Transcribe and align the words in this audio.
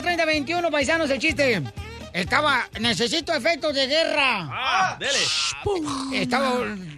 8 0.00 0.06
triple 0.06 0.24
8 0.24 0.24
30 0.24 0.24
21 0.24 0.70
paisanos 0.70 1.10
el 1.10 1.18
chiste. 1.18 1.62
Estaba, 2.12 2.68
necesito 2.80 3.32
efectos 3.34 3.74
de 3.74 3.86
guerra. 3.86 4.48
Ah, 4.50 4.96
dele. 4.98 5.18
Estaba 6.12 6.54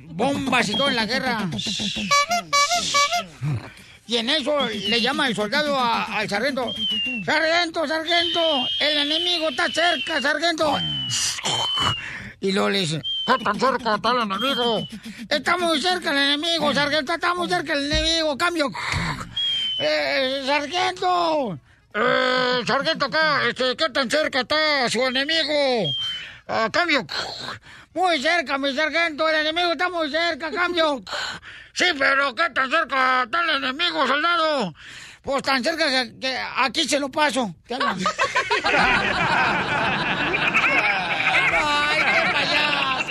bombas 0.06 0.68
y 0.68 0.72
todo 0.76 0.88
en 0.88 0.96
la 0.96 1.06
guerra. 1.06 1.48
Y 4.06 4.16
en 4.16 4.28
eso 4.30 4.66
le 4.68 5.00
llama 5.00 5.26
el 5.28 5.34
soldado 5.36 5.78
a- 5.78 6.04
al 6.04 6.28
sargento. 6.28 6.72
Sargento, 7.24 7.86
sargento, 7.86 8.40
el 8.80 8.98
enemigo 8.98 9.48
está 9.50 9.66
cerca, 9.68 10.20
sargento. 10.20 10.76
Y 12.40 12.52
luego 12.52 12.70
le 12.70 12.80
dice, 12.80 13.00
¿qué 13.26 13.44
tan 13.44 13.58
cerca 13.60 13.94
está 13.94 14.10
el 14.10 14.22
enemigo? 14.22 14.86
Está 15.28 15.56
muy 15.56 15.80
cerca 15.80 16.10
el 16.10 16.18
enemigo, 16.18 16.74
sargento, 16.74 17.14
está 17.14 17.34
muy 17.34 17.48
cerca 17.48 17.72
el 17.74 17.90
enemigo, 17.92 18.36
cambio. 18.36 18.70
Eh, 19.78 20.42
sargento, 20.46 21.58
eh, 21.94 22.62
sargento 22.66 23.06
acá, 23.06 23.46
este, 23.48 23.76
¿qué 23.76 23.88
tan 23.90 24.10
cerca 24.10 24.40
está 24.40 24.88
su 24.88 25.04
enemigo? 25.06 25.92
Ah, 26.48 26.68
cambio. 26.72 27.06
Muy 27.94 28.20
cerca, 28.22 28.56
mi 28.58 28.74
sargento, 28.74 29.28
el 29.28 29.36
enemigo 29.36 29.72
está 29.72 29.88
muy 29.90 30.10
cerca, 30.10 30.50
cambio. 30.50 31.02
Sí, 31.74 31.84
pero 31.98 32.34
¿qué 32.34 32.48
tan 32.50 32.70
cerca 32.70 33.24
está 33.24 33.42
el 33.42 33.62
enemigo, 33.62 34.06
soldado? 34.06 34.74
Pues 35.22 35.42
tan 35.42 35.62
cerca 35.62 35.88
que, 35.88 36.18
que 36.18 36.36
aquí 36.56 36.88
se 36.88 36.98
lo 36.98 37.10
paso. 37.10 37.54
¿Qué 37.66 37.74
hablan? 37.74 37.98
¡Ay, 41.54 41.98
qué 41.98 42.32
payaso! 42.32 43.08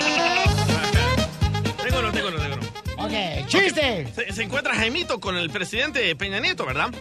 Tengo 1.84 2.00
uno, 2.00 2.12
tengo 2.12 2.28
uno, 2.28 2.38
tengo 2.38 2.56
uno. 2.56 2.68
Ok, 3.06 3.48
chiste. 3.48 4.12
Se, 4.14 4.34
se 4.34 4.44
encuentra 4.44 4.76
Jaimito 4.76 5.20
con 5.20 5.38
el 5.38 5.50
presidente 5.52 6.16
Peña 6.16 6.40
Nieto, 6.40 6.66
¿verdad? 6.66 6.92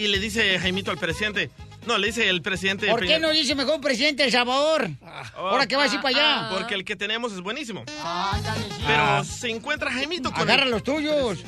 Y 0.00 0.08
le 0.08 0.18
dice 0.18 0.58
Jaimito 0.58 0.90
al 0.90 0.96
presidente. 0.96 1.50
No, 1.86 1.98
le 1.98 2.06
dice 2.06 2.26
el 2.26 2.40
presidente 2.40 2.86
¿Por 2.86 3.04
qué 3.04 3.18
no 3.18 3.30
dice 3.32 3.54
mejor 3.54 3.82
presidente 3.82 4.22
de 4.22 4.28
El 4.28 4.32
Salvador? 4.32 4.88
Ahora 5.36 5.66
que 5.66 5.76
va 5.76 5.82
a 5.82 5.86
ir 5.88 6.00
para 6.00 6.08
allá. 6.08 6.48
Porque 6.50 6.74
el 6.74 6.86
que 6.86 6.96
tenemos 6.96 7.34
es 7.34 7.42
buenísimo. 7.42 7.84
Ándale, 8.02 8.62
sí. 8.62 8.82
Pero 8.86 9.24
se 9.24 9.50
encuentra 9.50 9.92
Jaimito 9.92 10.32
con 10.32 10.40
Agarra 10.40 10.64
los 10.64 10.82
tuyos. 10.82 11.40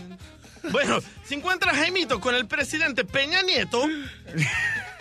Bueno, 0.70 0.98
se 1.24 1.34
encuentra 1.34 1.74
Jaimito 1.74 2.20
con 2.20 2.34
el 2.34 2.46
presidente 2.46 3.06
Peña 3.06 3.40
Nieto. 3.40 3.88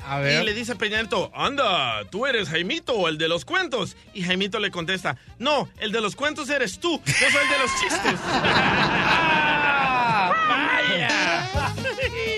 A 0.08 0.22
Y 0.22 0.46
le 0.46 0.54
dice 0.54 0.78
Peña 0.78 1.02
Nieto, 1.02 1.30
anda, 1.36 2.06
tú 2.10 2.26
eres 2.26 2.48
Jaimito, 2.48 3.10
el 3.10 3.18
de 3.18 3.28
los 3.28 3.44
cuentos. 3.44 3.98
Y 4.14 4.24
Jaimito 4.24 4.60
le 4.60 4.72
contesta, 4.72 5.18
no, 5.40 5.68
el 5.82 5.92
de 5.92 6.00
los 6.00 6.16
cuentos 6.16 6.50
eres 6.50 6.80
tú, 6.80 7.02
yo 7.06 7.30
soy 7.30 7.44
el 7.44 7.50
de 7.50 7.60
los 7.60 7.82
chistes. 7.82 8.16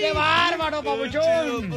¡Qué 0.00 0.12
bárbaro, 0.12 0.82
papuchón! 0.82 1.74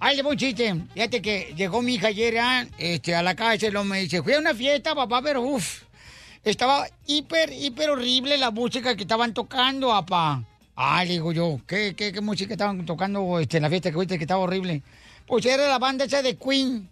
Ay, 0.00 0.16
le 0.16 0.22
voy 0.22 0.32
un 0.32 0.38
chiste. 0.38 0.74
Fíjate 0.94 1.22
que 1.22 1.54
llegó 1.56 1.82
mi 1.82 1.94
hija 1.94 2.08
ayer 2.08 2.38
ah, 2.38 2.66
este, 2.78 3.14
a 3.14 3.22
la 3.22 3.34
casa 3.34 3.66
y 3.66 3.70
lo 3.70 3.84
me 3.84 4.00
dice, 4.00 4.22
fui 4.22 4.34
a 4.34 4.38
una 4.38 4.54
fiesta, 4.54 4.94
papá, 4.94 5.22
pero 5.22 5.42
uff, 5.42 5.82
estaba 6.44 6.86
hiper, 7.06 7.52
hiper 7.52 7.90
horrible 7.90 8.36
la 8.38 8.50
música 8.50 8.94
que 8.96 9.02
estaban 9.02 9.32
tocando, 9.34 9.88
papá. 9.88 10.42
Ay, 10.76 11.08
le 11.08 11.12
digo 11.14 11.32
yo, 11.32 11.60
¿qué, 11.66 11.94
qué, 11.96 12.12
qué 12.12 12.20
música 12.20 12.54
estaban 12.54 12.84
tocando 12.84 13.38
este, 13.38 13.58
en 13.58 13.62
la 13.62 13.70
fiesta 13.70 13.90
que 13.90 13.94
fuiste 13.94 14.18
que 14.18 14.24
estaba 14.24 14.42
horrible? 14.42 14.82
Pues 15.26 15.46
era 15.46 15.68
la 15.68 15.78
banda 15.78 16.04
esa 16.04 16.20
de 16.20 16.36
Queen. 16.36 16.88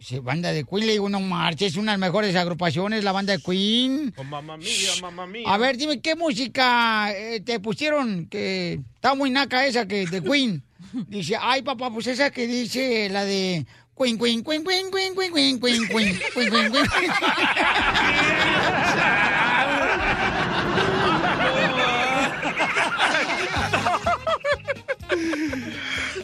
Sí, 0.00 0.18
banda 0.18 0.50
de 0.50 0.64
Queen, 0.64 0.86
le 0.86 0.92
digo, 0.92 1.10
no 1.10 1.20
marches, 1.20 1.72
es 1.72 1.76
una 1.76 1.92
de 1.92 1.98
las 1.98 2.08
mejores 2.08 2.34
agrupaciones, 2.34 3.04
la 3.04 3.12
banda 3.12 3.36
de 3.36 3.42
Queen. 3.42 4.14
Oh, 4.16 4.24
mamá 4.24 4.56
mía, 4.56 4.90
mamá 5.02 5.26
mía. 5.26 5.44
A 5.46 5.58
ver, 5.58 5.76
dime, 5.76 6.00
¿qué 6.00 6.16
música 6.16 7.12
eh, 7.12 7.40
te 7.40 7.60
pusieron? 7.60 8.26
Que 8.26 8.80
está 8.94 9.14
muy 9.14 9.28
naca 9.28 9.66
esa 9.66 9.86
que 9.86 10.06
de 10.06 10.22
Queen. 10.22 10.62
Dice, 11.06 11.36
ay, 11.38 11.60
papá, 11.60 11.90
pues 11.90 12.06
esa 12.06 12.30
que 12.30 12.46
dice 12.46 13.10
la 13.10 13.26
de 13.26 13.66
Queen, 13.94 14.18
Queen, 14.18 14.42
Queen, 14.42 14.64
Queen, 14.64 14.90
Queen, 14.90 15.14
Queen, 15.14 15.60
Queen, 15.60 15.60
Queen, 15.60 15.88
Queen, 15.88 16.18
Queen, 16.34 16.50
Queen, 16.50 16.72
Queen. 16.72 16.86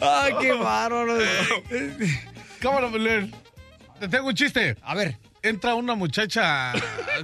Ay, 0.01 0.33
qué 0.41 0.51
bárbaro. 0.53 1.17
Cámara, 2.59 2.87
Belén. 2.87 3.46
Te 3.99 4.07
tengo 4.07 4.27
un 4.27 4.35
chiste. 4.35 4.77
A 4.83 4.95
ver. 4.95 5.17
Entra 5.41 5.75
una 5.75 5.95
muchacha 5.95 6.73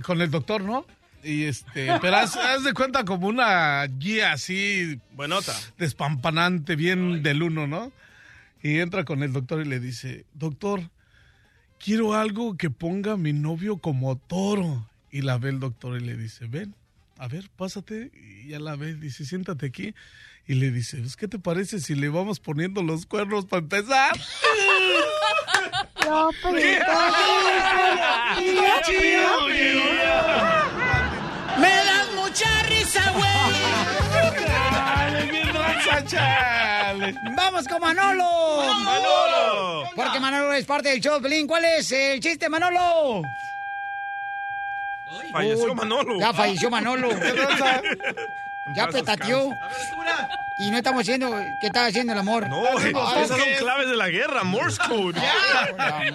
con 0.04 0.22
el 0.22 0.32
doctor, 0.32 0.62
¿no? 0.62 0.86
Y 1.24 1.44
este, 1.44 1.88
pero 2.02 2.18
haz, 2.18 2.36
haz 2.36 2.64
de 2.64 2.74
cuenta 2.74 3.06
como 3.06 3.28
una 3.28 3.86
guía 3.86 4.34
así. 4.34 5.00
Buenota. 5.14 5.54
Despampanante, 5.78 6.76
bien 6.76 7.24
del 7.24 7.44
uno, 7.44 7.68
¿no? 7.68 7.92
Y 8.62 8.80
entra 8.80 9.04
con 9.04 9.24
el 9.24 9.34
doctor 9.34 9.62
y 9.62 9.70
le 9.70 9.80
dice, 9.80 10.26
doctor, 10.34 10.90
quiero 11.80 12.14
algo 12.14 12.56
que 12.56 12.70
ponga 12.70 13.14
a 13.14 13.18
mi 13.18 13.34
novio 13.34 13.78
como 13.78 14.18
toro. 14.18 14.90
Y 15.12 15.22
la 15.22 15.38
ve 15.38 15.50
el 15.50 15.60
doctor 15.60 16.02
y 16.02 16.06
le 16.06 16.18
dice, 16.18 16.48
ven, 16.48 16.76
a 17.18 17.28
ver, 17.28 17.50
pásate. 17.56 18.12
Y 18.16 18.50
ya 18.50 18.60
la 18.60 18.76
ve, 18.76 18.96
dice, 18.96 19.26
siéntate 19.26 19.68
aquí. 19.68 19.94
Y 20.46 20.56
le 20.56 20.72
dice, 20.72 21.02
¿qué 21.18 21.28
te 21.28 21.40
parece 21.40 21.80
si 21.80 21.96
le 21.96 22.10
vamos 22.10 22.40
poniendo 22.40 22.84
los 22.84 23.06
cuernos 23.06 23.46
para 23.46 23.62
empezar? 23.62 24.12
¡Me 31.58 31.70
das 31.70 32.12
mucha 32.16 32.64
risa, 32.64 33.12
güey! 33.12 33.24
¡Vamos 37.36 37.68
con 37.68 37.82
Manolo! 37.82 38.64
¡Manolo! 38.84 39.90
Porque 39.96 40.20
Manolo 40.20 40.54
es 40.54 40.66
parte 40.66 40.90
del 40.90 41.00
show, 41.00 41.22
Pelín. 41.22 41.48
¿Cuál 41.48 41.66
es 41.66 41.92
el 41.92 42.20
chiste, 42.20 42.50
Manolo? 42.50 43.22
Falleció 45.32 45.76
Manolo. 45.76 46.20
Ya 46.20 46.34
falleció 46.34 46.70
Manolo. 46.70 47.10
Ya 48.76 48.88
petateó. 48.88 49.50
Y 50.60 50.70
no 50.72 50.78
estamos 50.78 51.02
haciendo 51.02 51.30
que 51.60 51.68
estaba 51.68 51.88
haciendo 51.88 52.14
el 52.14 52.20
amor. 52.20 52.48
No, 52.48 52.64
Ah, 52.66 53.16
esas 53.22 53.38
son 53.38 53.46
¿qué? 53.46 53.56
claves 53.58 53.90
de 53.90 53.96
la 53.96 54.08
guerra, 54.10 54.44
Morse 54.44 54.80
code. 54.88 55.20
Madre. 55.78 56.14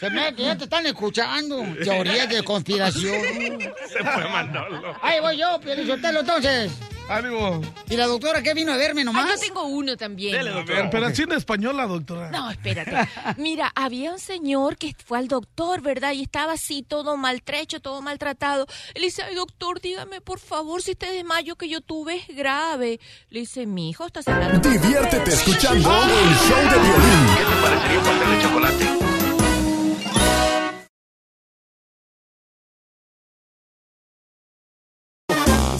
Se 0.00 0.10
me 0.10 0.34
que 0.34 0.42
ya 0.44 0.56
te 0.56 0.64
están 0.64 0.86
escuchando. 0.86 1.62
Teorías 1.84 2.28
de 2.28 2.42
conspiración. 2.42 3.60
Se 3.88 3.98
fue 4.02 4.28
Manolo. 4.28 4.96
Ahí 5.02 5.20
voy 5.20 5.38
yo, 5.38 5.60
Pielichotelo, 5.60 6.20
entonces. 6.20 6.72
Ánimo. 7.08 7.60
¿Y 7.88 7.96
la 7.96 8.06
doctora 8.06 8.42
qué 8.42 8.52
vino 8.52 8.72
a 8.72 8.76
verme 8.76 9.02
Ah, 9.02 9.04
nomás? 9.04 9.28
yo 9.28 9.38
tengo 9.40 9.62
uno 9.64 9.96
también. 9.96 10.32
Dele, 10.32 10.50
A 10.50 10.54
doctora. 10.54 10.80
ver, 10.82 10.90
pero 10.90 11.06
así 11.06 11.22
en 11.22 11.32
española, 11.32 11.86
doctora. 11.86 12.30
No, 12.30 12.50
espérate. 12.50 13.08
Mira, 13.36 13.70
había 13.76 14.12
un 14.12 14.18
señor 14.18 14.76
que 14.76 14.94
fue 15.04 15.18
al 15.18 15.28
doctor, 15.28 15.82
¿verdad? 15.82 16.12
Y 16.12 16.22
estaba 16.22 16.54
así, 16.54 16.82
todo 16.82 17.16
maltrecho, 17.16 17.80
todo 17.80 18.02
maltratado. 18.02 18.66
Le 18.94 19.02
dice, 19.02 19.22
ay, 19.22 19.36
doctor, 19.36 19.80
dígame, 19.80 20.20
por 20.20 20.40
favor, 20.40 20.82
si 20.82 20.92
este 20.92 21.10
desmayo 21.12 21.54
que 21.54 21.68
yo 21.68 21.80
tuve 21.80 22.16
es 22.28 22.36
grave. 22.36 22.98
Le 23.30 23.40
dice, 23.40 23.66
mi 23.66 23.90
hijo, 23.90 24.04
estás 24.06 24.26
hablando... 24.26 24.68
Diviértete 24.68 25.30
escuchando 25.30 25.88
el 25.88 26.34
show 26.34 26.58
de 26.58 26.78
violín. 26.78 27.36
¿Qué 27.36 27.44
te 27.44 27.62
parecería 27.62 27.98
un 28.00 28.04
pastel 28.04 28.30
de 28.30 28.42
chocolate? 28.42 29.05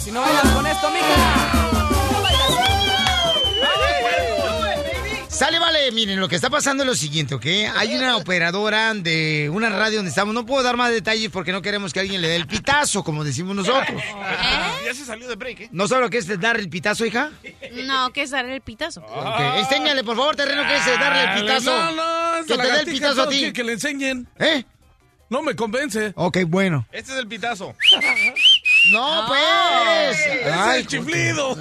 Si 0.07 0.13
no 0.13 0.21
bailas 0.21 0.47
con 0.53 0.65
esto, 0.65 0.89
mija. 0.89 1.05
Sale, 5.27 5.59
vale, 5.59 5.91
miren, 5.91 6.17
lo 6.17 6.29
que 6.29 6.37
está 6.37 6.49
pasando 6.49 6.83
es 6.83 6.87
lo 6.87 6.95
siguiente, 6.95 7.35
¿ok? 7.35 7.45
Hay 7.75 7.93
una 7.93 8.15
operadora 8.15 8.93
de 8.93 9.49
una 9.53 9.67
radio 9.67 9.97
donde 9.97 10.11
estamos. 10.11 10.33
No 10.33 10.45
puedo 10.45 10.63
dar 10.63 10.77
más 10.77 10.91
detalles 10.91 11.29
porque 11.29 11.51
no 11.51 11.61
queremos 11.61 11.91
que 11.91 11.99
alguien 11.99 12.21
le 12.21 12.29
dé 12.29 12.37
el 12.37 12.47
pitazo, 12.47 13.03
como 13.03 13.25
decimos 13.25 13.53
nosotros. 13.53 14.01
Ya 14.85 14.93
se 14.93 15.03
salió 15.03 15.27
de 15.27 15.35
break, 15.35 15.59
¿eh? 15.59 15.69
¿No 15.73 15.89
sabe 15.89 16.03
lo 16.03 16.09
que 16.09 16.19
es 16.19 16.39
dar 16.39 16.57
el 16.57 16.69
pitazo, 16.69 17.05
hija? 17.05 17.31
No, 17.85 18.13
que 18.13 18.21
es 18.21 18.29
dar 18.29 18.45
el 18.45 18.61
pitazo. 18.61 19.01
Ok, 19.01 19.39
Enséñale, 19.57 20.05
por 20.05 20.15
favor, 20.15 20.37
terreno, 20.37 20.65
que 20.65 20.75
es 20.77 20.85
darle 20.85 21.33
el 21.33 21.41
pitazo. 21.41 21.91
No, 21.91 21.91
no, 22.39 22.45
que 22.45 22.57
te 22.57 22.71
dé 22.71 22.79
el 22.79 22.85
pitazo 22.85 23.23
a 23.23 23.27
ti. 23.29 23.39
quiere 23.39 23.53
que 23.53 23.63
le 23.65 23.73
enseñen. 23.73 24.25
¿Eh? 24.39 24.63
No 25.29 25.41
me 25.41 25.53
convence. 25.53 26.13
Ok, 26.15 26.37
bueno. 26.47 26.87
Este 26.93 27.11
es 27.11 27.17
el 27.17 27.27
pitazo. 27.27 27.75
No, 28.91 29.25
pues. 29.27 30.19
Es 30.25 30.53
Ay, 30.53 30.79
el 30.81 30.87
chiflido. 30.87 31.57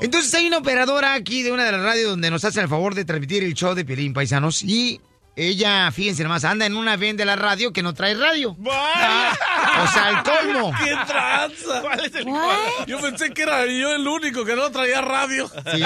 Entonces 0.00 0.32
hay 0.34 0.46
una 0.46 0.58
operadora 0.58 1.14
aquí 1.14 1.42
de 1.42 1.52
una 1.52 1.64
de 1.64 1.72
las 1.72 1.82
radios 1.82 2.10
donde 2.10 2.30
nos 2.30 2.44
hacen 2.44 2.62
el 2.62 2.68
favor 2.68 2.94
de 2.94 3.04
transmitir 3.04 3.44
el 3.44 3.54
show 3.54 3.74
de 3.74 3.84
Piolín 3.84 4.14
Paisanos 4.14 4.62
y 4.62 5.00
ella, 5.36 5.90
fíjense 5.92 6.22
nomás, 6.22 6.44
anda 6.44 6.66
en 6.66 6.76
una 6.76 6.96
ven 6.96 7.16
de 7.16 7.24
la 7.24 7.36
radio 7.36 7.72
que 7.72 7.82
no 7.82 7.94
trae 7.94 8.14
radio. 8.14 8.56
Ah, 8.70 9.32
o 9.84 9.92
sea, 9.92 10.10
el 10.10 10.22
colmo. 10.22 10.72
¡Qué 10.84 10.90
tranza! 11.06 11.80
¿Cuál 11.80 12.04
es 12.04 12.14
el 12.14 12.26
Yo 12.86 13.00
pensé 13.00 13.30
que 13.30 13.42
era 13.42 13.64
yo 13.66 13.94
el 13.94 14.06
único 14.06 14.44
que 14.44 14.56
no 14.56 14.70
traía 14.70 15.00
radio. 15.00 15.48
Sí. 15.48 15.82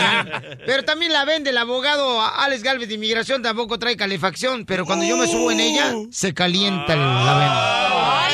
Pero 0.64 0.84
también 0.84 1.12
la 1.12 1.24
vende 1.24 1.50
el 1.50 1.58
abogado 1.58 2.22
Alex 2.22 2.62
Galvez 2.62 2.88
de 2.88 2.94
Inmigración, 2.94 3.42
tampoco 3.42 3.78
trae 3.78 3.96
calefacción, 3.96 4.64
pero 4.64 4.86
cuando 4.86 5.04
yo 5.04 5.16
me 5.16 5.26
subo 5.26 5.50
en 5.50 5.60
ella, 5.60 5.92
se 6.10 6.32
calienta 6.34 6.96
la 6.96 7.38
venda. 7.38 8.24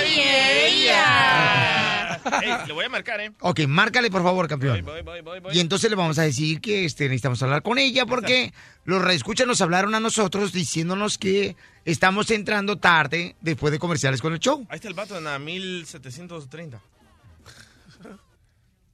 ¡Ay, 2.30 2.46
ella! 2.46 2.60
Ey, 2.62 2.66
le 2.68 2.72
voy 2.72 2.84
a 2.84 2.88
marcar, 2.88 3.20
¿eh? 3.20 3.32
Ok, 3.40 3.60
márcale 3.68 4.10
por 4.10 4.22
favor, 4.22 4.48
campeón. 4.48 4.84
Voy, 4.84 5.02
voy, 5.02 5.20
voy, 5.20 5.40
voy. 5.40 5.56
Y 5.56 5.60
entonces 5.60 5.90
le 5.90 5.96
vamos 5.96 6.18
a 6.18 6.22
decir 6.22 6.60
que 6.60 6.84
este, 6.84 7.04
necesitamos 7.04 7.42
hablar 7.42 7.62
con 7.62 7.78
ella 7.78 8.06
porque 8.06 8.52
los 8.84 9.02
reescuchas 9.02 9.46
nos 9.46 9.60
hablaron 9.60 9.94
a 9.94 10.00
nosotros 10.00 10.52
diciéndonos 10.52 11.18
que 11.18 11.56
estamos 11.84 12.30
entrando 12.30 12.78
tarde 12.78 13.36
después 13.40 13.72
de 13.72 13.78
comerciales 13.78 14.20
con 14.20 14.32
el 14.32 14.38
show. 14.38 14.66
Ahí 14.68 14.76
está 14.76 14.88
el 14.88 14.94
vato 14.94 15.16
en 15.16 15.24
la 15.24 15.38
1730. 15.38 16.80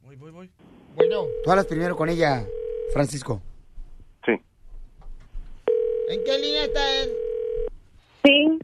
Voy, 0.03 0.17
voy, 0.17 0.31
voy. 0.31 0.51
Bueno. 0.95 1.25
Tú 1.45 1.51
hablas 1.51 1.67
primero 1.67 1.97
con 1.97 2.09
ella, 2.09 2.45
Francisco. 2.93 3.43
Sí. 4.25 4.33
¿En 6.09 6.25
qué 6.25 6.39
línea 6.39 6.65
está 6.65 7.01
él? 7.01 7.11
Sí, 8.25 8.59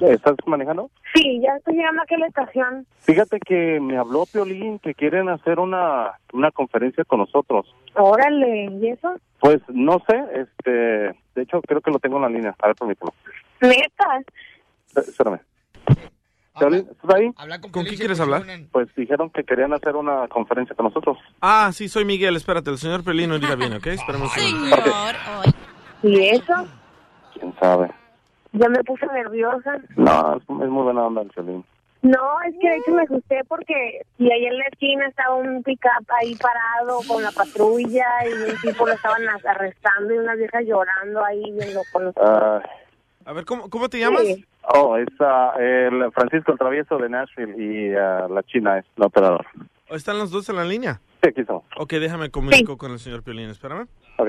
¿Estás 0.00 0.36
manejando? 0.46 0.90
Sí, 1.16 1.40
ya 1.42 1.56
estoy 1.56 1.74
llegando 1.74 2.02
aquí 2.02 2.14
a 2.14 2.18
la 2.18 2.26
estación. 2.26 2.86
Fíjate 3.00 3.40
que 3.40 3.80
me 3.80 3.96
habló 3.96 4.26
Piolín 4.26 4.78
que 4.78 4.94
quieren 4.94 5.28
hacer 5.28 5.58
una, 5.58 6.12
una 6.32 6.50
conferencia 6.50 7.04
con 7.04 7.20
nosotros. 7.20 7.66
Órale, 7.94 8.66
¿y 8.80 8.88
eso? 8.88 9.14
Pues 9.40 9.60
no 9.68 10.02
sé, 10.08 10.16
este, 10.40 10.70
de 10.70 11.42
hecho 11.42 11.60
creo 11.62 11.80
que 11.80 11.90
lo 11.90 11.98
tengo 11.98 12.16
en 12.16 12.22
la 12.22 12.28
línea. 12.28 12.54
A 12.60 12.66
ver, 12.68 12.76
permíteme. 12.76 13.10
¿Neta? 13.60 14.18
Eh, 14.18 15.00
Espérame. 15.08 15.40
Piolín, 16.58 16.88
¿estás 16.90 17.14
ahí? 17.14 17.30
Habla 17.36 17.60
con 17.60 17.70
¿Con 17.70 17.82
Piolín, 17.82 17.88
quién 17.88 17.98
quieres 17.98 18.20
hablar? 18.20 18.42
Pues 18.72 18.88
dijeron 18.96 19.30
que 19.30 19.44
querían 19.44 19.72
hacer 19.74 19.94
una 19.94 20.26
conferencia 20.28 20.74
con 20.74 20.86
nosotros. 20.86 21.18
Ah, 21.40 21.70
sí, 21.72 21.88
soy 21.88 22.04
Miguel. 22.04 22.36
Espérate, 22.36 22.70
el 22.70 22.78
señor 22.78 23.04
Pelino 23.04 23.38
diga 23.38 23.54
bien, 23.56 23.74
¿ok? 23.74 23.86
Esperemos. 23.88 24.32
Señor, 24.32 25.14
¿Y 26.02 26.28
eso? 26.28 26.66
¿Quién 27.34 27.54
sabe? 27.60 27.90
Ya 28.58 28.68
me 28.68 28.82
puse 28.84 29.06
nerviosa. 29.06 29.78
No, 29.96 30.36
es, 30.36 30.42
es 30.42 30.48
muy 30.48 30.82
buena 30.82 31.06
onda 31.06 31.22
el 31.22 31.28
Piolín. 31.28 31.64
No, 32.02 32.40
es 32.46 32.54
que 32.60 32.68
de 32.68 32.76
hecho 32.76 32.92
me 32.92 33.02
asusté 33.02 33.40
porque 33.48 34.02
y 34.18 34.30
ahí 34.30 34.46
en 34.46 34.58
la 34.58 34.64
esquina 34.66 35.06
estaba 35.08 35.34
un 35.34 35.62
pick-up 35.64 36.06
ahí 36.20 36.36
parado 36.36 37.00
con 37.08 37.22
la 37.22 37.32
patrulla 37.32 38.06
y 38.28 38.50
un 38.52 38.56
tipo 38.60 38.86
lo 38.86 38.92
estaban 38.92 39.26
as- 39.28 39.44
arrestando 39.44 40.14
y 40.14 40.18
una 40.18 40.34
vieja 40.36 40.60
llorando 40.60 41.24
ahí 41.24 41.42
viendo 41.58 41.80
con 41.92 42.04
los... 42.04 42.14
Ah, 42.18 42.60
A 43.24 43.32
ver, 43.32 43.44
¿cómo, 43.44 43.68
cómo 43.70 43.88
te 43.88 43.98
llamas? 43.98 44.22
Sí. 44.22 44.44
oh, 44.74 44.96
es 44.96 45.08
ah, 45.20 45.54
el 45.58 46.12
Francisco 46.12 46.52
el 46.52 46.58
Travieso 46.58 46.96
de 46.98 47.08
Nashville 47.08 47.54
y 47.60 47.94
ah, 47.96 48.28
la 48.30 48.42
China 48.44 48.78
es 48.78 48.84
la 48.96 49.06
operador. 49.06 49.44
¿O 49.90 49.96
¿Están 49.96 50.18
los 50.18 50.30
dos 50.30 50.48
en 50.48 50.56
la 50.56 50.64
línea? 50.64 51.00
Sí, 51.22 51.30
aquí 51.30 51.40
estamos. 51.40 51.64
Ok, 51.76 51.92
déjame 51.94 52.30
comunico 52.30 52.76
con 52.76 52.92
el 52.92 52.98
señor 53.00 53.24
Piolín. 53.24 53.50
Espérame. 53.50 53.88
Ok. 54.18 54.28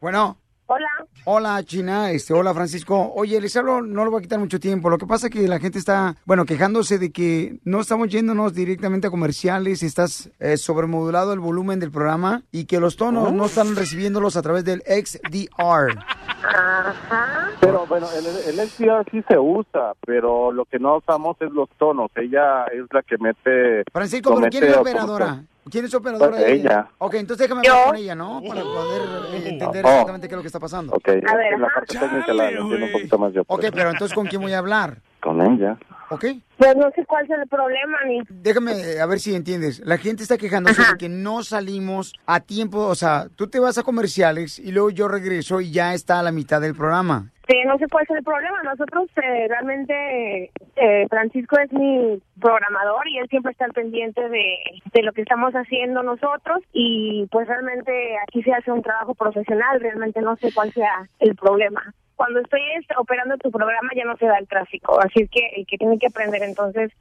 Bueno. 0.00 0.36
Hola. 0.72 0.86
Hola, 1.24 1.64
China. 1.64 2.12
Este, 2.12 2.32
hola, 2.32 2.54
Francisco. 2.54 3.12
Oye, 3.16 3.40
les 3.40 3.56
hablo, 3.56 3.82
no 3.82 4.04
le 4.04 4.10
voy 4.10 4.20
a 4.20 4.22
quitar 4.22 4.38
mucho 4.38 4.60
tiempo. 4.60 4.88
Lo 4.88 4.98
que 4.98 5.06
pasa 5.06 5.26
es 5.26 5.32
que 5.32 5.48
la 5.48 5.58
gente 5.58 5.80
está, 5.80 6.14
bueno, 6.26 6.44
quejándose 6.44 7.00
de 7.00 7.10
que 7.10 7.58
no 7.64 7.80
estamos 7.80 8.08
yéndonos 8.08 8.54
directamente 8.54 9.08
a 9.08 9.10
comerciales, 9.10 9.82
estás 9.82 10.30
eh, 10.38 10.56
sobremodulado 10.56 11.32
el 11.32 11.40
volumen 11.40 11.80
del 11.80 11.90
programa 11.90 12.42
y 12.52 12.66
que 12.66 12.78
los 12.78 12.96
tonos 12.96 13.32
no 13.32 13.46
están 13.46 13.74
recibiéndolos 13.74 14.36
a 14.36 14.42
través 14.42 14.64
del 14.64 14.82
XDR. 14.82 15.98
Ajá. 16.44 17.50
Pero 17.60 17.84
bueno, 17.88 18.06
el, 18.16 18.24
el 18.60 18.68
SDR 18.68 19.04
sí 19.10 19.24
se 19.28 19.38
usa, 19.40 19.94
pero 20.06 20.52
lo 20.52 20.66
que 20.66 20.78
no 20.78 20.98
usamos 20.98 21.36
es 21.40 21.50
los 21.50 21.68
tonos. 21.78 22.12
Ella 22.14 22.66
es 22.66 22.84
la 22.92 23.02
que 23.02 23.18
mete... 23.18 23.82
Francisco, 23.92 24.36
¿pero 24.36 24.48
quién 24.48 24.62
es 24.62 24.70
la 24.70 24.82
operadora? 24.82 25.42
¿Quién 25.70 25.84
es 25.84 25.94
operadora? 25.94 26.32
Pues 26.32 26.44
ella. 26.46 26.88
Ok, 26.98 27.14
entonces 27.14 27.48
déjame 27.48 27.66
hablar 27.68 27.86
con 27.86 27.96
ella, 27.96 28.14
¿no? 28.14 28.42
Para 28.46 28.62
poder 28.62 29.02
eh, 29.34 29.48
entender 29.48 29.84
Oh. 29.84 29.88
exactamente 29.88 30.28
qué 30.28 30.34
es 30.34 30.36
lo 30.36 30.42
que 30.42 30.48
está 30.48 30.60
pasando. 30.60 30.92
Ok, 30.92 31.08
A 31.08 31.36
ver, 31.36 31.52
en 31.54 31.60
la 31.60 31.68
parte 31.74 31.98
técnica 31.98 32.32
la 32.34 32.50
entiendo 32.50 32.86
un 32.86 32.92
poquito 32.92 33.18
más 33.18 33.32
yo. 33.32 33.42
Ok, 33.46 33.64
pero 33.72 33.90
entonces 33.90 34.14
¿con 34.14 34.26
quién 34.26 34.42
voy 34.42 34.52
a 34.52 34.58
hablar? 34.58 34.98
Con 35.20 35.40
ella. 35.40 35.78
¿Ok? 36.12 36.24
Pues 36.56 36.76
no 36.76 36.90
sé 36.96 37.04
cuál 37.06 37.24
es 37.24 37.30
el 37.30 37.46
problema 37.46 37.98
ni... 38.08 38.20
Déjame 38.28 38.72
eh, 38.72 39.00
a 39.00 39.06
ver 39.06 39.20
si 39.20 39.32
entiendes. 39.34 39.80
La 39.84 39.96
gente 39.96 40.24
está 40.24 40.36
quejándose 40.36 40.82
de 40.82 40.98
que 40.98 41.08
no 41.08 41.44
salimos 41.44 42.14
a 42.26 42.40
tiempo. 42.40 42.80
O 42.80 42.96
sea, 42.96 43.28
tú 43.36 43.46
te 43.46 43.60
vas 43.60 43.78
a 43.78 43.84
comerciales 43.84 44.58
y 44.58 44.72
luego 44.72 44.90
yo 44.90 45.06
regreso 45.06 45.60
y 45.60 45.70
ya 45.70 45.94
está 45.94 46.18
a 46.18 46.22
la 46.24 46.32
mitad 46.32 46.60
del 46.60 46.74
programa. 46.74 47.30
Sí, 47.50 47.56
no 47.66 47.76
sé 47.78 47.88
cuál 47.88 48.04
es 48.04 48.10
el 48.10 48.22
problema. 48.22 48.62
Nosotros 48.62 49.08
eh, 49.16 49.48
realmente, 49.48 50.52
eh, 50.76 51.06
Francisco 51.10 51.58
es 51.58 51.72
mi 51.72 52.22
programador 52.40 53.08
y 53.08 53.18
él 53.18 53.26
siempre 53.28 53.50
está 53.50 53.64
al 53.64 53.72
pendiente 53.72 54.28
de, 54.28 54.58
de 54.92 55.02
lo 55.02 55.12
que 55.12 55.22
estamos 55.22 55.52
haciendo 55.54 56.04
nosotros 56.04 56.62
y 56.72 57.26
pues 57.32 57.48
realmente 57.48 58.16
aquí 58.22 58.44
se 58.44 58.52
hace 58.52 58.70
un 58.70 58.82
trabajo 58.82 59.16
profesional. 59.16 59.80
Realmente 59.80 60.20
no 60.20 60.36
sé 60.36 60.52
cuál 60.54 60.72
sea 60.72 61.08
el 61.18 61.34
problema. 61.34 61.92
Cuando 62.14 62.38
estoy 62.38 62.60
operando 62.96 63.36
tu 63.38 63.50
programa 63.50 63.90
ya 63.96 64.04
no 64.04 64.16
se 64.16 64.26
da 64.26 64.38
el 64.38 64.46
tráfico, 64.46 65.00
así 65.00 65.26
que 65.26 65.40
el 65.56 65.66
que 65.66 65.76
tiene 65.76 65.98
que 65.98 66.06
aprender 66.06 66.44
entonces 66.44 66.92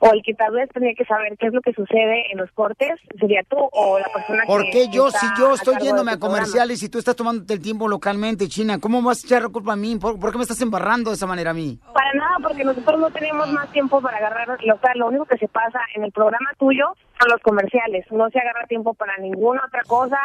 o 0.00 0.12
el 0.12 0.22
que 0.22 0.34
tal 0.34 0.52
vez 0.52 0.68
tenía 0.70 0.94
que 0.94 1.04
saber 1.04 1.36
qué 1.38 1.46
es 1.46 1.52
lo 1.52 1.60
que 1.60 1.72
sucede 1.72 2.32
en 2.32 2.38
los 2.38 2.50
cortes 2.52 2.98
sería 3.18 3.42
tú 3.48 3.56
o 3.72 3.98
la 3.98 4.08
persona 4.08 4.44
¿Por 4.46 4.64
que 4.64 4.70
qué 4.70 4.88
yo, 4.88 5.10
si 5.10 5.26
yo 5.38 5.54
estoy 5.54 5.76
yéndome 5.76 6.12
a 6.12 6.18
comerciales 6.18 6.82
y 6.82 6.88
tú 6.88 6.98
estás 6.98 7.14
tomando 7.14 7.52
el 7.52 7.60
tiempo 7.60 7.86
localmente, 7.86 8.48
China? 8.48 8.78
¿Cómo 8.80 9.02
vas 9.02 9.22
a 9.22 9.26
echar 9.26 9.42
la 9.42 9.48
culpa 9.50 9.74
a 9.74 9.76
mí? 9.76 9.96
¿Por, 9.96 10.18
por 10.18 10.32
qué 10.32 10.38
me 10.38 10.42
estás 10.42 10.60
embarrando 10.62 11.10
de 11.10 11.16
esa 11.16 11.26
manera 11.26 11.50
a 11.50 11.54
mí? 11.54 11.78
Para 11.92 12.12
nada, 12.14 12.36
porque 12.42 12.64
nosotros 12.64 12.98
no 12.98 13.10
tenemos 13.10 13.48
más 13.52 13.70
tiempo 13.72 14.00
para 14.00 14.16
agarrar 14.16 14.58
local. 14.64 14.92
Lo 14.96 15.08
único 15.08 15.26
que 15.26 15.36
se 15.36 15.48
pasa 15.48 15.80
en 15.94 16.04
el 16.04 16.12
programa 16.12 16.50
tuyo 16.58 16.86
son 17.18 17.30
los 17.30 17.40
comerciales. 17.42 18.06
No 18.10 18.30
se 18.30 18.38
agarra 18.38 18.66
tiempo 18.66 18.94
para 18.94 19.18
ninguna 19.18 19.62
otra 19.66 19.82
cosa. 19.86 20.18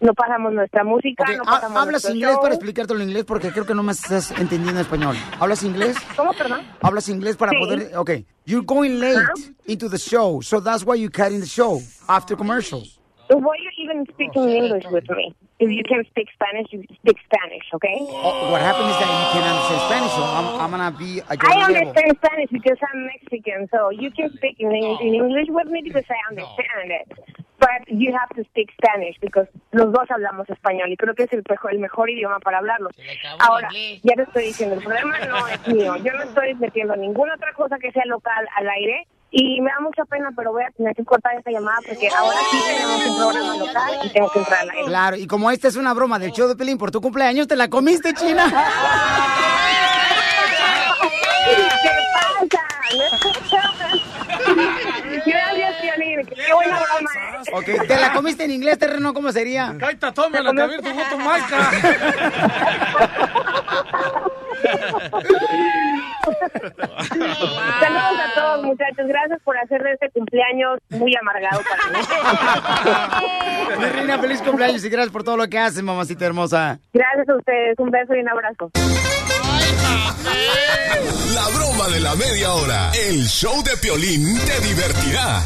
No 0.00 0.12
pasamos 0.12 0.52
nuestra 0.52 0.84
música, 0.84 1.24
Ok, 1.24 1.36
no 1.36 1.42
ha- 1.46 1.60
pasamos 1.60 1.78
¿Hablas 1.82 2.04
inglés 2.10 2.32
show. 2.32 2.40
para 2.42 2.54
explicártelo 2.54 3.00
en 3.00 3.08
inglés? 3.08 3.24
Porque 3.24 3.50
creo 3.50 3.64
que 3.64 3.74
no 3.74 3.82
me 3.82 3.92
estás 3.92 4.32
entendiendo 4.32 4.80
español. 4.80 5.16
¿Hablas 5.40 5.62
inglés? 5.62 5.96
¿Cómo, 6.16 6.32
perdón? 6.32 6.60
¿Hablas 6.82 7.08
inglés 7.08 7.36
para 7.36 7.52
Sí. 7.52 7.58
poder...? 7.58 7.96
Ok. 7.96 8.10
You're 8.44 8.64
going 8.66 8.98
late 9.00 9.24
into 9.66 9.88
the 9.88 9.98
show, 9.98 10.42
so 10.42 10.60
that's 10.60 10.84
why 10.84 10.96
you 10.96 11.08
cut 11.10 11.32
in 11.32 11.40
the 11.40 11.46
show 11.46 11.80
after 12.08 12.36
commercials. 12.36 12.98
Why 13.30 13.56
you 13.56 13.70
even 13.82 14.04
speaking 14.12 14.50
English 14.50 14.84
with 14.90 15.08
me? 15.08 15.32
If 15.58 15.70
you 15.70 15.82
can 15.88 16.04
speak 16.10 16.28
Spanish, 16.34 16.66
you 16.72 16.84
speak 17.00 17.16
Spanish, 17.24 17.64
okay? 17.72 17.96
Oh, 18.00 18.50
what 18.52 18.60
happened 18.60 18.90
is 18.90 18.96
that 19.00 19.08
you 19.08 19.26
can 19.32 19.44
understand 19.48 19.80
Spanish, 19.88 20.12
so 20.12 20.22
I'm, 20.22 20.60
I'm 20.60 20.70
gonna 20.70 20.90
be 20.92 21.22
I 21.24 21.34
your 21.40 21.72
level. 21.72 21.88
understand 21.88 22.18
Spanish 22.20 22.50
because 22.52 22.76
I'm 22.92 23.06
Mexican, 23.06 23.66
so 23.72 23.88
you 23.88 24.10
can 24.10 24.28
speak 24.36 24.56
in, 24.58 24.68
in 24.76 25.14
English 25.14 25.46
with 25.48 25.68
me 25.68 25.80
because 25.82 26.04
I 26.10 26.20
understand 26.28 26.90
it. 27.00 27.06
But 27.64 27.88
you 27.88 28.12
have 28.12 28.28
to 28.36 28.44
speak 28.50 28.68
Spanish 28.76 29.16
because 29.20 29.48
los 29.72 29.90
dos 29.90 30.10
hablamos 30.10 30.46
español 30.50 30.92
y 30.92 30.96
creo 30.98 31.14
que 31.14 31.22
es 31.22 31.32
el 31.32 31.42
mejor, 31.48 31.72
el 31.72 31.78
mejor 31.78 32.10
idioma 32.10 32.38
para 32.40 32.58
hablarlo. 32.58 32.90
Ahora, 33.38 33.70
ya 34.02 34.14
te 34.16 34.22
estoy 34.22 34.44
diciendo, 34.44 34.74
el 34.74 34.82
problema 34.82 35.18
no 35.20 35.48
es 35.48 35.66
mío. 35.68 35.96
Yo 35.96 36.12
no 36.12 36.24
estoy 36.24 36.54
metiendo 36.56 36.94
ninguna 36.96 37.34
otra 37.34 37.54
cosa 37.54 37.78
que 37.78 37.90
sea 37.92 38.04
local 38.04 38.46
al 38.56 38.68
aire 38.68 39.06
y 39.30 39.62
me 39.62 39.70
da 39.70 39.80
mucha 39.80 40.04
pena, 40.04 40.30
pero 40.36 40.52
voy 40.52 40.64
a 40.64 40.70
tener 40.72 40.94
que 40.94 41.04
cortar 41.04 41.36
esta 41.38 41.50
llamada 41.50 41.78
porque 41.88 42.08
ahora 42.08 42.36
sí 42.50 42.58
tenemos 42.66 43.06
un 43.06 43.16
programa 43.16 43.56
local 43.56 43.92
y 44.04 44.12
tengo 44.12 44.30
que 44.30 44.38
entrar 44.40 44.60
al 44.60 44.70
aire. 44.70 44.84
Claro, 44.84 45.16
y 45.16 45.26
como 45.26 45.50
esta 45.50 45.68
es 45.68 45.76
una 45.76 45.94
broma 45.94 46.18
del 46.18 46.32
show 46.32 46.46
de 46.46 46.56
Pelín 46.56 46.76
por 46.76 46.90
tu 46.90 47.00
cumpleaños, 47.00 47.48
¿te 47.48 47.56
la 47.56 47.68
comiste, 47.68 48.12
China? 48.12 48.44
¿Qué 51.84 51.90
pasa? 53.58 53.90
Gracias, 55.26 55.76
Piolín. 55.80 56.26
Qué 56.26 56.52
buena 56.52 56.80
broma. 56.80 57.10
¿eh? 57.14 57.50
Ok, 57.52 57.86
¿te 57.88 57.96
la 57.96 58.12
comiste 58.12 58.44
en 58.44 58.50
inglés, 58.50 58.78
terreno? 58.78 59.14
¿Cómo 59.14 59.32
sería? 59.32 59.74
Caita, 59.78 60.12
tómala, 60.12 60.52
que 60.52 60.62
abierto 60.62 60.88
tu 61.10 61.18
marca. 61.18 61.70
Saludos 67.80 68.20
a 68.20 68.34
todos, 68.34 68.64
muchachos. 68.64 69.06
Gracias 69.06 69.40
por 69.42 69.56
hacer 69.58 69.82
de 69.82 69.92
este 69.92 70.10
cumpleaños 70.10 70.78
muy 70.90 71.14
amargado 71.16 71.60
para 71.62 71.86
mí. 71.90 71.98
Mi 73.78 73.84
reina, 73.86 74.18
feliz 74.18 74.42
cumpleaños 74.42 74.84
y 74.84 74.88
gracias 74.88 75.12
por 75.12 75.24
todo 75.24 75.36
lo 75.36 75.48
que 75.48 75.58
haces, 75.58 75.82
mamacita 75.82 76.26
hermosa. 76.26 76.78
Gracias 76.92 77.28
a 77.28 77.36
ustedes. 77.36 77.78
Un 77.78 77.90
beso 77.90 78.14
y 78.14 78.20
un 78.20 78.28
abrazo. 78.28 78.70
La 81.34 81.48
broma 81.48 81.88
de 81.92 82.00
la 82.00 82.14
media 82.14 82.52
hora. 82.52 82.90
El 83.08 83.24
show 83.26 83.62
de 83.62 83.76
Piolín 83.76 84.38
te 84.46 84.60
divertirá. 84.66 85.42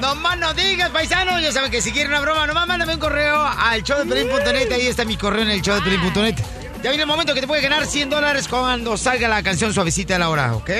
No 0.00 0.14
más 0.16 0.38
no 0.38 0.54
digas, 0.54 0.90
paisano. 0.90 1.38
Ya 1.40 1.52
saben 1.52 1.70
que 1.70 1.80
si 1.82 1.92
quieren 1.92 2.12
una 2.12 2.20
broma, 2.20 2.46
nomás 2.46 2.66
mándame 2.66 2.94
un 2.94 3.00
correo 3.00 3.42
al 3.44 3.82
showdepelín.net. 3.82 4.72
Ahí 4.72 4.86
está 4.86 5.04
mi 5.04 5.16
correo 5.16 5.42
en 5.42 5.50
el 5.50 5.60
showdepelín.net. 5.62 6.36
Ya 6.82 6.90
viene 6.90 7.02
el 7.02 7.06
momento 7.08 7.34
que 7.34 7.40
te 7.40 7.46
puede 7.46 7.60
ganar 7.62 7.86
100 7.86 8.10
dólares 8.10 8.46
cuando 8.48 8.96
salga 8.96 9.26
la 9.28 9.42
canción 9.42 9.74
suavecita 9.74 10.14
de 10.14 10.18
la 10.20 10.28
hora, 10.30 10.54
¿ok? 10.54 10.70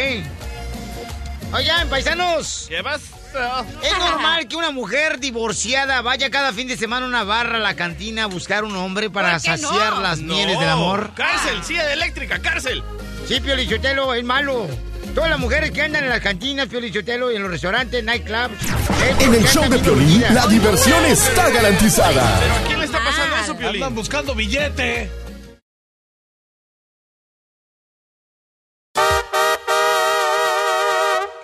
Oigan, 1.52 1.88
paisanos. 1.88 2.66
¿Qué 2.68 2.82
vas? 2.82 3.00
¿Es 3.82 3.98
normal 3.98 4.48
que 4.48 4.56
una 4.56 4.70
mujer 4.70 5.18
divorciada 5.20 6.00
vaya 6.00 6.30
cada 6.30 6.52
fin 6.52 6.66
de 6.66 6.76
semana 6.76 7.04
a 7.06 7.08
una 7.08 7.24
barra 7.24 7.56
a 7.56 7.60
la 7.60 7.74
cantina 7.74 8.24
a 8.24 8.26
buscar 8.26 8.64
un 8.64 8.74
hombre 8.76 9.10
para 9.10 9.38
saciar 9.38 9.98
las 9.98 10.18
No. 10.20 10.34
mieles 10.34 10.58
del 10.58 10.68
amor? 10.68 11.10
Cárcel, 11.14 11.62
silla 11.62 11.92
eléctrica, 11.92 12.38
cárcel. 12.40 12.82
Sí, 13.26 13.40
Pio 13.40 13.54
Lichotelo, 13.54 14.14
es 14.14 14.24
malo. 14.24 14.66
Todas 15.14 15.30
las 15.30 15.38
mujeres 15.40 15.70
que 15.72 15.82
andan 15.82 16.04
en 16.04 16.10
las 16.10 16.20
cantinas, 16.20 16.68
Pio 16.68 16.80
Lichotelo, 16.80 17.32
y 17.32 17.36
en 17.36 17.42
los 17.42 17.50
restaurantes, 17.50 18.04
nightclubs. 18.04 18.54
En 19.18 19.34
el 19.34 19.44
show 19.46 19.68
de 19.68 19.78
Piolín, 19.78 20.22
la 20.32 20.46
diversión 20.46 21.04
está 21.06 21.50
garantizada. 21.50 22.38
¿Pero 22.40 22.54
a 22.54 22.60
quién 22.66 22.78
le 22.78 22.84
está 22.84 22.98
pasando 23.02 23.36
eso, 23.36 23.56
Piolín? 23.56 23.82
Andan 23.82 23.94
buscando 23.96 24.34
billete. 24.34 25.10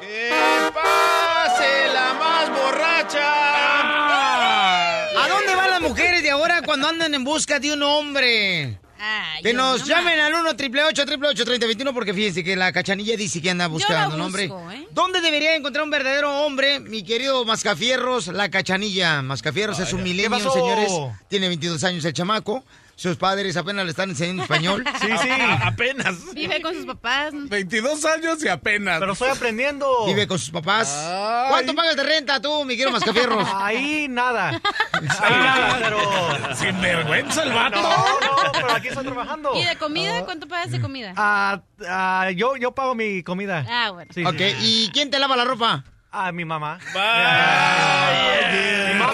¡Que 0.00 0.30
pase 0.73 1.88
la 1.92 2.14
más 2.14 2.50
borracha! 2.50 3.25
¿A 5.25 5.28
dónde 5.28 5.54
van 5.56 5.71
las 5.71 5.80
mujeres 5.80 6.23
de 6.23 6.30
ahora 6.30 6.62
cuando 6.62 6.88
andan 6.88 7.12
en 7.14 7.25
busca 7.25 7.59
de 7.59 7.73
un 7.73 7.83
hombre? 7.83 8.78
Que 9.42 9.52
nos 9.52 9.80
no 9.80 9.87
llamen 9.87 10.18
al 10.20 10.34
1 10.34 10.50
888 10.50 11.44
3021 11.44 11.94
porque 11.94 12.14
fíjense 12.14 12.44
que 12.44 12.56
la 12.56 12.73
cachanilla 12.73 13.16
dice 13.16 13.40
que 13.40 13.50
anda 13.50 13.66
buscando 13.66 14.16
un 14.16 14.23
hombre. 14.23 14.44
¿eh? 14.44 14.87
¿Dónde 14.90 15.20
debería 15.20 15.54
encontrar 15.54 15.84
un 15.84 15.90
verdadero 15.90 16.44
hombre, 16.44 16.80
mi 16.80 17.02
querido 17.02 17.44
Mascafierros, 17.44 18.28
la 18.28 18.50
cachanilla? 18.50 19.23
Mascafierros 19.23 19.78
es 19.80 19.92
un 19.92 20.02
milenio, 20.02 20.50
señores. 20.50 20.92
Tiene 21.28 21.49
22 21.49 21.82
años 21.84 22.04
el 22.04 22.12
chamaco. 22.12 22.64
Sus 22.96 23.16
padres 23.16 23.56
apenas 23.56 23.84
le 23.84 23.90
están 23.90 24.10
enseñando 24.10 24.42
español. 24.44 24.84
Sí, 25.00 25.08
sí. 25.20 25.28
A- 25.28 25.66
apenas. 25.68 26.32
Vive 26.34 26.62
con 26.62 26.74
sus 26.74 26.86
papás. 26.86 27.32
22 27.34 28.04
años 28.04 28.42
y 28.44 28.48
apenas. 28.48 29.00
Pero 29.00 29.12
estoy 29.12 29.28
aprendiendo. 29.30 30.06
Vive 30.06 30.26
con 30.26 30.38
sus 30.38 30.50
papás. 30.50 30.94
Ay. 30.96 31.50
¿Cuánto 31.50 31.74
pagas 31.74 31.96
de 31.96 32.02
renta 32.04 32.40
tú, 32.40 32.64
mi 32.64 32.74
querido 32.74 32.92
Mascafierros? 32.92 33.46
Ahí 33.54 34.06
nada. 34.08 34.60
Ahí 34.92 35.38
nada, 35.38 35.78
pero. 35.82 36.54
Sin 36.54 36.80
vergüenza 36.80 37.42
el 37.42 37.52
vato. 37.52 37.82
No, 37.82 37.90
no, 37.90 38.52
pero 38.52 38.72
aquí 38.72 38.88
estoy 38.88 39.04
trabajando. 39.04 39.50
¿Y 39.54 39.64
de 39.64 39.76
comida? 39.76 40.24
¿Cuánto 40.24 40.46
pagas 40.48 40.70
de 40.70 40.80
comida? 40.80 41.12
Ah, 41.16 41.60
ah, 41.88 42.30
yo, 42.34 42.56
yo 42.56 42.72
pago 42.72 42.94
mi 42.94 43.22
comida. 43.22 43.66
Ah, 43.68 43.90
bueno. 43.90 44.10
Sí, 44.14 44.24
ok, 44.24 44.36
sí. 44.38 44.56
¿y 44.60 44.90
quién 44.92 45.10
te 45.10 45.18
lava 45.18 45.36
la 45.36 45.44
ropa? 45.44 45.84
Ah, 46.16 46.30
mi 46.30 46.44
mamá. 46.44 46.78
Digo, 46.78 47.00
¡Viva 48.94 49.06
los 49.08 49.13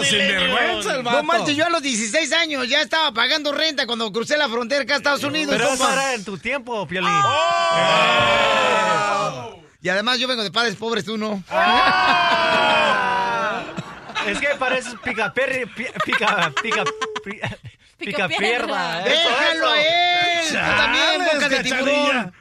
millennials! 0.00 0.42
vergüenza 0.54 0.94
el 0.96 1.02
vato. 1.02 1.16
No 1.18 1.22
manches, 1.22 1.56
yo 1.56 1.66
a 1.66 1.70
los 1.70 1.82
16 1.82 2.32
años 2.32 2.68
ya 2.68 2.80
estaba 2.82 3.12
pagando 3.12 3.52
renta 3.52 3.86
cuando 3.86 4.10
crucé 4.12 4.36
la 4.36 4.48
frontera 4.48 4.82
acá 4.82 4.94
a 4.94 4.96
Estados 4.98 5.24
Unidos. 5.24 5.54
Pero 5.56 5.72
eso 5.72 5.90
era 5.92 6.14
en 6.14 6.24
tu 6.24 6.36
tiempo, 6.38 6.86
Piolín. 6.86 7.10
Y 9.80 9.88
además 9.88 10.18
yo 10.18 10.26
vengo 10.26 10.42
de 10.42 10.50
padres 10.50 10.74
pobres, 10.76 11.04
tú 11.04 11.16
no. 11.16 11.42
Ah. 11.50 13.62
Es 14.26 14.38
que 14.40 14.48
pareces 14.58 14.94
pica 15.04 15.32
perri, 15.32 15.66
pi- 15.66 15.86
pica, 16.04 16.52
pica, 16.62 16.84
pi- 17.24 17.40
pica 17.98 18.28
pierna. 18.28 18.98
¡Déjalo 19.00 19.68
a 19.70 19.80
él! 19.80 20.48
Tú 20.48 20.54
también, 20.54 21.24
boca 21.32 21.48
de 21.48 21.62
tiburón. 21.62 22.34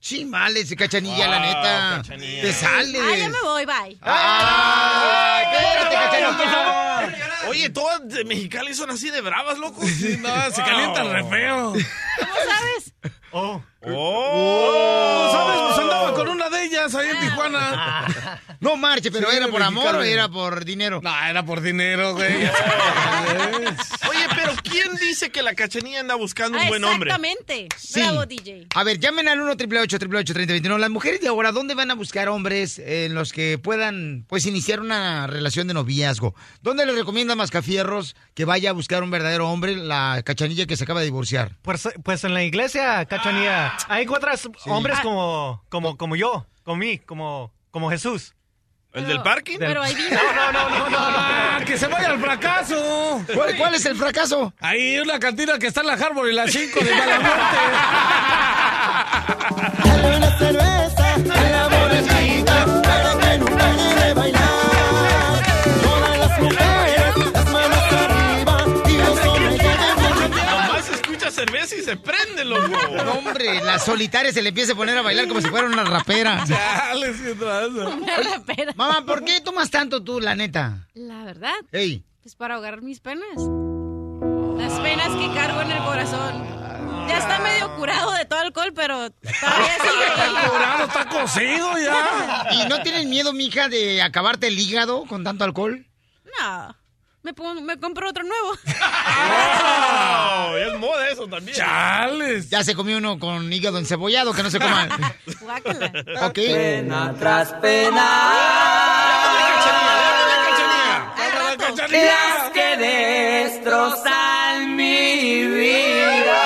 Chimales, 0.00 0.74
cachanilla, 0.76 1.28
la 1.28 1.40
neta. 1.40 2.02
Cachanilla. 2.02 2.42
Te 2.42 2.52
sales. 2.52 3.02
Ah, 3.04 3.16
ya 3.16 3.28
me 3.28 3.40
voy, 3.42 3.66
bye. 3.66 3.98
¡Ay, 4.00 5.46
espérate, 5.52 5.94
cachanilla! 5.96 7.48
Oye, 7.48 7.70
todas 7.70 8.06
de 8.08 8.24
Mexicali 8.24 8.74
son 8.74 8.90
así 8.90 9.10
de 9.10 9.20
bravas, 9.20 9.58
loco. 9.58 9.84
Sí, 9.84 10.16
no, 10.20 10.50
se 10.50 10.62
calientan 10.62 11.12
re 11.12 11.24
feo. 11.24 11.72
¿Cómo 11.72 12.34
sabes? 12.46 12.94
Oh. 13.32 13.62
¡Oh! 13.82 15.28
¿Sabes? 15.32 15.60
Pues 15.68 15.78
andaba 15.78 16.14
con 16.14 16.28
una 16.28 16.48
de 16.48 16.64
ellas 16.64 16.94
ahí 16.94 17.08
en 17.10 17.20
Tijuana. 17.20 18.06
No 18.60 18.76
marche, 18.76 19.12
pero 19.12 19.30
Sí, 19.30 19.36
¿era 19.36 19.46
por 19.46 19.62
amor 19.62 19.94
o 19.94 20.02
era 20.02 20.28
por 20.28 20.64
dinero? 20.64 20.98
No, 21.00 21.14
era 21.24 21.44
por 21.44 21.60
dinero, 21.60 22.14
güey. 22.16 22.28
Oye, 24.10 24.26
pero 24.34 24.52
¿quién 24.64 24.96
dice 24.96 25.30
que 25.30 25.42
la 25.42 25.54
cachanilla 25.54 26.00
anda 26.00 26.16
buscando 26.16 26.58
un 26.58 26.64
Ah, 26.64 26.68
buen 26.68 26.82
hombre? 26.82 27.10
exactamente. 27.10 27.68
Sí. 27.76 28.00
Bravo, 28.00 28.26
DJ. 28.26 28.66
A 28.74 28.82
ver, 28.82 28.98
llamen 28.98 29.28
al 29.28 29.40
1 29.40 29.52
888 29.52 30.34
3021 30.34 30.76
Las 30.78 30.90
mujeres 30.90 31.20
de 31.20 31.28
ahora, 31.28 31.52
¿dónde 31.52 31.74
van 31.74 31.92
a 31.92 31.94
buscar 31.94 32.28
hombres 32.28 32.80
en 32.80 33.14
los 33.14 33.32
que 33.32 33.58
puedan, 33.58 34.24
pues, 34.28 34.44
iniciar 34.46 34.80
una 34.80 35.28
relación 35.28 35.68
de 35.68 35.74
noviazgo? 35.74 36.34
¿Dónde 36.60 36.84
les 36.84 36.96
recomienda 36.96 37.36
Mascafierros 37.36 38.16
que 38.34 38.44
vaya 38.44 38.70
a 38.70 38.72
buscar 38.72 39.04
un 39.04 39.12
verdadero 39.12 39.48
hombre, 39.48 39.76
la 39.76 40.20
cachanilla 40.24 40.66
que 40.66 40.76
se 40.76 40.82
acaba 40.82 40.98
de 40.98 41.06
divorciar? 41.06 41.52
Pues, 41.62 41.88
pues 42.02 42.24
en 42.24 42.34
la 42.34 42.42
iglesia, 42.42 43.04
cachanía, 43.18 43.74
ahí 43.88 44.04
encuentras 44.04 44.48
hombres 44.66 44.96
Ah. 44.98 45.02
como, 45.02 45.62
como, 45.68 45.96
como 45.96 46.16
yo, 46.16 46.46
como 46.64 46.76
mí, 46.78 46.98
como, 46.98 47.52
como 47.70 47.90
Jesús. 47.90 48.34
¿El 48.94 49.06
del 49.06 49.20
parking? 49.22 49.58
Pero 49.58 49.82
ahí 49.82 49.94
vino. 49.94 50.08
No, 50.16 50.52
no, 50.52 50.52
no, 50.70 50.78
no, 50.78 50.88
no. 50.90 50.96
¡Ah, 50.98 51.60
que 51.64 51.76
se 51.76 51.86
vaya 51.88 52.08
al 52.08 52.18
fracaso! 52.18 53.22
¿Cuál, 53.34 53.54
cuál 53.56 53.74
es 53.74 53.84
el 53.84 53.96
fracaso? 53.96 54.52
Ahí 54.60 54.98
una 54.98 55.18
cantina 55.20 55.58
que 55.58 55.66
está 55.66 55.82
en 55.82 55.88
la 55.88 55.92
Harbor 55.92 56.28
y 56.28 56.32
la 56.34 56.48
5 56.48 56.80
de 56.80 56.94
mala 56.94 57.20
muerte. 57.20 57.58
Cerveza 71.38 71.76
y 71.76 71.82
se 71.82 71.96
prende, 71.96 72.44
loco. 72.44 72.68
No, 72.68 73.12
hombre, 73.12 73.62
la 73.62 73.78
solitaria 73.78 74.32
se 74.32 74.42
le 74.42 74.48
empieza 74.50 74.72
a 74.72 74.76
poner 74.76 74.98
a 74.98 75.02
bailar 75.02 75.28
como 75.28 75.40
si 75.40 75.48
fuera 75.48 75.66
una 75.66 75.84
rapera. 75.84 76.44
Chale, 76.48 77.12
traza. 77.12 77.88
Una 77.88 78.16
rapera. 78.16 78.72
Mamá, 78.74 79.04
¿por 79.06 79.24
qué 79.24 79.40
tomas 79.40 79.70
tanto 79.70 80.02
tú, 80.02 80.20
la 80.20 80.34
neta? 80.34 80.86
La 80.94 81.24
verdad, 81.24 81.54
Ey, 81.72 82.02
pues 82.22 82.34
para 82.34 82.56
ahogar 82.56 82.82
mis 82.82 83.00
penas. 83.00 83.36
Las 84.56 84.80
penas 84.80 85.08
que 85.08 85.32
cargo 85.34 85.60
en 85.62 85.70
el 85.70 85.78
corazón. 85.84 86.58
Ya 87.08 87.18
está 87.18 87.38
medio 87.38 87.74
curado 87.76 88.12
de 88.12 88.24
todo 88.26 88.40
alcohol, 88.40 88.72
pero 88.74 89.10
todavía 89.10 89.78
sigue 89.82 90.22
ahí. 90.22 90.48
Curado, 90.50 90.84
está 90.84 91.08
cocido 91.08 91.78
ya. 91.78 92.48
¿y 92.52 92.68
no 92.68 92.82
tienes 92.82 93.06
miedo, 93.06 93.32
mija, 93.32 93.68
de 93.68 94.02
acabarte 94.02 94.48
el 94.48 94.58
hígado 94.58 95.06
con 95.06 95.24
tanto 95.24 95.44
alcohol? 95.44 95.86
No. 96.38 96.76
Me, 97.22 97.34
pongo- 97.34 97.60
me 97.60 97.78
compro 97.78 98.08
otro 98.08 98.24
nuevo. 98.24 98.52
Oh, 99.30 100.56
es 100.56 100.78
moda 100.78 101.08
eso 101.10 101.26
también. 101.26 101.56
Chales. 101.56 102.48
Ya 102.48 102.62
se 102.64 102.74
comió 102.74 102.96
uno 102.98 103.18
con 103.18 103.52
hígado 103.52 103.78
encebollado, 103.78 104.32
que 104.32 104.42
no 104.42 104.50
se 104.50 104.58
coma. 104.60 104.88
Guácala. 105.40 105.92
ok. 106.26 106.34
Pena 106.34 107.14
tras 107.18 107.52
pena. 107.54 108.30
Al 111.16 111.58
rato. 111.58 111.74
Las 111.90 112.50
que 112.52 112.76
destrozan 113.48 114.76
mi 114.76 115.46
vida. 115.46 116.42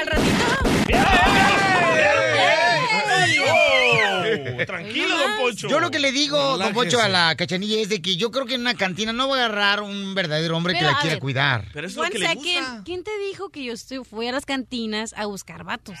Al 0.00 0.06
ratito. 0.06 0.44
Oh, 3.44 4.64
tranquilo, 4.66 5.16
Poncho. 5.52 5.68
Yo 5.68 5.80
lo 5.80 5.90
que 5.90 5.98
le 5.98 6.12
digo, 6.12 6.58
don. 6.58 6.72
Pocho, 6.72 7.00
a 7.00 7.08
la 7.08 7.34
cachanilla 7.36 7.80
es 7.80 7.88
de 7.88 8.00
que 8.00 8.16
yo 8.16 8.30
creo 8.30 8.46
que 8.46 8.54
en 8.54 8.62
una 8.62 8.74
cantina 8.74 9.12
no 9.12 9.28
va 9.28 9.36
a 9.36 9.44
agarrar 9.44 9.82
un 9.82 10.14
verdadero 10.14 10.56
hombre 10.56 10.74
que 10.74 10.82
la 10.82 10.98
quiera 11.00 11.16
ver. 11.16 11.18
cuidar. 11.20 11.64
Pero 11.72 11.86
eso 11.86 12.02
es 12.02 12.08
lo 12.08 12.12
que 12.12 12.18
le 12.18 12.34
gusta. 12.34 12.82
¿Quién 12.84 13.04
te 13.04 13.10
dijo 13.30 13.50
que 13.50 13.64
yo 13.64 13.72
estoy, 13.72 14.02
fui 14.04 14.26
a 14.28 14.32
las 14.32 14.46
cantinas 14.46 15.14
a 15.16 15.26
buscar 15.26 15.64
vatos? 15.64 15.98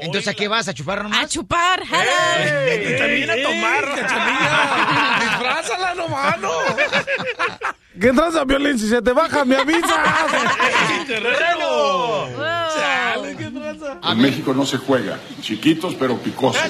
Entonces, 0.00 0.28
¿a 0.28 0.34
qué 0.34 0.48
vas? 0.48 0.68
¿A 0.68 0.74
chupar 0.74 1.06
A 1.10 1.26
chupar, 1.26 1.80
hello. 1.82 2.94
Y 2.94 2.98
también 2.98 3.30
a 3.30 3.36
tomar. 3.42 3.84
Cachanilla, 3.94 5.18
disfrázala 5.20 5.94
nomás, 5.94 6.40
¿no? 6.40 6.50
¿Qué 8.00 8.12
tranza, 8.12 8.44
Violín? 8.44 8.78
Si 8.78 8.88
se 8.88 9.02
te 9.02 9.12
baja, 9.12 9.44
me 9.44 9.56
avisas. 9.56 9.90
¡Terreno! 11.06 12.28
Chale, 12.74 13.36
¿qué 13.36 13.46
tranza? 13.46 13.98
A 14.02 14.12
En 14.12 14.18
México 14.18 14.54
no 14.54 14.64
se 14.66 14.76
juega. 14.76 15.18
Chiquitos 15.40 15.94
pero 15.96 16.16
picosos. 16.18 16.62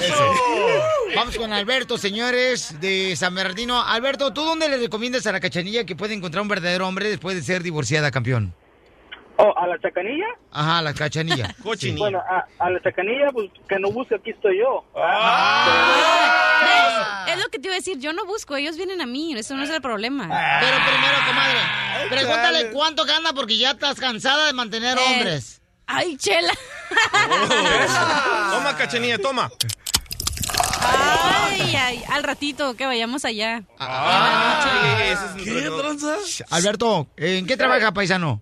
Vamos 1.15 1.37
con 1.37 1.53
Alberto, 1.53 1.97
señores, 1.97 2.79
de 2.79 3.15
San 3.15 3.33
Bernardino. 3.35 3.81
Alberto, 3.81 4.31
¿tú 4.33 4.43
dónde 4.43 4.69
le 4.69 4.77
recomiendas 4.77 5.25
a 5.27 5.31
la 5.31 5.39
cachanilla 5.39 5.85
que 5.85 5.95
puede 5.95 6.13
encontrar 6.13 6.41
un 6.41 6.47
verdadero 6.47 6.87
hombre 6.87 7.09
después 7.09 7.35
de 7.35 7.41
ser 7.43 7.63
divorciada, 7.63 8.11
campeón? 8.11 8.53
Oh, 9.41 9.53
¿a 9.57 9.67
la 9.67 9.79
chacanilla? 9.79 10.25
Ajá, 10.51 10.81
la 10.81 10.93
cachanilla. 10.93 11.55
Cochinilla. 11.63 11.99
Bueno, 11.99 12.19
a, 12.19 12.45
a 12.59 12.69
la 12.69 12.81
chacanilla, 12.81 13.29
pues 13.31 13.49
que 13.69 13.79
no 13.79 13.89
busque, 13.91 14.15
aquí 14.15 14.31
estoy 14.31 14.59
yo. 14.59 14.83
¿Ves? 14.93 15.03
Es 17.35 17.39
lo 17.41 17.47
que 17.49 17.57
te 17.59 17.67
iba 17.67 17.75
a 17.75 17.77
decir. 17.77 17.97
Yo 17.99 18.11
no 18.11 18.25
busco, 18.25 18.55
ellos 18.57 18.75
vienen 18.75 18.99
a 19.01 19.05
mí. 19.05 19.33
Eso 19.37 19.55
no 19.55 19.63
es 19.63 19.69
el 19.69 19.81
problema. 19.81 20.23
Pero 20.59 20.77
primero, 20.85 21.15
comadre, 21.25 21.57
pregúntale 22.09 22.71
cuánto 22.71 23.05
gana 23.05 23.31
porque 23.33 23.57
ya 23.57 23.71
estás 23.71 23.97
cansada 23.99 24.45
de 24.47 24.53
mantener 24.53 24.97
Eh. 24.97 25.01
hombres. 25.07 25.61
Ay, 25.87 26.17
chela. 26.17 26.53
Toma, 28.51 28.75
cachanilla, 28.77 29.17
toma. 29.17 29.49
Ay, 31.11 31.75
ay. 31.75 32.03
Al 32.11 32.23
ratito 32.23 32.75
que 32.75 32.85
vayamos 32.85 33.25
allá. 33.25 33.63
Ah, 33.79 34.99
es 35.11 35.19
un 35.35 35.43
¿Qué 35.43 35.53
reto. 35.53 35.79
tranza? 35.81 36.15
Alberto, 36.51 37.07
¿en 37.17 37.45
qué 37.45 37.57
trabaja, 37.57 37.91
paisano? 37.91 38.41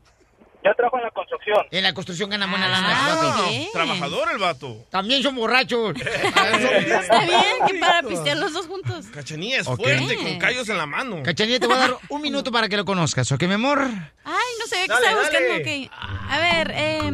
Yo 0.63 0.73
trabajo 0.75 0.97
en 0.97 1.03
la 1.03 1.11
construcción. 1.11 1.57
En 1.71 1.83
la 1.83 1.93
construcción 1.93 2.29
gana 2.29 2.45
buena 2.47 2.65
Ah, 2.65 2.69
lana. 2.69 2.89
el 2.89 2.95
vato. 3.15 3.71
Trabajador 3.71 4.31
el 4.33 4.37
vato. 4.37 4.85
También 4.89 5.23
son 5.23 5.35
borrachos. 5.35 5.95
Está 5.95 7.19
bien, 7.25 7.67
que 7.67 7.75
para 7.79 8.01
pistear 8.03 8.37
los 8.37 8.51
dos 8.51 8.67
juntos. 8.67 9.05
Cachanilla 9.13 9.59
es 9.61 9.67
Ok. 9.67 9.77
fuerte, 9.81 10.17
con 10.17 10.37
callos 10.39 10.67
en 10.67 10.77
la 10.77 10.85
mano. 10.85 11.23
Cachanilla, 11.23 11.59
te 11.59 11.67
voy 11.67 11.77
a 11.77 11.79
dar 11.79 11.97
un 12.09 12.21
minuto 12.21 12.51
para 12.51 12.67
que 12.67 12.75
lo 12.75 12.83
conozcas, 12.83 13.31
¿ok, 13.31 13.43
mi 13.43 13.53
amor? 13.53 13.79
Ay, 13.81 14.49
no 14.59 14.67
sé, 14.67 14.75
¿qué 14.81 14.87
Dale, 14.87 15.05
estaba 15.05 15.21
buscando? 15.21 15.49
dale. 15.49 15.85
Ok. 15.85 15.91
A 16.29 16.37
ver, 16.39 16.71
eh, 16.71 17.11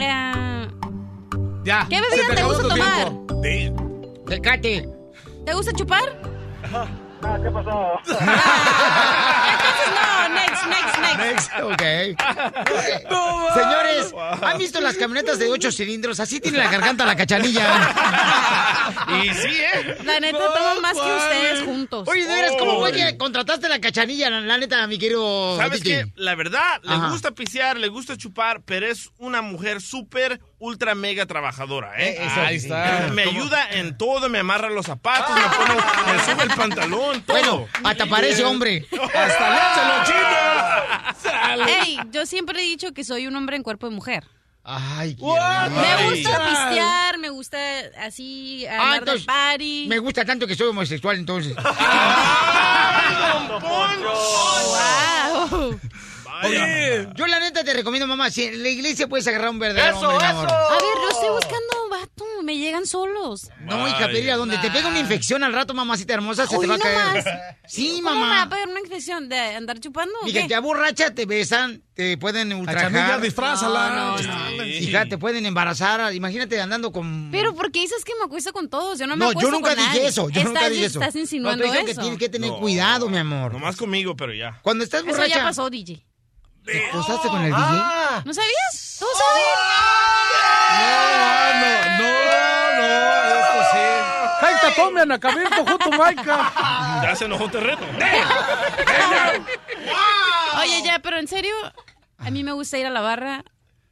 eh, 0.00 0.68
Ya. 1.64 1.86
¿qué 1.90 2.00
bebida 2.00 2.34
te 2.36 2.42
gusta 2.44 2.68
tomar? 2.68 3.08
tiempo. 3.42 3.91
Tecate. 4.26 4.88
¿Te 5.44 5.54
gusta 5.54 5.72
chupar? 5.72 6.02
Ah, 6.72 7.38
¿Qué 7.42 7.50
pasó? 7.50 7.92
Entonces 9.52 9.88
no, 9.94 10.28
next, 10.34 10.66
next, 10.66 10.98
next. 11.18 11.50
Ok. 11.62 11.82
Señores, 13.54 14.14
¿han 14.42 14.58
visto 14.58 14.80
las 14.80 14.96
camionetas 14.96 15.38
de 15.38 15.48
ocho 15.50 15.70
cilindros? 15.70 16.18
Así 16.20 16.40
tiene 16.40 16.58
la 16.58 16.70
garganta 16.70 17.04
la 17.04 17.14
cachanilla. 17.16 17.64
Y 19.22 19.28
sí, 19.34 19.48
¿eh? 19.60 19.96
La 20.04 20.18
neta 20.20 20.38
tomo 20.38 20.80
más 20.80 20.94
que 20.94 21.14
ustedes 21.16 21.62
juntos. 21.62 22.08
Oye, 22.08 22.26
de 22.26 22.34
veras, 22.34 22.52
¿cómo 22.58 22.80
fue 22.80 22.92
que 22.92 23.16
contrataste 23.16 23.68
la 23.68 23.80
cachanilla, 23.80 24.28
la, 24.30 24.40
la 24.40 24.58
neta, 24.58 24.84
mi 24.86 24.98
querido 24.98 25.56
¿Sabes 25.56 25.82
DJ? 25.82 26.04
qué? 26.04 26.12
La 26.16 26.34
verdad, 26.34 26.80
le 26.82 26.94
Ajá. 26.94 27.10
gusta 27.10 27.30
pisear, 27.32 27.76
le 27.78 27.88
gusta 27.88 28.16
chupar, 28.16 28.62
pero 28.64 28.86
es 28.86 29.10
una 29.18 29.42
mujer 29.42 29.80
súper, 29.80 30.40
ultra, 30.62 30.94
mega 30.94 31.26
trabajadora, 31.26 31.92
¿eh? 31.98 32.16
Eh, 32.20 32.28
Ahí 32.36 32.60
sí. 32.60 32.66
está. 32.66 33.08
Me 33.12 33.24
¿Cómo? 33.24 33.40
ayuda 33.40 33.68
en 33.72 33.98
todo, 33.98 34.28
me 34.28 34.38
amarra 34.38 34.70
los 34.70 34.86
zapatos, 34.86 35.34
me, 35.34 35.42
pone, 35.42 35.74
me 36.12 36.24
sube 36.24 36.42
el 36.44 36.50
pantalón, 36.50 37.20
todo. 37.22 37.36
Bueno, 37.36 37.66
hasta 37.84 38.06
parece 38.06 38.44
hombre. 38.44 38.86
¡Hasta 39.14 40.04
chino! 40.04 41.66
Ey, 41.66 41.98
yo 42.10 42.24
siempre 42.26 42.60
he 42.60 42.64
dicho 42.64 42.92
que 42.92 43.02
soy 43.04 43.26
un 43.26 43.34
hombre 43.36 43.56
en 43.56 43.62
cuerpo 43.62 43.88
de 43.88 43.94
mujer. 43.94 44.24
Ay, 44.64 45.16
qué 45.16 45.24
Me 45.24 46.10
gusta 46.10 46.48
pistear, 46.48 47.18
me 47.18 47.30
gusta 47.30 47.58
así 48.00 48.64
Ah, 48.66 48.74
andar 48.74 48.90
de 48.92 48.98
entonces, 48.98 49.26
party. 49.26 49.86
me 49.88 49.98
gusta 49.98 50.24
tanto 50.24 50.46
que 50.46 50.54
soy 50.54 50.68
homosexual, 50.68 51.16
entonces. 51.18 51.56
Wow. 55.52 55.78
Oye, 56.44 57.08
yo 57.14 57.26
la 57.26 57.40
neta 57.40 57.64
te 57.64 57.72
recomiendo, 57.72 58.06
mamá, 58.06 58.30
si 58.30 58.44
en 58.44 58.62
la 58.62 58.68
iglesia 58.68 59.06
puedes 59.08 59.26
agarrar 59.26 59.50
un 59.50 59.58
verdadero 59.58 59.96
Eso, 59.98 60.08
hombre, 60.08 60.26
amor. 60.26 60.48
A 60.50 60.72
ver, 60.74 60.82
yo 61.02 61.08
estoy 61.10 61.28
buscando 61.30 61.88
vato, 61.90 62.24
me 62.42 62.56
llegan 62.56 62.86
solos. 62.86 63.50
No, 63.60 63.86
hija, 63.88 64.06
pero 64.06 64.18
mira, 64.20 64.36
donde 64.36 64.58
te 64.58 64.70
pega 64.70 64.88
una 64.88 64.98
infección 64.98 65.44
al 65.44 65.52
rato, 65.52 65.74
mamacita 65.74 66.14
hermosa, 66.14 66.46
se 66.46 66.58
te 66.58 66.66
va 66.66 66.74
a 66.74 66.78
caer. 66.78 66.98
nomás. 67.24 67.24
Sí, 67.66 68.00
¿Cómo 68.02 68.14
me 68.14 68.20
va 68.20 68.26
mamá. 68.26 68.42
a 68.42 68.48
pegar 68.48 68.68
una 68.68 68.80
infección 68.80 69.28
de 69.28 69.38
andar 69.38 69.78
chupando? 69.78 70.12
o 70.22 70.24
Mija, 70.24 70.42
qué? 70.42 70.48
te 70.48 70.54
aborracha, 70.54 71.14
te 71.14 71.26
besan, 71.26 71.82
te 71.94 72.16
pueden 72.18 72.52
ultrajar. 72.52 73.20
Disfrázala. 73.20 73.90
No, 73.90 74.18
no, 74.18 74.56
no. 74.56 74.64
Hija, 74.66 75.06
te 75.06 75.18
pueden 75.18 75.46
embarazar. 75.46 76.12
Imagínate 76.14 76.60
andando 76.60 76.90
con... 76.92 77.28
Pero 77.30 77.54
¿por 77.54 77.70
qué 77.70 77.80
dices 77.80 78.04
que 78.04 78.12
me 78.18 78.24
acuesto 78.24 78.52
con 78.52 78.68
todos? 78.68 78.98
Yo 78.98 79.06
no 79.06 79.16
me 79.16 79.24
No, 79.24 79.30
acuesto 79.30 79.48
yo 79.50 79.54
nunca 79.56 79.70
con 79.70 79.78
dije 79.78 79.88
nadie. 79.98 80.06
eso. 80.08 80.22
Yo 80.30 80.40
estás, 80.40 80.44
nunca 80.44 80.68
dije 80.70 80.84
eso. 80.86 81.00
Estás 81.00 81.16
insinuando 81.16 81.64
no, 81.64 81.70
te 81.72 81.78
dije 81.78 81.90
eso. 81.92 82.00
que 82.00 82.02
tienes 82.02 82.18
que 82.18 82.28
tener 82.28 82.50
No. 82.50 82.58
cuidado, 82.58 83.08
mi 83.08 83.18
amor. 83.18 83.52
Nomás 83.52 83.76
conmigo, 83.76 84.16
pero 84.16 84.34
ya. 84.34 84.58
Cuando 84.62 84.82
estás 84.84 85.02
Eso 85.02 85.10
borracha... 85.10 85.36
ya 85.36 85.42
pasó, 85.44 85.70
DJ. 85.70 86.04
¿Te 86.64 86.86
acostaste 86.88 87.28
con 87.28 87.42
el 87.42 87.50
DJ? 87.50 87.60
¿No 88.24 88.34
sabías? 88.34 88.96
¿Tú 88.98 89.06
sabías? 89.18 89.58
No, 91.98 92.08
no, 92.78 92.88
no, 92.88 92.88
esto 93.40 93.60
sí. 93.72 93.84
Jaita, 94.40 94.68
tome 94.76 95.00
a 95.00 95.06
Nacabirto 95.06 95.66
junto, 95.66 95.90
Maica. 95.90 96.52
Ya 97.02 97.16
se 97.16 97.24
enojó 97.24 97.48
terreno. 97.50 97.80
Oye, 100.60 100.82
ya, 100.84 100.98
pero 101.00 101.18
en 101.18 101.26
serio, 101.28 101.54
a 102.18 102.30
mí 102.30 102.44
me 102.44 102.52
gusta 102.52 102.78
ir 102.78 102.86
a 102.86 102.90
la 102.90 103.00
barra 103.00 103.44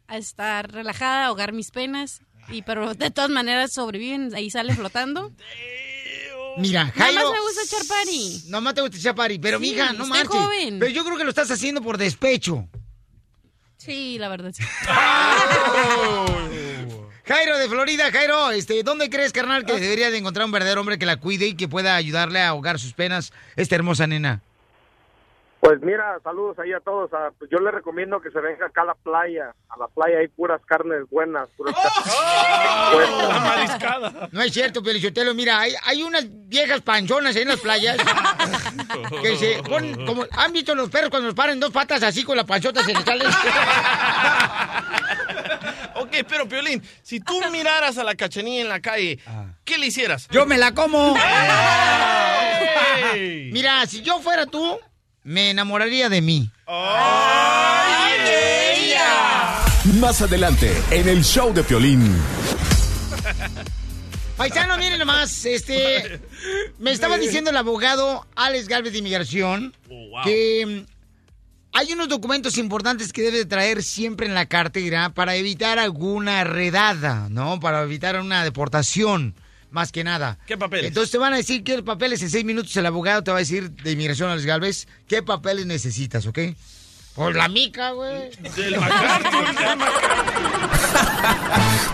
a 0.06 0.16
estar 0.16 0.70
relajada, 0.70 1.26
ahogar 1.26 1.52
mis 1.52 1.70
penas. 1.70 2.22
Y 2.48 2.62
pero 2.62 2.94
de 2.94 3.10
todas 3.10 3.30
maneras 3.30 3.72
sobreviven, 3.72 4.34
ahí 4.34 4.50
sale 4.50 4.74
flotando. 4.74 5.32
Mira, 6.58 6.92
Jairo... 6.96 7.22
más 7.22 7.32
me 7.32 7.40
gusta 7.40 7.62
echar 7.64 7.86
party. 7.86 8.42
No 8.48 8.60
más 8.60 8.74
te 8.74 8.80
gusta 8.80 8.96
echar 8.96 9.14
party, 9.14 9.38
pero 9.38 9.58
Sí, 9.58 9.70
mija, 9.70 9.92
no 9.92 10.04
estoy 10.04 10.08
marches. 10.08 10.30
joven. 10.40 10.78
Pero 10.78 10.90
yo 10.90 11.04
creo 11.04 11.16
que 11.16 11.24
lo 11.24 11.30
estás 11.30 11.50
haciendo 11.50 11.80
por 11.82 11.98
despecho. 11.98 12.68
Sí, 13.76 14.18
la 14.18 14.28
verdad. 14.28 14.52
sí. 14.54 14.62
Jairo 17.26 17.58
de 17.58 17.68
Florida, 17.68 18.10
Jairo, 18.10 18.50
este, 18.50 18.82
¿dónde 18.82 19.08
crees, 19.08 19.32
carnal, 19.32 19.64
que 19.64 19.78
debería 19.78 20.10
de 20.10 20.18
encontrar 20.18 20.44
un 20.46 20.50
verdadero 20.52 20.80
hombre 20.80 20.98
que 20.98 21.06
la 21.06 21.16
cuide 21.18 21.46
y 21.46 21.54
que 21.54 21.68
pueda 21.68 21.94
ayudarle 21.94 22.40
a 22.40 22.48
ahogar 22.48 22.80
sus 22.80 22.92
penas, 22.92 23.32
esta 23.54 23.76
hermosa 23.76 24.06
nena? 24.08 24.42
Pues 25.60 25.80
mira, 25.82 26.18
saludos 26.24 26.58
ahí 26.58 26.72
a 26.72 26.80
todos. 26.80 27.10
Ah, 27.12 27.30
pues 27.38 27.50
yo 27.50 27.58
le 27.58 27.70
recomiendo 27.70 28.18
que 28.20 28.30
se 28.30 28.40
venga 28.40 28.64
acá 28.66 28.80
a 28.80 28.86
la 28.86 28.94
playa. 28.94 29.54
A 29.68 29.78
la 29.78 29.88
playa 29.88 30.18
hay 30.20 30.28
puras 30.28 30.62
carnes 30.64 31.02
buenas. 31.10 31.48
Puras 31.56 31.74
carnes 33.78 34.32
No 34.32 34.40
es 34.40 34.54
cierto, 34.54 34.82
Pelichotelo. 34.82 35.34
Mira, 35.34 35.60
hay, 35.60 35.74
hay 35.84 36.02
unas 36.02 36.24
viejas 36.48 36.80
panchonas 36.80 37.36
en 37.36 37.48
las 37.48 37.60
playas 37.60 37.98
que 39.22 39.36
se 39.36 39.62
ponen 39.62 40.06
como... 40.06 40.24
¿Han 40.32 40.52
visto 40.52 40.74
los 40.74 40.88
perros 40.88 41.10
cuando 41.10 41.26
los 41.26 41.34
paran 41.34 41.60
dos 41.60 41.70
patas 41.70 42.02
así 42.02 42.24
con 42.24 42.38
la 42.38 42.44
panchota 42.44 42.82
se 42.82 42.94
les 42.94 43.04
sale? 43.04 43.24
Ok, 45.96 46.24
pero 46.26 46.48
Piolín, 46.48 46.82
si 47.02 47.20
tú 47.20 47.38
miraras 47.52 47.98
a 47.98 48.04
la 48.04 48.14
cachanilla 48.14 48.62
en 48.62 48.68
la 48.70 48.80
calle, 48.80 49.18
¿qué 49.64 49.76
le 49.76 49.86
hicieras? 49.88 50.28
Yo 50.28 50.46
me 50.46 50.56
la 50.56 50.72
como. 50.72 51.14
Mira, 53.52 53.86
si 53.86 54.00
yo 54.00 54.18
fuera 54.20 54.46
tú, 54.46 54.80
me 55.24 55.50
enamoraría 55.50 56.08
de 56.08 56.22
mí. 56.22 56.50
Más 60.00 60.22
adelante, 60.22 60.70
en 60.90 61.08
el 61.08 61.24
show 61.24 61.52
de 61.52 61.62
Piolín. 61.64 62.16
Paisano, 64.36 64.78
miren 64.78 64.98
nomás, 64.98 65.44
este, 65.44 66.20
me 66.78 66.92
estaba 66.92 67.18
diciendo 67.18 67.50
el 67.50 67.56
abogado 67.56 68.26
Alex 68.36 68.68
Galvez 68.68 68.92
de 68.92 68.98
Inmigración 69.00 69.76
que 70.24 70.86
mm, 70.86 70.90
hay 71.72 71.92
unos 71.92 72.08
documentos 72.08 72.56
importantes 72.56 73.12
que 73.12 73.22
debe 73.22 73.38
de 73.38 73.44
traer 73.44 73.82
siempre 73.82 74.26
en 74.26 74.34
la 74.34 74.46
cartera 74.46 75.10
para 75.10 75.36
evitar 75.36 75.78
alguna 75.78 76.44
redada, 76.44 77.28
¿no? 77.28 77.60
Para 77.60 77.82
evitar 77.82 78.18
una 78.18 78.42
deportación, 78.42 79.34
más 79.70 79.92
que 79.92 80.04
nada. 80.04 80.38
¿Qué 80.46 80.56
papeles? 80.56 80.88
Entonces 80.88 81.10
te 81.10 81.18
van 81.18 81.32
a 81.32 81.36
decir 81.36 81.64
qué 81.64 81.82
papeles 81.82 82.22
en 82.22 82.30
seis 82.30 82.44
minutos 82.44 82.76
el 82.76 82.86
abogado 82.86 83.22
te 83.22 83.30
va 83.30 83.38
a 83.38 83.40
decir 83.40 83.70
de 83.70 83.92
Inmigración 83.92 84.30
Alex 84.30 84.46
Galvez 84.46 84.88
qué 85.06 85.22
papeles 85.22 85.66
necesitas, 85.66 86.26
¿ok? 86.26 86.38
Por 87.14 87.34
la 87.34 87.48
mica, 87.48 87.90
güey. 87.90 88.30
Del 88.56 88.78
MacArthur, 88.78 89.46
del 89.46 89.56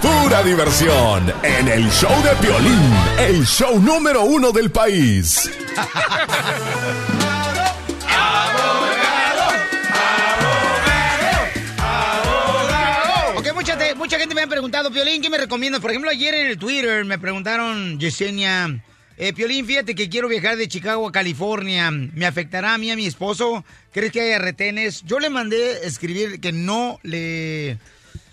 Pura 0.02 0.42
diversión 0.42 1.32
en 1.42 1.68
el 1.68 1.90
show 1.90 2.22
de 2.22 2.36
Piolín, 2.46 2.92
el 3.18 3.46
show 3.46 3.80
número 3.80 4.24
uno 4.24 4.52
del 4.52 4.70
país. 4.70 5.50
te- 14.48 14.60
mucha 14.60 14.70
gente 14.70 14.80
me 14.80 14.80
ha 14.80 14.82
preguntado, 14.82 14.90
Piolín, 14.90 15.22
¿qué 15.22 15.30
me 15.30 15.38
recomiendas? 15.38 15.80
Por 15.80 15.90
ejemplo, 15.90 16.10
ayer 16.10 16.34
en 16.34 16.46
el 16.46 16.58
Twitter 16.58 17.04
me 17.04 17.18
preguntaron, 17.18 17.98
Yesenia, 17.98 18.82
eh, 19.16 19.32
Piolín, 19.32 19.66
fíjate 19.66 19.94
que 19.94 20.08
quiero 20.08 20.28
viajar 20.28 20.56
de 20.56 20.68
Chicago 20.68 21.08
a 21.08 21.12
California. 21.12 21.90
¿Me 21.90 22.26
afectará 22.26 22.74
a 22.74 22.78
mí, 22.78 22.90
a 22.90 22.96
mi 22.96 23.06
esposo? 23.06 23.64
¿Crees 23.92 24.12
que 24.12 24.20
haya 24.20 24.38
retenes? 24.38 25.02
Yo 25.04 25.18
le 25.18 25.30
mandé 25.30 25.86
escribir 25.86 26.40
que 26.40 26.52
no 26.52 26.98
le... 27.02 27.78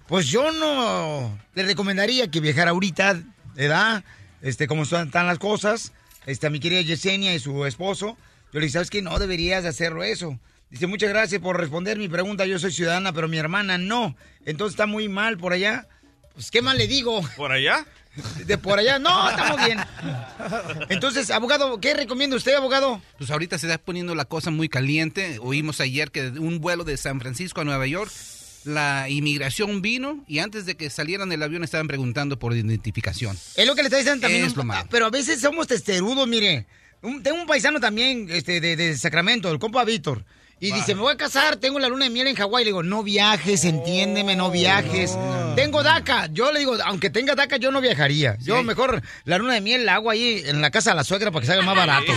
Pues 0.08 0.28
yo 0.28 0.52
no 0.52 1.40
le 1.56 1.64
recomendaría 1.64 2.30
que 2.30 2.42
viajara 2.42 2.72
ahorita, 2.72 3.22
¿verdad? 3.56 4.04
Este, 4.42 4.68
como 4.68 4.84
están 4.84 5.10
las 5.14 5.40
cosas. 5.40 5.94
Este, 6.26 6.50
mi 6.50 6.60
querida 6.60 6.82
Yesenia 6.82 7.34
y 7.34 7.40
su 7.40 7.66
esposo. 7.66 8.18
Yo 8.52 8.60
le 8.60 8.66
dije, 8.66 8.74
¿sabes 8.74 8.90
qué? 8.90 9.02
No 9.02 9.18
deberías 9.18 9.64
de 9.64 9.70
hacerlo 9.70 10.04
eso. 10.04 10.38
Dice, 10.70 10.88
muchas 10.88 11.10
gracias 11.10 11.42
por 11.42 11.58
responder 11.60 11.98
mi 11.98 12.10
pregunta. 12.10 12.46
Yo 12.46 12.60
soy 12.60 12.72
ciudadana, 12.74 13.14
pero 13.14 13.28
mi 13.28 13.38
hermana 13.38 13.78
no. 13.78 14.16
Entonces 14.46 14.74
está 14.74 14.86
muy 14.88 15.08
mal 15.08 15.38
por 15.38 15.54
allá. 15.54 15.88
Pues, 16.34 16.50
¿qué 16.52 16.62
más 16.62 16.76
le 16.76 16.88
digo? 16.88 17.22
¿Por 17.38 17.52
allá? 17.52 17.86
De 18.46 18.58
por 18.58 18.78
allá. 18.80 19.00
No, 19.00 19.30
estamos 19.30 19.66
bien. 19.66 19.80
Entonces, 20.90 21.32
abogado, 21.32 21.80
¿qué 21.80 21.94
recomienda 21.94 22.36
usted, 22.36 22.54
abogado? 22.54 23.02
Pues 23.18 23.32
ahorita 23.32 23.58
se 23.58 23.68
está 23.68 23.78
poniendo 23.78 24.16
la 24.16 24.26
cosa 24.26 24.52
muy 24.52 24.70
caliente. 24.70 25.38
Oímos 25.42 25.80
ayer 25.82 26.12
que 26.12 26.28
un 26.28 26.60
vuelo 26.60 26.84
de 26.84 26.98
San 26.98 27.20
Francisco 27.20 27.62
a 27.62 27.64
Nueva 27.64 27.88
York, 27.88 28.12
la 28.66 29.10
inmigración 29.10 29.82
vino 29.82 30.24
y 30.28 30.40
antes 30.40 30.66
de 30.66 30.76
que 30.76 30.90
salieran 30.90 31.30
del 31.30 31.44
avión 31.44 31.64
estaban 31.64 31.88
preguntando 31.88 32.38
por 32.40 32.54
identificación. 32.54 33.38
Es 33.56 33.66
lo 33.68 33.76
que 33.76 33.82
le 33.82 33.88
está 33.88 33.98
diciendo 33.98 34.22
también. 34.22 34.46
Es 34.46 34.52
un- 34.54 34.58
lo 34.60 34.64
malo. 34.64 34.88
Pero 34.90 35.06
a 35.08 35.10
veces 35.10 35.42
somos 35.42 35.68
testerudos, 35.68 36.28
mire. 36.28 36.66
Un- 37.02 37.22
tengo 37.24 37.38
un 37.42 37.48
paisano 37.48 37.80
también 37.80 38.28
este, 38.30 38.62
de, 38.62 38.76
de 38.76 38.98
Sacramento, 38.98 39.52
el 39.52 39.60
compa 39.60 39.84
Víctor. 39.84 40.24
Y 40.64 40.72
dice, 40.72 40.96
me 40.96 41.02
voy 41.02 41.14
a 41.14 41.18
casar, 41.18 41.58
tengo 41.58 41.78
la 41.78 41.90
luna 41.90 42.06
de 42.06 42.10
miel 42.10 42.28
en 42.28 42.36
Hawái. 42.38 42.64
Le 42.64 42.70
digo, 42.70 42.84
no 42.84 43.04
viajes, 43.04 43.66
entiéndeme, 43.66 44.38
no 44.38 44.50
viajes. 44.50 45.18
Tengo 45.58 45.84
DACA. 45.84 46.28
Yo 46.28 46.54
le 46.54 46.60
digo, 46.60 46.78
aunque 46.86 47.10
tenga 47.10 47.36
DACA, 47.36 47.58
yo 47.58 47.70
no 47.70 47.82
viajaría. 47.82 48.38
Yo 48.40 48.64
mejor 48.64 49.02
la 49.26 49.38
luna 49.38 49.56
de 49.56 49.62
miel 49.62 49.86
la 49.86 49.96
hago 49.96 50.10
ahí 50.10 50.42
en 50.46 50.62
la 50.62 50.72
casa 50.72 50.92
de 50.92 50.96
la 50.96 51.04
suegra 51.04 51.32
para 51.32 51.42
que 51.42 51.48
salga 51.48 51.64
más 51.64 51.76
barato. 51.76 52.14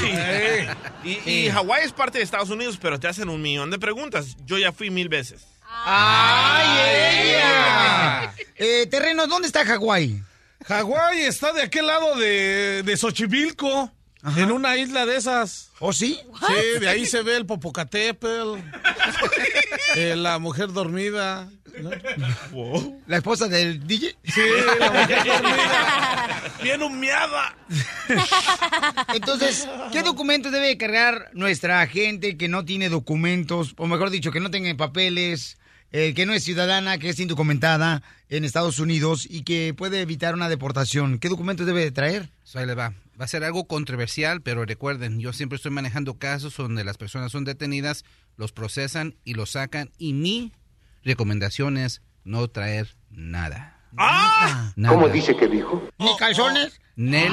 Y, 1.03 1.29
y 1.29 1.51
Hawái 1.51 1.87
es 1.87 1.93
parte 1.93 2.19
de 2.19 2.25
Estados 2.25 2.51
Unidos, 2.51 2.79
pero 2.81 3.01
te 3.01 3.09
hacen 3.09 3.29
un 3.29 3.43
millón 3.43 3.73
de 3.73 3.81
preguntas. 3.81 4.37
Yo 4.45 4.59
ya 4.59 4.71
fui 4.71 4.91
mil 4.91 5.09
veces. 5.09 5.43
¡Ay, 5.85 7.31
ella! 7.31 8.33
Eh, 8.55 8.87
terreno, 8.87 9.27
¿dónde 9.27 9.49
está 9.49 9.65
Hawái? 9.65 10.23
Hawái 10.67 11.23
está 11.23 11.53
de 11.53 11.63
aquel 11.63 11.89
lado 11.89 12.15
de, 12.15 12.85
de 12.85 12.97
Xochimilco, 12.97 13.91
en 14.37 14.51
una 14.51 14.77
isla 14.77 15.07
de 15.07 15.17
esas. 15.17 15.71
¿Oh, 15.79 15.93
sí? 15.93 16.19
Sí, 16.47 16.81
de 16.81 16.89
ahí 16.89 17.07
se 17.07 17.23
ve 17.23 17.37
el 17.37 17.47
Popocatépetl, 17.47 18.57
eh, 19.97 20.17
la 20.17 20.39
mujer 20.39 20.73
dormida. 20.73 21.51
¿no? 21.81 21.91
¿La 23.07 23.19
esposa 23.19 23.49
del 23.49 23.87
DJ? 23.87 24.17
Sí, 24.25 24.41
la 24.81 24.91
mujer 24.91 25.25
dormida. 25.27 26.43
Bien 26.63 26.83
humeada. 26.83 27.57
Entonces, 29.15 29.69
¿qué 29.93 30.03
documentos 30.03 30.53
debe 30.53 30.77
cargar 30.79 31.31
nuestra 31.35 31.87
gente 31.87 32.37
que 32.37 32.49
no 32.49 32.65
tiene 32.65 32.89
documentos, 32.89 33.75
o 33.77 33.87
mejor 33.87 34.11
dicho, 34.11 34.33
que 34.33 34.41
no 34.41 34.51
tenga 34.51 34.75
papeles, 34.77 35.59
eh, 35.93 36.15
que 36.15 36.27
no 36.27 36.33
es 36.33 36.43
ciudadana, 36.43 36.99
que 36.99 37.11
es 37.11 37.21
indocumentada 37.21 38.03
en 38.29 38.45
Estados 38.45 38.79
Unidos 38.79 39.27
y 39.29 39.43
que 39.43 39.75
puede 39.77 40.01
evitar 40.01 40.35
una 40.35 40.49
deportación? 40.49 41.19
¿Qué 41.19 41.29
documentos 41.29 41.67
debe 41.67 41.83
de 41.83 41.93
traer? 41.93 42.31
So, 42.43 42.59
ahí 42.59 42.67
le 42.67 42.75
va. 42.75 42.95
Va 43.19 43.25
a 43.25 43.29
ser 43.29 43.45
algo 43.45 43.67
controversial, 43.67 44.43
pero 44.43 44.65
recuerden, 44.65 45.21
yo 45.21 45.33
siempre 45.33 45.57
estoy 45.57 45.71
manejando 45.71 46.19
casos 46.19 46.57
donde 46.57 46.85
las 46.85 46.99
personas 46.99 47.33
son 47.33 47.45
detenidas, 47.45 48.05
los 48.37 48.53
procesan 48.53 49.17
y 49.25 49.35
los 49.35 49.53
sacan. 49.53 49.91
Y 49.97 50.13
mi 50.13 50.53
recomendación 51.03 51.79
es 51.79 52.03
no 52.25 52.47
traer 52.49 52.97
nada. 53.11 53.81
¡Ah! 53.97 54.73
Nada. 54.77 54.95
¿Cómo 54.95 55.09
dice 55.09 55.35
que 55.37 55.49
dijo? 55.49 55.89
¿Ni 55.99 56.15
calzones? 56.19 56.79
Nel 56.97 57.33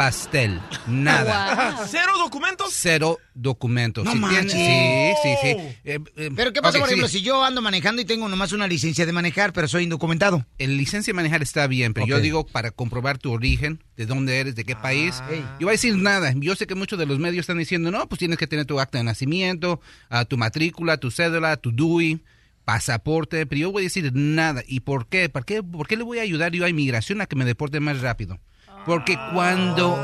pastel. 0.00 0.58
Nada. 0.86 1.86
¿Cero 1.86 2.12
documentos? 2.16 2.72
Cero 2.72 3.18
documentos. 3.34 4.02
No 4.02 4.12
Si 4.12 4.18
tiene- 4.18 4.32
manches. 4.34 4.52
sí, 4.54 5.12
sí, 5.22 5.34
sí. 5.42 5.48
Eh, 5.84 5.98
eh, 6.16 6.30
Pero 6.34 6.54
¿qué 6.54 6.62
pasa, 6.62 6.78
por 6.78 6.88
ejemplo, 6.88 7.06
sí. 7.06 7.18
si 7.18 7.22
yo 7.22 7.44
ando 7.44 7.60
manejando 7.60 8.00
y 8.00 8.06
tengo 8.06 8.26
nomás 8.26 8.52
una 8.52 8.66
licencia 8.66 9.04
de 9.04 9.12
manejar, 9.12 9.52
pero 9.52 9.68
soy 9.68 9.82
indocumentado? 9.82 10.46
El 10.56 10.78
licencia 10.78 11.10
de 11.12 11.16
manejar 11.16 11.42
está 11.42 11.66
bien, 11.66 11.92
pero 11.92 12.06
yo 12.06 12.18
digo 12.18 12.46
para 12.46 12.70
comprobar 12.70 13.18
tu 13.18 13.30
origen, 13.30 13.84
de 13.98 14.06
dónde 14.06 14.40
eres, 14.40 14.54
de 14.54 14.64
qué 14.64 14.72
Ah. 14.72 14.80
país. 14.80 15.22
Yo 15.58 15.66
voy 15.66 15.68
a 15.68 15.72
decir 15.72 15.94
nada. 15.98 16.32
Yo 16.34 16.56
sé 16.56 16.66
que 16.66 16.74
muchos 16.74 16.98
de 16.98 17.04
los 17.04 17.18
medios 17.18 17.42
están 17.42 17.58
diciendo, 17.58 17.90
no, 17.90 18.08
pues 18.08 18.18
tienes 18.20 18.38
que 18.38 18.46
tener 18.46 18.64
tu 18.64 18.80
acta 18.80 18.96
de 18.96 19.04
nacimiento, 19.04 19.82
ah, 20.08 20.24
tu 20.24 20.38
matrícula, 20.38 20.96
tu 20.96 21.10
cédula, 21.10 21.58
tu 21.58 21.72
DUI, 21.72 22.22
pasaporte, 22.64 23.44
pero 23.44 23.60
yo 23.60 23.72
voy 23.72 23.82
a 23.82 23.84
decir 23.84 24.10
nada. 24.14 24.62
¿Y 24.66 24.80
por 24.80 25.08
qué? 25.08 25.28
¿Por 25.28 25.44
qué, 25.44 25.62
por 25.62 25.86
qué 25.86 25.98
le 25.98 26.04
voy 26.04 26.20
a 26.20 26.22
ayudar 26.22 26.52
yo 26.52 26.64
a 26.64 26.70
inmigración 26.70 27.20
a 27.20 27.26
que 27.26 27.36
me 27.36 27.44
deporte 27.44 27.80
más 27.80 28.00
rápido? 28.00 28.38
Porque 28.86 29.18
cuando, 29.32 29.96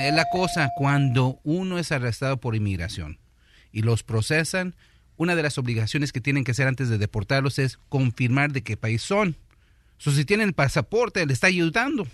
es 0.00 0.14
la 0.14 0.26
cosa, 0.30 0.70
cuando 0.76 1.40
uno 1.42 1.78
es 1.78 1.90
arrestado 1.92 2.38
por 2.38 2.54
inmigración 2.54 3.18
y 3.72 3.82
los 3.82 4.02
procesan, 4.02 4.74
una 5.16 5.34
de 5.34 5.42
las 5.42 5.58
obligaciones 5.58 6.12
que 6.12 6.20
tienen 6.20 6.44
que 6.44 6.52
hacer 6.52 6.68
antes 6.68 6.88
de 6.88 6.98
deportarlos 6.98 7.58
es 7.58 7.78
confirmar 7.88 8.52
de 8.52 8.62
qué 8.62 8.76
país 8.76 9.02
son. 9.02 9.36
So, 9.98 10.12
si 10.12 10.24
tienen 10.24 10.48
el 10.48 10.54
pasaporte, 10.54 11.24
le 11.26 11.32
está 11.32 11.48
ayudando. 11.48 12.06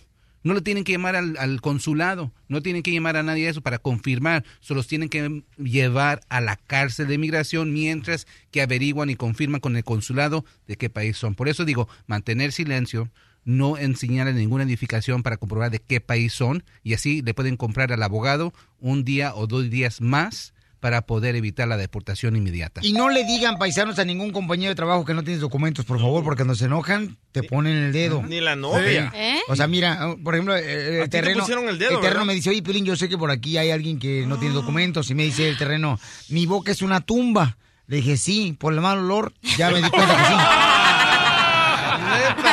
No 0.45 0.55
le 0.55 0.61
tienen 0.61 0.83
que 0.83 0.93
llamar 0.93 1.15
al, 1.15 1.61
consulado, 1.61 2.33
no 2.49 2.63
tienen 2.63 2.83
que 2.83 2.91
llamar 2.91 3.17
a 3.17 3.23
nadie 3.23 3.49
eso 3.49 3.61
para 3.61 3.79
confirmar. 3.79 4.45
Solo 4.59 4.79
los 4.79 4.89
tienen 4.89 5.09
que 5.09 5.45
llevar 5.57 6.21
a 6.31 6.41
la 6.41 6.57
cárcel 6.57 7.07
de 7.07 7.19
migración 7.19 7.73
mientras 7.73 8.27
que 8.51 8.61
averiguan 8.61 9.09
y 9.09 9.15
confirman 9.15 9.61
con 9.61 9.77
el 9.77 9.85
consulado 9.85 10.45
de 10.67 10.77
qué 10.77 10.91
país 10.91 11.17
son. 11.17 11.37
Por 11.37 11.49
eso 11.49 11.65
digo, 11.65 11.89
mantener 12.09 12.51
silencio, 12.51 13.09
no 13.45 13.77
enseñar 13.77 14.29
en 14.29 14.37
ninguna 14.37 14.65
edificación 14.65 15.23
para 15.23 15.37
comprobar 15.37 15.71
de 15.71 15.81
qué 15.81 16.01
país 16.01 16.33
son 16.33 16.65
y 16.83 16.95
así 16.95 17.23
le 17.23 17.35
pueden 17.35 17.57
comprar 17.57 17.93
al 17.93 18.03
abogado 18.03 18.53
un 18.81 19.05
día 19.05 19.35
o 19.35 19.47
dos 19.47 19.69
días 19.71 20.01
más 20.01 20.53
para 20.83 21.03
poder 21.03 21.37
evitar 21.37 21.69
la 21.69 21.77
deportación 21.77 22.35
inmediata. 22.35 22.81
Y 22.83 22.93
no 22.93 23.09
le 23.09 23.23
digan 23.25 23.57
paisanos 23.57 24.01
a 24.01 24.05
ningún 24.05 24.33
compañero 24.33 24.71
de 24.71 24.75
trabajo 24.75 25.05
que 25.05 25.15
no 25.15 25.23
tienes 25.23 25.41
documentos, 25.41 25.85
por 25.85 26.01
favor, 26.01 26.25
porque 26.25 26.41
cuando 26.41 26.57
se 26.57 26.65
enojan 26.65 27.19
te 27.31 27.45
ponen 27.45 27.77
el 27.77 27.93
dedo. 27.93 28.21
Ni 28.25 28.41
la 28.41 28.57
novia. 28.57 29.13
¿Eh? 29.15 29.39
O 29.47 29.55
sea, 29.55 29.69
mira, 29.69 30.17
por 30.25 30.35
ejemplo, 30.35 30.57
eh, 30.57 31.03
el 31.03 31.09
te 31.09 31.21
terreno, 31.21 31.47
el 31.47 31.79
terreno 31.79 32.25
me 32.25 32.35
dice, 32.35 32.51
oye, 32.51 32.65
Pilín, 32.65 32.85
yo 32.85 32.97
sé 32.97 33.09
que 33.09 33.17
por 33.17 33.31
aquí 33.31 33.59
hay 33.59 33.71
alguien 33.71 34.01
que 34.01 34.27
no 34.27 34.41
tiene 34.41 34.57
documentos. 34.57 35.09
Y 35.09 35.15
me 35.15 35.23
dice 35.23 35.49
el 35.49 35.57
terreno, 35.57 36.01
mi 36.31 36.47
boca 36.47 36.73
es 36.73 36.83
una 36.83 37.01
tumba. 37.01 37.57
Le 37.87 37.99
dije, 37.99 38.17
sí, 38.17 38.57
por 38.59 38.73
el 38.73 38.81
mal 38.81 38.99
olor, 38.99 39.33
ya 39.57 39.71
me 39.71 39.81
di 39.81 39.89
cuenta 39.89 40.17
que 40.17 40.25
sí. 40.25 40.35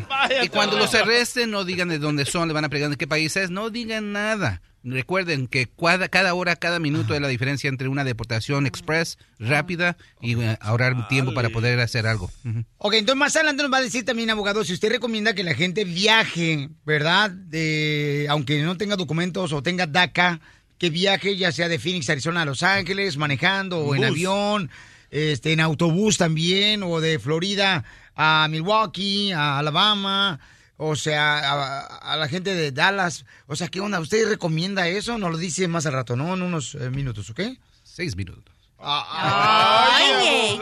Y 0.42 0.48
cuando 0.48 0.78
los 0.78 0.94
arresten, 0.94 1.50
no 1.50 1.64
digan 1.64 1.88
de 1.88 1.98
dónde 1.98 2.24
son, 2.24 2.48
le 2.48 2.54
van 2.54 2.64
a 2.64 2.68
preguntar 2.68 2.90
de 2.90 2.96
qué 2.96 3.06
país 3.06 3.36
es, 3.36 3.50
no 3.50 3.70
digan 3.70 4.12
nada. 4.12 4.62
Recuerden 4.88 5.48
que 5.48 5.66
cada, 5.66 6.08
cada 6.08 6.32
hora, 6.34 6.54
cada 6.54 6.78
minuto 6.78 7.12
es 7.14 7.20
la 7.20 7.26
diferencia 7.26 7.68
entre 7.68 7.88
una 7.88 8.04
deportación 8.04 8.66
express 8.66 9.18
rápida 9.40 9.96
y 10.20 10.40
eh, 10.40 10.56
ahorrar 10.60 11.08
tiempo 11.08 11.34
para 11.34 11.50
poder 11.50 11.80
hacer 11.80 12.06
algo. 12.06 12.30
Ujú. 12.44 12.64
Ok, 12.78 12.94
entonces 12.94 13.18
más 13.18 13.34
adelante 13.34 13.64
nos 13.64 13.72
va 13.72 13.78
a 13.78 13.82
decir 13.82 14.04
también, 14.04 14.30
abogado, 14.30 14.64
si 14.64 14.72
usted 14.72 14.90
recomienda 14.90 15.34
que 15.34 15.42
la 15.42 15.54
gente 15.54 15.84
viaje, 15.84 16.68
¿verdad? 16.84 17.32
De, 17.32 18.26
aunque 18.30 18.62
no 18.62 18.76
tenga 18.76 18.94
documentos 18.94 19.52
o 19.52 19.60
tenga 19.60 19.88
DACA, 19.88 20.40
que 20.78 20.90
viaje 20.90 21.36
ya 21.36 21.50
sea 21.50 21.68
de 21.68 21.80
Phoenix, 21.80 22.08
Arizona 22.08 22.42
a 22.42 22.44
Los 22.44 22.62
Ángeles, 22.62 23.16
manejando 23.16 23.78
o 23.78 23.94
en 23.96 24.02
Bus. 24.02 24.10
avión, 24.10 24.70
este, 25.10 25.52
en 25.52 25.60
autobús 25.60 26.16
también, 26.16 26.84
o 26.84 27.00
de 27.00 27.18
Florida 27.18 27.84
a 28.16 28.48
Milwaukee, 28.50 29.32
a 29.32 29.58
Alabama, 29.58 30.40
o 30.78 30.96
sea, 30.96 31.38
a, 31.38 32.12
a 32.12 32.16
la 32.16 32.28
gente 32.28 32.54
de 32.54 32.72
Dallas. 32.72 33.24
O 33.46 33.54
sea, 33.56 33.68
¿qué 33.68 33.80
onda? 33.80 34.00
¿Usted 34.00 34.28
recomienda 34.28 34.88
eso? 34.88 35.16
Nos 35.18 35.30
lo 35.30 35.38
dice 35.38 35.68
más 35.68 35.86
al 35.86 35.92
rato, 35.92 36.16
¿no? 36.16 36.34
En 36.34 36.42
unos 36.42 36.74
eh, 36.74 36.90
minutos, 36.90 37.30
¿ok? 37.30 37.40
Seis 37.84 38.16
minutos. 38.16 38.54
Ay, 38.78 40.58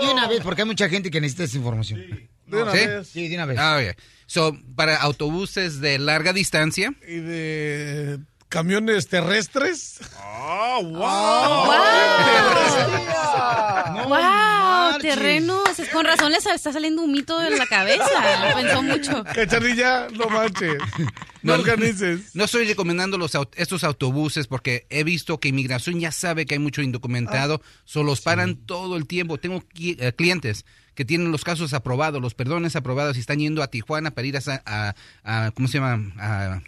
De 0.00 0.12
una 0.12 0.26
vez, 0.28 0.40
porque 0.42 0.62
hay 0.62 0.66
mucha 0.66 0.88
gente 0.88 1.10
que 1.10 1.20
necesita 1.20 1.44
esa 1.44 1.56
información. 1.58 2.00
De 2.46 2.62
una 2.62 2.72
¿Sí? 2.72 2.78
vez. 2.78 3.08
Sí, 3.08 3.28
de 3.28 3.34
una 3.36 3.46
vez. 3.46 3.58
Ah, 3.58 3.78
ok. 3.80 3.96
So, 4.26 4.56
para 4.74 4.96
autobuses 4.96 5.80
de 5.80 5.98
larga 5.98 6.32
distancia, 6.32 6.92
Y 7.06 7.16
de 7.20 8.18
camiones 8.48 9.08
terrestres. 9.08 10.00
¡Oh, 10.24 10.80
No 13.92 14.08
¡Wow! 14.08 14.51
Es 15.08 15.88
con 15.90 16.04
razón 16.04 16.32
les 16.32 16.44
está 16.46 16.72
saliendo 16.72 17.02
un 17.02 17.12
mito 17.12 17.38
de 17.38 17.50
la 17.56 17.66
cabeza. 17.66 18.04
Lo 18.48 18.56
pensó 18.56 18.82
mucho. 18.82 19.24
Cacharilla, 19.24 20.08
no 20.12 20.26
manches. 20.28 20.78
No 21.42 21.54
organices. 21.54 22.34
No 22.34 22.44
estoy 22.44 22.66
recomendando 22.66 23.18
los, 23.18 23.34
aut- 23.34 23.52
estos 23.56 23.82
autobuses 23.84 24.46
porque 24.46 24.86
he 24.90 25.02
visto 25.04 25.38
que 25.40 25.48
inmigración 25.48 25.98
ya 25.98 26.12
sabe 26.12 26.46
que 26.46 26.54
hay 26.54 26.60
mucho 26.60 26.82
indocumentado, 26.82 27.60
solo 27.84 28.06
los 28.10 28.20
paran 28.20 28.56
todo 28.56 28.96
el 28.96 29.06
tiempo. 29.06 29.38
Tengo 29.38 29.64
eh, 29.80 30.12
clientes 30.16 30.64
que 30.94 31.04
tienen 31.04 31.32
los 31.32 31.42
casos 31.42 31.72
aprobados, 31.74 32.20
los 32.22 32.34
perdones 32.34 32.76
aprobados 32.76 33.16
y 33.16 33.20
están 33.20 33.38
yendo 33.40 33.62
a 33.62 33.68
Tijuana 33.68 34.10
para 34.12 34.26
ir 34.26 34.36
a, 34.36 34.40
sa- 34.40 34.62
a- 34.66 34.94
a- 35.24 35.50
¿cómo 35.52 35.66
se 35.68 35.78
llama? 35.78 36.12
A- 36.18 36.60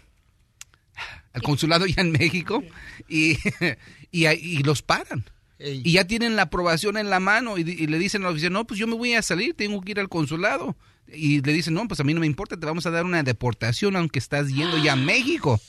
al 1.33 1.41
consulado 1.41 1.85
ya 1.85 2.01
en 2.01 2.11
México 2.11 2.63
y, 3.09 3.37
y 4.11 4.63
los 4.63 4.81
paran. 4.81 5.25
Y 5.59 5.93
ya 5.93 6.05
tienen 6.05 6.35
la 6.35 6.43
aprobación 6.43 6.97
en 6.97 7.09
la 7.09 7.19
mano 7.19 7.57
y, 7.57 7.63
le 7.63 7.97
dicen 7.97 8.21
a 8.23 8.25
la 8.25 8.31
oficina, 8.31 8.49
no, 8.51 8.65
pues 8.67 8.79
yo 8.79 8.87
me 8.87 8.95
voy 8.95 9.13
a 9.13 9.21
salir, 9.21 9.53
tengo 9.55 9.79
que 9.81 9.91
ir 9.91 9.99
al 9.99 10.09
consulado. 10.09 10.75
Y 11.07 11.41
le 11.41 11.53
dicen, 11.53 11.73
no, 11.73 11.87
pues 11.87 11.99
a 11.99 12.03
mí 12.03 12.13
no 12.13 12.19
me 12.19 12.25
importa, 12.25 12.57
te 12.59 12.65
vamos 12.65 12.85
a 12.85 12.91
dar 12.91 13.05
una 13.05 13.23
deportación 13.23 13.95
aunque 13.95 14.19
estás 14.19 14.49
yendo 14.49 14.77
ya 14.77 14.93
a 14.93 14.97
México. 14.97 15.61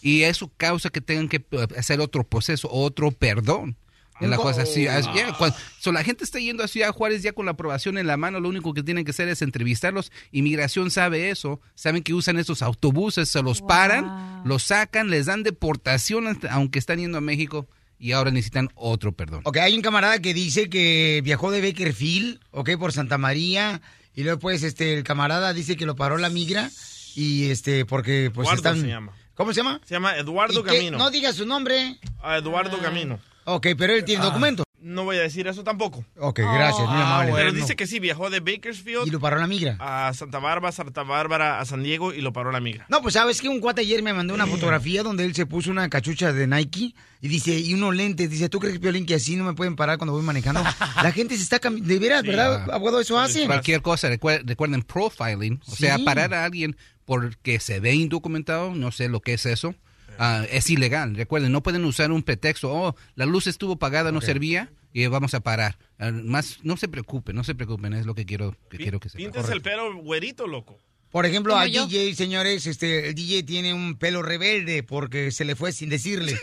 Y 0.00 0.22
eso 0.22 0.50
causa 0.56 0.88
que 0.90 1.00
tengan 1.00 1.28
que 1.28 1.44
eh, 1.50 1.66
hacer 1.76 2.00
otro 2.00 2.24
proceso, 2.24 2.68
otro 2.70 3.10
perdón. 3.10 3.76
Es 4.18 4.30
la 4.30 4.36
cosa 4.38 4.62
así. 4.62 4.86
as- 4.86 5.04
ya, 5.14 5.34
cuan- 5.36 5.52
so, 5.78 5.92
la 5.92 6.02
gente 6.02 6.24
está 6.24 6.38
yendo 6.38 6.64
a 6.64 6.68
Ciudad 6.68 6.90
Juárez 6.92 7.22
ya 7.22 7.32
con 7.32 7.44
la 7.44 7.52
aprobación 7.52 7.98
en 7.98 8.06
la 8.06 8.16
mano. 8.16 8.40
Lo 8.40 8.48
único 8.48 8.72
que 8.72 8.82
tienen 8.82 9.04
que 9.04 9.10
hacer 9.10 9.28
es 9.28 9.42
entrevistarlos. 9.42 10.10
Inmigración 10.32 10.90
sabe 10.90 11.28
eso. 11.28 11.60
Saben 11.74 12.02
que 12.02 12.14
usan 12.14 12.38
esos 12.38 12.62
autobuses, 12.62 13.28
se 13.28 13.42
los 13.42 13.60
paran, 13.60 14.40
los 14.46 14.62
sacan, 14.62 15.10
les 15.10 15.26
dan 15.26 15.42
deportación 15.42 16.28
hasta- 16.28 16.50
aunque 16.52 16.78
están 16.78 16.98
yendo 16.98 17.18
a 17.18 17.20
México 17.20 17.68
y 17.98 18.12
ahora 18.12 18.30
necesitan 18.30 18.68
otro 18.74 19.12
perdón. 19.12 19.40
Ok, 19.44 19.56
hay 19.58 19.74
un 19.74 19.82
camarada 19.82 20.18
que 20.20 20.34
dice 20.34 20.68
que 20.68 21.20
viajó 21.24 21.50
de 21.50 21.60
Bakerfield, 21.62 22.40
ok, 22.50 22.70
por 22.78 22.92
Santa 22.92 23.18
María, 23.18 23.80
y 24.14 24.22
luego 24.22 24.38
pues 24.38 24.62
este, 24.62 24.94
el 24.94 25.04
camarada 25.04 25.52
dice 25.52 25.76
que 25.76 25.86
lo 25.86 25.96
paró 25.96 26.18
la 26.18 26.28
migra, 26.30 26.70
y 27.14 27.50
este, 27.50 27.84
porque 27.86 28.30
pues 28.34 28.46
Eduardo 28.46 28.56
están... 28.56 28.80
se 28.82 28.88
llama. 28.88 29.12
¿Cómo 29.34 29.52
se 29.52 29.58
llama? 29.60 29.80
Se 29.84 29.94
llama 29.94 30.16
Eduardo. 30.16 30.62
Camino. 30.64 30.96
No 30.96 31.10
diga 31.10 31.32
su 31.32 31.44
nombre. 31.46 31.98
A 32.22 32.38
Eduardo 32.38 32.78
Camino. 32.78 33.18
Ok, 33.44 33.68
pero 33.76 33.92
él 33.94 34.04
tiene 34.04 34.22
Ah. 34.22 34.26
documentos. 34.26 34.65
No 34.86 35.02
voy 35.02 35.16
a 35.16 35.22
decir 35.22 35.48
eso 35.48 35.64
tampoco. 35.64 36.04
Ok, 36.18 36.38
gracias, 36.38 36.88
muy 36.88 37.00
amable. 37.00 37.32
Pero 37.34 37.52
dice 37.52 37.74
que 37.74 37.88
sí, 37.88 37.98
viajó 37.98 38.30
de 38.30 38.38
Bakersfield 38.38 39.06
Y 39.08 39.10
lo 39.10 39.18
paró 39.18 39.36
la 39.38 39.48
migra. 39.48 39.76
a 39.80 40.12
Santa 40.14 40.38
Bárbara, 40.38 40.70
Santa 40.70 41.02
Bárbara, 41.02 41.58
a 41.58 41.64
San 41.64 41.82
Diego 41.82 42.14
y 42.14 42.20
lo 42.20 42.32
paró 42.32 42.52
la 42.52 42.60
migra. 42.60 42.86
No, 42.88 43.02
pues 43.02 43.14
sabes 43.14 43.40
que 43.40 43.48
un 43.48 43.58
cuate 43.60 43.80
ayer 43.80 44.02
me 44.04 44.12
mandó 44.12 44.32
una 44.32 44.46
fotografía 44.46 45.02
donde 45.02 45.24
él 45.24 45.34
se 45.34 45.44
puso 45.44 45.72
una 45.72 45.88
cachucha 45.88 46.32
de 46.32 46.46
Nike 46.46 46.94
y 47.20 47.28
dice, 47.28 47.58
y 47.58 47.74
unos 47.74 47.96
lentes, 47.96 48.30
dice, 48.30 48.48
¿tú 48.48 48.60
crees, 48.60 48.78
Piolín, 48.78 49.06
que 49.06 49.14
así 49.16 49.34
no 49.34 49.42
me 49.44 49.54
pueden 49.54 49.74
parar 49.74 49.98
cuando 49.98 50.12
voy 50.12 50.22
manejando? 50.22 50.62
La 51.02 51.10
gente 51.10 51.36
se 51.36 51.42
está 51.42 51.58
cambiando, 51.58 51.92
de 51.92 51.98
veras, 51.98 52.22
¿verdad, 52.22 52.70
abogado? 52.70 53.00
Eso 53.00 53.18
hace. 53.18 53.46
Cualquier 53.46 53.82
cosa, 53.82 54.08
recuer- 54.08 54.42
recuerden 54.46 54.82
profiling, 54.82 55.60
o 55.66 55.74
sea, 55.74 55.98
parar 56.04 56.32
a 56.32 56.44
alguien 56.44 56.76
porque 57.04 57.58
se 57.60 57.80
ve 57.80 57.94
indocumentado, 57.94 58.74
no 58.74 58.92
sé 58.92 59.08
lo 59.08 59.20
que 59.20 59.34
es 59.34 59.46
eso, 59.46 59.74
ah, 60.18 60.44
es 60.50 60.70
ilegal. 60.70 61.14
Recuerden, 61.16 61.52
no 61.52 61.62
pueden 61.62 61.84
usar 61.84 62.12
un 62.12 62.22
pretexto, 62.22 62.72
oh, 62.72 62.96
la 63.14 63.26
luz 63.26 63.46
estuvo 63.46 63.74
apagada, 63.74 64.12
no 64.12 64.20
servía, 64.20 64.70
y 64.96 65.06
vamos 65.08 65.34
a 65.34 65.40
parar. 65.40 65.76
Ah, 65.98 66.10
Más, 66.10 66.60
no 66.62 66.78
se 66.78 66.88
preocupen, 66.88 67.36
no 67.36 67.44
se 67.44 67.54
preocupen, 67.54 67.92
es 67.92 68.06
lo 68.06 68.14
que 68.14 68.24
quiero 68.24 68.56
que, 68.70 68.78
quiero 68.78 68.98
que 68.98 69.10
sepan. 69.10 69.30
Pintes 69.30 69.50
el 69.50 69.60
pelo 69.60 69.94
güerito, 69.96 70.46
loco. 70.46 70.78
Por 71.10 71.26
ejemplo, 71.26 71.54
al 71.54 71.70
yo. 71.70 71.86
DJ, 71.86 72.14
señores, 72.14 72.66
este, 72.66 73.10
el 73.10 73.14
DJ 73.14 73.42
tiene 73.42 73.74
un 73.74 73.98
pelo 73.98 74.22
rebelde 74.22 74.82
porque 74.82 75.30
se 75.32 75.44
le 75.44 75.54
fue 75.54 75.72
sin 75.72 75.90
decirle. 75.90 76.34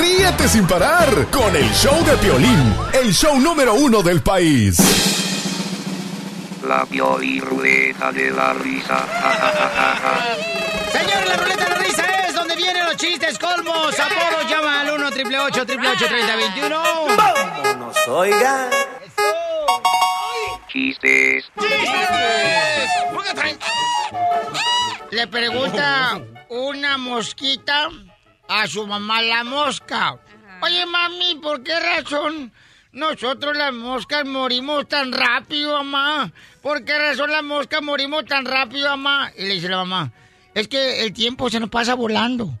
Ríete 0.00 0.46
sin 0.46 0.68
parar 0.68 1.26
con 1.32 1.56
el 1.56 1.68
show 1.72 2.04
de 2.04 2.16
Piolín, 2.18 2.74
el 3.02 3.12
show 3.12 3.40
número 3.40 3.74
uno 3.74 4.00
del 4.00 4.22
país. 4.22 4.78
La 6.64 6.86
Pioliruleta 6.86 8.12
de 8.12 8.30
la 8.30 8.52
risa. 8.52 9.04
Señor, 10.92 11.19
chistes 12.96 13.38
colmos. 13.38 13.98
Apolo 13.98 14.48
llama 14.48 14.80
al 14.80 14.90
1 14.90 15.06
888 15.08 15.62
888 15.62 16.06
3021 16.06 17.16
Vámonos, 17.16 18.08
oiga. 18.08 18.70
Chistes. 20.68 21.50
Le 25.10 25.26
pregunta 25.26 26.20
una 26.48 26.96
mosquita 26.98 27.88
a 28.48 28.66
su 28.66 28.86
mamá 28.86 29.22
la 29.22 29.44
mosca. 29.44 30.18
Oye, 30.62 30.86
mami, 30.86 31.36
¿por 31.42 31.62
qué 31.62 31.78
razón 31.80 32.52
nosotros 32.92 33.56
las 33.56 33.72
moscas 33.72 34.24
morimos 34.26 34.86
tan 34.88 35.12
rápido, 35.12 35.82
mamá? 35.82 36.32
¿Por 36.62 36.84
qué 36.84 36.98
razón 36.98 37.30
las 37.30 37.42
moscas 37.42 37.82
morimos 37.82 38.24
tan 38.26 38.44
rápido, 38.44 38.88
mamá? 38.90 39.32
Y 39.36 39.42
le 39.42 39.54
dice 39.54 39.68
la 39.68 39.78
mamá, 39.78 40.12
es 40.54 40.68
que 40.68 41.02
el 41.02 41.12
tiempo 41.12 41.50
se 41.50 41.60
nos 41.60 41.70
pasa 41.70 41.94
volando. 41.94 42.50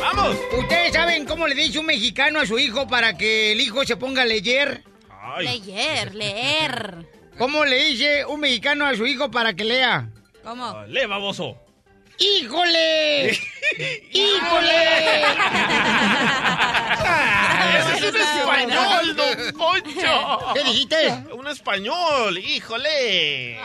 ¡Vamos! 0.00 0.36
¿Ustedes 0.58 0.92
saben 0.92 1.24
cómo 1.26 1.46
le 1.46 1.54
dice 1.54 1.78
un 1.78 1.86
mexicano 1.86 2.40
a 2.40 2.46
su 2.46 2.58
hijo 2.58 2.86
para 2.86 3.16
que 3.16 3.52
el 3.52 3.60
hijo 3.60 3.84
se 3.84 3.96
ponga 3.96 4.22
a 4.22 4.26
leer? 4.26 4.84
Leer, 5.38 6.14
leer. 6.14 7.06
¿Cómo 7.38 7.64
le 7.64 7.84
dice 7.84 8.24
un 8.26 8.40
mexicano 8.40 8.84
a 8.84 8.94
su 8.94 9.06
hijo 9.06 9.30
para 9.30 9.54
que 9.54 9.64
lea? 9.64 10.10
¿Cómo? 10.44 10.82
¡Le, 10.88 11.06
baboso! 11.06 11.56
¡Híjole! 12.22 13.30
¡Híjole! 14.12 15.22
¡Ese 17.78 17.94
es 17.94 18.14
un 18.14 18.20
español, 18.20 19.16
don 19.16 19.52
Poncho! 19.58 20.38
¿Qué 20.54 20.62
dijiste? 20.62 21.24
Un 21.32 21.48
español, 21.48 22.38
híjole. 22.38 23.58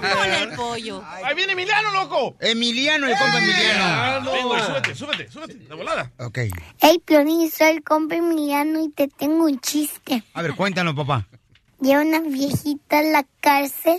Con 0.00 0.32
el 0.32 0.50
pollo. 0.50 1.02
Ahí 1.24 1.34
viene 1.34 1.52
Emiliano, 1.52 1.92
loco. 1.92 2.36
Emiliano, 2.40 3.06
el 3.06 3.16
compa 3.16 3.38
Emiliano. 3.38 4.24
Súbete, 4.24 4.94
súbete, 4.94 5.30
súbete, 5.30 5.54
de 5.54 5.74
volada. 5.74 6.12
Ok. 6.18 6.40
Hey, 6.80 7.00
Piolín, 7.02 7.50
soy 7.50 7.68
el 7.68 7.82
compa 7.82 8.16
Emiliano 8.16 8.84
y 8.84 8.90
te 8.90 9.08
tengo 9.08 9.44
un 9.44 9.58
chiste. 9.60 10.22
A 10.34 10.42
ver, 10.42 10.54
cuéntanos, 10.54 10.94
papá. 10.94 11.26
Lleva 11.80 12.02
una 12.02 12.20
viejita 12.20 12.98
a 12.98 13.02
la 13.02 13.26
cárcel 13.40 13.96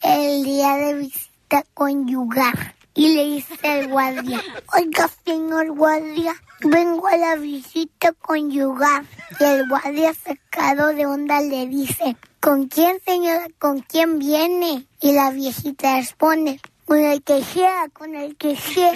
el 0.00 0.44
día 0.44 0.76
de 0.76 0.94
visita 0.94 1.27
conyugar. 1.74 2.74
Y 2.94 3.14
le 3.14 3.24
dice 3.26 3.54
al 3.68 3.88
guardia, 3.88 4.42
oiga, 4.74 5.08
señor 5.24 5.70
guardia, 5.70 6.34
vengo 6.62 7.06
a 7.06 7.16
la 7.16 7.36
visita 7.36 8.12
conyugar. 8.12 9.04
Y 9.38 9.44
el 9.44 9.68
guardia 9.68 10.12
sacado 10.14 10.88
de 10.88 11.06
onda 11.06 11.40
le 11.40 11.66
dice, 11.68 12.16
¿con 12.40 12.66
quién, 12.66 12.98
señora? 13.04 13.46
¿Con 13.58 13.80
quién 13.82 14.18
viene? 14.18 14.86
Y 15.00 15.12
la 15.12 15.30
viejita 15.30 15.96
responde, 15.96 16.60
con 16.86 16.98
el 16.98 17.22
que 17.22 17.44
sea, 17.44 17.86
con 17.92 18.16
el 18.16 18.36
que 18.36 18.56
sea. 18.74 18.92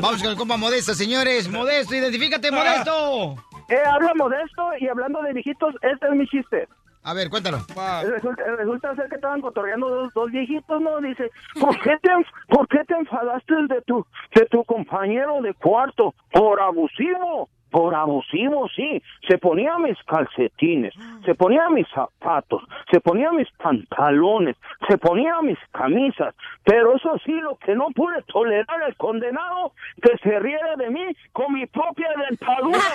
Vamos 0.00 0.22
con 0.22 0.30
el 0.30 0.36
compa 0.36 0.56
Modesto, 0.56 0.94
señores. 0.94 1.48
Modesto, 1.48 1.94
identifícate, 1.94 2.50
Modesto. 2.50 3.36
Eh, 3.68 3.82
habla 3.86 4.12
Modesto 4.14 4.70
y 4.78 4.88
hablando 4.88 5.22
de 5.22 5.32
viejitos, 5.32 5.74
este 5.82 6.06
es 6.06 6.12
mi 6.12 6.26
chiste. 6.26 6.68
A 7.02 7.14
ver, 7.14 7.30
cuéntalo. 7.30 7.58
Resulta, 8.04 8.42
resulta 8.58 8.96
ser 8.96 9.08
que 9.08 9.14
estaban 9.14 9.40
cotorreando 9.40 9.88
dos, 9.88 10.12
dos 10.12 10.30
viejitos, 10.30 10.82
¿no? 10.82 11.00
Dice, 11.00 11.30
¿por 11.60 11.78
qué, 11.80 11.96
te, 12.02 12.10
¿por 12.48 12.66
qué 12.66 12.84
te 12.84 12.94
enfadaste 12.94 13.54
de 13.68 13.80
tu, 13.82 14.04
de 14.34 14.44
tu 14.46 14.64
compañero 14.64 15.40
de 15.40 15.54
cuarto? 15.54 16.14
Por 16.32 16.60
abusivo. 16.60 17.48
Por 17.70 17.94
abusivo, 17.94 18.68
sí. 18.74 19.02
Se 19.28 19.38
ponía 19.38 19.78
mis 19.78 19.96
calcetines, 20.04 20.94
se 21.24 21.34
ponía 21.34 21.68
mis 21.68 21.86
zapatos, 21.88 22.62
se 22.90 23.00
ponía 23.00 23.32
mis 23.32 23.50
pantalones, 23.52 24.56
se 24.88 24.96
ponía 24.98 25.40
mis 25.42 25.58
camisas. 25.72 26.34
Pero 26.64 26.96
eso 26.96 27.18
sí, 27.24 27.32
lo 27.32 27.56
que 27.56 27.74
no 27.74 27.88
pude 27.94 28.22
tolerar 28.22 28.82
el 28.86 28.96
condenado, 28.96 29.72
que 30.00 30.16
se 30.22 30.38
riera 30.38 30.76
de 30.76 30.90
mí 30.90 31.04
con 31.32 31.52
mi 31.52 31.66
propia 31.66 32.08
dentadura. 32.28 32.78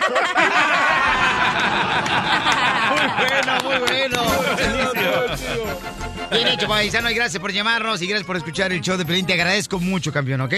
Muy 2.92 3.08
bueno, 3.18 3.54
muy 3.64 3.78
bueno. 3.88 4.22
Bien 6.32 6.48
hecho, 6.48 6.68
paisano, 6.68 7.10
y 7.10 7.14
gracias 7.14 7.42
por 7.42 7.52
llamarnos 7.52 8.02
y 8.02 8.08
gracias 8.08 8.28
por 8.28 8.38
escuchar 8.38 8.72
el 8.72 8.82
show 8.82 8.98
de 8.98 9.06
Pelín. 9.06 9.26
Te 9.26 9.34
agradezco 9.34 9.80
mucho, 9.80 10.12
campeón, 10.12 10.42
¿ok? 10.42 10.54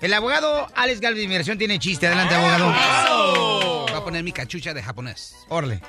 El 0.00 0.12
abogado 0.14 0.68
Alex 0.74 1.00
Galvez 1.00 1.18
de 1.18 1.24
Inmigración 1.24 1.58
tiene 1.58 1.78
chiste. 1.78 2.06
Adelante, 2.06 2.34
abogado. 2.34 3.86
Voy 3.86 3.94
a 3.94 4.04
poner 4.04 4.22
mi 4.22 4.32
cachucha 4.32 4.74
de 4.74 4.82
japonés. 4.82 5.36
Orle. 5.48 5.80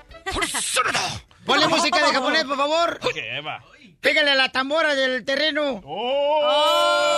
Ponle 1.46 1.68
música 1.68 2.06
de 2.06 2.14
japonés, 2.14 2.44
por 2.46 2.58
favor. 2.58 3.00
Ok, 3.04 3.18
va. 3.46 3.64
Pégale 4.02 4.32
a 4.32 4.36
la 4.36 4.52
tambora 4.52 4.96
del 4.96 5.24
terreno. 5.26 5.82
Oh. 5.86 7.18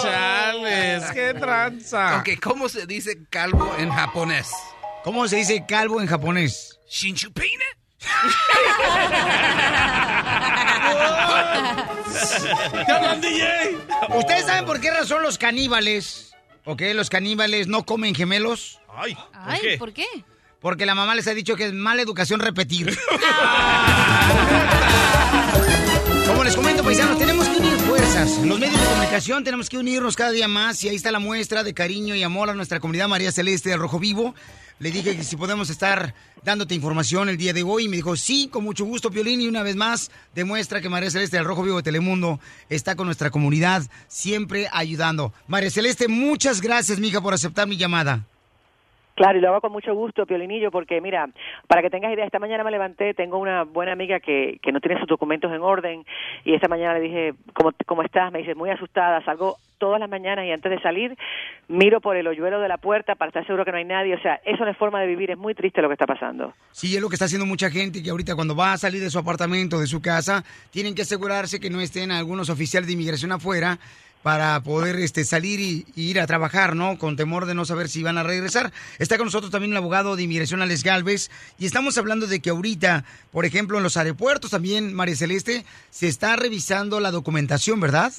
Chales, 0.00 1.04
qué 1.12 1.34
tranza. 1.34 2.18
Ok, 2.18 2.30
¿cómo 2.40 2.68
se 2.68 2.86
dice 2.86 3.26
calvo 3.28 3.74
en 3.78 3.90
japonés? 3.90 4.50
¿Cómo 5.04 5.26
se 5.28 5.36
dice 5.36 5.64
calvo 5.66 6.00
en 6.00 6.06
japonés? 6.06 6.78
¿Shinchupeine? 6.88 7.64
por 14.72 14.80
qué 14.80 14.90
razón 14.90 15.22
los 15.22 15.36
caníbales, 15.36 16.34
ok, 16.64 16.80
los 16.94 17.10
caníbales 17.10 17.66
no 17.68 17.84
comen 17.84 18.14
gemelos? 18.14 18.80
Ay, 18.88 19.14
Ay, 19.34 19.76
¿por 19.76 19.92
qué? 19.92 20.06
Porque 20.60 20.86
la 20.86 20.94
mamá 20.94 21.14
les 21.14 21.26
ha 21.26 21.34
dicho 21.34 21.56
que 21.56 21.66
es 21.66 21.74
mala 21.74 22.00
educación 22.00 22.40
repetir. 22.40 22.86
Como 26.26 26.42
les 26.42 26.56
comento, 26.56 26.82
paisanos, 26.82 27.18
tenemos 27.18 27.46
que 27.48 27.58
unir 27.58 27.71
Los 28.14 28.60
medios 28.60 28.78
de 28.78 28.86
comunicación 28.86 29.42
tenemos 29.42 29.70
que 29.70 29.78
unirnos 29.78 30.16
cada 30.16 30.32
día 30.32 30.46
más 30.46 30.84
y 30.84 30.88
ahí 30.90 30.96
está 30.96 31.10
la 31.10 31.18
muestra 31.18 31.64
de 31.64 31.72
cariño 31.72 32.14
y 32.14 32.22
amor 32.22 32.50
a 32.50 32.54
nuestra 32.54 32.78
comunidad 32.78 33.08
María 33.08 33.32
Celeste 33.32 33.70
del 33.70 33.78
Rojo 33.78 33.98
Vivo. 33.98 34.34
Le 34.80 34.90
dije 34.90 35.16
que 35.16 35.24
si 35.24 35.34
podemos 35.34 35.70
estar 35.70 36.14
dándote 36.44 36.74
información 36.74 37.30
el 37.30 37.38
día 37.38 37.54
de 37.54 37.62
hoy 37.62 37.86
y 37.86 37.88
me 37.88 37.96
dijo, 37.96 38.14
sí, 38.14 38.48
con 38.52 38.64
mucho 38.64 38.84
gusto, 38.84 39.10
Piolín, 39.10 39.40
y 39.40 39.48
una 39.48 39.62
vez 39.62 39.76
más 39.76 40.10
demuestra 40.34 40.82
que 40.82 40.90
María 40.90 41.10
Celeste 41.10 41.38
del 41.38 41.46
Rojo 41.46 41.62
Vivo 41.62 41.78
de 41.78 41.84
Telemundo 41.84 42.38
está 42.68 42.96
con 42.96 43.06
nuestra 43.06 43.30
comunidad, 43.30 43.82
siempre 44.08 44.68
ayudando. 44.72 45.32
María 45.48 45.70
Celeste, 45.70 46.06
muchas 46.06 46.60
gracias, 46.60 47.00
mija, 47.00 47.22
por 47.22 47.32
aceptar 47.32 47.66
mi 47.66 47.78
llamada. 47.78 48.26
Claro, 49.14 49.38
y 49.38 49.40
lo 49.40 49.48
hago 49.48 49.60
con 49.60 49.72
mucho 49.72 49.94
gusto, 49.94 50.26
Piolinillo, 50.26 50.70
porque 50.70 51.00
mira, 51.00 51.28
para 51.66 51.82
que 51.82 51.90
tengas 51.90 52.12
idea, 52.12 52.24
esta 52.24 52.38
mañana 52.38 52.64
me 52.64 52.70
levanté, 52.70 53.14
tengo 53.14 53.38
una 53.38 53.64
buena 53.64 53.92
amiga 53.92 54.20
que, 54.20 54.58
que 54.62 54.72
no 54.72 54.80
tiene 54.80 54.98
sus 54.98 55.08
documentos 55.08 55.52
en 55.52 55.60
orden, 55.62 56.04
y 56.44 56.54
esta 56.54 56.68
mañana 56.68 56.94
le 56.94 57.00
dije, 57.00 57.34
¿cómo, 57.54 57.72
¿cómo 57.86 58.02
estás? 58.02 58.32
Me 58.32 58.38
dice, 58.40 58.54
muy 58.54 58.70
asustada, 58.70 59.22
salgo 59.24 59.58
todas 59.82 59.98
las 59.98 60.08
mañanas 60.08 60.46
y 60.46 60.52
antes 60.52 60.70
de 60.70 60.80
salir 60.80 61.18
miro 61.66 62.00
por 62.00 62.16
el 62.16 62.28
hoyuelo 62.28 62.60
de 62.60 62.68
la 62.68 62.76
puerta 62.78 63.16
para 63.16 63.30
estar 63.30 63.44
seguro 63.44 63.64
que 63.64 63.72
no 63.72 63.78
hay 63.78 63.84
nadie, 63.84 64.14
o 64.14 64.20
sea, 64.20 64.40
eso 64.44 64.64
no 64.64 64.70
es 64.70 64.76
forma 64.76 65.00
de 65.00 65.08
vivir, 65.08 65.32
es 65.32 65.38
muy 65.38 65.56
triste 65.56 65.82
lo 65.82 65.88
que 65.88 65.94
está 65.94 66.06
pasando. 66.06 66.54
Sí, 66.70 66.94
es 66.94 67.02
lo 67.02 67.08
que 67.08 67.16
está 67.16 67.24
haciendo 67.24 67.46
mucha 67.46 67.68
gente, 67.68 68.00
que 68.00 68.10
ahorita 68.10 68.36
cuando 68.36 68.54
va 68.54 68.74
a 68.74 68.78
salir 68.78 69.02
de 69.02 69.10
su 69.10 69.18
apartamento, 69.18 69.80
de 69.80 69.88
su 69.88 70.00
casa, 70.00 70.44
tienen 70.70 70.94
que 70.94 71.02
asegurarse 71.02 71.58
que 71.58 71.68
no 71.68 71.80
estén 71.80 72.12
algunos 72.12 72.48
oficiales 72.48 72.86
de 72.86 72.92
inmigración 72.92 73.32
afuera 73.32 73.78
para 74.22 74.60
poder 74.62 74.96
este, 74.96 75.24
salir 75.24 75.60
y, 75.60 75.84
ir 75.96 76.20
a 76.20 76.26
trabajar, 76.26 76.76
¿no? 76.76 76.98
Con 76.98 77.16
temor 77.16 77.46
de 77.46 77.54
no 77.54 77.64
saber 77.64 77.88
si 77.88 78.02
van 78.02 78.18
a 78.18 78.22
regresar. 78.22 78.72
Está 78.98 79.16
con 79.16 79.26
nosotros 79.26 79.50
también 79.50 79.72
el 79.72 79.76
abogado 79.76 80.16
de 80.16 80.22
inmigración, 80.22 80.62
Alex 80.62 80.82
Galvez, 80.82 81.30
y 81.58 81.66
estamos 81.66 81.98
hablando 81.98 82.26
de 82.26 82.40
que 82.40 82.50
ahorita, 82.50 83.04
por 83.30 83.44
ejemplo, 83.44 83.78
en 83.78 83.84
los 83.84 83.96
aeropuertos 83.96 84.50
también, 84.50 84.94
María 84.94 85.16
Celeste, 85.16 85.64
se 85.90 86.08
está 86.08 86.36
revisando 86.36 87.00
la 87.00 87.10
documentación, 87.10 87.80
¿verdad? 87.80 88.12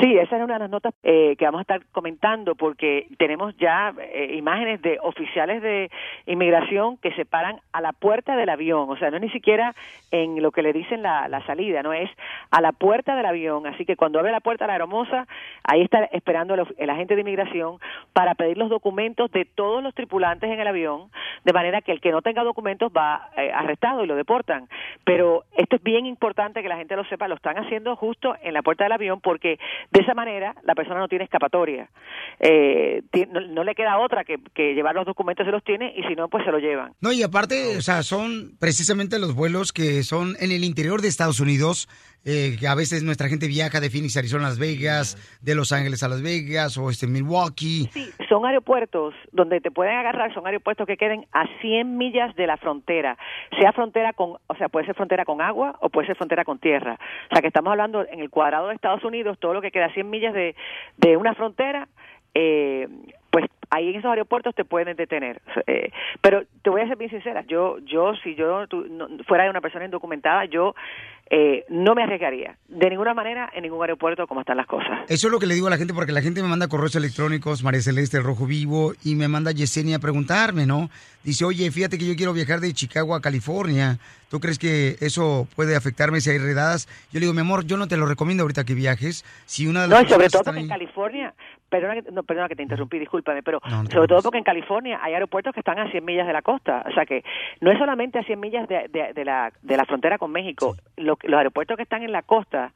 Sí, 0.00 0.18
esa 0.18 0.36
es 0.36 0.42
una 0.42 0.54
de 0.54 0.60
las 0.60 0.70
notas 0.70 0.92
eh, 1.04 1.36
que 1.38 1.44
vamos 1.44 1.60
a 1.60 1.62
estar 1.62 1.86
comentando 1.92 2.56
porque 2.56 3.06
tenemos 3.16 3.56
ya 3.58 3.94
eh, 3.98 4.34
imágenes 4.36 4.82
de 4.82 4.98
oficiales 5.00 5.62
de 5.62 5.88
inmigración 6.26 6.96
que 6.96 7.12
se 7.12 7.24
paran 7.24 7.60
a 7.72 7.80
la 7.80 7.92
puerta 7.92 8.34
del 8.34 8.48
avión, 8.48 8.90
o 8.90 8.96
sea, 8.96 9.10
no 9.10 9.16
es 9.16 9.22
ni 9.22 9.30
siquiera 9.30 9.72
en 10.10 10.42
lo 10.42 10.50
que 10.50 10.62
le 10.62 10.72
dicen 10.72 11.02
la, 11.02 11.42
salida, 11.46 11.82
no 11.82 11.92
es 11.92 12.10
a 12.50 12.60
la 12.60 12.72
puerta 12.72 13.14
del 13.14 13.26
avión, 13.26 13.66
así 13.66 13.84
que 13.84 13.94
cuando 13.94 14.18
abre 14.18 14.32
la 14.32 14.40
puerta 14.40 14.66
la 14.66 14.72
aeromoza, 14.72 15.28
ahí 15.62 15.82
está 15.82 16.04
esperando 16.06 16.54
el, 16.54 16.66
el 16.76 16.90
agente 16.90 17.14
de 17.14 17.20
inmigración 17.20 17.78
para 18.12 18.34
pedir 18.34 18.58
los 18.58 18.70
documentos 18.70 19.30
de 19.30 19.44
todos 19.44 19.82
los 19.82 19.94
tripulantes 19.94 20.50
en 20.50 20.58
el 20.58 20.66
avión, 20.66 21.10
de 21.44 21.52
manera 21.52 21.82
que 21.82 21.92
el 21.92 22.00
que 22.00 22.10
no 22.10 22.22
tenga 22.22 22.42
documentos 22.42 22.90
va 22.90 23.28
eh, 23.36 23.52
arrestado 23.52 24.02
y 24.02 24.06
lo 24.06 24.16
deportan. 24.16 24.68
Pero 25.04 25.44
esto 25.56 25.76
es 25.76 25.82
bien 25.82 26.06
importante 26.06 26.62
que 26.62 26.68
la 26.68 26.76
gente 26.76 26.96
lo 26.96 27.04
sepa, 27.04 27.28
lo 27.28 27.36
están 27.36 27.58
haciendo 27.58 27.94
justo 27.96 28.34
en 28.42 28.54
la 28.54 28.62
puerta 28.62 28.84
del 28.84 28.92
avión 28.92 29.20
porque 29.20 29.58
de 29.90 30.00
esa 30.00 30.14
manera 30.14 30.54
la 30.62 30.74
persona 30.74 31.00
no 31.00 31.08
tiene 31.08 31.24
escapatoria. 31.24 31.88
Eh, 32.40 33.02
no, 33.30 33.40
no 33.40 33.64
le 33.64 33.74
queda 33.74 33.98
otra 33.98 34.24
que, 34.24 34.38
que 34.54 34.74
llevar 34.74 34.94
los 34.94 35.06
documentos, 35.06 35.46
se 35.46 35.52
los 35.52 35.62
tiene 35.64 35.92
y 35.96 36.02
si 36.04 36.14
no, 36.14 36.28
pues 36.28 36.44
se 36.44 36.50
lo 36.50 36.58
llevan. 36.58 36.92
No, 37.00 37.12
y 37.12 37.22
aparte, 37.22 37.76
o 37.76 37.80
sea, 37.80 38.02
son 38.02 38.56
precisamente 38.58 39.18
los 39.18 39.34
vuelos 39.34 39.72
que 39.72 40.02
son 40.02 40.36
en 40.40 40.52
el 40.52 40.64
interior 40.64 41.00
de 41.02 41.08
Estados 41.08 41.40
Unidos, 41.40 41.88
eh, 42.24 42.56
que 42.58 42.66
a 42.68 42.74
veces 42.74 43.02
nuestra 43.02 43.28
gente 43.28 43.46
viaja 43.46 43.80
de 43.80 43.90
Phoenix, 43.90 44.16
Arizona 44.16 44.46
a 44.46 44.48
Las 44.50 44.58
Vegas, 44.58 45.16
de 45.42 45.54
Los 45.54 45.72
Ángeles 45.72 46.02
a 46.02 46.08
Las 46.08 46.22
Vegas, 46.22 46.76
o 46.78 46.90
este 46.90 47.06
Milwaukee. 47.06 47.88
Son 48.28 48.46
aeropuertos 48.46 49.14
donde 49.32 49.60
te 49.60 49.70
pueden 49.70 49.94
agarrar, 49.96 50.32
son 50.34 50.46
aeropuertos 50.46 50.86
que 50.86 50.96
queden 50.96 51.26
a 51.32 51.44
100 51.60 51.96
millas 51.98 52.34
de 52.36 52.46
la 52.46 52.56
frontera, 52.56 53.16
sea 53.60 53.72
frontera 53.72 54.12
con, 54.12 54.36
o 54.46 54.54
sea, 54.56 54.68
puede 54.68 54.86
ser 54.86 54.94
frontera 54.94 55.24
con 55.24 55.40
agua 55.40 55.76
o 55.80 55.88
puede 55.90 56.06
ser 56.06 56.16
frontera 56.16 56.44
con 56.44 56.58
tierra. 56.58 56.98
O 57.30 57.34
sea, 57.34 57.40
que 57.42 57.48
estamos 57.48 57.70
hablando 57.70 58.06
en 58.08 58.20
el 58.20 58.30
cuadrado 58.30 58.68
de 58.68 58.74
Estados 58.74 59.04
Unidos, 59.04 59.38
todo 59.38 59.54
lo 59.54 59.60
que 59.60 59.70
queda 59.70 59.86
a 59.86 59.92
100 59.94 60.08
millas 60.08 60.34
de, 60.34 60.54
de 60.96 61.16
una 61.16 61.34
frontera, 61.34 61.88
eh, 62.34 62.88
pues 63.30 63.44
ahí 63.70 63.90
en 63.90 63.96
esos 63.96 64.10
aeropuertos 64.10 64.54
te 64.54 64.64
pueden 64.64 64.96
detener. 64.96 65.40
Eh, 65.66 65.90
pero 66.20 66.42
te 66.62 66.70
voy 66.70 66.80
a 66.82 66.88
ser 66.88 66.96
bien 66.96 67.10
sincera, 67.10 67.42
yo, 67.46 67.78
yo 67.80 68.14
si 68.22 68.34
yo 68.34 68.66
tu- 68.68 68.86
no- 68.88 69.08
fuera 69.26 69.48
una 69.50 69.60
persona 69.60 69.84
indocumentada, 69.84 70.44
yo 70.46 70.74
eh, 71.30 71.64
no 71.68 71.94
me 71.94 72.02
arriesgaría 72.02 72.56
de 72.68 72.90
ninguna 72.90 73.14
manera 73.14 73.50
en 73.54 73.62
ningún 73.62 73.80
aeropuerto 73.82 74.26
como 74.26 74.40
están 74.40 74.56
las 74.56 74.66
cosas. 74.66 75.00
Eso 75.08 75.26
es 75.28 75.32
lo 75.32 75.38
que 75.40 75.46
le 75.46 75.54
digo 75.54 75.66
a 75.66 75.70
la 75.70 75.78
gente, 75.78 75.94
porque 75.94 76.12
la 76.12 76.20
gente 76.22 76.42
me 76.42 76.48
manda 76.48 76.68
correos 76.68 76.94
electrónicos, 76.96 77.62
María 77.64 77.80
Celeste, 77.80 78.18
el 78.18 78.24
Rojo 78.24 78.46
Vivo, 78.46 78.92
y 79.04 79.14
me 79.14 79.28
manda 79.28 79.50
Yesenia 79.52 79.96
a 79.96 80.00
preguntarme, 80.00 80.66
¿no? 80.66 80.90
Dice, 81.22 81.44
oye, 81.46 81.70
fíjate 81.70 81.96
que 81.96 82.06
yo 82.06 82.16
quiero 82.16 82.34
viajar 82.34 82.60
de 82.60 82.72
Chicago 82.74 83.14
a 83.14 83.20
California. 83.22 83.98
¿Tú 84.30 84.40
crees 84.40 84.58
que 84.58 84.96
eso 85.00 85.46
puede 85.56 85.76
afectarme 85.76 86.20
si 86.20 86.28
hay 86.30 86.38
redadas? 86.38 86.86
Yo 87.12 87.20
le 87.20 87.20
digo, 87.20 87.32
mi 87.34 87.40
amor, 87.40 87.64
yo 87.64 87.76
no 87.76 87.86
te 87.88 87.96
lo 87.96 88.04
recomiendo 88.06 88.42
ahorita 88.42 88.64
que 88.64 88.74
viajes. 88.74 89.24
Si 89.46 89.66
una 89.66 89.82
de 89.82 89.88
las 89.88 90.00
No, 90.02 90.06
y 90.06 90.10
sobre 90.10 90.28
todo 90.28 90.42
porque 90.42 90.60
en 90.60 90.68
California, 90.68 91.32
perdona 91.70 92.02
que, 92.02 92.10
no, 92.10 92.22
perdona 92.24 92.48
que 92.48 92.56
te 92.56 92.62
interrumpí, 92.64 92.98
discúlpame, 92.98 93.42
pero 93.42 93.60
No, 93.70 93.84
no 93.84 93.88
te 93.88 93.94
sobre 93.94 94.08
todo 94.08 94.22
porque 94.22 94.38
en 94.38 94.44
California 94.44 94.98
hay 95.02 95.14
aeropuertos 95.14 95.54
que 95.54 95.60
están 95.60 95.78
a 95.78 95.90
100 95.90 96.04
millas 96.04 96.26
de 96.26 96.32
la 96.32 96.42
costa, 96.42 96.84
o 96.86 96.92
sea 96.92 97.06
que 97.06 97.22
no 97.60 97.70
es 97.70 97.78
solamente 97.78 98.18
a 98.18 98.24
100 98.24 98.40
millas 98.40 98.68
de, 98.68 98.88
de- 98.92 99.12
de 99.14 99.24
la, 99.24 99.52
de 99.62 99.76
la 99.76 99.84
frontera 99.86 100.18
con 100.18 100.30
México, 100.32 100.76
Lo- 100.96 101.13
los 101.22 101.38
aeropuertos 101.38 101.76
que 101.76 101.82
están 101.84 102.02
en 102.02 102.12
la 102.12 102.22
costa 102.22 102.72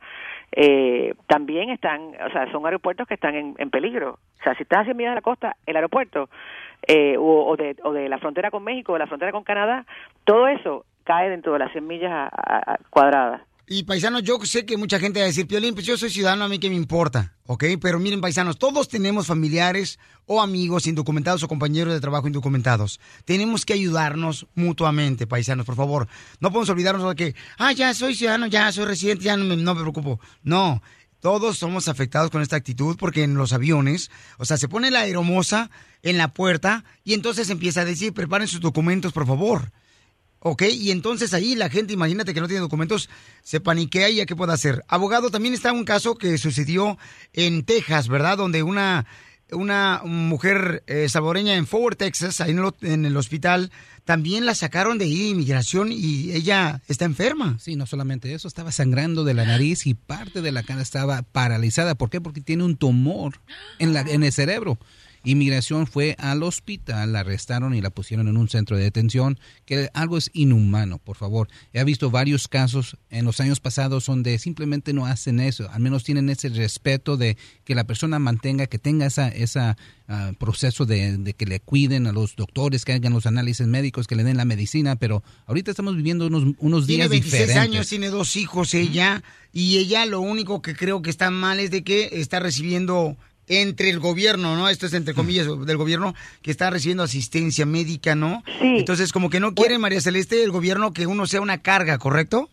eh, 0.53 1.15
también 1.27 1.71
están, 1.71 2.13
o 2.27 2.31
sea, 2.31 2.51
son 2.51 2.65
aeropuertos 2.65 3.07
que 3.07 3.15
están 3.15 3.35
en, 3.35 3.55
en 3.59 3.71
peligro. 3.71 4.19
O 4.41 4.43
sea, 4.43 4.55
si 4.55 4.63
estás 4.63 4.81
a 4.81 4.85
100 4.85 4.97
millas 4.97 5.11
de 5.13 5.17
la 5.17 5.23
costa, 5.23 5.57
el 5.67 5.77
aeropuerto, 5.77 6.29
eh, 6.87 7.17
o, 7.19 7.45
o 7.47 7.57
de, 7.57 7.77
o 7.83 7.93
de 7.93 8.09
la 8.09 8.19
frontera 8.19 8.51
con 8.51 8.65
México, 8.65 8.93
o 8.93 8.95
de 8.95 9.01
la 9.01 9.07
frontera 9.07 9.33
con 9.33 9.45
Canadá, 9.45 9.85
todo 10.25 10.49
eso 10.49 10.85
cae 11.05 11.29
dentro 11.31 11.53
de 11.53 11.59
las 11.59 11.73
100 11.73 11.87
millas 11.87 12.13
a- 12.13 12.29
a- 12.33 12.79
cuadradas. 12.91 13.43
Y 13.71 13.83
paisanos, 13.83 14.23
yo 14.23 14.39
sé 14.45 14.65
que 14.65 14.79
mucha 14.79 14.99
gente 14.99 15.21
va 15.21 15.25
a 15.25 15.27
decir, 15.27 15.47
Piolín, 15.47 15.75
pues 15.75 15.85
yo 15.85 15.99
soy 15.99 16.09
ciudadano, 16.09 16.45
a 16.45 16.49
mí 16.49 16.59
que 16.59 16.71
me 16.71 16.75
importa, 16.75 17.35
¿ok? 17.45 17.65
Pero 17.79 17.99
miren, 17.99 18.23
paisanos, 18.23 18.59
todos 18.59 18.89
tenemos 18.89 19.27
familiares 19.27 19.99
o 20.25 20.41
amigos 20.41 20.87
indocumentados 20.87 21.43
o 21.43 21.49
compañeros 21.49 21.93
de 21.93 22.01
trabajo 22.01 22.27
indocumentados. 22.27 22.99
Tenemos 23.27 23.67
que 23.67 23.75
ayudarnos 23.75 24.47
mutuamente, 24.55 25.27
paisanos, 25.27 25.67
por 25.67 25.77
favor. 25.77 26.09
No 26.41 26.49
podemos 26.49 26.71
olvidarnos 26.71 27.07
de 27.11 27.15
que, 27.15 27.35
ah, 27.59 27.73
ya 27.73 27.93
soy 27.93 28.15
ciudadano, 28.15 28.47
ya 28.47 28.73
soy 28.73 28.87
residente, 28.87 29.25
ya 29.25 29.37
no 29.37 29.45
me, 29.45 29.55
no 29.55 29.75
me 29.75 29.83
preocupo. 29.83 30.19
No, 30.43 30.81
todos 31.21 31.59
somos 31.59 31.89
afectados 31.89 32.31
con 32.31 32.41
esta 32.41 32.57
actitud 32.57 32.97
porque 32.99 33.23
en 33.23 33.35
los 33.35 33.53
aviones, 33.53 34.11
o 34.39 34.47
sea, 34.47 34.57
se 34.57 34.69
pone 34.69 34.91
la 34.91 35.01
aeromoza 35.01 35.69
en 36.03 36.17
la 36.17 36.33
puerta 36.33 36.85
y 37.05 37.13
entonces 37.13 37.51
empieza 37.51 37.83
a 37.83 37.85
decir, 37.85 38.15
preparen 38.15 38.49
sus 38.49 38.61
documentos, 38.61 39.13
por 39.13 39.27
favor. 39.27 39.73
Ok, 40.41 40.63
y 40.71 40.93
entonces 40.93 41.35
ahí 41.35 41.55
la 41.57 41.69
gente, 41.69 41.93
imagínate 41.93 42.33
que 42.33 42.41
no 42.41 42.47
tiene 42.47 42.61
documentos, 42.61 43.09
se 43.43 43.61
paniquea 43.61 44.09
y 44.11 44.17
ya 44.17 44.27
qué 44.27 44.37
puede 44.37 44.53
hacer. 44.53 44.85
Abogado, 44.87 45.31
también 45.31 45.53
está 45.55 45.73
un 45.73 45.85
caso 45.85 46.15
que 46.17 46.39
sucedió 46.39 46.97
en 47.33 47.65
Texas, 47.65 48.07
¿verdad? 48.07 48.39
Donde 48.39 48.63
una, 48.63 49.05
una 49.51 50.01
mujer 50.05 50.85
eh, 50.87 51.09
salvadoreña 51.09 51.57
en 51.57 51.67
Fort 51.67 51.99
Texas, 51.99 52.41
ahí 52.41 52.53
en, 52.53 52.59
lo- 52.63 52.77
en 52.83 53.05
el 53.05 53.17
hospital, 53.17 53.73
también 54.05 54.47
la 54.47 54.55
sacaron 54.55 54.97
de 54.97 55.07
inmigración 55.07 55.91
y 55.91 56.31
ella 56.31 56.83
está 56.87 57.05
enferma. 57.05 57.59
Sí, 57.61 57.75
no 57.75 57.85
solamente 57.87 58.33
eso, 58.33 58.47
estaba 58.47 58.71
sangrando 58.71 59.25
de 59.25 59.35
la 59.35 59.45
nariz 59.45 59.87
y 59.89 59.95
parte 59.95 60.41
de 60.41 60.53
la 60.53 60.63
cara 60.63 60.83
estaba 60.83 61.23
paralizada. 61.23 61.97
¿Por 61.97 62.11
qué? 62.11 62.21
Porque 62.21 62.41
tiene 62.41 62.63
un 62.63 62.77
tumor 62.77 63.41
en, 63.81 63.93
la, 63.93 64.03
en 64.03 64.23
el 64.23 64.33
cerebro. 64.33 64.79
Inmigración 65.25 65.87
fue 65.87 66.15
al 66.19 66.43
hospital, 66.43 67.13
la 67.13 67.21
arrestaron 67.21 67.75
y 67.75 67.81
la 67.81 67.91
pusieron 67.91 68.29
en 68.29 68.37
un 68.37 68.49
centro 68.49 68.77
de 68.77 68.85
detención, 68.85 69.39
que 69.65 69.89
algo 69.95 70.17
es 70.17 70.31
inhumano, 70.33 70.99
por 70.99 71.17
favor. 71.17 71.49
He 71.73 71.83
visto 71.85 72.11
varios 72.11 72.49
casos 72.49 72.97
en 73.11 73.25
los 73.25 73.41
años 73.41 73.61
pasados 73.61 74.07
donde 74.07 74.39
simplemente 74.39 74.93
no 74.93 75.07
hacen 75.07 75.41
eso, 75.41 75.69
al 75.71 75.81
menos 75.81 76.05
tienen 76.05 76.29
ese 76.31 76.49
respeto 76.49 77.17
de 77.17 77.37
que 77.65 77.75
la 77.75 77.85
persona 77.85 78.19
mantenga, 78.19 78.67
que 78.67 78.79
tenga 78.79 79.07
esa, 79.07 79.29
esa 79.29 79.77
ah, 80.07 80.33
proceso 80.39 80.87
de, 80.87 81.19
de 81.19 81.35
que 81.35 81.47
le 81.47 81.61
cuiden 81.61 82.07
a 82.07 82.13
los 82.13 82.37
doctores, 82.37 82.85
que 82.85 82.93
hagan 82.93 83.13
los 83.13 83.27
análisis 83.27 83.67
médicos, 83.67 84.07
que 84.07 84.17
le 84.17 84.25
den 84.25 84.37
la 84.37 84.45
medicina, 84.45 84.97
pero 84.97 85.23
ahorita 85.47 85.71
estamos 85.71 85.97
viviendo 85.97 86.27
unos, 86.27 86.55
unos 86.59 86.87
Tiene 86.87 87.03
días 87.05 87.11
26 87.11 87.33
diferentes. 87.33 87.57
años, 87.57 87.89
tiene 87.89 88.09
dos 88.09 88.37
hijos 88.37 88.75
ella, 88.75 89.23
y 89.53 89.79
ella 89.79 90.07
lo 90.07 90.21
único 90.21 90.63
que 90.63 90.75
creo 90.75 91.03
que 91.03 91.11
está 91.11 91.31
mal 91.31 91.59
es 91.59 91.71
de 91.71 91.83
que 91.83 92.09
está 92.13 92.39
recibiendo 92.39 93.17
entre 93.49 93.91
el 93.91 93.99
gobierno, 93.99 94.57
¿no? 94.57 94.69
Esto 94.69 94.87
es 94.87 94.93
entre 94.93 95.15
comillas 95.15 95.47
del 95.47 95.77
gobierno, 95.77 96.15
que 96.43 96.51
está 96.51 96.71
recibiendo 96.71 97.03
asistencia 97.03 97.67
médica, 97.67 98.15
¿no? 98.15 98.43
Sí. 98.61 98.79
Entonces, 98.79 99.13
como 99.13 99.31
que 99.31 99.41
no 99.41 99.55
quiere 99.55 99.79
María 99.79 100.01
Celeste 100.01 100.43
el 100.43 100.51
gobierno 100.51 100.93
que 100.93 101.07
uno 101.07 101.27
sea 101.27 101.41
una 101.41 101.59
carga, 101.59 101.99
¿correcto? 101.99 102.51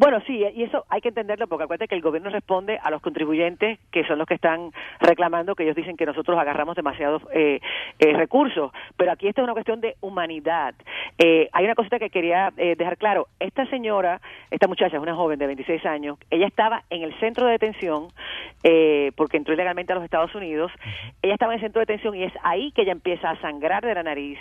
Bueno, 0.00 0.18
sí, 0.26 0.42
y 0.54 0.62
eso 0.62 0.86
hay 0.88 1.02
que 1.02 1.08
entenderlo 1.08 1.46
porque 1.46 1.64
acuérdate 1.64 1.86
que 1.86 1.94
el 1.94 2.00
gobierno 2.00 2.30
responde 2.30 2.78
a 2.82 2.90
los 2.90 3.02
contribuyentes 3.02 3.78
que 3.92 4.02
son 4.04 4.16
los 4.16 4.26
que 4.26 4.32
están 4.32 4.70
reclamando 4.98 5.54
que 5.54 5.64
ellos 5.64 5.76
dicen 5.76 5.98
que 5.98 6.06
nosotros 6.06 6.38
agarramos 6.38 6.74
demasiados 6.74 7.22
eh, 7.34 7.60
eh, 7.98 8.12
recursos. 8.14 8.72
Pero 8.96 9.12
aquí 9.12 9.28
esto 9.28 9.42
es 9.42 9.44
una 9.44 9.52
cuestión 9.52 9.82
de 9.82 9.96
humanidad. 10.00 10.74
Eh, 11.18 11.50
hay 11.52 11.66
una 11.66 11.74
cosita 11.74 11.98
que 11.98 12.08
quería 12.08 12.50
eh, 12.56 12.76
dejar 12.78 12.96
claro. 12.96 13.28
Esta 13.40 13.66
señora, 13.66 14.22
esta 14.50 14.68
muchacha 14.68 14.96
es 14.96 15.02
una 15.02 15.14
joven 15.14 15.38
de 15.38 15.46
26 15.46 15.84
años, 15.84 16.16
ella 16.30 16.46
estaba 16.46 16.82
en 16.88 17.02
el 17.02 17.12
centro 17.20 17.44
de 17.44 17.52
detención 17.52 18.08
eh, 18.62 19.12
porque 19.16 19.36
entró 19.36 19.52
ilegalmente 19.52 19.92
a 19.92 19.96
los 19.96 20.04
Estados 20.04 20.34
Unidos. 20.34 20.72
Ella 21.20 21.34
estaba 21.34 21.52
en 21.52 21.58
el 21.58 21.64
centro 21.66 21.80
de 21.80 21.84
detención 21.84 22.14
y 22.14 22.24
es 22.24 22.32
ahí 22.42 22.72
que 22.72 22.82
ella 22.82 22.92
empieza 22.92 23.28
a 23.28 23.40
sangrar 23.42 23.84
de 23.84 23.94
la 23.94 24.02
nariz 24.02 24.38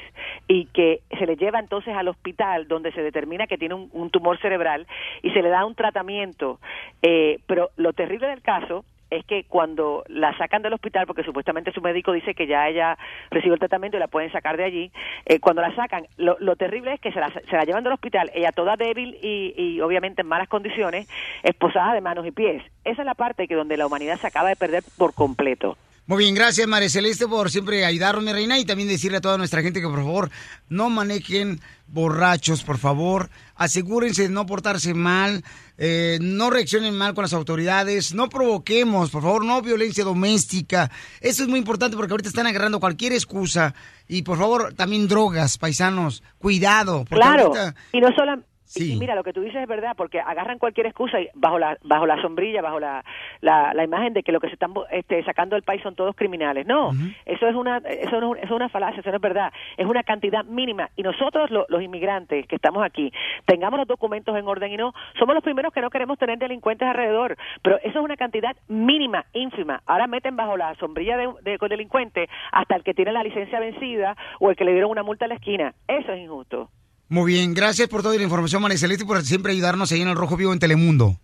y 0.47 0.67
que 0.67 1.01
se 1.17 1.25
le 1.25 1.35
lleva 1.35 1.59
entonces 1.59 1.93
al 1.93 2.07
hospital 2.07 2.69
donde 2.69 2.93
se 2.93 3.01
determina 3.01 3.45
que 3.45 3.57
tiene 3.57 3.75
un, 3.75 3.89
un 3.91 4.09
tumor 4.09 4.39
cerebral 4.39 4.87
y 5.21 5.31
se 5.31 5.41
le 5.41 5.48
da 5.49 5.65
un 5.65 5.75
tratamiento. 5.75 6.59
Eh, 7.01 7.39
pero 7.47 7.71
lo 7.75 7.93
terrible 7.93 8.27
del 8.27 8.41
caso 8.41 8.85
es 9.09 9.25
que 9.25 9.43
cuando 9.45 10.03
la 10.07 10.37
sacan 10.37 10.61
del 10.61 10.73
hospital, 10.73 11.07
porque 11.07 11.23
supuestamente 11.23 11.71
su 11.71 11.81
médico 11.81 12.11
dice 12.11 12.35
que 12.35 12.47
ya 12.47 12.67
ella 12.67 12.97
recibió 13.31 13.53
el 13.53 13.59
tratamiento 13.59 13.97
y 13.97 13.99
la 13.99 14.07
pueden 14.07 14.31
sacar 14.31 14.55
de 14.57 14.65
allí, 14.65 14.91
eh, 15.25 15.39
cuando 15.39 15.61
la 15.61 15.73
sacan, 15.75 16.05
lo, 16.17 16.37
lo 16.39 16.55
terrible 16.55 16.93
es 16.93 17.01
que 17.01 17.11
se 17.11 17.19
la, 17.19 17.29
se 17.29 17.55
la 17.55 17.63
llevan 17.63 17.83
del 17.83 17.93
hospital, 17.93 18.29
ella 18.33 18.51
toda 18.51 18.75
débil 18.75 19.17
y, 19.21 19.53
y 19.57 19.81
obviamente 19.81 20.21
en 20.21 20.27
malas 20.27 20.47
condiciones, 20.47 21.09
esposada 21.43 21.93
de 21.93 22.01
manos 22.01 22.25
y 22.27 22.31
pies. 22.31 22.63
Esa 22.83 23.01
es 23.01 23.05
la 23.05 23.15
parte 23.15 23.47
que 23.47 23.55
donde 23.55 23.77
la 23.77 23.87
humanidad 23.87 24.17
se 24.17 24.27
acaba 24.27 24.49
de 24.49 24.55
perder 24.55 24.83
por 24.97 25.13
completo. 25.13 25.77
Muy 26.09 26.23
bien, 26.23 26.33
gracias 26.33 26.67
María 26.67 26.89
Celeste 26.89 27.27
por 27.27 27.51
siempre 27.51 27.85
ayudarnos, 27.85 28.23
mi 28.23 28.33
reina, 28.33 28.57
y 28.57 28.65
también 28.65 28.89
decirle 28.89 29.17
a 29.19 29.21
toda 29.21 29.37
nuestra 29.37 29.61
gente 29.61 29.79
que 29.79 29.85
por 29.87 29.97
favor 29.99 30.31
no 30.67 30.89
manejen 30.89 31.61
borrachos, 31.85 32.63
por 32.63 32.79
favor, 32.79 33.29
asegúrense 33.55 34.23
de 34.23 34.29
no 34.29 34.47
portarse 34.47 34.95
mal, 34.95 35.43
eh, 35.77 36.17
no 36.19 36.49
reaccionen 36.49 36.97
mal 36.97 37.13
con 37.13 37.21
las 37.21 37.33
autoridades, 37.33 38.15
no 38.15 38.27
provoquemos, 38.27 39.11
por 39.11 39.21
favor, 39.21 39.45
no 39.45 39.61
violencia 39.61 40.03
doméstica. 40.03 40.89
Eso 41.21 41.43
es 41.43 41.47
muy 41.49 41.59
importante 41.59 41.95
porque 41.95 42.13
ahorita 42.13 42.29
están 42.29 42.47
agarrando 42.47 42.79
cualquier 42.79 43.13
excusa 43.13 43.75
y 44.07 44.23
por 44.23 44.39
favor 44.39 44.73
también 44.73 45.07
drogas, 45.07 45.59
paisanos, 45.59 46.23
cuidado. 46.39 47.05
Claro, 47.07 47.53
ahorita- 47.53 47.75
y 47.93 47.99
no, 48.01 48.07
sola- 48.15 48.39
Y, 48.75 48.93
y 48.93 48.99
mira, 48.99 49.15
lo 49.15 49.23
que 49.23 49.33
tú 49.33 49.41
dices 49.41 49.61
es 49.61 49.67
verdad, 49.67 49.93
porque 49.97 50.19
agarran 50.19 50.59
cualquier 50.59 50.85
excusa 50.85 51.19
y 51.19 51.27
bajo 51.33 51.57
la 51.57 51.77
bajo 51.83 52.05
la 52.05 52.21
sombrilla, 52.21 52.61
bajo 52.61 52.79
la, 52.79 53.03
la, 53.41 53.73
la 53.73 53.83
imagen 53.83 54.13
de 54.13 54.21
que 54.23 54.31
lo 54.31 54.39
que 54.39 54.47
se 54.47 54.53
están 54.53 54.73
este, 54.91 55.23
sacando 55.23 55.55
del 55.55 55.63
país 55.63 55.81
son 55.81 55.95
todos 55.95 56.15
criminales. 56.15 56.65
No, 56.67 56.91
eso 57.25 57.47
es 57.47 57.55
una 57.55 57.77
eso 57.79 58.21
no, 58.21 58.35
eso 58.35 58.45
es 58.45 58.51
una 58.51 58.69
falacia, 58.69 58.99
eso 58.99 59.09
no 59.09 59.15
es 59.15 59.21
verdad. 59.21 59.51
Es 59.77 59.87
una 59.87 60.03
cantidad 60.03 60.43
mínima. 60.45 60.89
Y 60.95 61.03
nosotros, 61.03 61.49
lo- 61.51 61.65
los 61.69 61.81
inmigrantes 61.81 62.45
que 62.47 62.55
estamos 62.55 62.83
aquí, 62.83 63.11
tengamos 63.45 63.79
los 63.79 63.87
documentos 63.87 64.35
en 64.37 64.47
orden 64.47 64.71
y 64.71 64.77
no, 64.77 64.93
somos 65.17 65.33
los 65.35 65.43
primeros 65.43 65.73
que 65.73 65.81
no 65.81 65.89
queremos 65.89 66.17
tener 66.19 66.37
delincuentes 66.37 66.87
alrededor. 66.87 67.37
Pero 67.63 67.77
eso 67.79 67.99
es 67.99 68.05
una 68.05 68.17
cantidad 68.17 68.55
mínima, 68.67 69.25
ínfima. 69.33 69.81
Ahora 69.85 70.07
meten 70.07 70.35
bajo 70.35 70.57
la 70.57 70.75
sombrilla 70.75 71.17
de, 71.17 71.29
de 71.41 71.57
con 71.57 71.69
delincuente 71.69 72.29
hasta 72.51 72.75
el 72.75 72.83
que 72.83 72.93
tiene 72.93 73.11
la 73.11 73.23
licencia 73.23 73.59
vencida 73.59 74.15
o 74.39 74.49
el 74.51 74.55
que 74.55 74.63
le 74.65 74.73
dieron 74.73 74.91
una 74.91 75.03
multa 75.03 75.25
en 75.25 75.29
la 75.29 75.35
esquina. 75.35 75.73
Eso 75.87 76.11
es 76.13 76.19
injusto. 76.19 76.69
Muy 77.09 77.33
bien, 77.33 77.55
gracias 77.55 77.87
por 77.87 78.03
toda 78.03 78.15
la 78.15 78.21
información, 78.21 78.61
María 78.61 78.77
Celeste, 78.77 79.03
y 79.03 79.07
por 79.07 79.23
siempre 79.23 79.51
ayudarnos 79.51 79.91
ahí 79.91 80.01
en 80.01 80.09
el 80.09 80.15
Rojo 80.15 80.37
Vivo 80.37 80.53
en 80.53 80.59
Telemundo. 80.59 81.17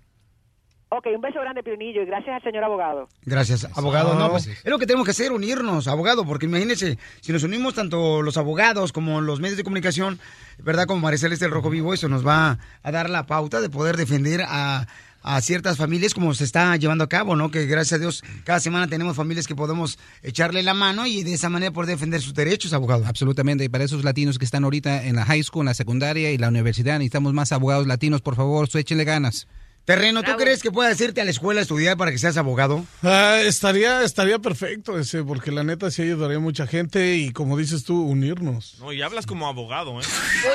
Ok, 0.89 1.07
un 1.15 1.21
beso 1.21 1.39
grande, 1.39 1.61
Pirinillo, 1.61 2.01
y 2.01 2.05
gracias 2.05 2.37
al 2.37 2.41
señor 2.41 2.63
abogado. 2.63 3.07
Gracias, 3.23 3.67
abogado. 3.75 4.15
No, 4.15 4.31
pues 4.31 4.47
es 4.47 4.65
lo 4.65 4.79
que 4.79 4.87
tenemos 4.87 5.05
que 5.05 5.11
hacer, 5.11 5.31
unirnos, 5.31 5.87
abogado, 5.87 6.25
porque 6.25 6.47
imagínense, 6.47 6.97
si 7.21 7.31
nos 7.31 7.43
unimos 7.43 7.75
tanto 7.75 8.23
los 8.23 8.37
abogados 8.37 8.93
como 8.93 9.21
los 9.21 9.39
medios 9.39 9.57
de 9.57 9.63
comunicación, 9.63 10.19
¿verdad? 10.57 10.87
Como 10.87 11.01
María 11.01 11.19
Celeste 11.19 11.45
del 11.45 11.53
Rojo 11.53 11.69
Vivo, 11.69 11.93
eso 11.93 12.09
nos 12.09 12.25
va 12.25 12.57
a 12.81 12.91
dar 12.91 13.09
la 13.09 13.27
pauta 13.27 13.61
de 13.61 13.69
poder 13.69 13.95
defender 13.95 14.41
a, 14.47 14.87
a 15.27 15.41
ciertas 15.41 15.77
familias 15.77 16.13
como 16.13 16.35
se 16.35 16.43
está 16.43 16.75
llevando 16.77 17.03
a 17.03 17.09
cabo, 17.09 17.35
¿no? 17.35 17.49
Que 17.49 17.65
gracias 17.65 17.93
a 17.93 17.99
Dios 17.99 18.23
cada 18.43 18.59
semana 18.59 18.87
tenemos 18.87 19.15
familias 19.15 19.47
que 19.47 19.55
podemos 19.55 19.97
echarle 20.21 20.61
la 20.61 20.75
mano 20.75 21.07
y 21.07 21.23
de 21.23 21.33
esa 21.33 21.49
manera 21.49 21.73
poder 21.73 21.89
defender 21.89 22.21
sus 22.21 22.35
derechos, 22.35 22.73
abogado. 22.73 23.05
Absolutamente, 23.07 23.63
y 23.63 23.69
para 23.69 23.83
esos 23.83 24.03
latinos 24.03 24.37
que 24.37 24.45
están 24.45 24.63
ahorita 24.63 25.03
en 25.03 25.15
la 25.15 25.25
high 25.25 25.41
school, 25.41 25.63
en 25.63 25.67
la 25.67 25.73
secundaria 25.73 26.31
y 26.31 26.37
la 26.37 26.49
universidad, 26.49 26.99
necesitamos 26.99 27.33
más 27.33 27.51
abogados 27.51 27.87
latinos, 27.87 28.21
por 28.21 28.35
favor, 28.35 28.69
échenle 28.71 29.03
ganas. 29.03 29.47
Terreno, 29.85 30.23
¿tú 30.23 30.31
crees 30.35 30.63
que 30.63 30.71
puedas 30.71 30.99
irte 30.99 31.21
a 31.21 31.23
la 31.23 31.29
escuela 31.29 31.59
a 31.59 31.63
estudiar 31.63 31.95
para 31.95 32.09
que 32.09 32.17
seas 32.17 32.37
abogado? 32.37 32.83
Ah, 33.03 33.37
estaría, 33.43 34.01
estaría 34.01 34.39
perfecto 34.39 34.97
ese, 34.97 35.23
porque 35.23 35.51
la 35.51 35.63
neta 35.63 35.91
sí 35.91 36.01
ayudaría 36.01 36.37
a 36.37 36.39
mucha 36.39 36.65
gente 36.65 37.17
y 37.17 37.31
como 37.31 37.55
dices 37.55 37.83
tú, 37.83 38.01
unirnos. 38.01 38.77
No, 38.79 38.91
y 38.91 39.03
hablas 39.03 39.27
como 39.27 39.47
abogado, 39.47 40.01
¿eh? 40.01 40.03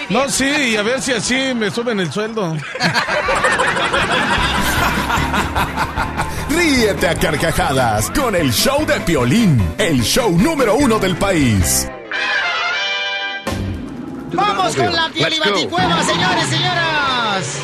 No, 0.08 0.28
sí, 0.28 0.50
y 0.72 0.76
a 0.76 0.82
ver 0.82 1.00
si 1.00 1.12
así 1.12 1.54
me 1.54 1.70
suben 1.70 2.00
el 2.00 2.10
sueldo. 2.12 2.56
Ríete 6.50 7.06
a 7.08 7.14
carcajadas 7.14 8.10
con 8.10 8.34
el 8.34 8.52
show 8.52 8.84
de 8.84 8.98
Piolín, 9.00 9.62
el 9.78 10.02
show 10.02 10.36
número 10.36 10.74
uno 10.74 10.98
del 10.98 11.16
país. 11.16 11.88
Vamos 14.32 14.74
con 14.74 14.92
la 14.92 15.08
Piolibaticueva, 15.10 16.02
señores, 16.02 16.46
señoras. 16.46 17.60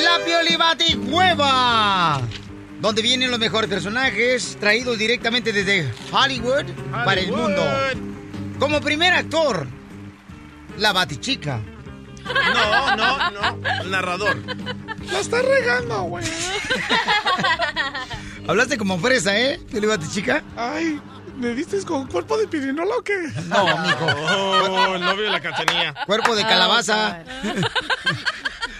La 0.00 0.24
Piolibaticueva. 0.24 2.20
Donde 2.80 3.02
vienen 3.02 3.30
los 3.30 3.38
mejores 3.38 3.68
personajes 3.70 4.56
traídos 4.58 4.98
directamente 4.98 5.52
desde 5.52 5.92
Hollywood, 6.10 6.64
para 7.04 7.20
el 7.20 7.30
mundo. 7.30 7.62
Como 8.58 8.80
primer 8.80 9.12
actor, 9.12 9.66
la 10.78 10.92
Batichica. 10.92 11.60
No, 12.24 12.96
no, 12.96 13.30
no. 13.30 13.56
Narrador. 13.84 14.36
La 15.10 15.20
está 15.20 15.42
regando, 15.42 16.02
güey. 16.04 16.24
Hablaste 18.48 18.78
como 18.78 18.98
fresa, 18.98 19.38
¿eh? 19.38 19.60
Piolibatichica. 19.70 20.42
Ay, 20.56 21.00
¿me 21.36 21.52
viste 21.52 21.80
con 21.84 22.06
cuerpo 22.08 22.36
de 22.36 22.48
pirinola 22.48 22.96
o 22.96 23.02
qué? 23.02 23.16
No, 23.46 23.64
mijo. 23.78 24.06
Oh, 24.06 24.94
el 24.94 25.00
novio 25.02 25.24
de 25.24 25.30
la 25.30 25.40
cachanilla. 25.40 25.94
Cuerpo 26.06 26.34
de 26.34 26.42
calabaza. 26.42 27.22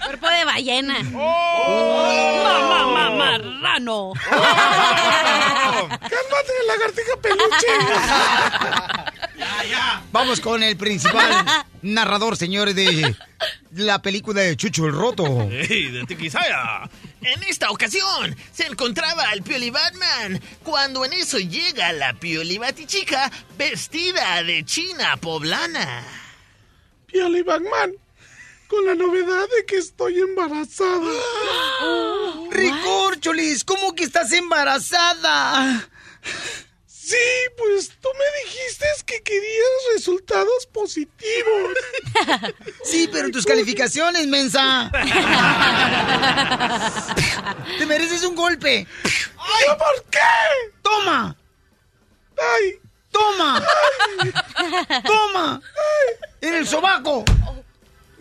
Cuerpo 0.05 0.29
de 0.29 0.45
ballena. 0.45 0.97
Oh. 1.15 2.43
Mamá, 2.45 2.87
mamá, 2.87 3.11
marrano. 3.11 4.13
¡Cálmate, 5.91 6.53
lagartija 6.67 7.17
peluche! 7.21 7.67
Vamos 10.13 10.41
con 10.41 10.63
el 10.63 10.77
principal 10.77 11.45
narrador, 11.83 12.37
señores, 12.37 12.75
de 12.75 13.17
la 13.73 14.03
película 14.03 14.43
de 14.43 14.57
Chucho 14.57 14.87
el 14.87 14.93
Roto. 14.93 15.25
¡Ey, 15.51 15.91
de 15.91 16.05
Tiquisaya! 16.05 16.89
En 17.23 17.43
esta 17.45 17.71
ocasión 17.71 18.37
se 18.53 18.67
encontraba 18.67 19.33
el 19.33 19.43
Pioli 19.43 19.71
Batman 19.71 20.41
cuando 20.63 21.05
en 21.05 21.13
eso 21.15 21.39
llega 21.39 21.93
la 21.93 22.13
Pioli 22.15 22.59
Batichica 22.59 23.31
vestida 23.57 24.43
de 24.43 24.65
china 24.65 25.17
poblana. 25.17 26.03
Pioli 27.07 27.43
Batman, 27.43 27.93
con 28.73 28.87
la 28.87 28.95
novedad 28.95 29.47
de 29.55 29.67
que 29.67 29.77
estoy 29.77 30.19
embarazada. 30.19 31.13
Ricorcholis, 32.51 33.65
¿cómo 33.65 33.95
que 33.95 34.05
estás 34.05 34.33
embarazada? 34.33 35.87
Sí, 36.87 37.17
pues 37.59 37.91
tú 38.01 38.09
me 38.17 38.25
dijiste 38.45 38.87
que 39.05 39.23
querías 39.23 39.67
resultados 39.95 40.67
positivos. 40.73 41.75
Sí, 42.85 43.09
pero 43.13 43.31
tus 43.31 43.45
calificaciones, 43.45 44.27
mensa. 44.27 44.91
Te 47.79 47.87
mereces 47.87 48.25
un 48.25 48.35
golpe. 48.35 48.87
¿Yo 49.05 49.79
por 49.79 50.05
qué? 50.11 50.19
¡Toma! 50.83 51.37
¡Ay! 52.39 52.81
¡Toma! 53.11 53.63
¡Toma! 55.05 55.61
¡En 56.41 56.55
el 56.55 56.67
sobaco! 56.67 57.25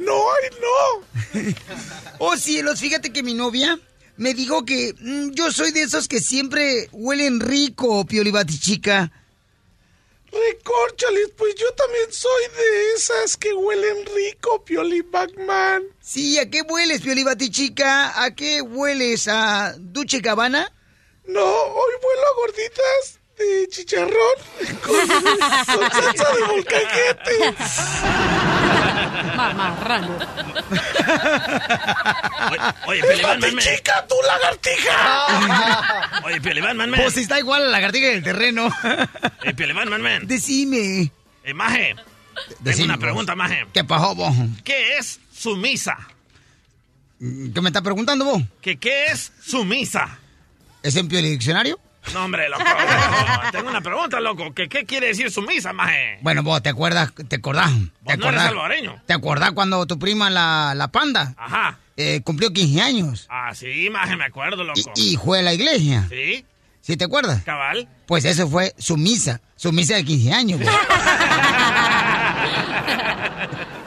¡No, 0.01 0.13
ay, 0.33 0.49
no! 0.61 1.53
Oh, 2.23 2.37
cielos, 2.37 2.79
fíjate 2.79 3.11
que 3.11 3.23
mi 3.23 3.33
novia 3.33 3.79
me 4.17 4.35
dijo 4.35 4.63
que 4.63 4.93
mm, 4.99 5.31
yo 5.31 5.51
soy 5.51 5.71
de 5.71 5.81
esos 5.81 6.07
que 6.07 6.19
siempre 6.19 6.87
huelen 6.91 7.39
rico, 7.39 8.05
Piolibatichica. 8.05 9.11
Recórchales, 10.31 11.31
pues 11.35 11.55
yo 11.55 11.73
también 11.73 12.11
soy 12.11 12.43
de 12.55 12.93
esas 12.95 13.35
que 13.37 13.53
huelen 13.53 14.05
rico, 14.15 14.63
Pioli 14.63 15.01
Batman. 15.01 15.83
Sí, 15.99 16.37
¿a 16.37 16.49
qué 16.49 16.61
hueles, 16.61 17.01
Piolibatichica? 17.01 18.23
¿A 18.23 18.33
qué 18.35 18.61
hueles? 18.61 19.27
¿A 19.27 19.73
Duche 19.77 20.19
Gabbana? 20.19 20.71
No, 21.25 21.43
hoy 21.43 21.93
vuelo 22.01 22.21
a 22.21 22.35
gorditas 22.35 23.19
de 23.37 23.67
chicharrón 23.69 24.35
con 24.85 25.07
salsa 25.65 26.35
de 26.35 26.43
volcajete. 26.43 27.55
Mamarrano. 29.35 30.17
Oye, 32.87 33.01
me- 33.01 33.61
¡Chica, 33.61 34.05
tú 34.07 34.15
lagartija! 34.27 36.21
Oye, 36.23 36.41
Pioli 36.41 36.61
Batman, 36.61 36.89
man. 36.89 36.99
Pues 37.01 37.17
está 37.17 37.39
igual 37.39 37.61
a 37.63 37.65
la 37.65 37.71
lagartija 37.71 38.07
del 38.07 38.23
terreno. 38.23 38.69
Eh, 39.43 39.53
Pioli 39.53 39.73
Batman, 39.73 40.01
man. 40.01 40.27
Decime. 40.27 41.11
Eh, 41.43 41.53
Maje, 41.53 41.95
tengo 41.95 42.57
Decime, 42.59 42.85
una 42.85 42.95
vos. 42.95 43.01
pregunta, 43.01 43.35
Maje. 43.35 43.65
¿Qué 43.73 43.83
pasó, 43.83 44.15
vos? 44.15 44.33
¿Qué 44.63 44.97
es 44.97 45.19
sumisa? 45.35 45.97
¿Qué 47.19 47.61
me 47.61 47.69
está 47.69 47.81
preguntando 47.81 48.25
vos? 48.25 48.41
¿Que 48.61 48.77
qué 48.77 49.05
es 49.07 49.31
sumisa? 49.45 50.17
¿Es 50.83 50.95
en 50.95 51.07
Pioli 51.07 51.29
Diccionario? 51.31 51.79
No, 52.13 52.25
hombre, 52.25 52.49
loco. 52.49 52.63
Tengo 53.51 53.69
una 53.69 53.81
pregunta, 53.81 54.19
loco. 54.19 54.53
¿Que 54.53 54.67
¿Qué 54.67 54.85
quiere 54.85 55.07
decir 55.07 55.31
sumisa, 55.31 55.71
Maje? 55.71 56.17
Bueno, 56.21 56.43
vos, 56.43 56.61
¿te 56.61 56.69
acuerdas? 56.69 57.11
¿Te 57.27 57.35
acordás? 57.37 57.71
¿Te 58.05 58.17
no 58.17 58.29
eres 58.29 58.41
salvadoreño. 58.41 59.01
¿Te 59.05 59.13
acordás 59.13 59.51
cuando 59.51 59.85
tu 59.85 59.97
prima, 59.99 60.29
la, 60.29 60.73
la 60.75 60.87
panda, 60.89 61.33
Ajá. 61.37 61.77
eh, 61.97 62.21
cumplió 62.23 62.51
15 62.51 62.81
años 62.81 63.27
Ah, 63.29 63.51
sí, 63.53 63.89
Maje, 63.91 64.15
me 64.17 64.25
acuerdo, 64.25 64.63
loco. 64.63 64.79
y 64.95 65.15
fue 65.15 65.39
a 65.39 65.41
la 65.43 65.53
iglesia? 65.53 66.07
¿Sí? 66.09 66.43
¿Sí 66.81 66.97
te 66.97 67.05
acuerdas? 67.05 67.43
¿Cabal? 67.43 67.87
Pues 68.07 68.25
eso 68.25 68.49
fue 68.49 68.73
su 68.79 68.97
misa, 68.97 69.39
su 69.55 69.71
misa 69.71 69.95
de 69.95 70.03
15 70.03 70.33
años. 70.33 70.59
güey. 70.59 70.69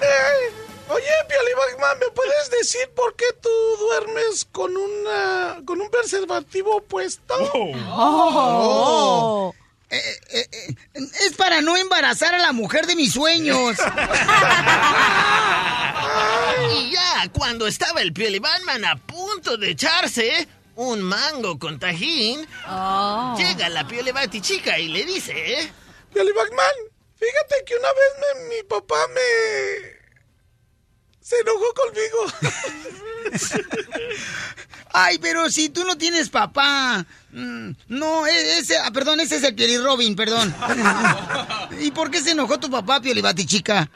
Eh, 0.01 0.94
oye, 1.05 1.25
Pioli 1.29 1.53
Batman, 1.55 1.99
¿me 1.99 2.07
puedes 2.15 2.51
decir 2.51 2.89
por 2.95 3.15
qué 3.17 3.27
tú 3.41 3.49
duermes 3.79 4.45
con 4.51 4.77
una 4.77 5.61
con 5.65 5.81
un 5.81 5.91
preservativo 5.91 6.83
puesto? 6.83 7.35
Oh. 7.55 9.55
Eh, 9.91 10.01
eh, 10.31 10.49
eh, 10.51 10.75
es 11.27 11.35
para 11.37 11.61
no 11.61 11.77
embarazar 11.77 12.35
a 12.35 12.39
la 12.39 12.53
mujer 12.53 12.87
de 12.87 12.97
mis 12.97 13.13
sueños. 13.13 13.77
Y 16.77 16.93
ya, 16.93 17.29
cuando 17.33 17.67
estaba 17.67 18.01
el 18.01 18.13
Pioli 18.13 18.39
Batman 18.39 18.85
a 18.85 18.97
punto 18.97 19.57
de 19.57 19.71
echarse 19.71 20.49
un 20.77 21.03
mango 21.03 21.59
con 21.59 21.79
tajín, 21.79 22.47
llega 23.37 23.69
la 23.69 23.87
Pioli 23.87 24.13
Batichica 24.13 24.79
y 24.79 24.89
le 24.89 25.05
dice... 25.05 25.73
Pioli 26.13 26.33
Batman, 26.33 26.73
fíjate 27.19 27.65
que 27.67 27.77
una 27.77 27.89
vez 27.89 28.13
me- 28.21 28.57
mi 28.57 28.63
papá 28.63 28.97
me... 29.09 29.94
se 31.25 31.37
enojó 31.41 31.65
conmigo. 31.75 32.27
Ay, 34.93 35.19
pero 35.19 35.51
si 35.51 35.71
tú 35.71 35.85
no 35.85 35.97
tienes 35.99 36.29
papá. 36.29 37.05
Mm, 37.31 37.71
No, 37.89 38.27
e- 38.27 38.59
ese, 38.59 38.77
ah, 38.79 38.91
perdón, 38.93 39.21
ese 39.21 39.37
es 39.37 39.43
el 39.43 39.55
Pioli 39.55 39.79
Robin, 39.79 40.15
perdón. 40.15 40.55
¿Y 41.81 41.91
por 41.93 42.11
qué 42.11 42.21
se 42.21 42.33
enojó 42.33 42.61
tu 42.61 42.71
papá, 42.71 43.01
Pioli 43.01 43.21
Batichica? 43.23 43.91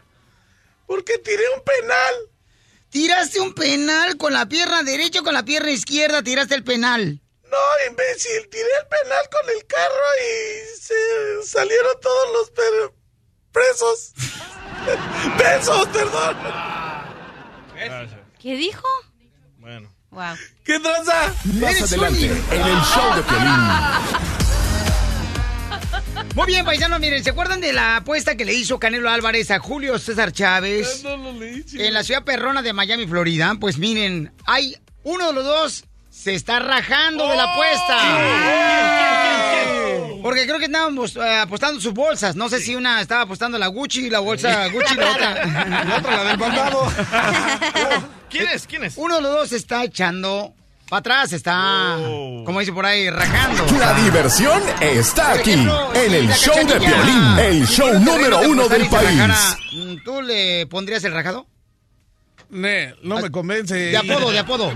Porque 0.86 1.18
tiré 1.18 1.44
un 1.54 1.62
penal. 1.62 2.14
Tiraste 2.90 3.40
un 3.40 3.52
penal 3.54 4.16
con 4.16 4.32
la 4.32 4.46
pierna 4.48 4.82
derecha 4.82 5.20
o 5.20 5.22
con 5.22 5.34
la 5.34 5.44
pierna 5.44 5.70
izquierda 5.70 6.22
tiraste 6.22 6.54
el 6.54 6.64
penal. 6.64 7.20
No, 7.44 7.58
imbécil, 7.90 8.48
tiré 8.50 8.62
el 8.80 8.86
penal 8.88 9.28
con 9.30 9.50
el 9.54 9.66
carro 9.66 10.06
y 10.24 10.78
se 10.80 11.46
salieron 11.46 12.00
todos 12.00 12.32
los 12.32 12.50
per- 12.50 12.92
presos. 13.52 14.12
Besos, 15.38 15.86
perdón. 15.88 16.77
¿Qué 18.40 18.56
dijo? 18.56 18.86
Bueno. 19.58 19.88
Wow. 20.10 20.36
¿Qué 20.64 20.80
tranza? 20.80 21.34
Más 21.60 21.82
adelante, 21.82 22.26
en 22.26 22.62
el 22.62 22.80
show 22.82 23.14
de 23.14 23.22
Piolín. 23.22 23.60
Muy 26.34 26.46
bien, 26.46 26.64
paisanos, 26.64 27.00
miren, 27.00 27.22
¿se 27.22 27.30
acuerdan 27.30 27.60
de 27.60 27.72
la 27.72 27.96
apuesta 27.96 28.36
que 28.36 28.44
le 28.44 28.54
hizo 28.54 28.78
Canelo 28.78 29.10
Álvarez 29.10 29.50
a 29.50 29.58
Julio 29.58 29.98
César 29.98 30.32
Chávez 30.32 31.04
en 31.04 31.92
la 31.92 32.02
ciudad 32.02 32.24
perrona 32.24 32.62
de 32.62 32.72
Miami, 32.72 33.06
Florida? 33.06 33.56
Pues 33.60 33.76
miren, 33.78 34.32
hay 34.46 34.76
uno 35.02 35.28
de 35.28 35.32
los 35.32 35.44
dos 35.44 35.84
se 36.10 36.34
está 36.34 36.58
rajando 36.58 37.28
de 37.28 37.36
la 37.36 37.44
apuesta. 37.44 39.17
Porque 40.22 40.46
creo 40.46 40.58
que 40.58 40.66
estábamos 40.66 41.16
eh, 41.16 41.38
apostando 41.38 41.80
sus 41.80 41.92
bolsas. 41.92 42.36
No 42.36 42.48
sé 42.48 42.60
si 42.60 42.74
una 42.74 43.00
estaba 43.00 43.22
apostando 43.22 43.58
la 43.58 43.66
Gucci, 43.68 44.10
la 44.10 44.20
bolsa 44.20 44.66
Gucci, 44.68 44.94
la 44.96 45.10
otra. 45.10 45.44
La 45.88 45.96
otra, 45.98 46.16
la 46.16 46.24
del 46.24 46.38
mandado. 46.38 46.86
¿Quién 48.30 48.46
es? 48.48 48.66
¿Quién 48.66 48.84
es? 48.84 48.94
Uno 48.96 49.16
de 49.16 49.22
los 49.22 49.32
dos 49.32 49.52
está 49.52 49.84
echando 49.84 50.54
para 50.88 51.00
atrás, 51.00 51.32
está, 51.32 51.98
como 52.46 52.60
dice 52.60 52.72
por 52.72 52.86
ahí, 52.86 53.10
rajando. 53.10 53.66
La 53.78 53.92
diversión 53.94 54.62
está 54.80 55.32
aquí, 55.32 55.50
ejemplo, 55.52 55.94
en 55.94 56.14
el 56.14 56.32
show 56.32 56.56
de 56.66 56.80
Piolín, 56.80 57.38
el 57.38 57.66
show 57.66 57.98
número 58.00 58.40
uno 58.40 58.68
de 58.68 58.78
del 58.78 58.88
país. 58.88 59.18
rajara, 59.18 59.56
¿Tú 60.02 60.22
le 60.22 60.66
pondrías 60.66 61.04
el 61.04 61.12
rajado? 61.12 61.46
Ne, 62.50 62.94
no 63.02 63.20
me 63.20 63.30
convence. 63.30 63.74
De 63.74 63.96
apodo, 63.98 64.30
de 64.30 64.38
apodo. 64.38 64.72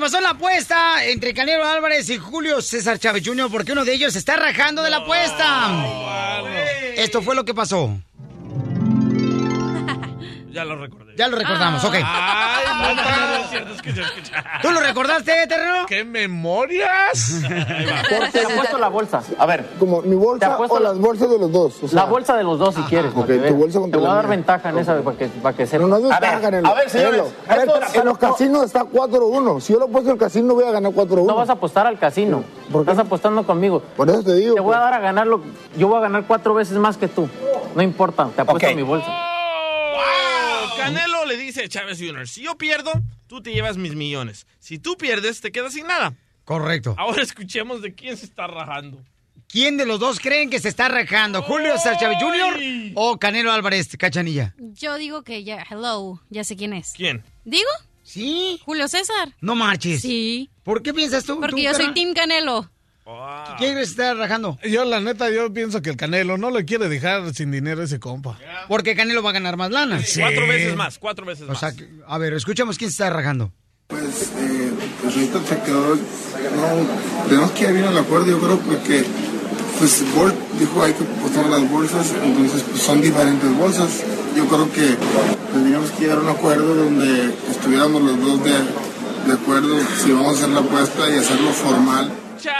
Que 0.00 0.04
pasó 0.04 0.16
en 0.16 0.24
la 0.24 0.30
apuesta 0.30 1.04
entre 1.04 1.34
Canelo 1.34 1.62
Álvarez 1.62 2.08
y 2.08 2.16
Julio 2.16 2.62
César 2.62 2.98
Chávez 2.98 3.22
Jr. 3.22 3.50
porque 3.50 3.72
uno 3.72 3.84
de 3.84 3.92
ellos 3.92 4.14
se 4.14 4.18
está 4.18 4.34
rajando 4.34 4.82
de 4.82 4.88
la 4.88 4.96
apuesta. 4.98 6.42
Esto 6.96 7.20
fue 7.20 7.34
lo 7.34 7.44
que 7.44 7.52
pasó. 7.52 7.98
Ya 10.50 10.64
lo 10.64 10.76
recordé. 10.76 11.14
Ya 11.16 11.28
lo 11.28 11.36
recordamos, 11.36 11.84
ok. 11.84 11.94
Ay, 11.94 12.64
no, 12.66 12.94
no, 12.94 13.02
no, 13.02 13.26
no 13.28 13.36
es 13.44 13.50
cierto, 13.50 13.72
escucha, 13.74 14.02
escucha. 14.02 14.44
¿Tú 14.62 14.70
lo 14.70 14.80
recordaste, 14.80 15.46
Terreno? 15.46 15.86
¿Qué 15.86 16.04
memorias? 16.04 17.42
Te 18.32 18.40
apuesto 18.40 18.78
la 18.78 18.88
bolsa. 18.88 19.22
A 19.38 19.46
ver. 19.46 19.66
Como 19.78 20.02
mi 20.02 20.16
bolsa 20.16 20.56
Te 20.56 20.62
o 20.72 20.78
la- 20.80 20.88
las 20.90 20.98
bolsas 20.98 21.30
de 21.30 21.38
los 21.38 21.52
dos. 21.52 21.82
o 21.82 21.88
sea. 21.88 22.00
La 22.00 22.04
bolsa 22.06 22.36
de 22.36 22.42
los 22.44 22.58
dos, 22.58 22.74
si 22.74 22.82
quieres. 22.82 23.12
Ok, 23.14 23.26
tu 23.48 23.54
bolsa 23.54 23.78
Te 23.78 23.80
contra 23.80 24.00
voy 24.00 24.10
a 24.10 24.14
dar 24.14 24.28
ventaja 24.28 24.70
en 24.70 24.78
esa 24.78 25.00
para 25.02 25.16
que, 25.16 25.26
para 25.28 25.56
que 25.56 25.66
sepas. 25.66 25.88
No, 25.88 25.98
no 25.98 26.06
es 26.08 26.12
A 26.12 26.20
ver, 26.20 26.40
Canelo. 26.40 26.68
a 26.68 26.74
ver, 26.74 26.90
señores. 26.90 27.22
Canelo, 27.46 27.72
a 27.74 27.76
ver, 27.76 27.84
esto- 27.88 28.00
en 28.00 28.06
los 28.06 28.18
casinos 28.18 28.64
está 28.64 28.84
4-1. 28.84 29.60
Si 29.60 29.72
yo 29.72 29.78
lo 29.78 29.88
puesto 29.88 30.10
en 30.10 30.14
el 30.14 30.20
casino, 30.20 30.54
voy 30.54 30.64
a 30.64 30.70
ganar 30.72 30.92
4-1. 30.92 31.26
No 31.26 31.36
vas 31.36 31.48
a 31.50 31.52
apostar 31.52 31.86
al 31.86 31.98
casino. 31.98 32.42
Estás 32.74 32.98
apostando 32.98 33.44
conmigo. 33.46 33.82
Por 33.96 34.08
eso 34.10 34.22
te 34.22 34.34
digo. 34.34 34.54
Te 34.54 34.60
voy 34.60 34.74
a 34.74 34.78
pues. 34.78 34.84
dar 34.90 34.94
a 34.94 35.00
ganar 35.00 35.26
lo, 35.26 35.42
yo 35.76 35.88
voy 35.88 35.98
a 35.98 36.00
ganar 36.00 36.24
cuatro 36.26 36.54
veces 36.54 36.76
más 36.78 36.96
que 36.96 37.08
tú. 37.08 37.28
No 37.74 37.82
importa, 37.82 38.28
te 38.34 38.42
apuesto 38.42 38.66
Ok. 38.68 38.74
mi 38.74 38.82
bolsa. 38.82 39.06
Canelo 40.80 41.24
le 41.26 41.36
dice 41.36 41.64
a 41.64 41.68
Chávez 41.68 41.98
Jr., 41.98 42.26
si 42.28 42.42
yo 42.42 42.56
pierdo, 42.56 42.92
tú 43.26 43.42
te 43.42 43.52
llevas 43.52 43.76
mis 43.76 43.94
millones. 43.94 44.46
Si 44.58 44.78
tú 44.78 44.96
pierdes, 44.96 45.40
te 45.40 45.52
quedas 45.52 45.74
sin 45.74 45.86
nada. 45.86 46.14
Correcto. 46.44 46.94
Ahora 46.98 47.22
escuchemos 47.22 47.82
de 47.82 47.94
quién 47.94 48.16
se 48.16 48.26
está 48.26 48.46
rajando. 48.46 49.04
¿Quién 49.48 49.76
de 49.76 49.84
los 49.84 49.98
dos 49.98 50.20
creen 50.20 50.48
que 50.48 50.60
se 50.60 50.68
está 50.68 50.88
rajando? 50.88 51.42
¿Julio 51.42 51.76
César 51.76 51.98
Chávez 51.98 52.18
Jr. 52.20 52.92
o 52.94 53.18
Canelo 53.18 53.50
Álvarez 53.52 53.96
Cachanilla? 53.98 54.54
Yo 54.58 54.96
digo 54.96 55.22
que 55.22 55.42
ya, 55.42 55.66
hello, 55.68 56.20
ya 56.30 56.44
sé 56.44 56.56
quién 56.56 56.72
es. 56.72 56.92
¿Quién? 56.96 57.24
¿Digo? 57.44 57.70
Sí. 58.04 58.60
Julio 58.64 58.86
César. 58.88 59.34
No 59.40 59.54
marches. 59.54 60.02
Sí. 60.02 60.50
¿Por 60.62 60.82
qué 60.82 60.94
piensas 60.94 61.24
tú? 61.24 61.40
Porque 61.40 61.56
tú, 61.56 61.62
yo 61.62 61.74
soy? 61.74 61.92
Team 61.94 62.14
Canelo. 62.14 62.70
¿Quién 63.58 63.72
crees 63.74 63.88
que 63.94 64.02
está 64.02 64.14
rajando? 64.14 64.58
Yo, 64.64 64.84
la 64.84 65.00
neta, 65.00 65.30
yo 65.30 65.52
pienso 65.52 65.82
que 65.82 65.90
el 65.90 65.96
Canelo 65.96 66.38
no 66.38 66.50
le 66.50 66.64
quiere 66.64 66.88
dejar 66.88 67.34
sin 67.34 67.50
dinero 67.50 67.82
a 67.82 67.84
ese 67.84 67.98
compa. 68.00 68.38
Porque 68.68 68.94
Canelo 68.96 69.22
va 69.22 69.30
a 69.30 69.34
ganar 69.34 69.56
más 69.56 69.70
lana. 69.70 70.00
Cuatro 70.18 70.46
veces 70.46 70.76
más, 70.76 70.98
cuatro 70.98 71.26
veces 71.26 71.44
O 71.44 71.48
más. 71.48 71.60
sea, 71.60 71.72
que- 71.72 71.88
a 72.06 72.18
ver, 72.18 72.32
escuchamos 72.34 72.78
quién 72.78 72.90
se 72.90 72.94
está 72.94 73.10
rajando. 73.10 73.52
Pues, 73.88 74.30
eh, 74.38 74.70
pues 75.02 75.14
ahorita 75.16 75.38
te 75.40 75.62
quedó. 75.62 75.94
No, 75.96 77.28
tenemos 77.28 77.50
que 77.52 77.64
ir 77.64 77.84
al 77.84 77.98
acuerdo, 77.98 78.26
yo 78.26 78.38
creo, 78.40 78.58
porque. 78.60 79.04
Pues 79.78 80.04
Bolt 80.14 80.34
dijo 80.58 80.82
hay 80.82 80.92
que 80.92 81.04
apostar 81.04 81.46
las 81.46 81.70
bolsas, 81.70 82.12
entonces 82.22 82.62
pues, 82.70 82.82
son 82.82 83.00
diferentes 83.00 83.56
bolsas. 83.56 84.02
Yo 84.36 84.46
creo 84.46 84.70
que 84.72 84.94
tendríamos 85.52 85.90
que 85.92 86.02
llegar 86.02 86.18
a 86.18 86.20
un 86.20 86.28
acuerdo 86.28 86.74
donde 86.74 87.34
estuviéramos 87.50 88.02
los 88.02 88.20
dos 88.20 88.44
de, 88.44 88.50
de 89.26 89.32
acuerdo 89.32 89.78
si 90.04 90.12
vamos 90.12 90.34
a 90.34 90.38
hacer 90.38 90.48
la 90.50 90.60
apuesta 90.60 91.08
y 91.10 91.16
hacerlo 91.18 91.50
formal. 91.52 92.12
Jr. 92.42 92.52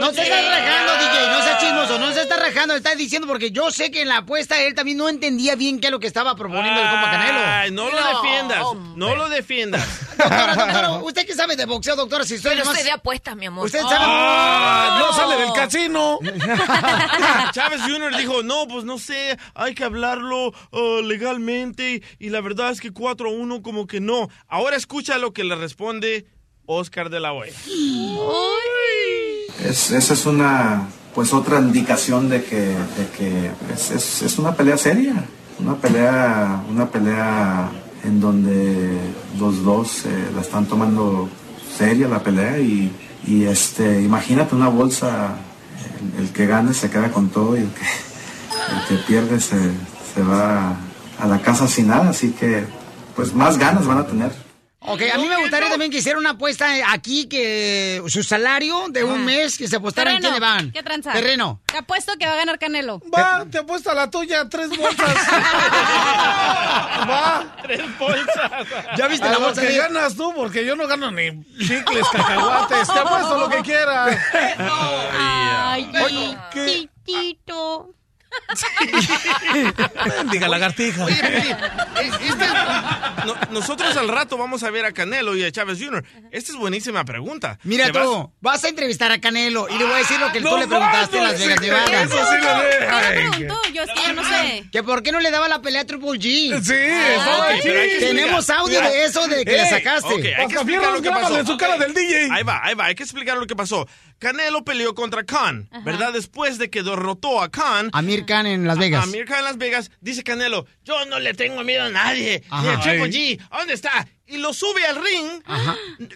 No 0.00 0.12
se 0.12 0.22
está 0.22 0.36
rajando, 0.40 0.92
DJ, 0.94 1.28
no 1.28 1.42
sea 1.42 1.58
chismoso, 1.58 1.98
no 1.98 2.12
se 2.12 2.22
está 2.22 2.36
rajando, 2.36 2.74
está 2.74 2.94
diciendo 2.94 3.26
porque 3.28 3.50
yo 3.50 3.70
sé 3.70 3.90
que 3.90 4.02
en 4.02 4.08
la 4.08 4.18
apuesta 4.18 4.60
él 4.62 4.74
también 4.74 4.96
no 4.98 5.08
entendía 5.08 5.54
bien 5.56 5.80
qué 5.80 5.88
es 5.88 5.90
lo 5.90 6.00
que 6.00 6.06
estaba 6.06 6.34
proponiendo 6.36 6.80
el 6.80 6.88
compa 6.88 7.10
Canelo. 7.10 7.38
Ay, 7.44 7.70
no 7.70 7.90
lo 7.90 7.96
defiendas, 7.96 8.64
no 8.96 9.14
lo 9.14 9.28
defiendas. 9.28 10.16
Doctora, 10.16 10.54
doctora, 10.54 10.90
¿usted 11.02 11.26
qué 11.26 11.34
sabe 11.34 11.56
de 11.56 11.66
boxeo, 11.66 11.96
doctora? 11.96 12.24
Si 12.24 12.34
usted 12.34 12.50
Pero 12.50 12.64
nomás- 12.64 12.78
sé 12.78 12.84
de 12.84 12.90
apuestas, 12.92 13.36
mi 13.36 13.46
amor. 13.46 13.66
Usted 13.66 13.80
sabe... 13.80 13.96
Ah, 13.98 14.96
no 15.00 15.12
sale 15.14 15.36
del 15.36 15.52
casino. 15.52 16.18
Chávez 17.52 17.82
Jr. 17.82 18.16
dijo, 18.16 18.42
no, 18.42 18.66
pues 18.68 18.84
no 18.84 18.98
sé, 18.98 19.38
hay 19.54 19.74
que 19.74 19.84
hablarlo 19.84 20.48
uh, 20.72 21.02
legalmente 21.02 22.02
y 22.18 22.30
la 22.30 22.40
verdad 22.40 22.70
es 22.70 22.80
que 22.80 22.92
4-1 22.92 23.62
como 23.62 23.86
que 23.86 24.00
no. 24.00 24.28
Ahora 24.48 24.76
escucha 24.76 25.18
lo 25.18 25.32
que 25.32 25.44
le 25.44 25.56
responde 25.56 26.26
Oscar 26.66 27.10
de 27.10 27.20
la 27.20 27.32
Hoya. 27.32 27.52
Es, 29.64 29.90
esa 29.90 30.14
es 30.14 30.26
una, 30.26 30.88
pues 31.14 31.32
otra 31.32 31.58
indicación 31.60 32.28
de 32.28 32.42
que, 32.44 32.56
de 32.60 33.08
que 33.16 33.50
es, 33.74 34.22
es- 34.22 34.38
una 34.38 34.54
pelea 34.54 34.76
seria, 34.78 35.24
una 35.58 35.74
pelea, 35.76 36.62
una 36.70 36.86
pelea 36.90 37.70
en 38.04 38.20
donde 38.20 38.96
los 39.38 39.62
dos 39.62 40.06
eh, 40.06 40.30
la 40.34 40.40
están 40.40 40.64
tomando 40.66 41.28
seria 41.76 42.08
la 42.08 42.22
pelea 42.22 42.58
y, 42.58 42.90
y, 43.26 43.44
este, 43.44 44.00
imagínate 44.02 44.54
una 44.54 44.68
bolsa, 44.68 45.34
el, 46.18 46.24
el 46.24 46.32
que 46.32 46.46
gane 46.46 46.72
se 46.72 46.88
queda 46.90 47.10
con 47.12 47.28
todo 47.28 47.56
y 47.56 47.60
el 47.60 47.68
que, 47.70 47.82
el 47.82 48.86
que 48.88 49.04
pierde 49.06 49.40
se, 49.40 49.56
se 50.14 50.22
va 50.22 50.74
a 51.18 51.26
la 51.26 51.42
casa 51.42 51.68
sin 51.68 51.88
nada, 51.88 52.08
así 52.10 52.30
que 52.32 52.64
pues 53.14 53.34
más 53.34 53.58
ganas 53.58 53.86
van 53.86 53.98
a 53.98 54.06
tener. 54.06 54.32
Ok, 54.82 55.02
a 55.12 55.18
mí 55.18 55.28
me 55.28 55.36
gustaría 55.36 55.68
también 55.68 55.90
que 55.90 55.98
hiciera 55.98 56.18
una 56.18 56.30
apuesta 56.30 56.66
aquí 56.90 57.28
que 57.28 58.02
su 58.08 58.22
salario 58.22 58.86
de 58.88 59.04
un 59.04 59.26
mes 59.26 59.58
que 59.58 59.68
se 59.68 59.76
apostara 59.76 60.12
en 60.12 60.20
quién 60.20 60.32
le 60.32 60.40
van. 60.40 60.72
¿Qué 60.72 60.82
tranza? 60.82 61.12
Terreno. 61.12 61.60
Te 61.66 61.76
apuesto 61.76 62.16
que 62.18 62.24
va 62.24 62.32
a 62.32 62.36
ganar 62.36 62.58
Canelo. 62.58 63.00
Va, 63.14 63.44
te 63.50 63.58
apuesto 63.58 63.90
a 63.90 63.94
la 63.94 64.10
tuya, 64.10 64.48
tres 64.48 64.70
bolsas. 64.70 65.14
Va. 67.10 67.56
Tres 67.62 67.98
bolsas. 67.98 68.50
¿Ya 68.96 69.06
viste 69.06 69.26
A 69.26 69.32
la 69.32 69.38
lo 69.38 69.44
bolsa 69.46 69.60
que 69.60 69.76
ganas 69.76 70.16
tú, 70.16 70.32
porque 70.34 70.64
yo 70.64 70.74
no 70.76 70.86
gano 70.86 71.10
ni 71.10 71.44
chicles, 71.58 72.06
cacahuates. 72.10 72.88
Te 72.88 72.98
apuesto 72.98 73.38
lo 73.38 73.48
que 73.50 73.60
quieras. 73.60 74.16
Ay, 75.18 75.92
Oye, 76.04 76.38
¿qué? 76.52 76.88
chiquitito. 77.04 77.94
Diga 80.30 80.48
lagartija. 80.48 81.04
Oye, 81.04 81.16
esta- 82.28 83.14
no- 83.26 83.34
nosotros 83.50 83.96
al 83.96 84.08
rato 84.08 84.36
vamos 84.38 84.62
a 84.62 84.70
ver 84.70 84.84
a 84.84 84.92
Canelo 84.92 85.36
y 85.36 85.44
a 85.44 85.50
Chávez 85.52 85.78
Jr. 85.82 86.04
Esta 86.30 86.52
es 86.52 86.58
buenísima 86.58 87.04
pregunta. 87.04 87.58
Mira 87.64 87.86
¿Te 87.86 87.92
tú, 87.92 87.98
vas- 88.40 88.54
vas... 88.54 88.64
a 88.64 88.68
entrevistar 88.68 89.10
a 89.12 89.20
Canelo 89.20 89.68
y 89.68 89.76
le 89.78 89.84
voy 89.84 89.94
a 89.94 89.96
decir 89.98 90.18
lo 90.20 90.30
que 90.32 90.40
No 90.40 90.50
tú 90.50 90.58
le 90.58 90.68
preguntaste 90.68 91.16
en 91.18 91.22
mames, 91.24 91.40
Las 91.40 91.48
Vegas, 91.48 91.58
sí, 91.60 91.66
Nevada. 91.66 92.02
eso 92.02 92.16
sí 92.16 92.36
lo. 93.46 93.70
Yo 93.72 93.82
es 93.82 93.90
que 93.94 94.02
yo 94.08 94.12
no 94.14 94.24
sé. 94.24 94.64
Que 94.72 94.82
por 94.82 95.02
qué 95.02 95.12
no 95.12 95.20
le 95.20 95.30
daba 95.30 95.48
la 95.48 95.60
pelea 95.62 95.82
a 95.82 95.84
Triple 95.86 96.10
G. 96.18 96.62
Sí, 96.62 96.74
Ah, 97.20 97.48
Ok, 97.54 97.60
pero 97.62 97.80
hay 97.80 97.88
que 97.90 97.98
Tenemos 98.06 98.50
audio 98.50 98.80
de 98.80 99.04
eso 99.04 99.26
de 99.28 99.44
que 99.44 99.56
la 99.56 99.64
Ey, 99.64 99.70
sacaste. 99.70 100.08
ok, 100.14 100.24
hay 100.38 100.46
que 100.48 100.54
explicar 100.54 100.92
lo 100.92 101.02
que 101.02 101.10
pasó. 101.10 101.38
en 101.38 101.46
su 101.46 101.56
cara 101.56 101.76
del 101.78 101.94
DJ. 101.94 102.28
Ahí 102.32 102.42
va, 102.42 102.60
ahí 102.62 102.74
va, 102.74 102.86
hay 102.86 102.94
que 102.94 103.02
explicar 103.02 103.36
lo 103.36 103.46
que 103.46 103.56
pasó. 103.56 103.86
Canelo 104.20 104.64
peleó 104.66 104.94
contra 104.94 105.24
Khan, 105.24 105.70
¿verdad? 105.82 106.12
Después 106.12 106.58
de 106.58 106.68
que 106.68 106.82
derrotó 106.82 107.40
a 107.40 107.50
Khan. 107.50 107.88
Amir 107.94 108.26
Khan 108.26 108.46
en 108.46 108.66
Las 108.66 108.76
Vegas. 108.76 109.00
A 109.00 109.04
Amir 109.04 109.24
Khan 109.24 109.38
en 109.38 109.44
Las 109.44 109.56
Vegas, 109.56 109.90
dice 110.02 110.22
Canelo, 110.22 110.66
yo 110.84 111.06
no 111.06 111.18
le 111.18 111.32
tengo 111.32 111.64
miedo 111.64 111.84
a 111.84 111.88
nadie, 111.88 112.42
ni 112.44 112.68
Ajá. 112.68 112.72
a 112.74 112.80
Triple. 112.80 113.10
G. 113.10 113.40
¿A 113.50 113.58
¿Dónde 113.58 113.72
está? 113.72 114.06
Y 114.26 114.36
lo 114.36 114.52
sube 114.52 114.84
al 114.86 115.02
ring. 115.02 115.42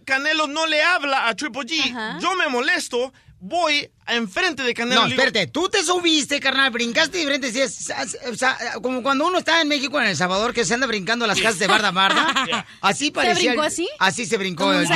Canelo 0.04 0.46
no 0.46 0.66
le 0.66 0.82
habla 0.82 1.28
a 1.28 1.34
Triple 1.34 1.62
G. 1.62 2.20
Yo 2.20 2.34
me 2.36 2.46
molesto. 2.48 3.12
Voy 3.46 3.90
enfrente 4.06 4.62
de 4.62 4.72
Canelo. 4.74 5.02
No, 5.02 5.06
digo, 5.08 5.20
espérate, 5.22 5.46
tú 5.50 5.68
te 5.68 5.82
subiste, 5.84 6.40
carnal, 6.40 6.70
brincaste 6.70 7.18
diferente. 7.18 7.52
Sí, 7.52 7.60
es- 7.60 7.90
es- 7.90 8.18
o 8.30 8.34
sea, 8.34 8.56
como 8.82 9.02
cuando 9.02 9.26
uno 9.26 9.38
está 9.38 9.60
en 9.60 9.68
México, 9.68 10.00
en 10.00 10.06
El 10.06 10.16
Salvador, 10.16 10.54
que 10.54 10.64
se 10.64 10.72
anda 10.74 10.86
brincando 10.86 11.26
las 11.26 11.38
casas 11.38 11.58
de 11.58 11.66
barda 11.66 11.88
a 11.88 11.90
barda. 11.92 12.66
Así 12.80 13.10
parecía. 13.10 13.50
brincó 13.50 13.62
el- 13.62 13.68
así? 13.68 13.88
Así 13.98 14.24
se 14.26 14.36
brincó. 14.38 14.66
Un. 14.66 14.86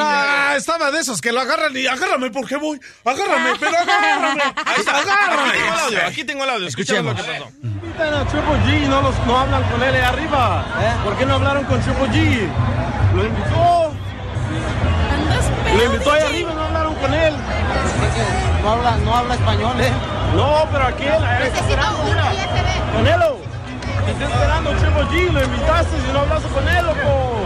Ah, 0.00 0.54
estaba 0.56 0.90
de 0.90 1.00
esos 1.00 1.20
que 1.20 1.32
lo 1.32 1.40
agarran 1.40 1.76
y 1.76 1.86
agárrame 1.86 2.30
porque 2.30 2.56
voy. 2.56 2.80
Agárrame, 3.04 3.50
pero 3.60 3.76
agárrame. 3.78 4.42
Ahí 4.42 4.74
está, 4.78 4.98
aquí 4.98 5.08
agárrame. 5.10 5.52
tengo 5.52 5.66
el 5.74 5.78
audio, 5.80 6.06
aquí 6.06 6.24
tengo 6.24 6.44
el 6.44 6.50
audio. 6.50 6.66
Escuchemos 6.68 7.04
lo 7.16 7.22
que 7.22 7.30
pasó. 7.30 7.44
A 8.00 8.24
Triple 8.26 8.54
G 8.64 8.84
y 8.84 8.88
no, 8.88 9.02
los, 9.02 9.26
no 9.26 9.38
hablan 9.38 9.62
con 9.70 9.82
él 9.82 9.94
ahí 9.94 10.00
arriba. 10.00 11.00
¿Por 11.04 11.18
qué 11.18 11.26
no 11.26 11.34
hablaron 11.34 11.64
con 11.64 11.80
Triple 11.82 12.06
G? 12.08 12.48
Lo 13.14 13.24
invitó. 13.26 13.94
Lo 15.76 15.84
invitó 15.84 16.12
ahí 16.12 16.22
arriba 16.22 16.50
y 16.52 16.54
no 16.54 16.62
hablaron 16.64 16.94
con 16.94 17.12
él. 17.14 17.34
No 18.62 18.72
habla, 18.72 18.96
no 19.04 19.16
habla 19.16 19.34
español, 19.34 19.80
¿eh? 19.80 19.92
No, 20.34 20.68
pero 20.70 20.84
aquel, 20.86 21.12
ahí 21.24 21.46
está 21.46 21.60
esperando, 21.60 22.02
mira. 22.04 22.32
Canelo, 22.92 23.38
te 24.04 24.12
está 24.12 24.24
esperando 24.24 24.70
Triple 24.72 25.02
G, 25.04 25.32
lo 25.32 25.44
invitaste 25.44 25.96
y 25.96 26.12
no 26.12 26.18
hablaste 26.20 26.48
con 26.48 26.68
él, 26.68 26.86
loco. 26.86 27.40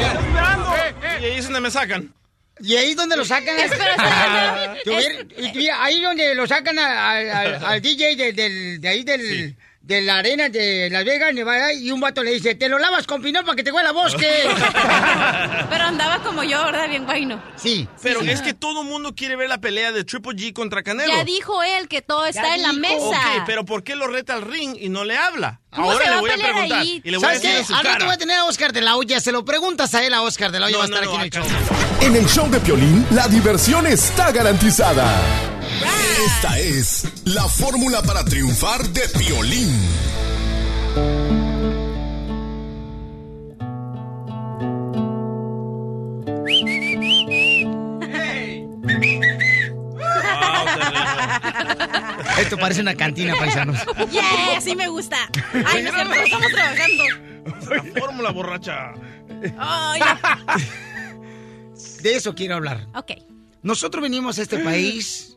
Está 0.00 0.20
esperando. 0.20 0.74
Y 1.20 1.24
ahí 1.24 1.38
es 1.38 1.44
donde 1.44 1.60
me 1.60 1.70
sacan. 1.70 2.12
Y 2.60 2.76
ahí 2.76 2.90
es 2.90 2.96
donde 2.96 3.16
lo 3.16 3.24
sacan. 3.24 3.58
Espera, 3.58 4.74
mira, 5.54 5.82
ahí 5.84 6.00
donde 6.02 6.34
lo 6.34 6.46
sacan 6.46 6.78
al 6.78 7.80
DJ 7.82 8.16
de, 8.16 8.32
del- 8.32 8.80
de 8.80 8.88
ahí 8.88 9.04
del, 9.04 9.56
de 9.86 10.02
la 10.02 10.18
arena 10.18 10.48
de 10.48 10.90
Las 10.90 11.04
Vegas, 11.04 11.32
Nevada, 11.32 11.72
y 11.72 11.92
un 11.92 12.00
vato 12.00 12.24
le 12.24 12.32
dice, 12.32 12.56
te 12.56 12.68
lo 12.68 12.76
lavas 12.76 13.06
con 13.06 13.22
pinol 13.22 13.44
para 13.44 13.54
que 13.54 13.62
te 13.62 13.70
huela 13.70 13.90
a 13.90 13.92
bosque. 13.92 14.26
Pero 15.70 15.84
andaba 15.84 16.18
como 16.24 16.42
yo, 16.42 16.64
¿verdad? 16.64 16.88
Bien 16.88 17.04
guayno. 17.04 17.40
Sí. 17.54 17.86
Pero 18.02 18.20
es 18.22 18.42
que 18.42 18.52
todo 18.52 18.82
el 18.82 18.88
mundo 18.88 19.14
quiere 19.14 19.36
ver 19.36 19.48
la 19.48 19.58
pelea 19.58 19.92
de 19.92 20.02
Triple 20.02 20.32
G 20.32 20.52
contra 20.52 20.82
Canelo. 20.82 21.12
Ya 21.12 21.22
dijo 21.22 21.62
él 21.62 21.86
que 21.86 22.02
todo 22.02 22.26
está 22.26 22.56
en 22.56 22.62
la 22.62 22.72
mesa. 22.72 22.96
Ok, 22.98 23.44
pero 23.46 23.64
¿por 23.64 23.84
qué 23.84 23.94
lo 23.94 24.08
reta 24.08 24.34
al 24.34 24.42
ring 24.42 24.76
y 24.76 24.88
no 24.88 25.04
le 25.04 25.16
habla? 25.16 25.60
¿Cómo 25.70 25.92
Ahora 25.92 26.10
le 26.10 26.20
voy 26.20 26.30
a 26.30 26.34
preguntar. 26.34 26.78
ahí? 26.80 27.00
Y 27.04 27.10
le 27.12 27.18
voy 27.18 27.24
a 27.24 27.28
¿Sabes 27.28 27.42
decir 27.42 27.56
en 27.58 27.64
su 27.66 27.72
rato 27.74 27.84
cara. 27.84 28.04
voy 28.06 28.14
a 28.14 28.18
tener 28.18 28.36
a 28.38 28.44
Oscar 28.46 28.72
de 28.72 28.80
la 28.80 28.96
Hoya. 28.96 29.20
Se 29.20 29.30
lo 29.30 29.44
preguntas 29.44 29.94
a 29.94 30.04
él, 30.04 30.14
a 30.14 30.22
Oscar 30.22 30.50
de 30.50 30.58
la 30.58 30.66
Hoya. 30.66 30.72
No, 30.72 30.78
va 30.78 30.84
a 30.84 30.88
estar 30.88 31.04
no, 31.04 31.16
aquí 31.20 31.38
no, 31.38 31.44
en 31.44 31.44
el 31.44 31.60
show. 31.60 31.76
En 32.00 32.16
el 32.16 32.26
show 32.26 32.50
de 32.50 32.58
Piolín, 32.58 33.06
la 33.12 33.28
diversión 33.28 33.86
está 33.86 34.32
garantizada. 34.32 35.06
Esta 36.24 36.58
es 36.58 37.04
la 37.24 37.46
fórmula 37.48 38.02
para 38.02 38.24
triunfar 38.24 38.88
de 38.88 39.08
Piolín. 39.08 39.76
Esto 52.38 52.56
parece 52.58 52.80
una 52.82 52.94
cantina, 52.94 53.34
paisanos. 53.38 53.78
Yeah, 54.10 54.56
así 54.56 54.76
me 54.76 54.88
gusta. 54.88 55.16
Ay, 55.64 55.82
no 55.82 55.88
es 55.88 55.94
cierto, 55.94 56.14
estamos 56.14 56.52
trabajando. 56.52 57.04
La 57.70 58.00
fórmula 58.00 58.30
borracha. 58.30 58.92
Ay, 59.58 60.00
De 62.02 62.16
eso 62.16 62.34
quiero 62.34 62.56
hablar. 62.56 62.86
ok. 62.94 63.12
Nosotros 63.62 64.02
venimos 64.02 64.38
a 64.38 64.42
este 64.42 64.58
país 64.58 65.35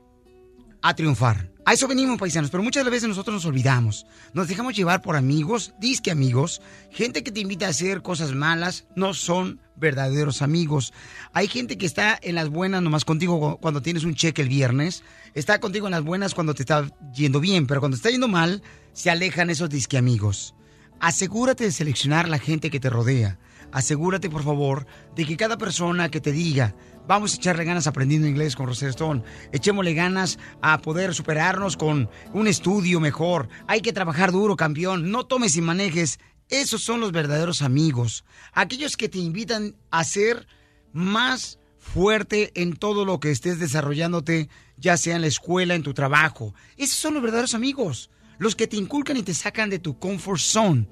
a 0.82 0.93
triunfar. 0.95 1.51
A 1.65 1.73
eso 1.73 1.88
venimos, 1.88 2.17
paisanos, 2.17 2.49
pero 2.49 2.63
muchas 2.63 2.84
veces 2.86 3.07
nosotros 3.07 3.34
nos 3.36 3.45
olvidamos. 3.45 4.07
Nos 4.34 4.47
dejamos 4.47 4.75
llevar 4.75 5.01
por 5.03 5.15
amigos, 5.15 5.73
disque 5.80 6.09
amigos, 6.09 6.61
gente 6.89 7.23
que 7.23 7.32
te 7.32 7.41
invita 7.41 7.67
a 7.67 7.69
hacer 7.69 8.01
cosas 8.01 8.34
malas, 8.34 8.88
no 8.95 9.13
son 9.13 9.59
verdaderos 9.75 10.41
amigos. 10.41 10.93
Hay 11.32 11.47
gente 11.47 11.77
que 11.77 11.86
está 11.86 12.17
en 12.21 12.36
las 12.36 12.49
buenas 12.49 12.82
nomás 12.82 13.05
contigo 13.05 13.39
cu- 13.39 13.59
cuando 13.61 13.82
tienes 13.84 14.03
un 14.03 14.15
cheque 14.15 14.41
el 14.41 14.49
viernes, 14.49 15.03
está 15.36 15.59
contigo 15.59 15.86
en 15.86 15.91
las 15.91 16.03
buenas 16.03 16.34
cuando 16.34 16.55
te 16.55 16.63
está 16.63 16.89
yendo 17.13 17.39
bien, 17.39 17.67
pero 17.67 17.82
cuando 17.82 17.95
está 17.97 18.09
yendo 18.09 18.27
mal, 18.27 18.63
se 18.93 19.11
alejan 19.11 19.49
esos 19.51 19.69
disque 19.69 19.97
amigos. 19.97 20.55
Asegúrate 20.99 21.65
de 21.65 21.71
seleccionar 21.71 22.27
la 22.27 22.39
gente 22.39 22.69
que 22.71 22.80
te 22.80 22.89
rodea. 22.89 23.38
Asegúrate, 23.71 24.30
por 24.32 24.43
favor, 24.43 24.88
de 25.15 25.25
que 25.25 25.38
cada 25.38 25.57
persona 25.57 26.09
que 26.09 26.19
te 26.19 26.32
diga, 26.32 26.75
vamos 27.10 27.34
a 27.34 27.38
echarle 27.38 27.66
ganas 27.66 27.88
aprendiendo 27.88 28.28
inglés 28.28 28.55
con 28.55 28.68
Rosetta 28.68 28.91
Stone, 28.91 29.24
echémosle 29.51 29.95
ganas 29.95 30.38
a 30.62 30.78
poder 30.78 31.16
superarnos 31.16 31.76
con 31.76 32.07
un 32.34 32.45
estudio 32.45 32.99
mejor, 32.99 33.49
hay 33.68 33.82
que 33.82 33.93
trabajar 33.93 34.32
duro, 34.32 34.55
campeón, 34.55 35.10
no 35.10 35.26
tomes 35.26 35.57
y 35.57 35.62
manejes. 35.62 36.20
Esos 36.49 36.84
son 36.84 36.99
los 36.99 37.12
verdaderos 37.12 37.64
amigos. 37.64 38.26
Aquellos 38.53 38.95
que 38.95 39.10
te 39.10 39.18
invitan 39.18 39.76
a 39.89 40.03
ser 40.03 40.47
más 40.93 41.57
fuerte 41.80 42.51
en 42.53 42.76
todo 42.76 43.05
lo 43.05 43.20
que 43.20 43.32
estés 43.32 43.57
desarrollándote, 43.57 44.47
ya 44.78 44.95
sea 44.95 45.16
en 45.16 45.22
la 45.22 45.28
escuela, 45.28 45.74
en 45.74 45.82
tu 45.82 45.95
trabajo. 45.95 46.53
Esos 46.78 46.99
son 46.99 47.16
los 47.16 47.24
verdaderos 47.24 47.55
amigos. 47.55 48.12
Los 48.38 48.55
que 48.55 48.68
te 48.68 48.78
inculcan 48.78 49.18
y 49.18 49.24
te 49.24 49.34
sacan 49.34 49.72
de 49.72 49.80
tu 49.80 49.97
comfort 49.97 50.39
zone, 50.39 50.88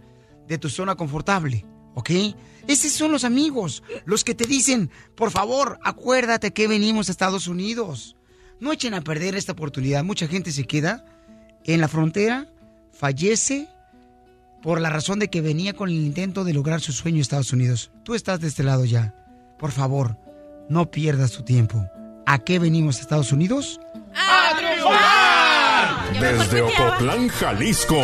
de 0.47 0.57
tu 0.57 0.68
zona 0.68 0.95
confortable. 0.95 1.63
¿Ok? 1.98 2.12
Esos 2.68 2.91
son 2.91 3.12
los 3.12 3.24
amigos. 3.24 3.82
Los 4.06 4.24
que 4.24 4.36
te 4.36 4.45
dicen, 4.45 4.91
por 5.16 5.32
favor, 5.32 5.80
acuérdate 5.84 6.54
que 6.54 6.68
venimos 6.68 7.10
a 7.10 7.12
Estados 7.12 7.48
Unidos. 7.48 8.16
No 8.60 8.72
echen 8.72 8.93
a 8.93 9.02
perder 9.02 9.34
esta 9.34 9.54
oportunidad. 9.54 10.04
Mucha 10.04 10.28
gente 10.28 10.52
se 10.52 10.66
queda 10.66 11.04
en 11.64 11.82
la 11.82 11.88
frontera, 11.88 12.45
fallece 12.91 13.68
por 14.62 14.80
la 14.80 14.91
razón 14.91 15.18
de 15.18 15.32
que 15.32 15.41
venía 15.41 15.74
con 15.74 15.89
el 15.89 15.95
intento 15.95 16.43
de 16.43 16.54
lograr 16.54 16.82
su 16.82 16.91
sueño 16.91 17.16
en 17.16 17.22
Estados 17.22 17.52
Unidos. 17.52 17.89
Tú 18.04 18.14
estás 18.14 18.39
de 18.41 18.48
este 18.48 18.62
lado 18.62 18.86
ya. 18.86 19.16
Por 19.58 19.72
favor, 19.72 20.18
no 20.70 20.91
pierdas 20.91 21.32
tu 21.32 21.41
tiempo. 21.41 21.84
¿A 22.28 22.38
qué 22.38 22.60
venimos 22.60 23.00
a 23.00 23.02
Estados 23.02 23.32
Unidos? 23.32 23.80
¡A 24.14 25.16
Desde 26.19 26.61
Ocotlán, 26.61 27.29
Jalisco. 27.29 27.95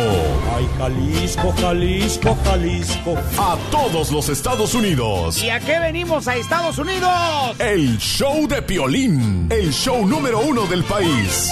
Ay, 0.56 0.68
Jalisco, 0.78 1.54
Jalisco, 1.60 2.38
Jalisco. 2.44 3.16
A 3.38 3.56
todos 3.70 4.10
los 4.10 4.28
Estados 4.28 4.74
Unidos. 4.74 5.42
¿Y 5.42 5.50
a 5.50 5.60
qué 5.60 5.78
venimos 5.80 6.28
a 6.28 6.36
Estados 6.36 6.78
Unidos? 6.78 7.10
El 7.58 7.98
show 7.98 8.46
de 8.46 8.62
Piolín. 8.62 9.48
El 9.50 9.72
show 9.72 10.06
número 10.06 10.40
uno 10.40 10.66
del 10.66 10.84
país. 10.84 11.50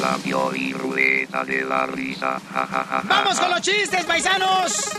La 0.00 0.18
Pioli 0.18 0.72
Ruleta 0.72 1.44
de 1.44 1.64
la 1.64 1.86
Risa. 1.86 2.40
Ja, 2.52 2.66
ja, 2.66 2.66
ja, 2.66 2.84
ja, 2.84 3.02
¡Vamos 3.04 3.38
con 3.38 3.50
los 3.50 3.60
chistes, 3.60 4.04
paisanos! 4.04 4.90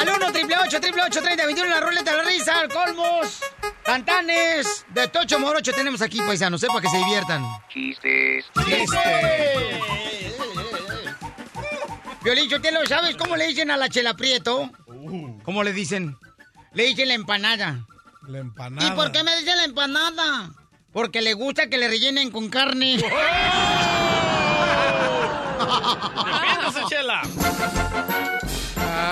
Al 0.00 0.08
1 0.08 0.16
888 0.28 1.20
30 1.20 1.44
21 1.44 1.68
la 1.68 1.80
ruleta 1.80 2.12
de 2.12 2.16
la 2.16 2.22
risa, 2.24 2.58
al 2.58 2.70
colmos, 2.70 3.40
cantanes, 3.84 4.86
de 4.88 5.08
Tocho 5.08 5.38
Morocho 5.38 5.72
tenemos 5.74 6.00
aquí, 6.00 6.22
paisanos, 6.22 6.62
¿eh? 6.62 6.68
para 6.68 6.80
que 6.80 6.88
se 6.88 6.96
diviertan. 6.96 7.44
Chistes. 7.68 8.46
Violín, 12.22 12.48
lo 12.50 12.86
¿sabes 12.86 13.14
cómo 13.16 13.36
le 13.36 13.48
dicen 13.48 13.70
a 13.70 13.76
la 13.76 13.90
chela 13.90 14.14
prieto? 14.14 14.70
¿Cómo 15.44 15.62
le 15.62 15.74
dicen? 15.74 16.16
Le 16.72 16.84
dicen 16.84 17.08
la 17.08 17.14
empanada. 17.14 17.86
La 18.26 18.38
empanada. 18.38 18.88
¿Y 18.88 18.92
por 18.92 19.12
qué 19.12 19.22
me 19.22 19.36
dicen 19.36 19.58
la 19.58 19.64
empanada? 19.64 20.50
Porque 20.94 21.20
le 21.20 21.34
gusta 21.34 21.68
que 21.68 21.76
le 21.76 21.88
rellenen 21.88 22.30
con 22.30 22.48
carne. 22.48 22.96
¡Defiéndase, 26.24 26.80
Chela! 26.88 27.20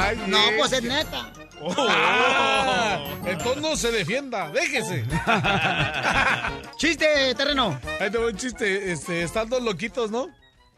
Ay, 0.09 0.25
No, 0.27 0.39
pues 0.57 0.73
es 0.73 0.83
neta. 0.83 1.31
Ah, 1.77 3.05
entonces 3.27 3.61
no 3.61 3.77
se 3.77 3.91
defienda, 3.91 4.51
déjese. 4.51 5.05
Chiste, 6.79 7.35
terreno. 7.35 7.79
Ahí 8.01 8.11
te 8.11 8.17
voy 8.17 8.33
un 8.33 8.39
chiste. 8.39 8.91
Este, 8.91 9.23
están 9.23 9.51
dos 9.51 9.63
loquitos, 9.63 10.11
¿no? 10.11 10.29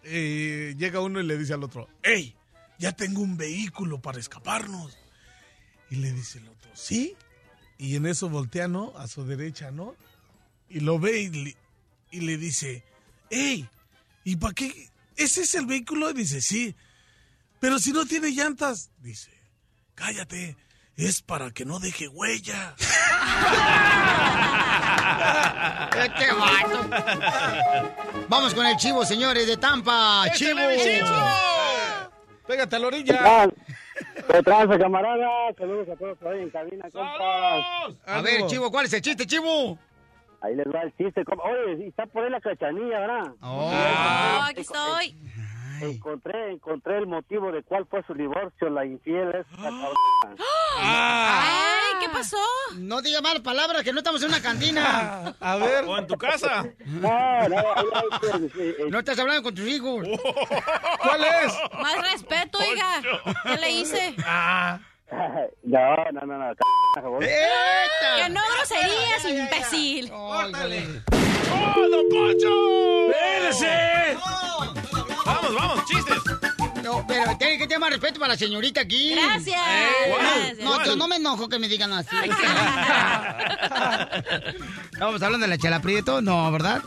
Llega 0.02 1.00
uno 1.00 1.20
y 1.20 1.26
le 1.26 1.38
dice 1.38 1.52
al 1.54 1.62
otro, 1.62 1.88
¡Ey! 2.02 2.34
Ya 2.78 2.90
tengo 2.92 3.20
un 3.20 3.36
vehículo 3.36 4.00
para 4.00 4.18
escaparnos. 4.18 4.98
Y 5.90 5.96
le 5.96 6.12
dice 6.12 6.38
el 6.38 6.48
otro, 6.48 6.70
¿sí? 6.74 7.14
Y 7.78 7.94
en 7.94 8.06
eso 8.06 8.28
voltea, 8.28 8.66
¿no? 8.66 8.92
A 8.96 9.06
su 9.06 9.24
derecha, 9.24 9.70
¿no? 9.70 9.94
Y 10.68 10.80
lo 10.80 10.98
ve 10.98 11.20
y 11.20 11.28
le, 11.28 11.56
y 12.10 12.20
le 12.22 12.36
dice, 12.36 12.82
¡Ey! 13.30 13.68
¿Y 14.24 14.36
para 14.36 14.54
qué? 14.54 14.88
¿Ese 15.16 15.42
es 15.42 15.54
el 15.54 15.66
vehículo? 15.66 16.10
Y 16.10 16.14
dice, 16.14 16.40
sí. 16.40 16.74
Pero 17.60 17.78
si 17.78 17.92
no 17.92 18.06
tiene 18.06 18.30
llantas, 18.30 18.90
dice, 18.98 19.30
cállate, 19.94 20.56
es 20.96 21.22
para 21.22 21.50
que 21.50 21.64
no 21.64 21.78
deje 21.78 22.08
huella. 22.08 22.74
Este 25.90 26.32
vato. 26.32 26.88
Vamos 28.28 28.54
con 28.54 28.64
el 28.64 28.76
chivo, 28.76 29.04
señores, 29.04 29.46
de 29.46 29.56
Tampa. 29.56 30.24
Chivo. 30.34 30.58
Pégate 32.46 32.76
a 32.76 32.78
la 32.78 32.86
orilla. 32.86 33.48
¿Qué 34.30 34.42
tranza, 34.42 34.78
camarada? 34.78 35.26
Saludos 35.58 35.88
a 35.90 35.96
todos 35.96 36.16
por 36.18 36.32
ahí 36.32 36.42
en 36.42 36.50
cabina, 36.50 36.88
compas. 36.90 37.96
A 38.06 38.20
ver, 38.22 38.46
chivo, 38.46 38.70
¿cuál 38.70 38.86
es 38.86 38.92
el 38.94 39.02
chiste, 39.02 39.26
chivo? 39.26 39.78
Ahí 40.40 40.54
les 40.56 40.66
va 40.66 40.82
el 40.82 40.96
chiste. 40.96 41.22
Oye, 41.26 41.88
está 41.88 42.06
por 42.06 42.24
ahí 42.24 42.30
la 42.30 42.40
cachanilla, 42.40 43.00
¿verdad? 43.00 43.32
Oh. 43.42 43.70
Oh, 43.70 44.42
aquí 44.48 44.60
estoy. 44.62 45.16
Encontré, 45.82 46.52
encontré 46.52 46.98
el 46.98 47.06
motivo 47.06 47.50
de 47.52 47.62
cuál 47.62 47.86
fue 47.86 48.02
su 48.06 48.14
divorcio, 48.14 48.68
la 48.70 48.84
infiel 48.84 49.30
es. 49.34 49.46
Ah. 50.82 51.42
Ay, 51.92 51.98
¿qué 52.00 52.08
pasó? 52.10 52.36
No 52.76 53.02
diga 53.02 53.20
malas 53.20 53.42
palabras, 53.42 53.82
que 53.82 53.92
no 53.92 53.98
estamos 53.98 54.22
en 54.22 54.28
una 54.30 54.40
cantina. 54.40 55.34
A 55.40 55.56
ver. 55.56 55.84
O 55.84 55.98
en 55.98 56.06
tu 56.06 56.16
casa. 56.16 56.64
No, 56.86 57.48
no, 57.48 57.62
No 58.88 58.98
estás 59.00 59.18
hablando 59.18 59.42
con 59.42 59.54
tus 59.54 59.66
hijos. 59.66 60.06
¿Cuál 61.02 61.24
es? 61.24 61.52
Más 61.74 62.12
respeto, 62.12 62.58
oiga. 62.58 63.02
¿Qué 63.44 63.56
le 63.58 63.70
hice? 63.70 64.14
No, 65.64 65.96
no, 66.12 66.20
no, 66.24 66.38
no, 66.38 66.52
c- 66.54 67.00
favor. 67.02 67.18
Que 67.18 68.28
no 68.30 68.40
groserías, 68.56 69.24
imbécil. 69.28 70.08
¡Oh, 70.12 70.40
don 71.90 72.08
Poncho! 72.08 73.10
¡Espérese! 73.10 74.16
Vamos, 75.24 75.54
vamos, 75.54 75.84
chistes. 75.86 76.16
No, 76.82 77.04
pero 77.06 77.36
tiene 77.38 77.58
que 77.58 77.64
tener 77.64 77.78
más 77.78 77.90
respeto 77.90 78.18
para 78.18 78.32
la 78.34 78.38
señorita 78.38 78.80
aquí. 78.80 79.14
Gracias. 79.14 79.60
Eh, 79.68 80.56
No, 80.62 80.84
yo 80.84 80.96
no 80.96 81.06
me 81.08 81.16
enojo 81.16 81.48
que 81.48 81.58
me 81.58 81.68
digan 81.68 81.92
así. 81.92 82.08
Estamos 84.92 85.22
hablando 85.22 85.44
de 85.46 85.48
la 85.48 85.58
chela 85.58 85.80
prieto, 85.80 86.20
no, 86.20 86.50
¿verdad? 86.50 86.82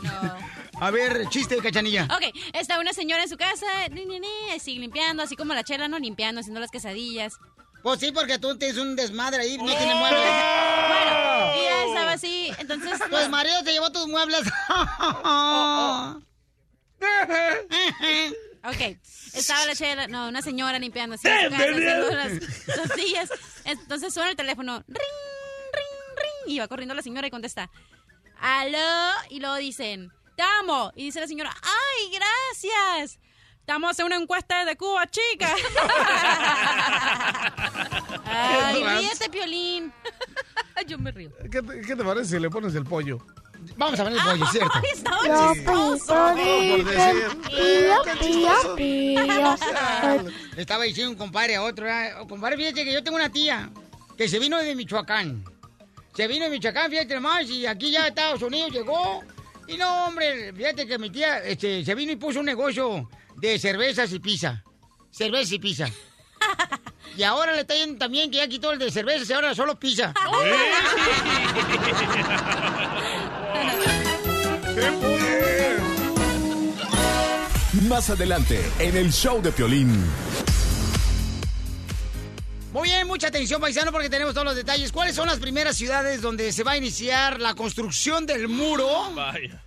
A 0.80 0.90
ver, 0.90 1.28
chiste, 1.28 1.56
cachanilla. 1.58 2.04
Ok, 2.04 2.34
está 2.52 2.80
una 2.80 2.92
señora 2.92 3.22
en 3.22 3.28
su 3.28 3.36
casa, 3.36 3.66
ni, 3.90 4.04
ni, 4.06 4.18
ni, 4.20 4.28
así 4.54 4.78
limpiando, 4.78 5.22
así 5.22 5.36
como 5.36 5.54
la 5.54 5.62
chela, 5.62 5.86
no 5.88 5.98
limpiando, 5.98 6.40
haciendo 6.40 6.60
las 6.60 6.70
quesadillas. 6.70 7.34
Pues 7.82 8.00
sí, 8.00 8.12
porque 8.12 8.38
tú 8.38 8.56
tienes 8.56 8.78
un 8.78 8.96
desmadre 8.96 9.42
ahí, 9.42 9.56
no 9.58 9.66
tienes 9.66 9.96
muebles. 9.96 10.20
Bueno, 10.20 11.54
y 11.54 11.62
ya 11.64 11.84
estaba 11.86 12.12
así, 12.12 12.50
entonces... 12.58 12.98
Pues 13.10 13.28
marido 13.28 13.62
te 13.62 13.72
llevó 13.72 13.92
tus 13.92 14.08
muebles. 14.08 14.42
Ok, 18.66 18.96
estaba 19.34 19.66
la 19.66 19.74
chela, 19.74 20.06
no, 20.06 20.28
una 20.28 20.40
señora 20.40 20.78
limpiando 20.78 21.16
así 21.16 21.28
en 21.28 21.44
su 21.44 21.50
casa, 21.50 21.64
haciendo 21.70 22.10
las 22.12 22.32
tortillas. 22.74 23.30
Entonces 23.66 24.14
suena 24.14 24.30
el 24.30 24.36
teléfono, 24.36 24.82
ring, 24.88 24.96
ring, 24.96 26.16
ring, 26.16 26.54
y 26.54 26.58
va 26.60 26.66
corriendo 26.66 26.94
la 26.94 27.02
señora 27.02 27.26
y 27.26 27.30
contesta, 27.30 27.70
aló, 28.40 29.12
y 29.28 29.40
luego 29.40 29.56
dicen, 29.56 30.10
te 30.34 30.42
amo, 30.60 30.92
y 30.96 31.04
dice 31.04 31.20
la 31.20 31.26
señora, 31.26 31.54
ay, 31.62 32.10
gracias. 32.18 33.18
Estamos 33.60 33.90
haciendo 33.90 34.14
una 34.14 34.22
encuesta 34.22 34.64
de 34.64 34.76
Cuba, 34.76 35.06
chica. 35.06 35.48
Ay, 38.26 38.84
ríete, 38.98 39.30
Piolín. 39.30 39.92
Yo 40.86 40.98
me 40.98 41.10
río. 41.12 41.30
¿Qué 41.50 41.62
te, 41.62 41.80
qué 41.80 41.96
te 41.96 42.04
parece 42.04 42.36
si 42.36 42.40
le 42.40 42.50
pones 42.50 42.74
el 42.74 42.84
pollo? 42.84 43.18
Vamos 43.76 43.98
a 43.98 44.04
ver 44.04 44.12
el 44.12 44.20
pollo, 44.20 44.46
¿cierto? 44.46 44.70
Ay, 44.74 44.82
estaba 44.92 45.54
chistoso. 45.54 46.34
pío, 47.48 48.02
pío, 48.20 48.76
pío. 48.76 49.56
Le 50.54 50.62
estaba 50.62 50.84
diciendo 50.84 51.12
un 51.12 51.18
compadre 51.18 51.56
a 51.56 51.62
otro, 51.62 51.84
¿verdad? 51.84 52.20
Oh, 52.20 52.28
compadre, 52.28 52.56
fíjate 52.56 52.84
que 52.84 52.92
yo 52.92 53.02
tengo 53.02 53.16
una 53.16 53.30
tía 53.30 53.70
que 54.16 54.28
se 54.28 54.38
vino 54.38 54.58
de 54.58 54.74
Michoacán. 54.74 55.44
Se 56.14 56.28
vino 56.28 56.44
de 56.44 56.50
Michoacán, 56.50 56.90
fíjate 56.90 57.18
más, 57.20 57.48
y 57.50 57.66
aquí 57.66 57.90
ya 57.90 58.04
a 58.04 58.08
Estados 58.08 58.42
Unidos 58.42 58.70
llegó. 58.70 59.22
Y 59.66 59.76
no, 59.76 60.06
hombre, 60.06 60.52
fíjate 60.52 60.86
que 60.86 60.98
mi 60.98 61.10
tía 61.10 61.38
este, 61.38 61.84
se 61.84 61.94
vino 61.94 62.12
y 62.12 62.16
puso 62.16 62.40
un 62.40 62.46
negocio 62.46 63.08
de 63.36 63.58
cervezas 63.58 64.12
y 64.12 64.20
pizza. 64.20 64.62
Cerveza 65.10 65.54
y 65.54 65.58
pizza. 65.58 65.88
Y 67.16 67.22
ahora 67.22 67.52
le 67.52 67.60
está 67.60 67.74
yendo 67.74 67.98
también 67.98 68.30
que 68.30 68.38
ya 68.38 68.48
quitó 68.48 68.72
el 68.72 68.78
de 68.78 68.90
cervezas 68.90 69.28
y 69.30 69.32
ahora 69.32 69.54
solo 69.54 69.78
pizza. 69.78 70.12
Más 77.88 78.10
adelante, 78.10 78.60
en 78.78 78.96
el 78.96 79.12
show 79.12 79.40
de 79.42 79.52
Piolín. 79.52 80.04
Muy 82.72 82.88
bien, 82.88 83.06
mucha 83.06 83.28
atención, 83.28 83.60
paisano, 83.60 83.92
porque 83.92 84.10
tenemos 84.10 84.34
todos 84.34 84.46
los 84.46 84.56
detalles. 84.56 84.90
¿Cuáles 84.90 85.14
son 85.14 85.28
las 85.28 85.38
primeras 85.38 85.76
ciudades 85.76 86.20
donde 86.20 86.50
se 86.50 86.64
va 86.64 86.72
a 86.72 86.76
iniciar 86.76 87.40
la 87.40 87.54
construcción 87.54 88.26
del 88.26 88.48
muro? 88.48 89.12
Vaya. 89.14 89.62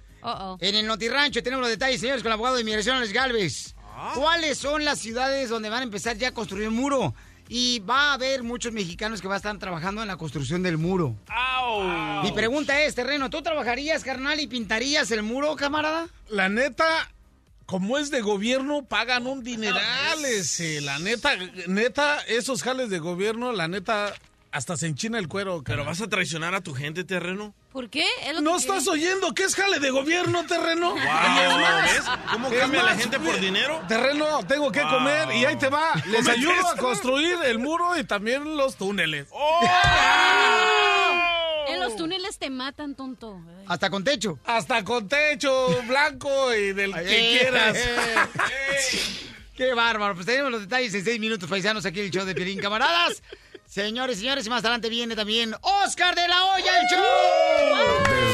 En 0.59 0.75
el 0.75 0.85
Notirrancho 0.85 1.41
tenemos 1.41 1.61
los 1.61 1.69
detalles, 1.69 2.01
señores, 2.01 2.21
con 2.21 2.31
el 2.31 2.33
abogado 2.33 2.55
de 2.55 2.63
inmigración, 2.63 2.97
Alex 2.97 3.13
Galvez. 3.13 3.75
¿Cuáles 4.13 4.57
son 4.57 4.83
las 4.83 4.99
ciudades 4.99 5.49
donde 5.49 5.69
van 5.69 5.79
a 5.79 5.83
empezar 5.83 6.17
ya 6.17 6.27
a 6.29 6.33
construir 6.33 6.65
el 6.65 6.71
muro? 6.71 7.15
Y 7.49 7.79
va 7.79 8.11
a 8.11 8.13
haber 8.13 8.43
muchos 8.43 8.73
mexicanos 8.73 9.21
que 9.21 9.27
van 9.27 9.35
a 9.35 9.37
estar 9.37 9.57
trabajando 9.57 10.01
en 10.01 10.07
la 10.07 10.17
construcción 10.17 10.63
del 10.63 10.77
muro. 10.77 11.15
Mi 12.23 12.31
pregunta 12.31 12.81
es, 12.81 12.95
Terreno, 12.95 13.29
¿tú 13.29 13.41
trabajarías, 13.41 14.03
carnal, 14.03 14.39
y 14.39 14.47
pintarías 14.47 15.11
el 15.11 15.23
muro, 15.23 15.55
camarada? 15.55 16.07
La 16.29 16.49
neta, 16.49 17.09
como 17.65 17.97
es 17.97 18.11
de 18.11 18.21
gobierno, 18.21 18.83
pagan 18.85 19.27
un 19.27 19.43
dineral 19.43 20.25
ese. 20.25 20.81
La 20.81 20.99
neta, 20.99 21.31
neta, 21.67 22.19
esos 22.27 22.63
jales 22.63 22.89
de 22.89 22.99
gobierno, 22.99 23.51
la 23.51 23.67
neta, 23.67 24.13
hasta 24.57 24.75
se 24.75 24.87
enchina 24.87 25.19
el 25.19 25.27
cuero. 25.27 25.61
¿Pero 25.63 25.85
vas 25.85 26.01
a 26.01 26.07
traicionar 26.07 26.55
a 26.55 26.61
tu 26.61 26.73
gente, 26.73 27.03
terreno? 27.03 27.53
¿Por 27.71 27.89
qué? 27.89 28.05
Es 28.23 28.41
¿No 28.41 28.53
que 28.53 28.57
estás 28.57 28.83
quiere. 28.83 28.89
oyendo 29.07 29.33
que 29.33 29.43
es 29.43 29.55
jale 29.55 29.79
de 29.79 29.89
gobierno, 29.91 30.45
terreno? 30.45 30.95
Wow. 30.95 32.33
¿Cómo 32.33 32.47
es 32.49 32.59
cambia 32.59 32.83
la 32.83 32.91
más, 32.93 33.01
gente 33.01 33.19
por 33.19 33.39
dinero? 33.39 33.81
Terreno, 33.87 34.39
tengo 34.47 34.71
que 34.71 34.81
Wow. 34.81 34.91
comer 34.91 35.35
y 35.35 35.45
ahí 35.45 35.55
te 35.57 35.69
va. 35.69 35.93
Les 36.07 36.21
¿Comes 36.25 36.29
ayudo 36.29 36.67
a 36.67 36.75
construir 36.77 37.37
el 37.45 37.59
muro 37.59 37.97
y 37.97 38.03
también 38.03 38.57
los 38.57 38.75
túneles. 38.77 39.27
En 41.69 41.81
los 41.81 41.95
túneles 41.97 42.37
te 42.39 42.49
matan, 42.49 42.95
tonto. 42.95 43.41
Hasta 43.67 43.89
con 43.89 44.03
techo. 44.03 44.39
Hasta 44.45 44.83
con 44.85 45.07
techo 45.09 45.81
blanco 45.85 46.53
y 46.55 46.71
del 46.71 46.93
que 46.93 47.01
Eh, 47.01 47.39
quieras. 47.39 47.77
Qué 49.55 49.73
bárbaro. 49.73 50.13
Pues 50.15 50.25
tenemos 50.25 50.49
los 50.51 50.61
detalles 50.61 50.93
en 50.93 51.03
seis 51.03 51.19
minutos, 51.19 51.49
paisanos, 51.49 51.85
aquí 51.85 51.99
en 51.99 52.05
el 52.05 52.11
show 52.11 52.25
de 52.25 52.33
Piolín, 52.35 52.59
camaradas. 52.59 53.21
Señores, 53.67 54.19
señores, 54.19 54.47
y 54.47 54.49
más 54.49 54.63
adelante 54.63 54.87
viene 54.87 55.13
también 55.13 55.53
Oscar 55.61 56.15
de 56.15 56.25
la 56.25 56.45
Hoya, 56.45 56.71
el 56.79 56.87
show. 56.87 57.03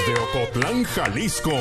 Desde 0.05 0.21
Ocotlán, 0.21 0.83
Jalisco. 0.83 1.51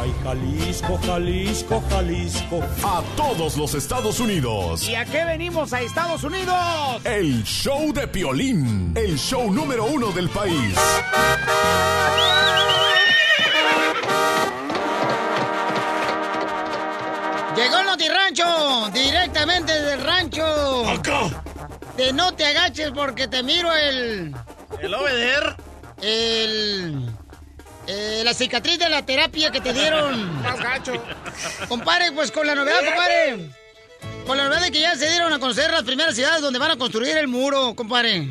Ay, 0.00 0.14
Jalisco, 0.24 0.98
Jalisco, 1.04 1.84
Jalisco. 1.90 2.62
A 2.82 3.02
todos 3.16 3.58
los 3.58 3.74
Estados 3.74 4.20
Unidos. 4.20 4.88
¿Y 4.88 4.94
a 4.94 5.04
qué 5.04 5.26
venimos 5.26 5.74
a 5.74 5.82
Estados 5.82 6.24
Unidos? 6.24 6.56
El 7.04 7.44
show 7.44 7.92
de 7.92 8.08
Piolín. 8.08 8.94
El 8.96 9.18
show 9.18 9.52
número 9.52 9.84
uno 9.84 10.12
del 10.12 10.30
país. 10.30 10.74
Llegó 17.54 17.78
el 17.80 17.84
Notirrancho, 17.84 18.90
directamente 18.94 19.78
del 19.78 20.00
rancho. 20.00 20.88
Acá. 20.88 21.42
No 22.12 22.34
te 22.34 22.44
agaches 22.46 22.90
porque 22.92 23.28
te 23.28 23.42
miro 23.42 23.74
el... 23.74 24.34
¿El 24.80 24.94
obeder? 24.94 25.56
El... 26.02 27.08
eh, 27.86 28.22
la 28.24 28.34
cicatriz 28.34 28.78
de 28.78 28.88
la 28.88 29.04
terapia 29.04 29.50
que 29.50 29.60
te 29.60 29.72
dieron. 29.72 30.32
Más 30.42 30.58
gacho. 30.58 30.92
Compadre, 31.68 32.12
pues 32.12 32.30
con 32.32 32.46
la 32.46 32.54
novedad, 32.54 32.84
compadre. 32.84 33.50
Con 34.26 34.36
la 34.38 34.44
novedad 34.44 34.62
de 34.62 34.70
que 34.70 34.80
ya 34.80 34.96
se 34.96 35.08
dieron 35.10 35.32
a 35.32 35.38
conocer 35.38 35.70
las 35.70 35.82
primeras 35.82 36.14
ciudades 36.14 36.40
donde 36.40 36.58
van 36.58 36.70
a 36.72 36.76
construir 36.76 37.16
el 37.16 37.28
muro, 37.28 37.74
compadre. 37.74 38.28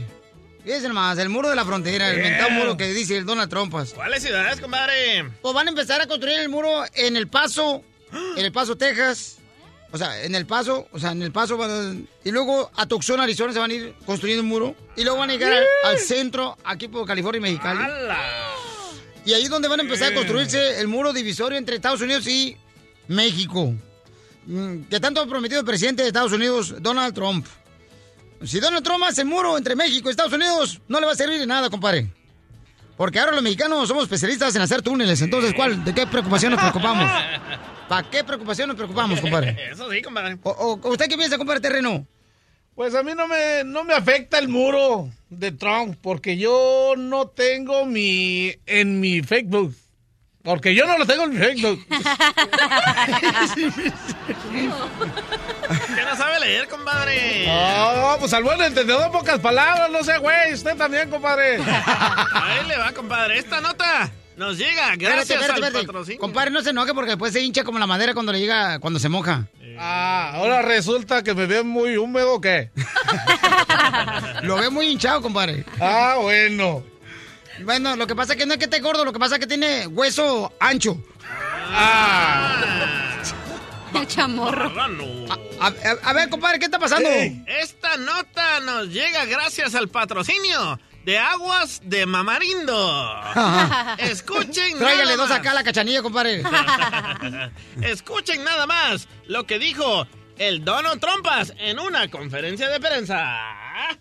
Fíjense 0.64 0.88
nomás, 0.88 1.18
el 1.18 1.30
muro 1.30 1.50
de 1.50 1.56
la 1.56 1.66
frontera, 1.66 2.10
el 2.10 2.18
inventado 2.18 2.50
muro 2.52 2.78
que 2.78 2.88
dice 2.94 3.18
el 3.18 3.26
Donald 3.26 3.50
Trump. 3.50 3.72
pues. 3.72 3.94
¿Cuáles 3.94 4.22
ciudades, 4.24 4.60
compadre? 4.60 5.30
Pues 5.42 5.54
van 5.54 5.68
a 5.68 5.70
empezar 5.70 6.02
a 6.02 6.08
construir 6.08 6.40
el 6.40 6.50
muro 6.50 6.84
en 6.94 7.16
El 7.16 7.28
Paso, 7.28 7.82
en 8.36 8.46
El 8.46 8.52
Paso, 8.52 8.76
Texas. 8.78 9.39
O 9.92 9.98
sea, 9.98 10.24
en 10.24 10.36
El 10.36 10.46
Paso, 10.46 10.88
o 10.92 11.00
sea, 11.00 11.12
en 11.12 11.22
El 11.24 11.32
Paso 11.32 11.58
van 11.58 11.72
a- 11.72 12.28
Y 12.28 12.32
luego 12.32 12.70
a 12.76 12.86
Tucson, 12.86 13.20
Arizona, 13.20 13.52
se 13.54 13.60
van 13.60 13.72
a 13.72 13.74
ir 13.74 13.96
construyendo 14.06 14.44
un 14.44 14.50
muro. 14.50 14.76
Y 14.96 15.04
luego 15.04 15.18
van 15.20 15.30
a 15.32 15.34
llegar 15.34 15.52
al, 15.54 15.64
al 15.92 15.98
centro, 16.00 16.58
aquí 16.64 16.88
por 16.88 17.08
California 17.08 17.40
y 17.40 17.42
Mexicali. 17.42 17.80
Y 19.26 19.34
ahí 19.34 19.44
es 19.44 19.50
donde 19.50 19.68
van 19.68 19.80
a 19.80 19.84
empezar 19.84 20.12
a 20.12 20.16
construirse 20.16 20.80
el 20.80 20.88
muro 20.88 21.12
divisorio 21.12 21.58
entre 21.58 21.76
Estados 21.76 22.02
Unidos 22.02 22.28
y 22.28 22.56
México. 23.08 23.74
Mm, 24.46 24.84
Que 24.84 25.00
tanto 25.00 25.22
ha 25.22 25.26
prometido 25.28 25.60
el 25.62 25.66
presidente 25.66 26.04
de 26.04 26.10
Estados 26.10 26.32
Unidos, 26.32 26.76
Donald 26.80 27.14
Trump. 27.14 27.46
Si 28.46 28.60
Donald 28.60 28.84
Trump 28.84 29.04
hace 29.06 29.22
el 29.22 29.28
muro 29.28 29.58
entre 29.58 29.76
México 29.76 30.08
y 30.08 30.12
Estados 30.12 30.32
Unidos, 30.34 30.80
no 30.88 31.00
le 31.00 31.06
va 31.08 31.12
a 31.12 31.16
servir 31.16 31.40
de 31.40 31.46
nada, 31.48 31.70
compadre. 31.70 32.08
Porque 32.96 33.20
ahora 33.20 33.32
los 33.34 33.42
mexicanos 33.44 33.88
somos 33.88 34.04
especialistas 34.04 34.56
en 34.56 34.62
hacer 34.62 34.82
túneles. 34.82 35.22
Entonces, 35.22 35.54
¿cuál? 35.56 35.84
¿De 35.84 35.94
qué 35.94 36.06
preocupación 36.08 36.52
nos 36.52 36.62
preocupamos? 36.62 37.10
¿Para 37.90 38.10
qué 38.10 38.24
preocupación 38.24 38.68
nos 38.70 38.78
preocupamos, 38.78 39.20
compadre? 39.20 39.58
Eso 39.72 39.92
sí, 39.92 40.02
compadre. 40.02 40.38
O, 40.44 40.52
o- 40.52 40.90
¿Usted 40.92 41.10
qué 41.10 41.18
piensa, 41.18 41.38
compadre 41.38 41.60
Terreno? 41.60 42.06
Pues 42.76 42.96
a 42.96 43.04
mí 43.04 43.12
no 43.14 43.28
me, 43.28 43.64
no 43.66 43.84
me 43.84 43.94
afecta 43.94 44.38
el 44.40 44.48
muro 44.48 45.10
de 45.30 45.52
Trump 45.52 45.98
porque 46.02 46.38
yo 46.38 46.94
no 46.98 47.28
tengo 47.28 47.86
mi 47.86 48.54
en 48.66 49.02
mi 49.02 49.22
Facebook. 49.22 49.76
Porque 50.44 50.74
yo 50.74 50.86
no 50.88 50.98
lo 50.98 51.06
tengo 51.06 51.24
en 51.26 51.32
mi 51.32 51.38
Facebook. 51.38 51.86
¿Qué 55.96 56.04
no 56.04 56.16
sabe 56.16 56.40
leer, 56.40 56.68
compadre? 56.68 57.46
No, 57.46 58.16
pues 58.20 58.34
al 58.34 58.44
buen 58.44 58.62
entendedor, 58.62 59.12
pocas 59.12 59.40
palabras, 59.40 59.90
no 59.92 60.04
sé, 60.04 60.18
güey. 60.18 60.54
Usted 60.54 60.76
también, 60.78 61.10
compadre. 61.10 61.58
Ahí 61.58 62.66
le 62.68 62.78
va, 62.78 62.92
compadre. 62.94 63.38
Esta 63.40 63.60
nota 63.62 64.10
Nos 64.40 64.58
llega 64.58 64.94
Espérate, 64.94 64.98
gracias 65.04 65.30
espérate, 65.32 65.52
al 65.60 65.64
espérate. 65.66 65.88
patrocinio. 65.88 66.20
Compadre, 66.22 66.50
no 66.52 66.62
se 66.62 66.70
enoje 66.70 66.94
porque 66.94 67.10
después 67.12 67.34
se 67.34 67.42
hincha 67.42 67.66
como 67.66 67.78
la 67.78 67.86
madera 67.88 68.14
cuando 68.14 68.32
le 68.32 68.40
llega, 68.40 68.80
cuando 68.80 68.98
se 68.98 69.10
moja. 69.10 69.48
Ah, 69.78 70.32
ahora 70.36 70.62
resulta 70.62 71.22
que 71.24 71.34
me 71.36 71.46
ve 71.46 71.62
muy 71.62 71.98
húmedo 71.98 72.36
o 72.36 72.42
qué. 72.42 72.72
Lo 74.44 74.56
ve 74.56 74.70
muy 74.70 74.88
hinchado, 74.88 75.22
compadre. 75.22 75.66
Ah, 75.82 76.16
bueno. 76.22 76.84
Bueno, 77.64 77.98
lo 77.98 78.08
que 78.08 78.16
pasa 78.16 78.32
es 78.34 78.40
que 78.40 78.46
no 78.46 78.54
es 78.54 78.60
que 78.60 78.66
esté 78.66 78.80
gordo, 78.80 79.04
lo 79.04 79.12
que 79.12 79.20
pasa 79.20 79.36
es 79.36 79.42
que 79.42 79.48
tiene 79.48 79.88
hueso 79.88 80.54
ancho. 80.60 80.98
Ah. 81.72 82.64
El 83.94 84.08
chamorro. 84.08 84.72
A, 85.60 85.68
a- 85.68 86.10
a 86.10 86.14
ver, 86.14 86.30
compadre, 86.30 86.60
¿qué 86.60 86.66
está 86.66 86.80
pasando? 86.80 87.10
Esta 87.10 87.98
nota 87.98 88.62
nos 88.62 88.88
llega 88.88 89.26
gracias 89.26 89.76
al 89.76 89.90
patrocinio 89.90 90.80
de 91.06 91.18
Aguas 91.18 91.82
de 91.84 92.06
Mamarindo. 92.06 92.76
Escuchen 93.98 94.78
Tráigale 94.78 95.06
nada 95.12 95.18
dos 95.18 95.30
más. 95.30 95.40
acá 95.40 95.52
a 95.52 95.54
la 95.56 95.64
cachanilla, 95.64 96.02
compadre. 96.02 96.44
Escuchen 97.82 98.44
nada 98.44 98.66
más 98.68 99.08
lo 99.28 99.46
que 99.46 99.60
dijo 99.60 100.06
el 100.38 100.64
Donald 100.64 101.00
Trumpas 101.02 101.54
en 101.58 101.80
una 101.80 102.10
conferencia 102.10 102.70
de 102.70 102.80
prensa. 102.80 103.98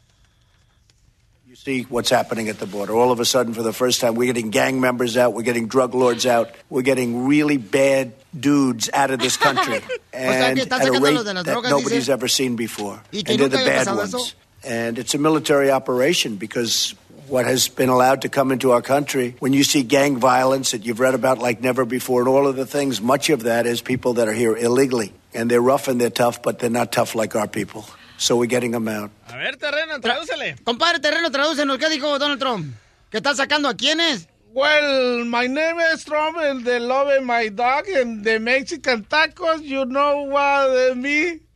You 1.46 1.57
see 1.57 1.86
what's 1.88 2.11
happening 2.11 2.51
at 2.51 2.59
the 2.59 2.66
border. 2.66 2.92
All 2.94 3.11
of 3.11 3.20
a 3.20 3.24
sudden, 3.24 3.55
for 3.55 3.62
the 3.62 3.72
first 3.72 4.01
time, 4.03 4.14
we're 4.14 4.30
getting 4.32 4.51
gang 4.51 4.80
members 4.80 5.16
out, 5.16 5.32
we're 5.32 5.42
getting 5.42 5.66
drug 5.66 5.94
lords 5.94 6.26
out, 6.26 6.51
we're 6.68 6.82
getting 6.82 7.26
really 7.26 7.57
bad 7.57 8.12
dudes 8.38 8.90
out 8.92 9.11
of 9.11 9.18
this 9.18 9.38
country. 9.38 9.80
sea, 9.80 9.84
que 10.12 10.12
and 10.12 10.59
están 10.59 10.80
at 10.82 10.88
a 10.88 10.90
sacando 10.90 11.01
rate 11.07 11.14
los 11.14 11.24
de 11.24 11.34
las 11.34 11.44
that 11.44 11.55
drogas, 11.57 11.70
nobody's 11.70 12.07
dice. 12.07 12.12
ever 12.12 12.28
seen 12.28 12.55
before. 12.55 13.01
Y 13.12 13.22
que 13.22 13.32
And 13.32 13.40
they're 13.40 13.49
the 13.49 13.64
bad 13.64 13.86
ones. 13.96 14.14
eso. 14.14 14.34
And 14.69 14.99
it's 14.99 15.14
a 15.14 15.19
military 15.19 15.71
operation 15.71 16.37
because 16.37 16.95
what 17.27 17.47
has 17.47 17.69
been 17.69 17.89
allowed 17.89 18.23
to 18.23 18.29
come 18.29 18.53
into 18.53 18.73
our 18.73 18.83
country, 18.83 19.35
when 19.39 19.55
you 19.55 19.64
see 19.64 19.83
gang 19.83 20.19
violence 20.19 20.73
that 20.73 20.85
you've 20.85 21.01
read 21.01 21.14
about 21.14 21.39
like 21.39 21.62
never 21.62 21.87
before, 21.87 22.21
and 22.21 22.29
all 22.29 22.47
of 22.47 22.57
the 22.57 22.66
things, 22.66 23.01
much 23.01 23.31
of 23.31 23.45
that 23.45 23.66
is 23.66 23.81
people 23.81 24.14
that 24.14 24.29
are 24.29 24.33
here 24.33 24.55
illegally. 24.55 25.14
And 25.33 25.51
they're 25.51 25.62
rough 25.62 25.89
and 25.89 25.99
they're 25.99 26.11
tough, 26.11 26.43
but 26.43 26.59
they're 26.59 26.69
not 26.69 26.93
tough 26.93 27.14
like 27.14 27.35
our 27.35 27.49
people. 27.49 27.87
So 28.19 28.37
we're 28.37 28.47
getting 28.47 28.73
them 28.73 28.89
out. 28.89 29.11
A 29.29 29.39
ver, 29.39 29.53
terreno, 29.53 30.01
tradúcele. 30.01 30.62
Compadre, 30.64 31.01
terreno, 31.01 31.31
tradúcenos. 31.31 31.79
¿Qué 31.79 31.89
dijo 31.89 32.19
Donald 32.19 32.41
Trump? 32.41 32.75
¿Que 33.11 33.19
está 33.19 33.35
sacando 33.35 33.71
a 33.71 33.75
quiénes? 33.75 34.29
Well, 34.53 35.25
my 35.25 35.47
name 35.47 35.79
is 35.93 36.05
Trump 36.05 36.37
and 36.39 36.64
they 36.64 36.81
love 36.81 37.23
my 37.23 37.49
dog 37.49 37.89
and 37.89 38.25
the 38.25 38.39
Mexican 38.39 39.05
tacos, 39.05 39.62
you 39.62 39.85
know 39.85 40.23
what 40.25 40.71
eh, 40.77 40.93
I 40.93 41.47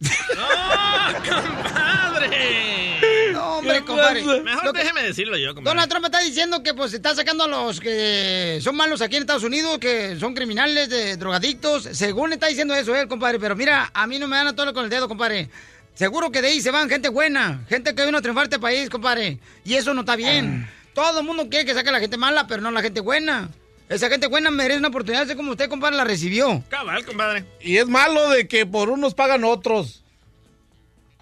mean? 0.00 1.22
¡Compadre! 1.42 3.32
No, 3.32 3.58
hombre, 3.58 3.84
compadre. 3.84 4.22
Mejor 4.42 4.64
Lo 4.64 4.72
que- 4.72 4.78
déjeme 4.80 5.02
decirlo 5.02 5.36
yo, 5.36 5.54
compadre. 5.54 5.74
Donald 5.74 5.90
Trump 5.90 6.04
está 6.06 6.20
diciendo 6.20 6.62
que 6.62 6.74
pues 6.74 6.92
está 6.94 7.14
sacando 7.14 7.44
a 7.44 7.48
los 7.48 7.80
que 7.80 8.58
son 8.62 8.76
malos 8.76 9.00
aquí 9.00 9.16
en 9.16 9.22
Estados 9.22 9.44
Unidos, 9.44 9.78
que 9.78 10.16
son 10.18 10.34
criminales, 10.34 10.88
de 10.88 11.16
drogadictos. 11.16 11.88
Según 11.92 12.32
está 12.32 12.46
diciendo 12.46 12.74
eso 12.74 12.94
él, 12.96 13.08
compadre. 13.08 13.38
Pero 13.38 13.56
mira, 13.56 13.90
a 13.92 14.06
mí 14.06 14.18
no 14.18 14.26
me 14.28 14.36
dan 14.36 14.48
a 14.48 14.56
todo 14.56 14.72
con 14.74 14.84
el 14.84 14.90
dedo, 14.90 15.08
compadre. 15.08 15.48
Seguro 15.94 16.30
que 16.30 16.40
de 16.42 16.48
ahí 16.48 16.60
se 16.60 16.70
van 16.70 16.88
gente 16.88 17.08
buena, 17.08 17.64
gente 17.68 17.94
que 17.94 18.04
vino 18.04 18.18
a 18.18 18.22
triunfar 18.22 18.44
este 18.44 18.58
país, 18.60 18.88
compadre. 18.88 19.38
Y 19.64 19.74
eso 19.74 19.92
no 19.94 20.00
está 20.00 20.14
bien. 20.16 20.68
Todo 20.94 21.20
el 21.20 21.26
mundo 21.26 21.48
quiere 21.48 21.64
que 21.64 21.74
saque 21.74 21.88
a 21.88 21.92
la 21.92 22.00
gente 22.00 22.16
mala, 22.16 22.46
pero 22.46 22.62
no 22.62 22.70
la 22.70 22.82
gente 22.82 23.00
buena. 23.00 23.48
Esa 23.88 24.10
gente 24.10 24.26
buena 24.26 24.50
merece 24.50 24.78
una 24.78 24.88
oportunidad, 24.88 25.24
así 25.24 25.34
como 25.34 25.52
usted, 25.52 25.68
compadre, 25.68 25.96
la 25.96 26.04
recibió. 26.04 26.62
Cabal, 26.68 27.04
compadre. 27.06 27.44
Y 27.60 27.78
es 27.78 27.86
malo 27.86 28.28
de 28.28 28.46
que 28.46 28.66
por 28.66 28.90
unos 28.90 29.14
pagan 29.14 29.44
otros. 29.44 30.02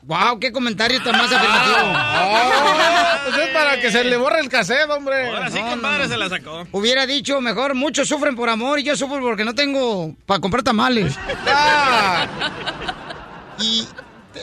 Wow, 0.03 0.39
qué 0.39 0.53
comentario 0.53 1.03
tan 1.03 1.17
más 1.17 1.33
afirmativo. 1.33 1.77
Ah, 1.79 3.21
pues 3.25 3.37
es 3.39 3.49
para 3.49 3.81
que 3.81 3.91
se 3.91 4.05
le 4.05 4.17
borre 4.17 4.41
el 4.41 4.49
cassette, 4.49 4.89
hombre. 4.89 5.29
Ahora 5.29 5.51
sí, 5.51 5.59
No, 5.61 5.71
compadre, 5.71 6.05
no, 6.05 6.09
se 6.09 6.17
la 6.17 6.29
sacó. 6.29 6.67
Hubiera 6.71 7.07
dicho 7.07 7.41
mejor, 7.41 7.75
muchos 7.75 8.09
sufren 8.09 8.37
por 8.37 8.49
amor 8.49 8.79
y 8.79 8.85
yo 8.85 8.97
sufro 8.97 9.21
porque 9.21 9.45
no 9.45 9.55
tengo 9.55 10.15
para 10.25 10.41
comprar 10.41 10.63
tamales. 10.63 11.15
Ah. 11.47 12.27
Y 13.59 13.87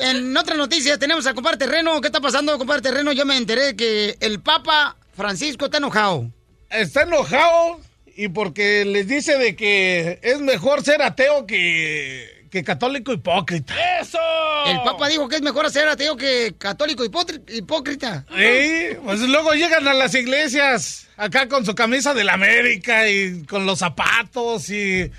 en 0.01 0.35
otras 0.35 0.57
noticias 0.57 0.99
tenemos 0.99 1.25
al 1.27 1.35
compadre 1.35 1.57
Terreno. 1.57 2.01
¿Qué 2.01 2.07
está 2.07 2.19
pasando, 2.19 2.57
compadre 2.57 2.81
Terreno? 2.81 3.13
Yo 3.13 3.25
me 3.25 3.37
enteré 3.37 3.75
que 3.75 4.17
el 4.19 4.41
Papa 4.41 4.97
Francisco 5.15 5.65
está 5.65 5.77
enojado. 5.77 6.29
Está 6.69 7.03
enojado 7.03 7.79
y 8.15 8.27
porque 8.29 8.85
les 8.85 9.07
dice 9.07 9.37
de 9.37 9.55
que 9.55 10.19
es 10.21 10.39
mejor 10.39 10.83
ser 10.83 11.01
ateo 11.01 11.45
que, 11.47 12.47
que 12.51 12.63
católico 12.63 13.11
hipócrita. 13.11 13.73
¡Eso! 13.99 14.19
El 14.67 14.77
Papa 14.83 15.07
dijo 15.07 15.27
que 15.27 15.37
es 15.37 15.41
mejor 15.41 15.69
ser 15.71 15.87
ateo 15.87 16.15
que 16.15 16.53
católico 16.57 17.03
hipócrita. 17.03 18.25
Sí, 18.29 18.97
pues 19.03 19.19
luego 19.21 19.53
llegan 19.53 19.87
a 19.87 19.93
las 19.93 20.13
iglesias 20.15 21.07
acá 21.17 21.47
con 21.47 21.65
su 21.65 21.73
camisa 21.75 22.13
del 22.13 22.29
América 22.29 23.09
y 23.09 23.43
con 23.45 23.65
los 23.65 23.79
zapatos 23.79 24.69
y 24.69 25.11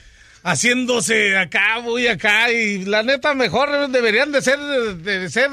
haciéndose 0.44 1.36
acá, 1.36 1.80
muy 1.80 2.06
acá 2.06 2.52
y 2.52 2.84
la 2.84 3.02
neta 3.02 3.34
mejor 3.34 3.88
deberían 3.90 4.30
de 4.30 4.42
ser 4.42 4.58
de 4.58 5.28
ser 5.30 5.50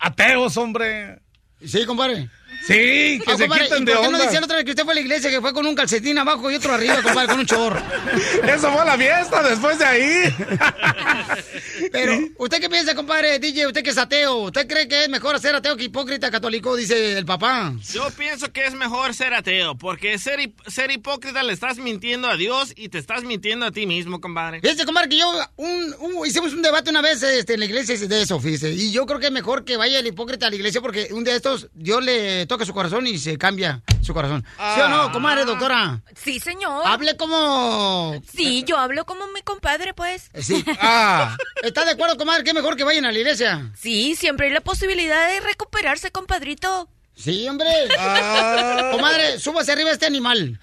ateos, 0.00 0.56
hombre. 0.56 1.20
Sí, 1.64 1.84
compadre. 1.86 2.28
Sí, 2.66 3.20
que 3.24 3.36
se 3.36 3.42
compadre, 3.44 3.64
quiten 3.64 3.82
¿y 3.82 3.84
de 3.86 3.92
por 3.92 4.02
qué 4.02 4.08
no 4.10 4.16
onda. 4.16 4.24
decía 4.24 4.40
la 4.40 4.44
otra 4.46 4.56
vez 4.56 4.64
que 4.64 4.70
usted 4.72 4.84
fue 4.84 4.92
a 4.92 4.94
la 4.94 5.00
iglesia 5.00 5.30
que 5.30 5.40
fue 5.40 5.52
con 5.52 5.66
un 5.66 5.74
calcetín 5.74 6.18
abajo 6.18 6.50
y 6.50 6.54
otro 6.54 6.72
arriba, 6.72 7.02
compadre, 7.02 7.28
con 7.28 7.40
un 7.40 7.46
chorro? 7.46 7.82
Eso 8.44 8.72
fue 8.72 8.84
la 8.84 8.96
fiesta 8.96 9.42
después 9.42 9.78
de 9.78 9.84
ahí. 9.84 10.34
Pero, 11.92 12.18
¿usted 12.38 12.60
qué 12.60 12.68
piensa, 12.70 12.94
compadre 12.94 13.38
DJ? 13.38 13.66
¿Usted 13.66 13.82
que 13.82 13.90
es 13.90 13.98
ateo? 13.98 14.36
¿Usted 14.44 14.66
cree 14.66 14.88
que 14.88 15.04
es 15.04 15.08
mejor 15.08 15.38
ser 15.40 15.54
ateo 15.54 15.76
que 15.76 15.84
hipócrita 15.84 16.30
católico? 16.30 16.76
Dice 16.76 17.18
el 17.18 17.24
papá. 17.24 17.72
Yo 17.92 18.08
pienso 18.16 18.52
que 18.52 18.64
es 18.66 18.74
mejor 18.74 19.14
ser 19.14 19.34
ateo, 19.34 19.76
porque 19.76 20.18
ser, 20.18 20.40
hip- 20.40 20.60
ser 20.68 20.90
hipócrita 20.90 21.42
le 21.42 21.52
estás 21.52 21.78
mintiendo 21.78 22.28
a 22.28 22.36
Dios 22.36 22.72
y 22.76 22.88
te 22.88 22.98
estás 22.98 23.24
mintiendo 23.24 23.66
a 23.66 23.70
ti 23.72 23.86
mismo, 23.86 24.20
compadre. 24.20 24.60
Fíjese, 24.60 24.84
compadre, 24.84 25.08
que 25.08 25.18
yo 25.18 25.32
un, 25.56 25.94
un- 25.98 26.26
hicimos 26.26 26.52
un 26.52 26.62
debate 26.62 26.90
una 26.90 27.00
vez 27.02 27.22
este, 27.22 27.54
en 27.54 27.60
la 27.60 27.66
iglesia 27.66 27.96
de 27.96 28.22
eso, 28.22 28.38
fíjese. 28.40 28.70
Y 28.70 28.92
yo 28.92 29.06
creo 29.06 29.18
que 29.18 29.26
es 29.26 29.32
mejor 29.32 29.64
que 29.64 29.76
vaya 29.76 29.98
el 29.98 30.06
hipócrita 30.06 30.46
a 30.46 30.50
la 30.50 30.56
iglesia 30.56 30.80
porque 30.80 31.08
un 31.12 31.24
día 31.24 31.32
de 31.32 31.38
estos 31.38 31.68
Dios 31.74 32.02
le 32.04 32.46
toca 32.52 32.66
su 32.66 32.74
corazón 32.74 33.06
y 33.06 33.16
se 33.16 33.38
cambia 33.38 33.80
su 34.02 34.12
corazón. 34.12 34.44
¿Sí 34.74 34.80
o 34.82 34.88
no, 34.88 35.10
comadre, 35.10 35.46
doctora? 35.46 36.02
Sí, 36.14 36.38
señor. 36.38 36.86
Hable 36.86 37.16
como... 37.16 38.20
Sí, 38.30 38.62
yo 38.64 38.76
hablo 38.76 39.06
como 39.06 39.26
mi 39.28 39.40
compadre, 39.40 39.94
pues. 39.94 40.30
Sí. 40.40 40.62
Ah. 40.84 41.36
¿Está 41.62 41.84
de 41.84 41.92
acuerdo, 41.92 42.18
comadre? 42.18 42.42
que 42.44 42.50
es 42.50 42.54
mejor 42.54 42.76
que 42.76 42.84
vayan 42.84 43.06
a 43.06 43.12
la 43.12 43.18
iglesia? 43.18 43.70
Sí, 43.78 44.16
siempre 44.16 44.48
hay 44.48 44.52
la 44.52 44.60
posibilidad 44.60 45.28
de 45.28 45.40
recuperarse, 45.40 46.10
compadrito. 46.10 46.88
Sí, 47.14 47.48
hombre. 47.48 47.68
Ah. 47.98 48.90
Comadre, 48.92 49.38
súbase 49.38 49.72
arriba 49.72 49.90
a 49.90 49.92
este 49.94 50.06
animal. 50.06 50.58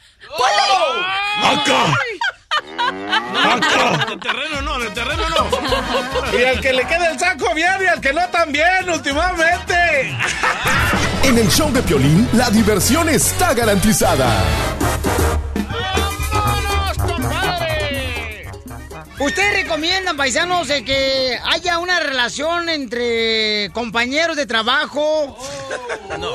¡Acá! 1.41 1.97
En 2.89 4.11
el 4.11 4.19
terreno 4.19 4.61
no, 4.61 4.75
en 4.77 4.87
el 4.87 4.93
terreno 4.93 5.23
no. 5.29 6.37
Y 6.37 6.43
al 6.43 6.59
que 6.61 6.73
le 6.73 6.85
quede 6.85 7.11
el 7.11 7.19
saco 7.19 7.53
bien 7.53 7.75
y 7.81 7.85
al 7.87 8.01
que 8.01 8.11
no 8.13 8.27
también, 8.29 8.89
últimamente. 8.89 10.15
En 11.23 11.37
el 11.37 11.49
show 11.49 11.71
de 11.71 11.81
Piolín, 11.83 12.27
la 12.33 12.49
diversión 12.49 13.07
está 13.09 13.53
garantizada. 13.53 14.43
¿Ustedes 19.19 19.63
recomiendan, 19.63 20.15
paisanos, 20.15 20.69
de 20.69 20.85
que 20.85 21.37
haya 21.43 21.77
una 21.79 21.99
relación 21.99 22.69
entre 22.69 23.69
compañeros 23.73 24.37
de 24.37 24.45
trabajo? 24.45 25.37
No. 26.17 26.31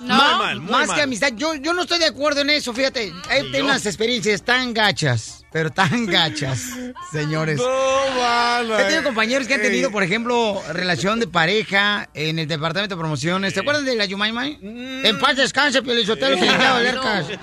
No, 0.00 0.14
Muy 0.14 0.38
mal, 0.38 0.60
muy 0.60 0.70
más 0.70 0.86
mal. 0.88 0.96
que 0.96 1.02
amistad. 1.02 1.32
Yo, 1.34 1.54
yo 1.54 1.72
no 1.74 1.82
estoy 1.82 1.98
de 1.98 2.06
acuerdo 2.06 2.42
en 2.42 2.50
eso, 2.50 2.72
fíjate. 2.72 3.12
Tenido 3.28 3.64
unas 3.64 3.84
experiencias 3.84 4.42
tan 4.42 4.72
gachas, 4.72 5.37
pero 5.50 5.70
tan 5.70 6.06
gachas, 6.06 6.70
señores. 7.10 7.58
No, 7.58 8.20
mala. 8.20 8.80
He 8.80 8.84
tenido 8.84 9.02
compañeros 9.04 9.48
que 9.48 9.54
han 9.54 9.62
tenido, 9.62 9.90
por 9.90 10.02
ejemplo, 10.02 10.60
relación 10.72 11.20
de 11.20 11.26
pareja 11.26 12.08
en 12.14 12.38
el 12.38 12.46
departamento 12.46 12.94
de 12.94 13.00
promociones. 13.00 13.54
¿Se 13.54 13.60
acuerdan 13.60 13.84
de 13.84 13.96
la 13.96 14.04
Yumaymay? 14.04 14.58
Mm. 14.60 15.06
En 15.06 15.18
paz 15.18 15.36
descanse, 15.36 15.82
Pielizotelo, 15.82 16.36
que 16.36 16.48
alercas. 16.48 17.26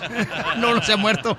No, 0.58 0.74
no 0.74 0.82
se 0.82 0.93
ha 0.93 0.97
muerto. 0.97 1.38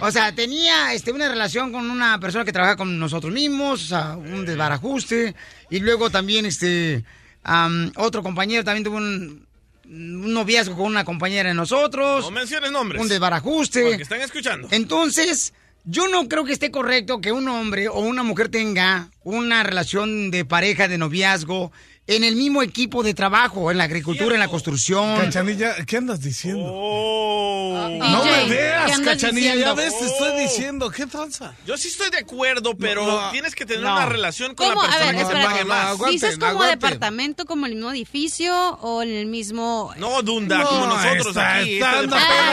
O 0.00 0.10
sea, 0.10 0.34
tenía 0.34 0.94
este, 0.94 1.12
una 1.12 1.28
relación 1.28 1.72
con 1.72 1.90
una 1.90 2.18
persona 2.18 2.44
que 2.44 2.52
trabaja 2.52 2.76
con 2.76 2.98
nosotros 2.98 3.32
mismos, 3.32 3.84
o 3.84 3.86
sea, 3.86 4.16
un 4.16 4.46
desbarajuste. 4.46 5.34
Y 5.70 5.80
luego 5.80 6.10
también, 6.10 6.46
este, 6.46 7.04
am, 7.42 7.92
otro 7.96 8.22
compañero 8.22 8.64
también 8.64 8.84
tuvo 8.84 8.96
un, 8.96 9.46
un 9.86 10.32
noviazgo 10.32 10.76
con 10.76 10.86
una 10.86 11.04
compañera 11.04 11.48
de 11.48 11.54
nosotros. 11.54 12.24
No 12.24 12.30
menciones 12.30 12.70
nombres. 12.72 13.00
Un 13.00 13.08
desbarajuste. 13.08 13.82
Porque 13.82 14.02
están 14.02 14.20
escuchando. 14.20 14.68
Entonces, 14.70 15.52
yo 15.84 16.08
no 16.08 16.28
creo 16.28 16.44
que 16.44 16.52
esté 16.52 16.70
correcto 16.70 17.20
que 17.20 17.32
un 17.32 17.48
hombre 17.48 17.88
o 17.88 17.98
una 18.00 18.22
mujer 18.22 18.48
tenga 18.48 19.10
una 19.22 19.62
relación 19.62 20.30
de 20.30 20.44
pareja, 20.44 20.88
de 20.88 20.98
noviazgo, 20.98 21.72
en 22.06 22.22
el 22.22 22.36
mismo 22.36 22.60
equipo 22.62 23.02
de 23.02 23.14
trabajo, 23.14 23.70
en 23.70 23.78
la 23.78 23.84
agricultura, 23.84 24.34
en 24.34 24.40
la 24.40 24.48
construcción. 24.48 25.16
Cachanilla, 25.16 25.74
¿qué 25.86 25.96
andas 25.96 26.20
diciendo? 26.20 26.66
Oh. 26.70 27.88
no 27.98 28.22
DJ, 28.24 28.36
me 28.44 28.48
veas, 28.50 28.84
¿qué 28.86 28.92
andas 28.92 29.14
Cachanilla, 29.14 29.52
diciendo? 29.54 29.74
ya 29.76 29.82
ves, 29.82 29.98
te 29.98 30.04
estoy 30.06 30.28
Oh. 30.34 30.38
diciendo, 30.38 30.90
¿qué 30.90 31.06
tranza? 31.06 31.54
Yo 31.66 31.78
sí 31.78 31.88
estoy 31.88 32.10
de 32.10 32.18
acuerdo, 32.18 32.76
pero 32.76 33.06
No, 33.06 33.20
no. 33.22 33.30
tienes 33.30 33.54
que 33.54 33.64
tener 33.64 33.82
No. 33.84 33.94
una 33.94 34.04
relación 34.06 34.54
con 34.54 34.68
¿Cómo? 34.68 34.82
la 34.82 34.88
A 34.88 34.90
persona 34.90 35.06
ver, 35.06 35.14
que 35.14 35.24
te 35.24 35.32
espérate. 35.32 35.48
pague 35.54 35.64
más. 35.64 35.98
¿Dices 36.10 36.38
como 36.38 36.62
departamento, 36.64 37.46
como 37.46 37.64
el 37.66 37.74
mismo 37.74 37.90
edificio 37.90 38.54
o 38.82 39.02
en 39.02 39.10
el 39.10 39.26
mismo...? 39.26 39.92
No, 39.96 40.20
Dunda, 40.22 40.62
como 40.62 40.86
nosotros 40.86 41.28
está- 41.28 41.56
aquí. 41.56 41.74
está 41.76 42.00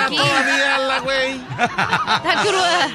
aquí. 0.06 0.16
todavía 0.16 0.78
la 0.78 1.00
güey. 1.02 1.32
Está 1.32 2.42
cruda. 2.42 2.90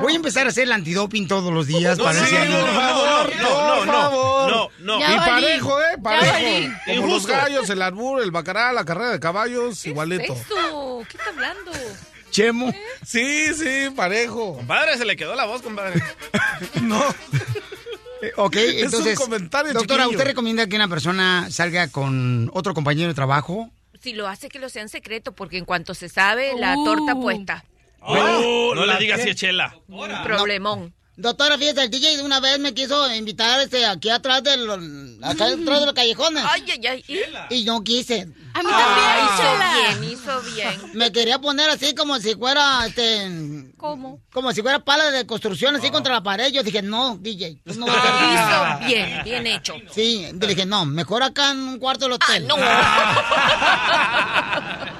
Voy 0.00 0.12
a 0.12 0.16
empezar 0.16 0.46
a 0.46 0.50
hacer 0.50 0.64
el 0.64 0.72
antidoping 0.72 1.26
todos 1.26 1.52
los 1.52 1.66
días 1.66 1.96
No, 1.98 2.04
para 2.04 2.24
sí, 2.26 2.34
por 2.34 2.74
favor, 2.74 3.32
no, 3.50 3.66
no, 3.66 3.76
por 3.78 3.86
no, 3.86 3.92
favor. 3.92 4.50
no, 4.50 4.68
no. 4.80 4.96
Y 4.98 5.00
Ya 5.00 5.16
valí. 5.16 5.30
parejo, 5.30 5.80
¿eh? 5.80 5.84
Ya 5.96 6.02
Parejo. 6.02 6.32
valí. 6.32 6.72
Como 7.00 7.06
los 7.14 7.26
gallos, 7.26 7.70
el 7.70 7.82
arbur, 7.82 8.22
el 8.22 8.30
bacará, 8.30 8.72
la 8.72 8.84
carrera 8.84 9.10
de 9.12 9.20
caballos, 9.20 9.84
igualito. 9.86 10.32
Eso, 10.32 11.02
¿qué 11.10 11.16
está 11.16 11.30
hablando? 11.30 11.72
Chemo. 12.30 12.72
Sí, 13.04 13.54
sí, 13.54 13.90
parejo. 13.96 14.54
Compadre, 14.56 14.98
se 14.98 15.04
le 15.04 15.16
quedó 15.16 15.34
la 15.34 15.44
voz, 15.46 15.62
compadre. 15.62 16.02
no. 16.82 17.02
Eh, 18.22 18.32
Ok, 18.36 18.56
Es 18.56 18.72
un 18.78 18.84
entonces, 18.84 19.18
comentario 19.18 19.72
doctora, 19.74 20.04
chiquillo. 20.04 20.18
¿usted 20.18 20.28
recomienda 20.30 20.66
que 20.66 20.76
una 20.76 20.88
persona 20.88 21.48
salga 21.50 21.88
con 21.88 22.50
otro 22.54 22.72
compañero 22.74 23.08
de 23.08 23.14
trabajo? 23.14 23.70
Si 24.00 24.14
lo 24.14 24.26
hace, 24.26 24.48
que 24.48 24.58
lo 24.58 24.68
sea 24.68 24.82
en 24.82 24.88
secreto, 24.88 25.32
porque 25.32 25.58
en 25.58 25.64
cuanto 25.64 25.94
se 25.94 26.08
sabe, 26.08 26.52
la 26.58 26.74
torta 26.84 27.14
puesta. 27.14 27.64
Oh, 28.00 28.72
no 28.74 28.82
le 28.82 28.86
¿la 28.92 28.98
digas 28.98 29.16
qué? 29.18 29.22
así 29.22 29.30
a 29.30 29.34
Chela. 29.34 29.76
Problemón. 30.24 30.94
Doctora, 31.18 31.56
fíjese, 31.56 31.82
el 31.84 31.90
DJ 31.90 32.20
una 32.22 32.40
vez 32.40 32.58
me 32.58 32.74
quiso 32.74 33.10
invitar 33.14 33.58
este, 33.60 33.86
aquí 33.86 34.10
atrás 34.10 34.42
de 34.42 34.54
los, 34.58 34.76
acá 35.22 35.46
detrás 35.46 35.80
de 35.80 35.86
los 35.86 35.94
callejones. 35.94 36.44
Ay, 36.46 36.62
ay, 36.72 36.86
ay. 36.86 37.04
¿y? 37.50 37.54
Y 37.60 37.64
no 37.64 37.82
quise. 37.82 38.28
A 38.52 38.62
mí 38.62 38.68
Ah. 38.70 38.84
también, 38.84 39.16
hizo 39.32 39.56
bien, 40.02 40.12
hizo 40.12 40.42
bien. 40.54 40.74
Me 40.98 41.10
quería 41.12 41.38
poner 41.38 41.70
así 41.70 41.94
como 41.94 42.18
si 42.18 42.34
fuera, 42.34 42.84
este... 42.86 43.30
¿Cómo? 43.78 44.20
Como 44.32 44.52
si 44.52 44.60
fuera 44.60 44.80
pala 44.84 45.10
de 45.10 45.24
construcción, 45.26 45.74
así 45.76 45.88
contra 45.90 46.12
la 46.12 46.22
pared. 46.22 46.52
Yo 46.52 46.62
dije, 46.62 46.82
no, 46.82 47.16
DJ, 47.16 47.62
no 47.76 47.86
vas 47.86 47.96
a 47.96 48.78
Hizo 48.80 48.86
bien, 48.86 49.20
bien 49.24 49.46
hecho. 49.46 49.74
Sí, 49.92 50.26
le 50.38 50.46
dije, 50.46 50.66
no, 50.66 50.84
mejor 50.84 51.22
acá 51.22 51.52
en 51.52 51.60
un 51.60 51.78
cuarto 51.78 52.04
del 52.04 52.12
hotel. 52.12 52.46
no. 52.46 52.56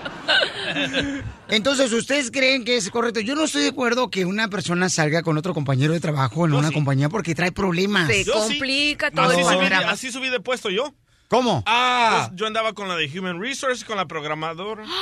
Entonces, 1.49 1.93
¿ustedes 1.93 2.31
creen 2.31 2.65
que 2.65 2.77
es 2.77 2.91
correcto? 2.91 3.21
Yo 3.21 3.35
no 3.35 3.45
estoy 3.45 3.63
de 3.63 3.69
acuerdo 3.69 4.11
que 4.11 4.25
una 4.25 4.49
persona 4.49 4.89
salga 4.89 5.23
con 5.23 5.37
otro 5.39 5.55
compañero 5.55 5.93
de 5.93 6.01
trabajo 6.01 6.47
en 6.47 6.55
una 6.55 6.73
compañía 6.73 7.09
porque 7.09 7.35
trae 7.35 7.53
problemas. 7.53 8.09
Se 8.09 8.25
Yo 8.25 8.33
sí. 8.45 8.55
complica 8.59 9.11
todo 9.11 9.27
Así 9.31 9.41
el 9.41 9.47
subí, 9.47 9.67
así 9.87 10.13
subí 10.13 10.29
de 10.29 10.41
puesto 10.41 10.71
yo. 10.71 10.95
¿Cómo? 11.29 11.63
Ah. 11.67 12.29
Yo, 12.31 12.37
yo 12.37 12.47
andaba 12.47 12.73
con 12.73 12.89
la 12.89 12.97
de 12.97 13.07
Human 13.19 13.41
Resource, 13.41 13.85
con 13.85 13.97
la 13.97 14.07
programadora. 14.07 14.85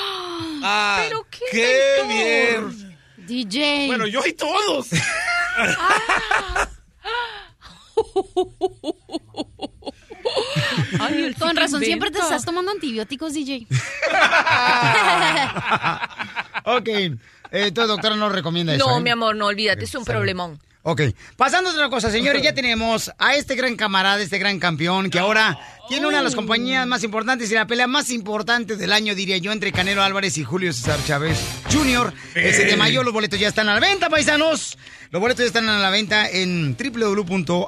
Ah, 0.66 1.02
Pero 1.06 1.26
qué, 1.30 1.40
qué 1.52 2.02
bien. 2.08 2.96
DJ. 3.26 3.86
Bueno, 3.86 4.06
yo 4.06 4.24
y 4.26 4.32
todos. 4.32 4.88
Ay, 11.00 11.34
Con 11.38 11.56
razón, 11.56 11.82
siempre 11.82 12.10
te 12.10 12.18
estás 12.18 12.44
tomando 12.44 12.70
antibióticos, 12.70 13.34
DJ. 13.34 13.66
ok. 16.64 16.88
Entonces, 17.50 17.88
doctora, 17.88 18.16
no 18.16 18.28
recomienda 18.28 18.74
eso. 18.74 18.86
No, 18.86 18.98
¿eh? 18.98 19.00
mi 19.00 19.10
amor, 19.10 19.36
no, 19.36 19.46
olvídate, 19.46 19.84
es 19.84 19.94
un 19.94 20.04
problemón. 20.04 20.58
Ok. 20.86 21.00
Pasando 21.36 21.70
a 21.70 21.72
otra 21.72 21.88
cosa, 21.88 22.10
señores, 22.10 22.42
ya 22.42 22.52
tenemos 22.52 23.10
a 23.18 23.34
este 23.36 23.54
gran 23.54 23.74
camarada, 23.74 24.20
este 24.20 24.38
gran 24.38 24.58
campeón, 24.58 25.08
que 25.08 25.18
ahora 25.18 25.58
tiene 25.88 26.06
una 26.06 26.18
de 26.18 26.24
las 26.24 26.34
compañías 26.34 26.86
más 26.86 27.02
importantes 27.02 27.50
y 27.50 27.54
la 27.54 27.66
pelea 27.66 27.86
más 27.86 28.10
importante 28.10 28.76
del 28.76 28.92
año, 28.92 29.14
diría 29.14 29.38
yo, 29.38 29.52
entre 29.52 29.72
Canelo 29.72 30.02
Álvarez 30.02 30.36
y 30.36 30.44
Julio 30.44 30.74
César 30.74 30.98
Chávez 31.06 31.38
Jr. 31.72 32.12
Ese 32.34 32.66
de 32.66 32.76
mayo, 32.76 33.02
los 33.02 33.14
boletos 33.14 33.40
ya 33.40 33.48
están 33.48 33.68
a 33.70 33.74
la 33.74 33.80
venta, 33.80 34.10
paisanos. 34.10 34.76
Los 35.10 35.20
boletos 35.20 35.44
ya 35.44 35.46
están 35.46 35.68
a 35.68 35.78
la 35.78 35.90
venta 35.90 36.28
en 36.28 36.76
www.axs.com. 36.76 37.66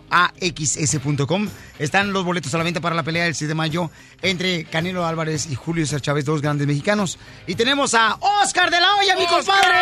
Están 1.78 2.12
los 2.12 2.24
boletos 2.24 2.55
a 2.55 2.59
la 2.59 2.64
venta 2.64 2.80
para 2.80 2.95
la 2.95 3.03
pelea 3.03 3.24
del 3.24 3.34
6 3.34 3.49
de 3.49 3.55
mayo 3.55 3.91
entre 4.22 4.64
Canelo 4.64 5.07
Álvarez 5.07 5.47
y 5.51 5.55
Julio 5.55 5.84
César 5.84 6.01
Chávez, 6.01 6.24
dos 6.24 6.43
grandes 6.43 6.66
mexicanos. 6.66 7.18
Y 7.47 7.55
tenemos 7.55 7.95
a 7.95 8.16
Oscar 8.43 8.70
de 8.70 8.80
la 8.80 8.97
Hoya, 8.97 9.16
mi 9.16 9.26
compadre. 9.26 9.76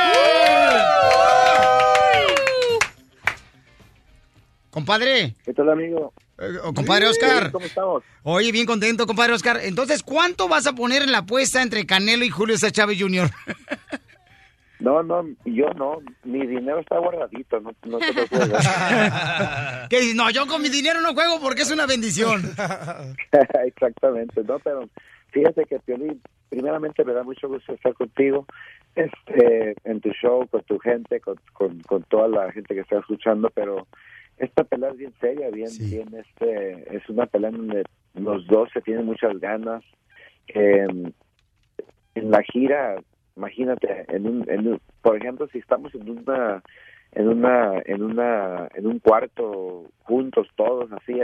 Compadre. 4.71 5.35
¿Qué 5.45 5.55
tal, 5.55 5.71
amigo? 5.71 6.13
Eh, 6.39 6.59
oh, 6.65 6.75
compadre 6.75 7.07
Oscar. 7.07 7.53
¿Cómo 7.53 7.65
estamos? 7.65 8.03
Oye, 8.25 8.51
bien 8.51 8.67
contento, 8.67 9.07
compadre 9.07 9.35
Oscar. 9.35 9.61
Entonces, 9.63 10.03
¿cuánto 10.03 10.49
vas 10.49 10.67
a 10.67 10.73
poner 10.75 11.03
en 11.03 11.13
la 11.13 11.19
apuesta 11.19 11.63
entre 11.63 11.87
Canelo 11.87 12.25
y 12.25 12.31
Julio 12.31 12.57
César 12.57 12.73
Chávez 12.73 13.01
Jr.? 13.01 13.31
No, 14.85 15.03
no, 15.03 15.24
yo 15.47 15.70
no. 15.70 16.03
Mi 16.24 16.47
dinero 16.47 16.80
está 16.80 16.99
guardadito, 16.99 17.59
no, 17.59 17.72
no 17.87 17.99
te 17.99 18.12
preocupes. 18.12 18.51
que 19.89 19.99
dices, 19.99 20.14
no, 20.14 20.28
yo 20.28 20.47
con 20.47 20.61
mi 20.61 20.68
dinero 20.68 21.01
no 21.01 21.14
juego 21.14 21.41
porque 21.41 21.62
es 21.62 21.70
una 21.70 21.87
bendición. 21.87 22.43
Exactamente, 23.64 24.45
¿no? 24.45 24.59
Pero 24.59 24.87
fíjate 25.30 25.64
que, 25.64 25.78
Piolín, 25.78 26.20
primeramente 26.51 27.03
me 27.03 27.14
da 27.14 27.22
mucho 27.22 27.49
gusto 27.49 27.72
estar 27.72 27.95
contigo 27.95 28.45
este, 28.95 29.74
en 29.85 30.03
tu 30.03 30.11
show, 30.11 30.47
con 30.49 30.62
tu 30.64 30.78
gente, 30.78 31.18
con, 31.18 31.37
con, 31.55 31.80
con 31.80 32.03
toda 32.03 32.28
la 32.28 32.53
gente 32.53 32.74
que 32.74 32.82
está 32.82 32.99
escuchando, 32.99 33.49
pero 33.55 33.87
esta 34.37 34.64
pelea 34.64 34.91
es 34.91 34.99
bien 34.99 35.14
seria, 35.18 35.49
bien, 35.49 35.70
bien, 35.78 36.09
este, 36.14 36.95
es 36.95 37.09
una 37.09 37.24
pelea 37.24 37.49
en 37.49 37.57
donde 37.57 37.85
los 38.12 38.47
dos 38.49 38.68
se 38.74 38.82
tienen 38.82 39.07
muchas 39.07 39.41
ganas. 39.41 39.82
Eh, 40.49 40.87
en 42.16 42.30
la 42.30 42.43
gira, 42.43 42.97
imagínate, 43.37 44.05
en 44.09 44.26
un, 44.26 44.49
en 44.49 44.68
un- 44.68 44.80
por 45.03 45.16
ejemplo, 45.16 45.49
si 45.53 45.59
estamos 45.59 45.95
en 45.95 46.09
una, 46.11 46.62
en 47.12 47.28
una, 47.28 47.72
en 47.85 48.03
una, 48.03 48.68
en 48.74 48.87
un 48.87 48.99
cuarto 48.99 49.85
juntos 50.03 50.49
todos, 50.57 50.91
así, 50.93 51.14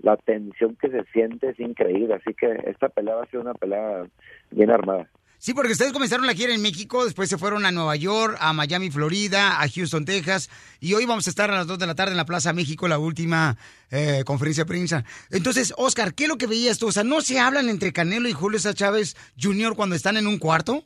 la 0.00 0.16
tensión 0.16 0.76
que 0.80 0.88
se 0.90 1.04
siente 1.12 1.50
es 1.50 1.60
increíble, 1.60 2.14
así 2.14 2.34
que 2.34 2.46
esta 2.70 2.88
pelea 2.88 3.16
va 3.16 3.22
a 3.24 3.30
ser 3.30 3.40
una 3.40 3.54
pelea 3.54 4.04
bien 4.50 4.70
armada. 4.70 5.08
Sí, 5.42 5.54
porque 5.54 5.72
ustedes 5.72 5.94
comenzaron 5.94 6.26
la 6.26 6.34
gira 6.34 6.52
en 6.54 6.60
México, 6.60 7.02
después 7.06 7.30
se 7.30 7.38
fueron 7.38 7.64
a 7.64 7.70
Nueva 7.72 7.96
York, 7.96 8.36
a 8.40 8.52
Miami, 8.52 8.90
Florida, 8.90 9.58
a 9.62 9.66
Houston, 9.70 10.04
Texas, 10.04 10.50
y 10.80 10.92
hoy 10.92 11.06
vamos 11.06 11.26
a 11.26 11.30
estar 11.30 11.50
a 11.50 11.54
las 11.54 11.66
2 11.66 11.78
de 11.78 11.86
la 11.86 11.94
tarde 11.94 12.10
en 12.10 12.18
la 12.18 12.26
Plaza 12.26 12.52
México, 12.52 12.88
la 12.88 12.98
última 12.98 13.56
eh, 13.90 14.22
conferencia 14.26 14.64
de 14.64 14.68
prensa. 14.68 15.04
Entonces, 15.30 15.72
Oscar, 15.78 16.12
¿qué 16.12 16.24
es 16.24 16.28
lo 16.28 16.36
que 16.36 16.46
veías 16.46 16.78
tú? 16.78 16.88
O 16.88 16.92
sea, 16.92 17.04
¿no 17.04 17.22
se 17.22 17.38
hablan 17.38 17.70
entre 17.70 17.90
Canelo 17.94 18.28
y 18.28 18.32
Julio 18.32 18.58
César 18.58 18.74
Chávez 18.74 19.16
Jr. 19.40 19.74
cuando 19.76 19.96
están 19.96 20.18
en 20.18 20.26
un 20.26 20.38
cuarto? 20.38 20.84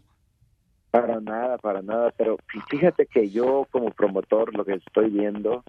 Para 0.95 1.21
nada, 1.21 1.59
para 1.59 1.83
nada, 1.83 2.13
pero 2.17 2.37
fí- 2.47 2.63
fíjate 2.69 3.07
que 3.07 3.29
yo 3.29 3.67
como 3.73 3.91
promotor 3.91 4.55
lo 4.57 4.65
que 4.65 4.75
estoy 4.75 5.11
viendo, 5.11 5.65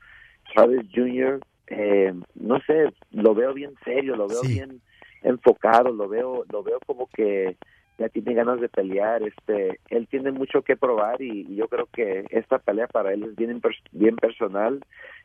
Chávez 0.54 0.86
Jr., 0.94 1.40
eh, 1.66 2.14
no 2.36 2.60
sé, 2.60 2.94
lo 3.10 3.34
veo 3.34 3.52
bien 3.56 3.74
serio, 3.84 4.16
lo 4.16 4.28
veo 4.28 4.42
bien 4.44 4.82
enfocado, 5.24 5.92
lo 5.92 6.08
veo, 6.08 6.46
lo 6.52 6.62
veo 6.62 6.80
como 6.86 7.08
que 7.08 7.58
ya 7.98 8.08
tiene 8.10 8.36
ganas 8.36 8.62
de 8.62 8.70
pelear, 8.70 9.24
este, 9.24 9.80
él 9.90 10.08
tiene 10.12 10.32
mucho 10.32 10.62
que 10.62 10.78
probar 10.78 11.20
y, 11.20 11.48
y 11.50 11.56
yo 11.56 11.68
creo 11.70 11.88
que 11.92 12.26
esta 12.30 12.60
pelea 12.60 12.86
para 12.86 13.12
él 13.12 13.24
es 13.24 13.36
bien, 13.36 13.60
bien 13.94 14.18
personal, 14.18 14.80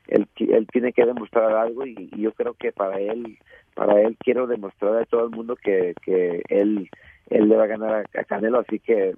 él, 0.09 0.27
él 0.39 0.67
tiene 0.73 0.95
que 0.95 1.05
demostrar 1.05 1.53
algo 1.53 1.85
y, 1.85 2.09
y 2.11 2.23
yo 2.23 2.33
creo 2.33 2.55
que 2.55 2.73
para 2.73 2.99
él, 2.99 3.37
para 3.75 4.01
él 4.01 4.17
quiero 4.19 4.47
demostrar 4.47 4.97
a 4.97 5.05
todo 5.05 5.25
el 5.25 5.31
mundo 5.31 5.57
que, 5.57 5.93
que 6.01 6.43
él, 6.49 6.89
él 7.29 7.49
le 7.51 7.57
va 7.57 7.65
a 7.65 7.75
ganar 7.75 7.95
a, 8.15 8.21
a 8.21 8.25
Canelo, 8.25 8.61
así 8.61 8.79
que 8.79 9.13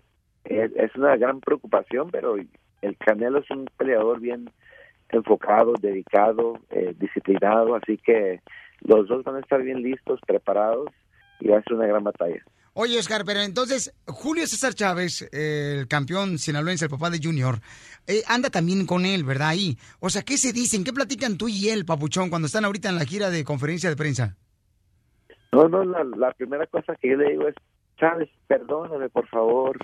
es, 0.44 0.72
es 0.76 0.94
una 0.96 1.16
gran 1.16 1.40
preocupación, 1.40 2.10
pero 2.10 2.36
el 2.36 2.96
Canelo 2.98 3.38
es 3.38 3.50
un 3.50 3.66
peleador 3.76 4.20
bien 4.20 4.50
enfocado, 5.10 5.74
dedicado, 5.80 6.58
eh, 6.70 6.94
disciplinado, 6.98 7.76
así 7.76 7.98
que 7.98 8.40
los 8.80 9.06
dos 9.08 9.22
van 9.24 9.36
a 9.36 9.40
estar 9.40 9.62
bien 9.62 9.82
listos, 9.82 10.20
preparados 10.26 10.88
y 11.40 11.48
va 11.48 11.58
a 11.58 11.62
ser 11.62 11.74
una 11.74 11.86
gran 11.86 12.02
batalla. 12.02 12.42
Oye, 12.74 12.98
Oscar, 12.98 13.22
pero 13.26 13.40
entonces, 13.40 13.94
Julio 14.06 14.46
César 14.46 14.72
Chávez, 14.72 15.28
eh, 15.30 15.76
el 15.80 15.88
campeón 15.88 16.38
sinaloense, 16.38 16.86
el 16.86 16.90
papá 16.90 17.10
de 17.10 17.20
Junior, 17.22 17.56
eh, 18.06 18.22
anda 18.26 18.48
también 18.48 18.86
con 18.86 19.04
él, 19.04 19.24
¿verdad? 19.24 19.48
Ahí. 19.48 19.76
O 20.00 20.08
sea, 20.08 20.22
¿qué 20.22 20.38
se 20.38 20.54
dicen? 20.54 20.82
¿Qué 20.82 20.92
platican 20.92 21.36
tú 21.36 21.48
y 21.48 21.68
él, 21.68 21.84
papuchón, 21.84 22.30
cuando 22.30 22.46
están 22.46 22.64
ahorita 22.64 22.88
en 22.88 22.94
la 22.94 23.04
gira 23.04 23.28
de 23.28 23.44
conferencia 23.44 23.90
de 23.90 23.96
prensa? 23.96 24.36
No, 25.52 25.68
no, 25.68 25.84
la, 25.84 26.02
la 26.16 26.32
primera 26.32 26.66
cosa 26.66 26.96
que 26.96 27.10
yo 27.10 27.16
le 27.16 27.32
digo 27.32 27.46
es, 27.46 27.54
Chávez, 27.98 28.30
perdóname, 28.46 29.10
por 29.10 29.28
favor, 29.28 29.76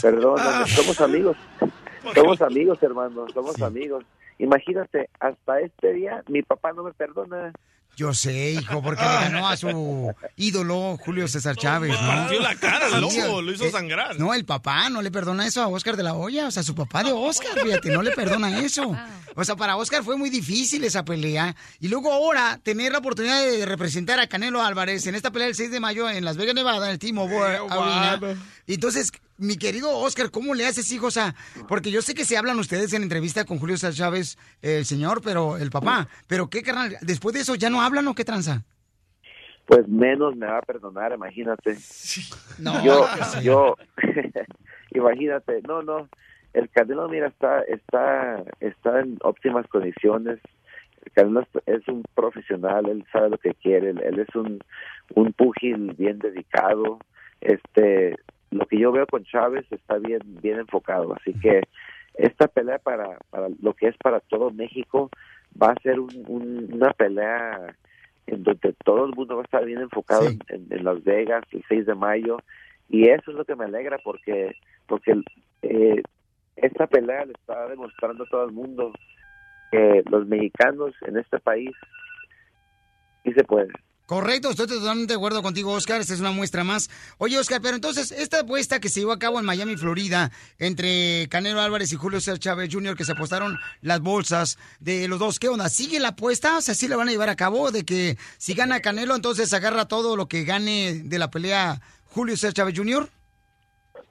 perdóname, 0.00 0.66
somos 0.68 1.00
amigos, 1.00 1.36
somos 2.14 2.40
amigos, 2.42 2.82
hermano, 2.82 3.26
somos 3.32 3.60
amigos. 3.60 4.04
Imagínate, 4.38 5.08
hasta 5.20 5.60
este 5.60 5.92
día 5.92 6.22
mi 6.28 6.42
papá 6.42 6.72
no 6.72 6.82
me 6.82 6.92
perdona. 6.92 7.52
Yo 7.94 8.14
sé, 8.14 8.52
hijo, 8.52 8.82
porque 8.82 9.02
le 9.02 9.08
ganó 9.08 9.48
a 9.48 9.56
su 9.56 10.14
ídolo 10.36 10.96
Julio 10.96 11.28
César 11.28 11.56
Chávez, 11.56 11.90
¿no? 11.90 12.08
partió 12.08 12.40
la 12.40 12.54
cara 12.54 12.86
el 12.86 13.00
lo 13.02 13.52
hizo 13.52 13.70
sangrar. 13.70 14.18
No, 14.18 14.32
el 14.32 14.46
papá 14.46 14.88
no 14.88 15.02
le 15.02 15.10
perdona 15.10 15.46
eso 15.46 15.62
a 15.62 15.68
Oscar 15.68 15.96
de 15.96 16.02
la 16.02 16.14
Hoya, 16.14 16.46
o 16.46 16.50
sea, 16.50 16.62
su 16.62 16.74
papá 16.74 17.04
de 17.04 17.12
Oscar, 17.12 17.52
fíjate, 17.62 17.90
no 17.90 18.02
le 18.02 18.12
perdona 18.12 18.60
eso. 18.60 18.96
O 19.34 19.44
sea, 19.44 19.56
para 19.56 19.76
Oscar 19.76 20.02
fue 20.02 20.16
muy 20.16 20.30
difícil 20.30 20.84
esa 20.84 21.04
pelea. 21.04 21.54
Y 21.80 21.88
luego 21.88 22.10
ahora, 22.12 22.58
tener 22.62 22.92
la 22.92 22.98
oportunidad 22.98 23.42
de 23.42 23.66
representar 23.66 24.18
a 24.20 24.26
Canelo 24.26 24.62
Álvarez 24.62 25.06
en 25.06 25.14
esta 25.14 25.30
pelea 25.30 25.48
del 25.48 25.56
6 25.56 25.70
de 25.70 25.80
mayo 25.80 26.08
en 26.08 26.24
Las 26.24 26.38
Vegas, 26.38 26.54
Nevada, 26.54 26.86
en 26.86 26.92
el 26.92 26.98
T-Mobile 26.98 27.60
Arena. 27.68 28.16
bueno. 28.18 28.40
Entonces, 28.66 29.12
mi 29.42 29.56
querido 29.56 29.90
Oscar, 29.98 30.30
¿cómo 30.30 30.54
le 30.54 30.66
haces, 30.66 30.90
hijo? 30.92 31.06
O 31.08 31.10
sea, 31.10 31.34
porque 31.68 31.90
yo 31.90 32.00
sé 32.02 32.14
que 32.14 32.24
se 32.24 32.36
hablan 32.36 32.58
ustedes 32.58 32.92
en 32.94 33.02
entrevista 33.02 33.44
con 33.44 33.58
Julio 33.58 33.76
Chávez, 33.76 34.38
eh, 34.62 34.78
el 34.78 34.84
señor, 34.86 35.20
pero 35.22 35.56
el 35.56 35.70
papá. 35.70 36.08
Pero 36.28 36.48
qué, 36.48 36.62
carnal, 36.62 36.96
después 37.02 37.34
de 37.34 37.40
eso, 37.40 37.54
¿ya 37.54 37.68
no 37.70 37.82
hablan 37.82 38.06
o 38.08 38.14
qué 38.14 38.24
tranza? 38.24 38.62
Pues 39.66 39.86
menos 39.88 40.36
me 40.36 40.46
va 40.46 40.58
a 40.58 40.62
perdonar, 40.62 41.12
imagínate. 41.12 41.76
No, 42.58 42.82
yo, 42.84 43.06
yo, 43.42 43.76
imagínate, 44.90 45.60
no, 45.66 45.82
no, 45.82 46.08
el 46.52 46.68
Canelo, 46.70 47.08
mira, 47.08 47.28
está, 47.28 47.62
está, 47.62 48.42
está 48.60 49.00
en 49.00 49.18
óptimas 49.22 49.66
condiciones. 49.68 50.38
El 51.04 51.12
Canelo 51.12 51.40
es- 51.40 51.62
es 51.80 51.88
un 51.88 52.02
profesional, 52.14 52.88
él 52.88 53.04
sabe 53.12 53.30
lo 53.30 53.38
que 53.38 53.54
quiere, 53.54 53.90
él, 53.90 54.00
él 54.04 54.18
es 54.20 54.34
un, 54.34 54.58
un 55.14 55.32
púgil 55.32 55.94
bien 55.96 56.18
dedicado. 56.18 56.98
Este, 57.40 58.16
lo 58.52 58.66
que 58.66 58.78
yo 58.78 58.92
veo 58.92 59.06
con 59.06 59.24
Chávez 59.24 59.64
está 59.70 59.98
bien, 59.98 60.20
bien 60.42 60.58
enfocado, 60.60 61.14
así 61.14 61.34
que 61.34 61.62
esta 62.14 62.46
pelea 62.48 62.78
para, 62.78 63.18
para 63.30 63.48
lo 63.60 63.72
que 63.74 63.88
es 63.88 63.96
para 63.96 64.20
todo 64.20 64.50
México 64.50 65.10
va 65.60 65.68
a 65.72 65.82
ser 65.82 65.98
un- 65.98 66.24
un- 66.28 66.68
una 66.72 66.92
pelea 66.92 67.74
en 68.26 68.42
donde 68.44 68.74
todo 68.84 69.06
el 69.06 69.14
mundo 69.14 69.36
va 69.36 69.42
a 69.42 69.44
estar 69.44 69.64
bien 69.64 69.80
enfocado 69.80 70.26
en, 70.26 70.38
en- 70.48 70.66
en 70.70 70.84
Las 70.84 71.02
Vegas 71.02 71.44
el 71.52 71.64
6 71.68 71.86
de 71.86 71.94
mayo. 71.94 72.38
Y 72.88 73.08
eso 73.08 73.30
es 73.30 73.36
lo 73.36 73.44
que 73.44 73.56
me 73.56 73.64
alegra 73.64 73.98
porque 74.04 74.54
porque 74.86 75.20
eh, 75.62 76.02
esta 76.56 76.86
pelea 76.86 77.24
le 77.24 77.32
está 77.32 77.66
demostrando 77.68 78.24
a 78.24 78.28
todo 78.28 78.44
el 78.44 78.52
mundo 78.52 78.92
que 79.70 80.02
los 80.10 80.26
mexicanos 80.26 80.94
en 81.06 81.16
este 81.16 81.38
país 81.38 81.70
sí 83.24 83.32
se 83.32 83.44
puede. 83.44 83.72
Correcto, 84.06 84.50
estoy 84.50 84.66
totalmente 84.66 85.12
de 85.12 85.16
acuerdo 85.16 85.42
contigo, 85.42 85.72
Oscar. 85.72 86.00
Esta 86.00 86.12
es 86.12 86.20
una 86.20 86.32
muestra 86.32 86.64
más. 86.64 86.90
Oye, 87.18 87.38
Oscar, 87.38 87.62
pero 87.62 87.76
entonces, 87.76 88.10
esta 88.10 88.40
apuesta 88.40 88.80
que 88.80 88.88
se 88.88 89.00
llevó 89.00 89.12
a 89.12 89.18
cabo 89.18 89.38
en 89.38 89.46
Miami, 89.46 89.76
Florida, 89.76 90.32
entre 90.58 91.28
Canelo 91.28 91.60
Álvarez 91.60 91.92
y 91.92 91.96
Julio 91.96 92.20
César 92.20 92.38
Chávez 92.38 92.68
Jr., 92.72 92.96
que 92.96 93.04
se 93.04 93.12
apostaron 93.12 93.58
las 93.80 94.00
bolsas 94.00 94.58
de 94.80 95.06
los 95.06 95.18
dos, 95.18 95.38
¿qué 95.38 95.48
onda? 95.48 95.68
¿Sigue 95.68 96.00
la 96.00 96.08
apuesta? 96.08 96.58
O 96.58 96.60
sea, 96.60 96.74
¿sí 96.74 96.88
la 96.88 96.96
van 96.96 97.08
a 97.08 97.12
llevar 97.12 97.30
a 97.30 97.36
cabo? 97.36 97.70
De 97.70 97.84
que 97.84 98.18
si 98.38 98.54
gana 98.54 98.80
Canelo, 98.80 99.14
entonces 99.14 99.52
agarra 99.52 99.86
todo 99.86 100.16
lo 100.16 100.26
que 100.26 100.44
gane 100.44 101.02
de 101.04 101.18
la 101.18 101.30
pelea 101.30 101.80
Julio 102.06 102.36
César 102.36 102.54
Chávez 102.54 102.74
Jr. 102.76 103.08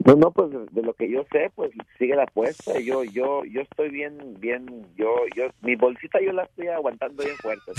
No, 0.06 0.16
no, 0.16 0.32
pues 0.32 0.52
de, 0.72 0.82
lo 0.82 0.93
que 0.93 1.10
yo 1.10 1.26
sé, 1.32 1.52
pues 1.56 1.72
sigue 1.97 2.16
la 2.16 2.24
apuesta. 2.24 2.80
Yo, 2.80 3.04
yo, 3.04 3.43
yo 3.45 3.62
estoy 3.62 3.89
bien, 3.89 4.18
bien, 4.39 4.88
yo, 4.95 5.10
yo, 5.36 5.49
mi 5.62 5.76
bolsita 5.76 6.20
yo 6.22 6.32
la 6.32 6.43
estoy 6.43 6.68
aguantando 6.68 7.24
bien 7.24 7.36
fuerte. 7.38 7.72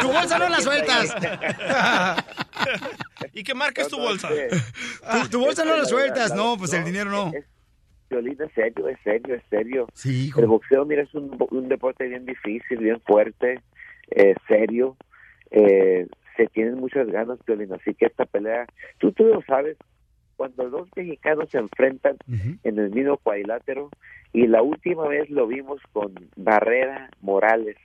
Tu 0.00 0.08
bolsa 0.08 0.38
no 0.38 0.48
la 0.48 0.60
sueltas. 0.60 1.14
¿Y 3.32 3.42
qué 3.42 3.54
marca 3.54 3.82
es 3.82 3.88
tu 3.88 3.98
bolsa? 3.98 4.28
Tu, 5.22 5.28
tu 5.30 5.40
bolsa 5.40 5.64
no 5.64 5.76
la 5.76 5.84
sueltas, 5.84 6.34
no, 6.34 6.56
pues 6.56 6.72
el 6.72 6.84
dinero 6.84 7.10
no. 7.10 7.32
Violín, 8.10 8.36
es 8.42 8.52
serio, 8.52 8.88
es 8.88 8.98
serio, 9.04 9.34
es 9.36 9.42
serio. 9.48 9.86
Sí, 9.94 10.26
hijo. 10.26 10.40
El 10.40 10.46
boxeo, 10.46 10.84
mira, 10.84 11.02
es 11.02 11.14
un, 11.14 11.36
un 11.50 11.68
deporte 11.68 12.08
bien 12.08 12.26
difícil, 12.26 12.78
bien 12.78 13.00
fuerte, 13.02 13.60
eh, 14.10 14.34
serio. 14.48 14.96
Eh, 15.52 16.08
se 16.36 16.46
tienen 16.48 16.74
muchas 16.74 17.06
ganas, 17.06 17.38
Violín, 17.46 17.72
así 17.72 17.94
que 17.94 18.06
esta 18.06 18.26
pelea, 18.26 18.66
tú, 18.98 19.12
tú 19.12 19.24
lo 19.24 19.42
sabes, 19.42 19.76
cuando 20.40 20.70
dos 20.70 20.88
mexicanos 20.96 21.50
se 21.50 21.58
enfrentan 21.58 22.16
en 22.64 22.78
el 22.78 22.88
mismo 22.88 23.18
cuadrilátero, 23.18 23.90
y 24.32 24.46
la 24.46 24.62
última 24.62 25.06
vez 25.06 25.28
lo 25.28 25.46
vimos 25.46 25.82
con 25.92 26.14
Barrera 26.34 27.10
Morales. 27.20 27.76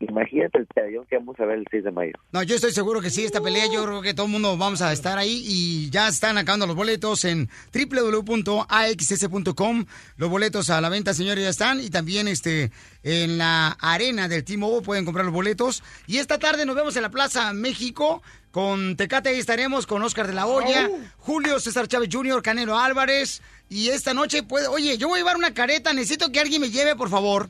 Imagínate 0.00 0.58
el 0.58 0.66
peleón 0.66 1.06
que 1.06 1.16
vamos 1.18 1.38
a 1.38 1.44
ver 1.44 1.58
el 1.58 1.66
6 1.70 1.84
de 1.84 1.90
mayo. 1.90 2.12
No, 2.32 2.42
yo 2.42 2.54
estoy 2.54 2.72
seguro 2.72 3.02
que 3.02 3.10
sí, 3.10 3.26
esta 3.26 3.42
pelea, 3.42 3.66
yo 3.70 3.84
creo 3.84 4.00
que 4.00 4.14
todo 4.14 4.24
el 4.26 4.32
mundo 4.32 4.56
vamos 4.56 4.80
a 4.80 4.90
estar 4.92 5.18
ahí 5.18 5.44
y 5.46 5.90
ya 5.90 6.08
están 6.08 6.38
acabando 6.38 6.66
los 6.66 6.74
boletos 6.74 7.26
en 7.26 7.50
www.axs.com. 7.74 9.84
Los 10.16 10.30
boletos 10.30 10.70
a 10.70 10.80
la 10.80 10.88
venta, 10.88 11.12
señores, 11.12 11.44
ya 11.44 11.50
están 11.50 11.80
y 11.80 11.90
también 11.90 12.28
este 12.28 12.70
en 13.02 13.36
la 13.36 13.76
arena 13.80 14.26
del 14.26 14.42
T-Mobile 14.42 14.80
pueden 14.82 15.04
comprar 15.04 15.26
los 15.26 15.34
boletos. 15.34 15.82
Y 16.06 16.16
esta 16.16 16.38
tarde 16.38 16.64
nos 16.64 16.76
vemos 16.76 16.96
en 16.96 17.02
la 17.02 17.10
Plaza 17.10 17.52
México 17.52 18.22
con 18.50 18.96
Tecate, 18.96 19.28
ahí 19.28 19.38
estaremos 19.38 19.86
con 19.86 20.02
Oscar 20.02 20.26
de 20.26 20.32
la 20.32 20.46
Hoya, 20.46 20.88
Julio 21.18 21.60
César 21.60 21.88
Chávez 21.88 22.08
Jr., 22.10 22.40
Canelo 22.42 22.78
Álvarez. 22.78 23.42
Y 23.72 23.90
esta 23.90 24.12
noche 24.14 24.42
puede, 24.42 24.66
oye, 24.66 24.98
yo 24.98 25.06
voy 25.06 25.18
a 25.18 25.20
llevar 25.20 25.36
una 25.36 25.54
careta, 25.54 25.92
necesito 25.92 26.32
que 26.32 26.40
alguien 26.40 26.60
me 26.60 26.70
lleve, 26.70 26.96
por 26.96 27.08
favor, 27.08 27.48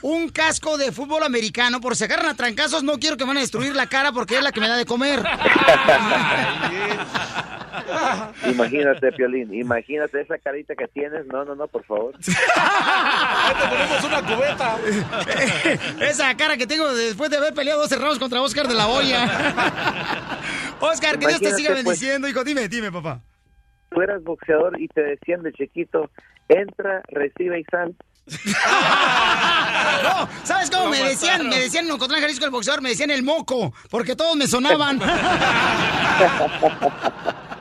un 0.00 0.28
casco 0.28 0.78
de 0.78 0.92
fútbol 0.92 1.24
americano. 1.24 1.80
Por 1.80 1.96
si 1.96 2.04
agarran 2.04 2.28
a 2.28 2.36
trancazos, 2.36 2.84
no 2.84 3.00
quiero 3.00 3.16
que 3.16 3.24
me 3.24 3.30
van 3.30 3.38
a 3.38 3.40
destruir 3.40 3.74
la 3.74 3.88
cara 3.88 4.12
porque 4.12 4.36
es 4.36 4.44
la 4.44 4.52
que 4.52 4.60
me 4.60 4.68
da 4.68 4.76
de 4.76 4.86
comer. 4.86 5.24
Imagínate, 8.48 9.10
Piolín, 9.12 9.52
imagínate 9.52 10.20
esa 10.20 10.38
carita 10.38 10.74
que 10.76 10.86
tienes. 10.88 11.26
No, 11.26 11.44
no, 11.44 11.56
no, 11.56 11.66
por 11.66 11.84
favor. 11.84 12.14
Te 12.24 12.32
ponemos 13.68 14.04
una 14.04 14.22
cubeta. 14.22 14.78
Esa 16.06 16.36
cara 16.36 16.56
que 16.56 16.66
tengo 16.66 16.94
después 16.94 17.30
de 17.30 17.36
haber 17.36 17.54
peleado 17.54 17.82
12 17.82 17.96
rounds 17.96 18.18
contra 18.18 18.40
Oscar 18.40 18.66
de 18.68 18.74
la 18.74 18.86
Hoya. 18.88 19.24
Oscar, 20.80 21.18
que 21.18 21.26
Dios 21.26 21.40
te 21.40 21.52
siga 21.54 21.72
pues. 21.72 21.84
bendiciendo, 21.84 22.28
hijo. 22.28 22.44
Dime, 22.44 22.68
dime, 22.68 22.90
papá. 22.90 23.20
Tú 23.96 24.02
eras 24.02 24.22
boxeador 24.24 24.78
y 24.78 24.88
te 24.88 25.00
decían 25.02 25.42
de 25.42 25.54
chiquito, 25.54 26.10
entra, 26.50 27.00
recibe 27.08 27.60
y 27.60 27.64
sal. 27.64 27.96
No, 30.02 30.28
¿sabes 30.44 30.70
cómo 30.70 30.84
Lo 30.84 30.90
me 30.90 30.98
decían? 30.98 31.38
mataron. 31.38 31.48
Me 31.48 31.58
decían 31.60 31.86
en 31.86 31.92
Ocotlán, 31.92 32.20
Jalisco, 32.20 32.44
el 32.44 32.50
boxeador, 32.50 32.82
me 32.82 32.90
decían 32.90 33.10
el 33.10 33.22
moco, 33.22 33.72
porque 33.90 34.14
todos 34.14 34.36
me 34.36 34.46
sonaban. 34.46 35.00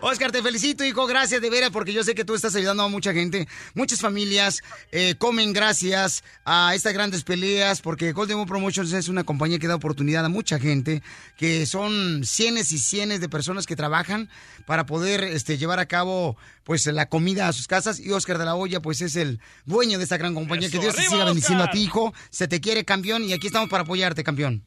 Oscar, 0.00 0.32
te 0.32 0.42
felicito, 0.42 0.84
hijo. 0.84 1.06
Gracias 1.06 1.40
de 1.40 1.50
veras, 1.50 1.70
porque 1.70 1.92
yo 1.92 2.02
sé 2.04 2.14
que 2.14 2.24
tú 2.24 2.34
estás 2.34 2.54
ayudando 2.54 2.82
a 2.82 2.88
mucha 2.88 3.12
gente. 3.12 3.48
Muchas 3.74 4.00
familias 4.00 4.62
eh, 4.92 5.14
comen 5.18 5.52
gracias 5.52 6.24
a 6.44 6.74
estas 6.74 6.92
grandes 6.92 7.24
peleas, 7.24 7.80
porque 7.80 8.12
Golden 8.12 8.36
Moon 8.36 8.48
Promotions 8.48 8.92
es 8.92 9.08
una 9.08 9.24
compañía 9.24 9.58
que 9.58 9.68
da 9.68 9.74
oportunidad 9.74 10.24
a 10.24 10.28
mucha 10.28 10.58
gente, 10.58 11.02
que 11.36 11.66
son 11.66 12.24
cienes 12.24 12.72
y 12.72 12.78
cienes 12.78 13.20
de 13.20 13.28
personas 13.28 13.66
que 13.66 13.76
trabajan 13.76 14.28
para 14.66 14.86
poder 14.86 15.24
este, 15.24 15.58
llevar 15.58 15.78
a 15.78 15.86
cabo 15.86 16.36
pues 16.64 16.86
la 16.86 17.08
comida 17.08 17.48
a 17.48 17.52
sus 17.52 17.66
casas. 17.66 18.00
Y 18.00 18.10
Oscar 18.10 18.38
de 18.38 18.44
la 18.44 18.54
Hoya, 18.54 18.80
pues 18.80 19.00
es 19.00 19.16
el 19.16 19.40
dueño 19.66 19.98
de 19.98 20.04
esta 20.04 20.16
gran 20.16 20.34
compañía. 20.34 20.70
que 20.70 20.78
Dios 20.78 20.94
te 20.94 21.00
¡Arriba, 21.00 21.10
siga 21.10 21.24
bendiciendo 21.24 21.64
a 21.64 21.70
ti, 21.70 21.82
hijo. 21.82 22.14
Se 22.30 22.48
te 22.48 22.60
quiere, 22.60 22.84
campeón, 22.84 23.24
y 23.24 23.32
aquí 23.32 23.46
estamos 23.46 23.68
para 23.68 23.82
apoyarte, 23.82 24.24
campeón. 24.24 24.64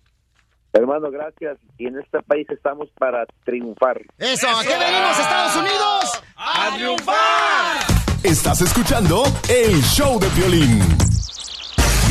Hermano, 0.73 1.11
gracias. 1.11 1.57
Y 1.77 1.85
en 1.85 1.99
este 1.99 2.19
país 2.23 2.47
estamos 2.49 2.89
para 2.97 3.25
triunfar. 3.45 4.01
Eso, 4.17 4.47
¿a 4.49 4.63
qué 4.63 4.75
venimos, 4.75 5.19
Estados 5.19 5.55
Unidos? 5.57 6.23
¡A 6.35 6.75
triunfar! 6.75 8.03
Estás 8.23 8.61
escuchando 8.61 9.23
el 9.47 9.79
show 9.83 10.19
de 10.19 10.27
violín. 10.29 10.79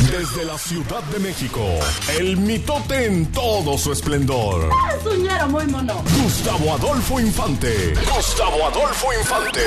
Desde 0.09 0.45
la 0.45 0.57
Ciudad 0.57 1.03
de 1.03 1.19
México, 1.19 1.61
el 2.17 2.37
mitote 2.37 3.05
en 3.05 3.31
todo 3.31 3.77
su 3.77 3.91
esplendor. 3.91 4.69
Es 4.97 5.05
un 5.05 5.23
ñero 5.23 5.47
muy 5.49 5.65
mono. 5.67 5.95
Gustavo 6.21 6.73
Adolfo 6.73 7.19
Infante. 7.19 7.93
Gustavo 8.15 8.67
Adolfo 8.67 9.07
Infante. 9.19 9.61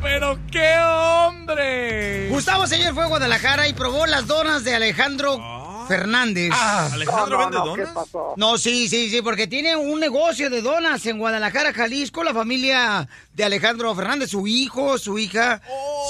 ¡Pero 0.00 0.38
qué 0.52 0.76
hombre! 0.78 2.28
Gustavo 2.28 2.66
señor 2.66 2.94
fue 2.94 3.04
a 3.04 3.06
Guadalajara 3.06 3.66
y 3.66 3.72
probó 3.72 4.06
las 4.06 4.26
donas 4.26 4.62
de 4.62 4.74
Alejandro 4.74 5.63
Fernández. 5.86 6.52
¿Alejandro 6.52 7.38
vende 7.38 7.56
donas? 7.56 7.88
No, 8.36 8.58
sí, 8.58 8.88
sí, 8.88 9.10
sí, 9.10 9.22
porque 9.22 9.46
tiene 9.46 9.76
un 9.76 10.00
negocio 10.00 10.50
de 10.50 10.62
donas 10.62 11.04
en 11.06 11.18
Guadalajara, 11.18 11.72
Jalisco, 11.72 12.24
la 12.24 12.34
familia 12.34 13.08
de 13.32 13.44
Alejandro 13.44 13.94
Fernández, 13.94 14.30
su 14.30 14.46
hijo, 14.46 14.98
su 14.98 15.18
hija. 15.18 15.60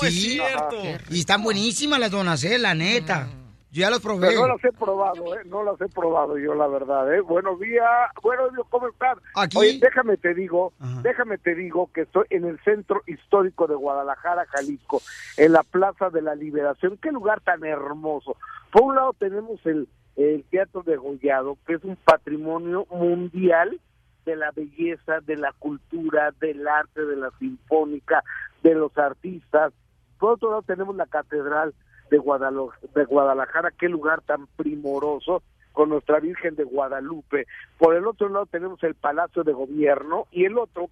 sí, 0.00 0.06
es 0.06 0.14
cierto. 0.14 0.76
Y 1.10 1.20
están 1.20 1.42
buenísimas 1.42 2.00
las 2.00 2.10
donas, 2.10 2.42
eh, 2.44 2.58
la 2.58 2.74
neta. 2.74 3.28
Yo 3.28 3.43
ya 3.80 3.90
los 3.90 4.00
probé. 4.00 4.28
Pero 4.28 4.42
no 4.42 4.48
las 4.48 4.64
he 4.64 4.72
probado, 4.72 5.34
¿eh? 5.34 5.42
No 5.46 5.64
las 5.64 5.80
he 5.80 5.88
probado 5.88 6.38
yo, 6.38 6.54
la 6.54 6.68
verdad, 6.68 7.12
¿eh? 7.12 7.20
Buenos 7.20 7.58
días, 7.58 7.88
buenos 8.22 8.52
días, 8.52 8.66
¿cómo 8.70 8.88
están? 8.88 9.18
Aquí. 9.34 9.58
Oye, 9.58 9.78
déjame 9.80 10.16
te 10.16 10.32
digo, 10.34 10.72
déjame 11.02 11.38
te 11.38 11.54
digo 11.54 11.90
que 11.92 12.02
estoy 12.02 12.26
en 12.30 12.44
el 12.44 12.58
centro 12.60 13.02
histórico 13.06 13.66
de 13.66 13.74
Guadalajara, 13.74 14.46
Jalisco, 14.46 15.02
en 15.36 15.52
la 15.52 15.62
Plaza 15.64 16.10
de 16.10 16.22
la 16.22 16.34
Liberación. 16.34 16.98
Qué 17.02 17.10
lugar 17.10 17.40
tan 17.40 17.64
hermoso. 17.64 18.36
Por 18.70 18.82
un 18.82 18.94
lado 18.94 19.12
tenemos 19.18 19.64
el, 19.66 19.88
el 20.16 20.44
Teatro 20.44 20.82
de 20.82 20.96
Gollado, 20.96 21.58
que 21.66 21.74
es 21.74 21.84
un 21.84 21.96
patrimonio 21.96 22.86
mundial 22.90 23.80
de 24.24 24.36
la 24.36 24.52
belleza, 24.52 25.20
de 25.20 25.36
la 25.36 25.52
cultura, 25.58 26.32
del 26.40 26.66
arte, 26.66 27.04
de 27.04 27.16
la 27.16 27.30
sinfónica, 27.38 28.22
de 28.62 28.74
los 28.74 28.96
artistas. 28.96 29.72
Por 30.18 30.34
otro 30.34 30.50
lado 30.50 30.62
tenemos 30.62 30.96
la 30.96 31.06
Catedral 31.06 31.74
de, 32.11 32.18
Guadalo- 32.18 32.72
de 32.94 33.05
Guadalajara, 33.05 33.70
qué 33.78 33.88
lugar 33.88 34.20
tan 34.22 34.46
primoroso. 34.57 35.42
con 35.72 35.88
nuestra 35.88 36.20
Virgen 36.20 36.55
de 36.55 36.62
Guadalupe. 36.62 37.46
Por 37.78 37.96
el 37.96 38.07
otro 38.07 38.28
lado 38.28 38.46
tenemos 38.46 38.80
el 38.84 38.94
Palacio 38.94 39.42
de 39.42 39.52
Gobierno 39.52 40.28
y 40.30 40.44
el 40.44 40.57
otro 40.57 40.88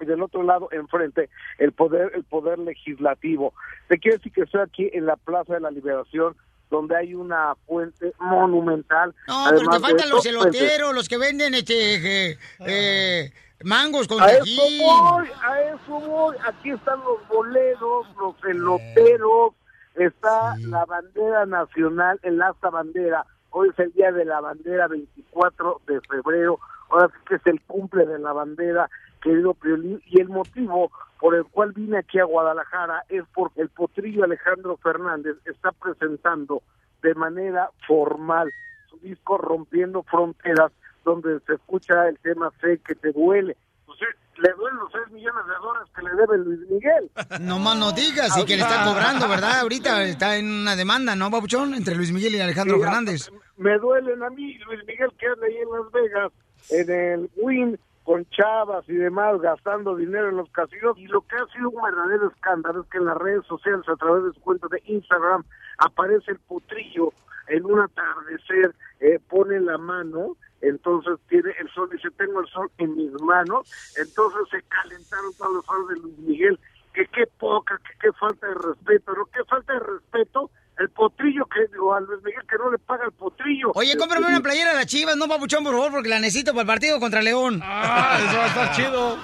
y 0.00 0.04
del 0.04 0.20
otro 0.22 0.42
lado 0.42 0.68
enfrente 0.72 1.28
el 1.58 1.70
poder 1.70 2.10
el 2.16 2.24
poder 2.24 2.58
legislativo. 2.58 3.54
Te 3.86 3.98
quiero 3.98 4.16
decir 4.16 4.32
que 4.32 4.40
estoy 4.40 4.62
aquí 4.62 4.90
en 4.92 5.06
la 5.06 5.14
Plaza 5.14 5.54
de 5.54 5.60
la 5.60 5.70
Liberación 5.70 6.34
donde 6.70 6.96
hay 6.96 7.14
una 7.14 7.54
fuente 7.68 8.12
monumental. 8.18 9.14
No, 9.28 9.44
pero 9.48 9.58
te 9.60 9.64
Además 9.76 9.80
faltan 9.80 10.08
los 10.10 10.18
pues, 10.24 10.26
eloteros, 10.26 10.92
los 10.92 11.08
que 11.08 11.16
venden 11.18 11.54
este, 11.54 12.30
eh, 12.30 12.38
eh, 12.66 13.32
mangos 13.62 14.08
con 14.08 14.20
a 14.20 14.28
eso 14.30 14.62
voy, 14.80 15.28
a 15.40 15.60
eso 15.72 16.00
voy. 16.00 16.36
Aquí 16.44 16.70
están 16.70 16.98
los 17.00 17.28
boleros, 17.28 18.06
los 18.18 18.34
eloteros, 18.44 19.52
está 19.94 20.56
la 20.58 20.84
bandera 20.84 21.46
nacional, 21.46 22.18
el 22.22 22.40
asta 22.42 22.70
bandera. 22.70 23.24
Hoy 23.50 23.70
es 23.70 23.78
el 23.78 23.92
día 23.92 24.12
de 24.12 24.24
la 24.24 24.40
bandera, 24.40 24.88
24 24.88 25.80
de 25.86 26.00
febrero. 26.02 26.58
Ahora 26.88 27.08
sí 27.08 27.24
que 27.26 27.34
es 27.36 27.46
el 27.46 27.60
cumple 27.62 28.06
de 28.06 28.18
la 28.18 28.32
bandera, 28.32 28.88
querido 29.22 29.54
Piolín. 29.54 30.00
Y 30.06 30.20
el 30.20 30.28
motivo 30.28 30.90
por 31.18 31.34
el 31.34 31.44
cual 31.44 31.72
vine 31.72 31.98
aquí 31.98 32.18
a 32.18 32.24
Guadalajara 32.24 33.04
es 33.08 33.24
porque 33.34 33.60
el 33.60 33.68
potrillo 33.68 34.24
Alejandro 34.24 34.76
Fernández 34.78 35.36
está 35.44 35.72
presentando 35.72 36.62
de 37.02 37.14
manera 37.14 37.70
formal 37.86 38.50
su 38.88 38.98
disco 38.98 39.38
Rompiendo 39.38 40.02
Fronteras, 40.04 40.72
donde 41.04 41.40
se 41.40 41.54
escucha 41.54 42.08
el 42.08 42.18
tema 42.18 42.50
Sé 42.60 42.78
que 42.78 42.94
te 42.94 43.12
duele. 43.12 43.56
Pues, 43.90 43.98
sí, 43.98 44.40
le 44.42 44.52
duelen 44.52 44.78
los 44.78 44.92
6 44.92 45.10
millones 45.10 45.46
de 45.46 45.54
dólares 45.60 45.88
que 45.96 46.02
le 46.02 46.10
debe 46.14 46.38
Luis 46.38 46.70
Miguel. 46.70 47.10
No 47.40 47.58
más 47.58 47.76
no 47.76 47.90
digas, 47.90 48.38
y 48.38 48.44
que 48.44 48.56
le 48.56 48.62
está 48.62 48.84
cobrando, 48.84 49.28
¿verdad? 49.28 49.58
Ahorita 49.62 50.04
está 50.04 50.36
en 50.36 50.46
una 50.46 50.76
demanda, 50.76 51.16
¿no, 51.16 51.28
Babuchón? 51.28 51.74
Entre 51.74 51.96
Luis 51.96 52.12
Miguel 52.12 52.36
y 52.36 52.40
Alejandro 52.40 52.76
Sí, 52.76 52.82
Fernández. 52.82 53.30
Me 53.56 53.76
duelen 53.78 54.22
a 54.22 54.30
mí, 54.30 54.56
Luis 54.58 54.78
Miguel, 54.86 55.10
que 55.18 55.26
anda 55.26 55.44
ahí 55.46 55.56
en 55.56 55.70
Las 55.70 55.92
Vegas, 55.92 56.32
en 56.70 56.90
el 56.90 57.30
Win, 57.36 57.80
con 58.04 58.24
chavas 58.30 58.88
y 58.88 58.94
demás, 58.94 59.40
gastando 59.40 59.96
dinero 59.96 60.28
en 60.28 60.36
los 60.36 60.50
casinos. 60.50 60.98
Y 60.98 61.06
lo 61.06 61.20
que 61.22 61.36
ha 61.36 61.46
sido 61.52 61.70
un 61.70 61.82
verdadero 61.82 62.28
escándalo 62.28 62.82
es 62.82 62.88
que 62.88 62.98
en 62.98 63.06
las 63.06 63.16
redes 63.16 63.46
sociales, 63.46 63.88
a 63.88 63.96
través 63.96 64.24
de 64.24 64.32
su 64.32 64.40
cuenta 64.40 64.66
de 64.68 64.82
Instagram, 64.86 65.44
aparece 65.78 66.32
el 66.32 66.38
potrillo 66.40 67.12
en 67.48 67.64
un 67.66 67.80
atardecer, 67.80 68.74
eh, 69.00 69.18
pone 69.28 69.60
la 69.60 69.76
mano, 69.76 70.36
entonces 70.60 71.18
tiene 71.28 71.50
el 71.58 71.68
sol, 71.70 71.88
dice, 71.90 72.10
tengo 72.12 72.40
el 72.40 72.46
sol 72.46 72.70
en 72.78 72.94
mis 72.94 73.12
manos, 73.22 73.70
entonces 73.96 74.42
se 74.50 74.62
calentaron 74.62 75.32
todos 75.36 75.54
los 75.54 75.66
fans 75.66 75.88
de 75.88 75.96
Luis 75.96 76.18
Miguel, 76.18 76.60
que 76.94 77.06
qué 77.06 77.26
poca, 77.38 77.78
que 77.78 77.98
qué 78.00 78.12
falta 78.12 78.46
de 78.46 78.54
respeto, 78.54 79.14
¿no? 79.14 79.24
¿Qué 79.26 79.44
falta 79.44 79.72
de 79.72 79.80
respeto? 79.80 80.50
El 80.80 80.88
potrillo 80.88 81.44
que, 81.44 81.60
digo, 81.70 81.94
a 81.94 82.00
Luis 82.00 82.22
Miguel 82.24 82.42
que 82.48 82.56
no 82.56 82.70
le 82.70 82.78
paga 82.78 83.04
el 83.04 83.12
potrillo. 83.12 83.70
Oye, 83.74 83.94
cómprame 83.98 84.28
una 84.28 84.40
playera 84.40 84.70
de 84.70 84.76
las 84.76 84.86
chivas, 84.86 85.14
no, 85.14 85.28
Babuchón, 85.28 85.62
por 85.62 85.74
favor, 85.74 85.92
porque 85.92 86.08
la 86.08 86.18
necesito 86.18 86.52
para 86.52 86.62
el 86.62 86.66
partido 86.66 86.98
contra 86.98 87.20
León. 87.20 87.60
Ah, 87.62 88.18
eso 88.26 88.38
va 88.38 88.44
a 88.44 88.46
estar 88.46 88.72
chido. 88.74 89.18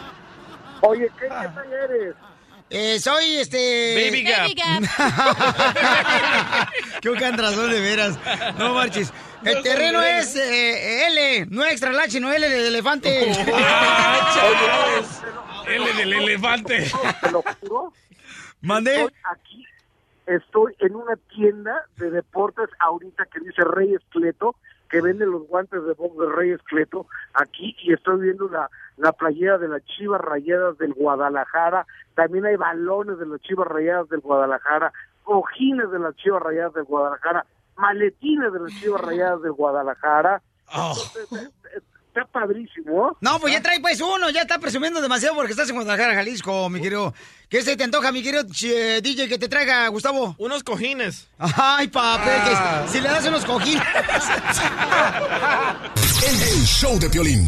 Oye, 0.82 1.10
¿qué, 1.18 1.24
qué 1.24 1.28
talla 1.28 1.84
eres? 1.84 2.14
Eh, 2.68 3.00
soy 3.00 3.36
este. 3.36 3.94
Baby 3.94 4.22
Gap. 4.24 4.40
Baby 4.40 4.54
Qué 7.18 7.30
razón 7.30 7.70
de 7.70 7.80
veras. 7.80 8.18
No 8.58 8.74
marches. 8.74 9.10
El 9.42 9.62
terreno 9.62 10.02
es 10.02 10.36
eh, 10.36 11.06
L, 11.06 11.46
no 11.48 11.64
extra 11.64 11.90
large, 11.92 12.10
sino 12.10 12.30
L 12.32 12.46
de 12.48 12.68
elefante. 12.68 13.30
L 15.68 15.94
del 15.94 16.12
elefante. 16.12 16.90
Te 17.22 17.30
lo 17.30 17.42
juro. 17.60 17.92
Mandé. 18.60 19.02
Estoy 19.02 19.14
aquí, 19.32 19.65
estoy 20.26 20.74
en 20.80 20.96
una 20.96 21.16
tienda 21.16 21.86
de 21.96 22.10
deportes 22.10 22.68
ahorita 22.80 23.26
que 23.26 23.40
dice 23.40 23.62
Reyes 23.64 24.02
Cleto, 24.10 24.56
que 24.90 25.00
vende 25.00 25.26
los 25.26 25.46
guantes 25.48 25.84
de 25.84 25.94
box 25.94 26.18
de 26.18 26.32
Reyes 26.32 26.60
Cleto 26.62 27.06
aquí 27.34 27.76
y 27.80 27.92
estoy 27.92 28.20
viendo 28.20 28.48
la, 28.48 28.70
la 28.96 29.12
playera 29.12 29.58
de 29.58 29.68
las 29.68 29.84
Chivas 29.84 30.20
Rayadas 30.20 30.78
del 30.78 30.94
Guadalajara, 30.94 31.86
también 32.14 32.46
hay 32.46 32.56
balones 32.56 33.18
de 33.18 33.26
las 33.26 33.40
Chivas 33.40 33.68
Rayadas 33.68 34.08
del 34.08 34.20
Guadalajara, 34.20 34.92
cojines 35.22 35.90
de 35.90 35.98
las 35.98 36.14
Chivas 36.16 36.42
Rayadas 36.42 36.74
del 36.74 36.84
Guadalajara, 36.84 37.46
maletines 37.76 38.52
de 38.52 38.60
las 38.60 38.72
Chivas 38.80 39.00
Rayadas 39.00 39.42
del 39.42 39.52
Guadalajara. 39.52 40.42
Entonces, 40.68 41.32
eh, 41.32 41.50
eh, 41.76 41.80
Está 42.16 42.26
padrísimo. 42.32 43.14
¿no? 43.20 43.32
No, 43.32 43.38
pues 43.40 43.52
ya 43.52 43.60
trae 43.60 43.78
pues 43.78 44.00
uno, 44.00 44.30
ya 44.30 44.40
está 44.40 44.58
presumiendo 44.58 45.02
demasiado 45.02 45.34
porque 45.34 45.52
estás 45.52 45.68
en 45.68 45.74
Guadalajara, 45.74 46.14
Jalisco, 46.14 46.70
mi 46.70 46.80
querido. 46.80 47.12
¿Qué 47.50 47.60
se 47.60 47.76
te 47.76 47.84
antoja, 47.84 48.10
mi 48.10 48.22
querido 48.22 48.42
eh, 48.62 49.00
DJ, 49.02 49.28
que 49.28 49.38
te 49.38 49.48
traiga, 49.50 49.86
Gustavo? 49.88 50.34
Unos 50.38 50.64
cojines. 50.64 51.28
Ay, 51.38 51.88
papel, 51.88 52.40
que 52.44 52.56
si 52.90 53.02
le 53.02 53.08
das 53.10 53.26
unos 53.26 53.44
cojines. 53.44 53.82
El, 56.26 56.42
el 56.42 56.64
show 56.64 56.98
de 56.98 57.10
Piolín. 57.10 57.46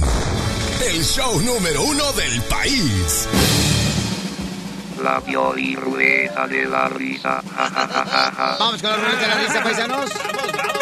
El 0.84 1.02
show 1.02 1.40
número 1.40 1.82
uno 1.82 2.12
del 2.12 2.42
país. 2.42 3.26
La 5.02 5.18
Pioli 5.22 5.76
Rueda 5.76 6.46
de 6.46 6.66
la 6.66 6.88
Risa. 6.90 7.42
Vamos 8.58 8.82
con 8.82 8.90
la 8.90 8.96
ruleta 8.96 9.20
de 9.20 9.28
la 9.28 9.34
risa, 9.34 9.62
paisanos. 9.62 10.10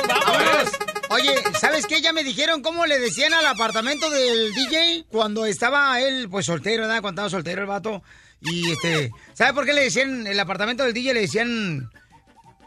Vámonos. 0.08 0.95
Oye, 1.10 1.34
¿sabes 1.58 1.86
qué? 1.86 2.00
Ya 2.00 2.12
me 2.12 2.24
dijeron 2.24 2.62
cómo 2.62 2.86
le 2.86 2.98
decían 2.98 3.32
al 3.32 3.46
apartamento 3.46 4.10
del 4.10 4.52
DJ 4.52 5.04
cuando 5.08 5.46
estaba 5.46 6.00
él, 6.00 6.28
pues 6.30 6.46
soltero, 6.46 6.82
¿verdad? 6.82 7.00
Cuando 7.00 7.22
estaba 7.22 7.30
soltero 7.30 7.62
el 7.62 7.68
vato. 7.68 8.02
Y 8.40 8.72
este, 8.72 9.10
¿sabe 9.32 9.54
por 9.54 9.64
qué 9.64 9.72
le 9.72 9.82
decían 9.82 10.26
el 10.26 10.38
apartamento 10.38 10.84
del 10.84 10.92
DJ? 10.92 11.14
Le 11.14 11.20
decían 11.22 11.90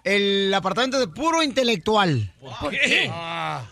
el 0.04 0.54
apartamento 0.54 1.00
de 1.00 1.08
puro 1.08 1.44
intelectual. 1.44 2.34
¿Por 2.62 2.72
qué? 2.72 3.12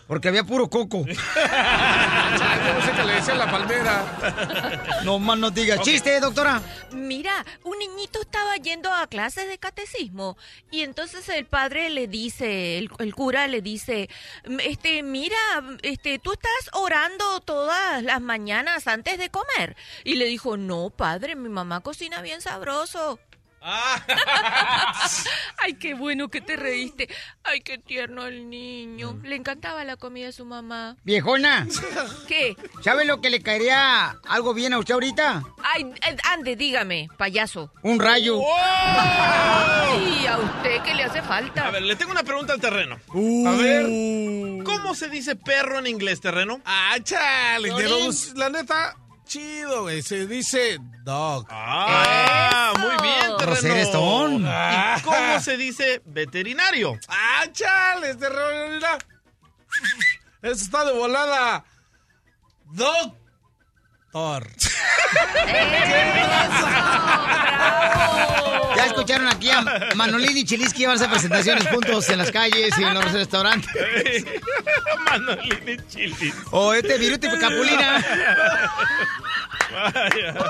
Porque 0.06 0.28
había 0.28 0.44
puro 0.44 0.68
coco. 0.68 1.04
No 1.06 2.82
sé 2.84 2.92
qué 2.96 3.04
le 3.04 3.14
decía 3.14 3.34
la 3.34 3.50
palmera. 3.50 5.00
No 5.04 5.18
más 5.18 5.38
no 5.38 5.50
digas. 5.50 5.80
Chiste, 5.82 6.20
doctora. 6.20 6.60
Mira, 6.92 7.44
un 7.64 7.78
niñito 7.78 8.20
estaba 8.20 8.56
yendo 8.56 8.92
a 8.92 9.06
clases 9.06 9.48
de 9.48 9.58
catecismo 9.58 10.36
y 10.70 10.82
entonces 10.82 11.28
el 11.28 11.46
padre 11.46 11.90
le 11.90 12.06
dice, 12.08 12.78
el, 12.78 12.90
el 12.98 13.14
cura 13.14 13.46
le 13.48 13.62
dice, 13.62 14.08
"M- 14.44 14.62
este, 14.66 15.02
mira, 15.02 15.36
este, 15.82 16.18
tú 16.18 16.32
estás 16.32 16.50
orando 16.72 17.40
todas 17.40 18.02
las 18.02 18.20
mañanas 18.20 18.86
antes 18.86 19.18
de 19.18 19.30
comer. 19.30 19.76
Y 20.04 20.14
le 20.14 20.26
dijo, 20.26 20.56
no, 20.56 20.90
padre, 20.90 21.34
mi 21.36 21.48
mamá 21.48 21.80
cocina 21.80 22.20
bien 22.22 22.40
sabroso. 22.40 23.18
Ay, 25.58 25.74
qué 25.74 25.94
bueno 25.94 26.28
que 26.28 26.40
te 26.40 26.56
reíste. 26.56 27.08
Ay, 27.44 27.60
qué 27.60 27.78
tierno 27.78 28.26
el 28.26 28.48
niño. 28.48 29.18
Le 29.24 29.36
encantaba 29.36 29.84
la 29.84 29.96
comida 29.96 30.26
de 30.26 30.32
su 30.32 30.44
mamá. 30.44 30.96
Viejona. 31.04 31.66
¿Qué? 32.28 32.56
¿Sabe 32.82 33.04
lo 33.04 33.20
que 33.20 33.30
le 33.30 33.42
caería 33.42 34.16
algo 34.28 34.54
bien 34.54 34.72
a 34.72 34.78
usted 34.78 34.94
ahorita? 34.94 35.42
Ay, 35.62 35.92
eh, 36.06 36.16
ande, 36.32 36.56
dígame, 36.56 37.08
payaso. 37.16 37.72
Un 37.82 38.00
rayo. 38.00 38.40
Ay, 38.40 40.26
a 40.26 40.38
usted 40.38 40.82
qué 40.82 40.94
le 40.94 41.04
hace 41.04 41.22
falta. 41.22 41.66
A 41.66 41.70
ver, 41.70 41.82
le 41.82 41.96
tengo 41.96 42.12
una 42.12 42.22
pregunta 42.22 42.52
al 42.52 42.60
terreno. 42.60 42.98
Uh. 43.12 43.48
A 43.48 43.52
ver, 43.52 44.64
¿cómo 44.64 44.94
se 44.94 45.08
dice 45.08 45.36
perro 45.36 45.78
en 45.78 45.86
inglés, 45.86 46.20
terreno? 46.20 46.60
Ah, 46.64 46.96
chale, 47.02 47.70
la 48.34 48.48
neta, 48.48 48.96
chido, 49.28 49.82
güey. 49.82 50.02
Se 50.02 50.26
dice 50.26 50.78
dog. 51.04 51.46
Ah, 51.50 52.72
muy 52.76 52.96
bien, 53.00 53.36
terreno. 53.38 54.40
¿Y 54.98 55.02
cómo 55.02 55.40
se 55.40 55.56
dice 55.56 56.02
veterinario? 56.06 56.98
Ah, 57.06 57.44
chale, 57.52 58.10
este 58.10 58.28
rollo, 58.28 58.74
mira. 58.74 58.98
Eso 60.42 60.64
está 60.64 60.84
de 60.84 60.92
volada. 60.92 61.64
Doctor. 62.72 63.27
Ya 68.76 68.84
escucharon 68.86 69.28
aquí 69.28 69.50
a 69.50 69.62
Manolín 69.96 70.36
y 70.36 70.44
Chiliski 70.44 70.84
van 70.86 70.92
a 70.92 70.94
hacer 70.96 71.10
presentaciones 71.10 71.66
juntos 71.68 72.08
en 72.10 72.18
las 72.18 72.30
calles 72.30 72.76
y 72.78 72.82
en 72.84 72.94
los 72.94 73.12
restaurantes. 73.12 73.70
Manolín 75.04 75.82
y. 75.96 76.12
O 76.50 76.72
este 76.74 76.98
Viruti 76.98 77.28
Capulina. 77.38 78.04
Vaya. 79.72 80.34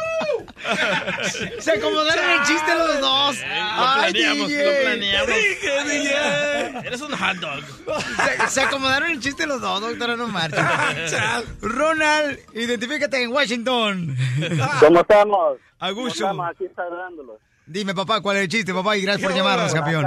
Se 1.61 1.73
acomodaron 1.73 2.31
el 2.31 2.43
chiste 2.47 2.75
los 2.75 3.01
dos. 3.01 3.37
Lo 3.39 3.45
Ay, 3.47 4.13
planeamos, 4.13 4.49
DJ. 4.49 4.65
lo 4.65 4.81
planeamos. 4.83 5.27
Dije, 5.29 5.85
DJ. 5.85 6.17
Eres 6.87 7.01
un 7.01 7.13
hot 7.17 7.37
dog. 7.37 7.63
Se, 8.17 8.51
se 8.51 8.61
acomodaron 8.63 9.11
el 9.11 9.21
chiste 9.21 9.47
los 9.47 9.61
dos, 9.61 9.81
doctora, 9.81 10.17
no 10.17 10.27
marches. 10.29 10.61
Ronald, 11.61 12.39
identifícate 12.55 13.23
en 13.23 13.31
Washington. 13.33 13.58
¿Cómo 14.81 15.01
estamos? 15.01 15.59
A 15.79 15.91
gusto. 15.91 16.43
Aquí 16.45 16.65
saludándolos. 16.75 17.37
Dime, 17.67 17.95
papá, 17.95 18.21
¿cuál 18.21 18.39
es 18.39 18.43
el 18.45 18.49
chiste, 18.49 18.73
papá? 18.73 18.97
Y 18.97 19.03
gracias 19.03 19.27
por 19.31 19.37
llamarnos, 19.37 19.73
campeón. 19.75 20.05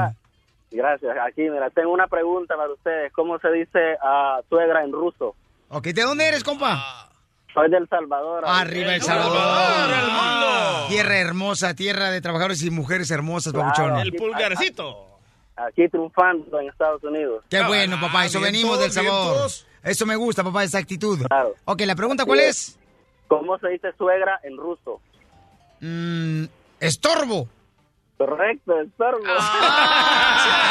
Gracias. 0.72 1.18
Aquí, 1.28 1.42
mira, 1.42 1.70
tengo 1.70 1.92
una 1.92 2.08
pregunta 2.08 2.56
para 2.56 2.72
ustedes. 2.74 3.12
¿Cómo 3.14 3.38
se 3.40 3.52
dice 3.52 3.98
a 4.02 4.40
suegra 4.50 4.84
en 4.84 4.92
ruso? 4.92 5.36
Ok, 5.70 5.86
¿de 5.88 6.02
dónde 6.04 6.28
eres, 6.28 6.44
compa? 6.44 7.10
Soy 7.54 7.70
del 7.70 7.88
Salvador. 7.90 8.44
Arriba 8.48 8.96
El 8.96 9.02
Salvador. 9.02 10.88
Tierra 10.88 11.18
hermosa, 11.18 11.76
tierra 11.76 12.10
de 12.12 12.22
trabajadores 12.22 12.64
y 12.64 12.70
mujeres 12.72 13.12
hermosas, 13.12 13.54
Claro, 13.54 13.70
papuchón. 13.70 14.00
El 14.00 14.14
pulgarcito. 14.14 15.08
aquí 15.58 15.88
triunfando 15.90 16.60
en 16.60 16.70
Estados 16.70 17.04
Unidos. 17.04 17.44
Qué 17.50 17.62
bueno, 17.64 18.00
papá, 18.00 18.26
eso 18.26 18.40
venimos 18.40 18.80
del 18.80 18.92
sabor. 18.92 19.50
Eso 19.84 20.06
me 20.06 20.16
gusta, 20.16 20.44
papá, 20.44 20.64
esa 20.64 20.78
actitud. 20.78 21.20
Claro. 21.28 21.54
Ok, 21.66 21.82
la 21.82 21.96
pregunta, 21.96 22.26
¿cuál 22.26 22.40
es? 22.42 22.78
¿Cómo 23.32 23.58
se 23.60 23.70
dice 23.70 23.94
suegra 23.98 24.42
en 24.44 24.58
ruso? 24.58 25.00
Mm, 25.80 26.44
estorbo. 26.82 27.48
Correcto, 28.18 28.78
estorbo. 28.82 29.24
Ah. 29.26 30.68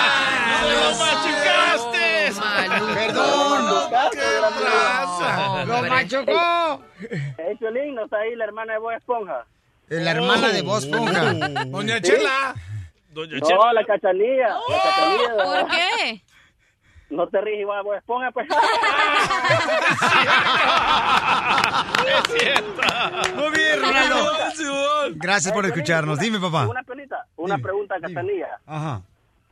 ¡Lo 0.68 0.90
machucaste! 0.98 2.32
Perdón. 2.92 3.90
raza! 4.62 5.64
¡Lo 5.64 5.82
machucó! 5.88 6.84
Eh, 7.38 7.56
Piolín, 7.58 7.94
¿no 7.94 8.04
está 8.04 8.18
ahí 8.18 8.36
la 8.36 8.44
hermana 8.44 8.74
de 8.74 8.78
Bob 8.78 8.90
Esponja? 8.90 9.46
La 9.88 10.10
hermana 10.10 10.48
de 10.50 10.60
Bob 10.60 10.80
Esponja. 10.80 11.32
Doña 11.64 11.96
¿Sí? 11.96 12.02
Chela. 12.02 12.54
Doña 13.08 13.38
No, 13.38 13.72
la 13.72 13.84
cachanilla. 13.86 14.48
La 14.68 14.82
cachanilla. 14.82 15.34
¿Por 15.44 15.66
qué? 15.70 16.22
No 17.10 17.26
te 17.28 17.40
ríes 17.40 17.60
igual 17.60 17.78
a 17.80 17.82
Bob 17.82 17.94
Esponja, 17.94 18.30
pues. 18.30 18.46
Es 22.06 22.40
cierto. 22.40 22.82
Muy 23.36 23.50
bien, 23.50 23.80
Ronaldo. 23.80 24.16
Gracias 25.16 25.52
por 25.52 25.66
escucharnos. 25.66 26.18
Dime, 26.18 26.38
papá. 26.38 26.66
Una 26.68 26.82
pelita, 26.82 27.26
una 27.36 27.58
pregunta, 27.58 27.96
Cachanilla. 28.00 28.58
Ajá. 28.66 29.02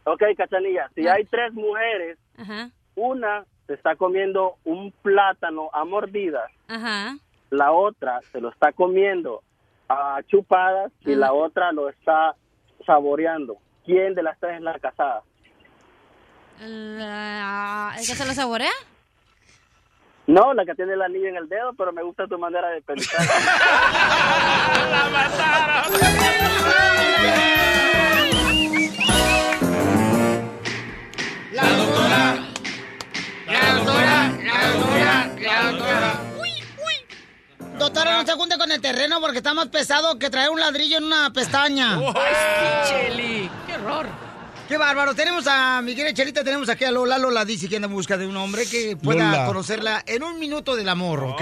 Ok, 0.05 0.23
Cachanilla, 0.37 0.89
si 0.95 1.07
hay 1.07 1.25
tres 1.27 1.53
mujeres, 1.53 2.17
Ajá. 2.39 2.71
una 2.95 3.45
se 3.67 3.75
está 3.75 3.95
comiendo 3.97 4.55
un 4.65 4.91
plátano 5.03 5.69
a 5.75 5.85
mordidas, 5.85 6.51
Ajá. 6.69 7.17
la 7.51 7.73
otra 7.73 8.21
se 8.33 8.41
lo 8.41 8.49
está 8.49 8.73
comiendo 8.73 9.43
a 9.91 10.21
chupadas 10.29 10.91
y 11.05 11.15
la 11.15 11.33
otra 11.35 11.73
lo 11.73 11.91
está 11.91 12.35
saboreando. 12.87 13.59
¿Quién 13.85 14.15
de 14.15 14.23
las 14.23 14.39
tres 14.39 14.57
es 14.57 14.63
la 14.63 14.79
casada? 14.79 15.23
La- 16.61 17.95
¿El 17.99 18.07
que 18.07 18.15
se 18.15 18.25
lo 18.27 18.35
saborea? 18.35 18.71
No, 20.27 20.53
la 20.55 20.65
que 20.67 20.75
tiene 20.75 20.93
el 20.95 21.03
anillo 21.03 21.29
en 21.29 21.37
el 21.37 21.49
dedo, 21.49 21.73
pero 21.75 21.93
me 21.93 22.03
gusta 22.03 22.27
tu 22.27 22.39
manera 22.39 22.69
de 22.69 22.83
pensar. 22.83 23.21
La 31.53 31.63
doctora. 31.63 32.37
La 33.47 33.75
doctora. 33.75 34.33
La 34.43 34.69
doctora. 34.73 35.31
La 35.41 35.71
doctora. 35.73 36.21
Doctora, 37.79 38.17
no 38.21 38.27
se 38.27 38.33
junte 38.33 38.59
con 38.59 38.71
el 38.73 38.81
terreno 38.81 39.21
porque 39.21 39.39
está 39.39 39.55
más 39.55 39.69
pesado 39.69 40.19
que 40.19 40.31
traer 40.31 40.51
un 40.51 40.61
ladrillo 40.61 40.99
en 40.99 41.05
una 41.05 41.33
pestaña. 41.33 41.95
Ay, 41.97 42.89
Cheli, 42.89 43.51
qué 43.67 43.75
horror. 43.75 44.07
Qué 44.69 44.77
bárbaro. 44.77 45.15
Tenemos 45.15 45.47
a 45.49 45.81
mi 45.81 45.95
querida 45.95 46.13
Chelita, 46.13 46.45
tenemos 46.45 46.69
aquí 46.69 46.85
a 46.85 46.91
Lola. 46.91 47.17
Lola 47.17 47.47
dice 47.47 47.69
que 47.71 47.77
anda 47.77 47.89
en 47.89 47.95
busca 47.95 48.19
de 48.19 48.27
un 48.27 48.37
hombre 48.37 48.65
que 48.71 48.97
pueda 49.03 49.31
Lola. 49.31 49.47
conocerla 49.47 50.05
en 50.07 50.23
un 50.23 50.39
minuto 50.39 50.77
del 50.77 50.91
amor, 50.91 51.25
¿ok? 51.25 51.41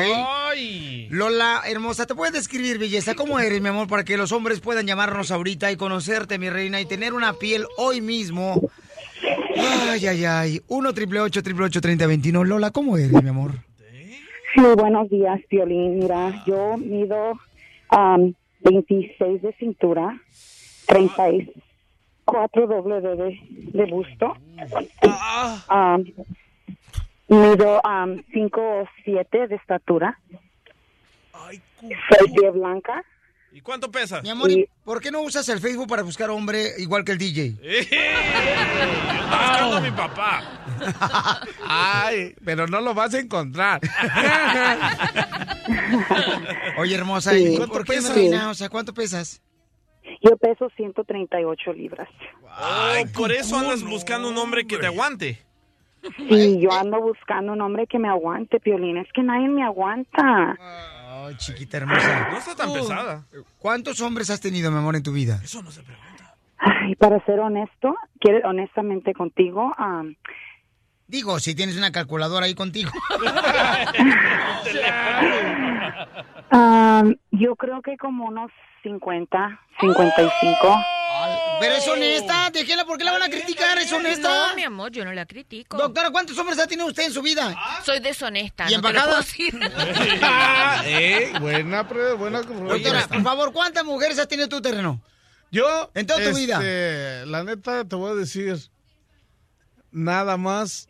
Ay. 0.48 1.08
Lola, 1.10 1.62
hermosa, 1.66 2.06
¿te 2.06 2.14
puedes 2.14 2.32
describir, 2.34 2.78
belleza? 2.78 3.14
¿Cómo 3.16 3.40
eres, 3.40 3.60
mi 3.60 3.68
amor, 3.68 3.88
para 3.88 4.04
que 4.04 4.16
los 4.16 4.30
hombres 4.30 4.60
puedan 4.60 4.86
llamarnos 4.86 5.32
ahorita 5.32 5.72
y 5.72 5.76
conocerte, 5.76 6.38
mi 6.38 6.50
reina, 6.50 6.80
y 6.80 6.86
tener 6.86 7.14
una 7.14 7.32
piel 7.32 7.66
hoy 7.78 8.00
mismo? 8.00 8.70
Ay, 9.90 10.06
ay, 10.06 10.24
ay. 10.24 10.62
1 10.68 10.92
triple 10.92 11.20
8 11.20 11.42
3021 11.42 12.44
Lola, 12.44 12.70
¿cómo 12.70 12.96
eres, 12.96 13.20
mi 13.24 13.28
amor? 13.28 13.54
Sí, 14.54 14.62
buenos 14.76 15.10
días, 15.10 15.40
Violín. 15.50 15.98
Mira, 15.98 16.44
yo 16.46 16.76
mido 16.76 17.32
am, 17.88 18.34
26 18.60 19.42
de 19.42 19.52
cintura, 19.58 20.16
34 22.26 22.66
doble 22.66 23.00
de, 23.00 23.40
de 23.72 23.84
busto. 23.86 24.36
Am, 25.68 26.04
mido 27.28 27.80
5 28.32 28.60
o 28.60 28.84
7 29.04 29.46
de 29.48 29.54
estatura. 29.54 30.18
Soy 31.80 32.32
pie 32.34 32.50
blanca. 32.50 33.02
¿Y 33.52 33.60
cuánto 33.62 33.90
pesa? 33.90 34.20
Mi 34.20 34.28
amor, 34.28 34.50
¿y 34.50 34.68
¿por 34.84 35.00
qué 35.00 35.10
no 35.10 35.22
usas 35.22 35.48
el 35.48 35.60
Facebook 35.60 35.88
para 35.88 36.02
buscar 36.02 36.28
hombre 36.28 36.72
igual 36.78 37.04
que 37.04 37.12
el 37.12 37.18
DJ? 37.18 37.54
Está 37.62 39.30
buscando 39.30 39.76
a 39.76 39.80
mi 39.80 39.90
papá. 39.92 40.42
Ay, 41.66 42.34
pero 42.44 42.66
no 42.66 42.82
lo 42.82 42.92
vas 42.92 43.14
a 43.14 43.20
encontrar. 43.20 43.80
Oye, 46.78 46.94
hermosa, 46.94 47.30
Sí. 47.32 47.54
¿y 47.54 47.56
¿Cuánto 47.56 47.82
pesas? 47.84 48.16
O 48.48 48.54
sea, 48.54 48.68
¿cuánto 48.68 48.92
pesas? 48.92 49.40
Yo 50.22 50.36
peso 50.36 50.70
138 50.76 51.72
libras. 51.72 52.08
Ay, 52.50 53.06
por 53.06 53.32
eso 53.32 53.56
andas 53.56 53.82
buscando 53.82 54.28
un 54.28 54.38
hombre 54.38 54.66
que 54.66 54.78
te 54.78 54.86
aguante. 54.86 55.46
Sí, 56.16 56.58
yo 56.60 56.72
ando 56.72 57.00
buscando 57.00 57.52
un 57.52 57.60
hombre 57.60 57.86
que 57.86 57.98
me 57.98 58.08
aguante, 58.08 58.60
Piolín. 58.60 58.96
Es 58.96 59.12
que 59.12 59.22
nadie 59.22 59.48
me 59.48 59.64
aguanta. 59.64 60.56
Ay, 60.60 61.36
chiquita 61.36 61.78
hermosa. 61.78 62.28
No 62.30 62.38
está 62.38 62.54
tan 62.54 62.72
pesada. 62.72 63.24
¿Cuántos 63.58 64.00
hombres 64.00 64.30
has 64.30 64.40
tenido, 64.40 64.70
mi 64.70 64.78
amor, 64.78 64.96
en 64.96 65.02
tu 65.02 65.12
vida? 65.12 65.40
Eso 65.42 65.62
no 65.62 65.70
se 65.70 65.82
pregunta. 65.82 66.36
Ay, 66.58 66.94
para 66.94 67.22
ser 67.26 67.40
honesto, 67.40 67.96
quiero 68.18 68.48
honestamente 68.48 69.12
contigo, 69.12 69.74
am, 69.76 70.16
Digo, 71.08 71.38
si 71.38 71.54
tienes 71.54 71.76
una 71.76 71.92
calculadora 71.92 72.46
ahí 72.46 72.54
contigo. 72.54 72.90
am, 76.50 77.16
yo 77.30 77.54
creo 77.56 77.82
que 77.82 77.96
como 77.96 78.26
unos 78.26 78.50
50, 78.82 79.60
55. 79.80 80.84
Pero 81.60 81.74
es 81.74 81.88
honesta, 81.88 82.50
déjela, 82.52 82.84
¿por 82.84 82.98
qué 82.98 83.04
la 83.04 83.12
van 83.12 83.22
a 83.22 83.28
criticar? 83.28 83.78
¿Es 83.78 83.92
honesta? 83.92 84.48
No, 84.48 84.54
mi 84.54 84.64
amor, 84.64 84.90
yo 84.90 85.04
no 85.04 85.12
la 85.12 85.26
critico. 85.26 85.76
Doctora, 85.76 86.10
¿cuántos 86.10 86.36
hombres 86.38 86.58
ha 86.58 86.66
tenido 86.66 86.86
usted 86.86 87.04
en 87.04 87.12
su 87.12 87.22
vida? 87.22 87.54
Soy 87.84 88.00
deshonesta. 88.00 88.66
¿Y 88.68 88.72
no 88.72 88.76
embajada? 88.76 89.24
Eh, 90.84 91.32
buena, 91.40 91.82
buena. 92.18 92.42
Doctora, 92.42 93.06
por 93.08 93.22
favor, 93.22 93.52
¿cuántas 93.52 93.84
mujeres 93.84 94.18
has 94.18 94.28
tenido 94.28 94.48
tu 94.48 94.60
terreno? 94.60 95.00
Yo. 95.50 95.90
En 95.94 96.06
toda 96.06 96.30
tu 96.30 96.36
vida. 96.36 96.56
este, 96.56 97.26
La 97.26 97.44
neta, 97.44 97.84
te 97.84 97.96
voy 97.96 98.12
a 98.12 98.14
decir. 98.14 98.56
Nada 99.92 100.36
más 100.36 100.88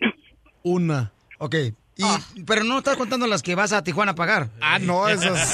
una. 0.62 1.12
Ok. 1.38 1.54
Y, 1.98 2.42
Pero 2.44 2.62
no 2.62 2.76
estás 2.76 2.96
contando 2.98 3.26
las 3.26 3.42
que 3.42 3.54
vas 3.54 3.72
a 3.72 3.82
Tijuana 3.82 4.12
a 4.12 4.14
pagar. 4.14 4.50
Ah, 4.60 4.78
no, 4.78 5.08
esa 5.08 5.28
es, 5.32 5.50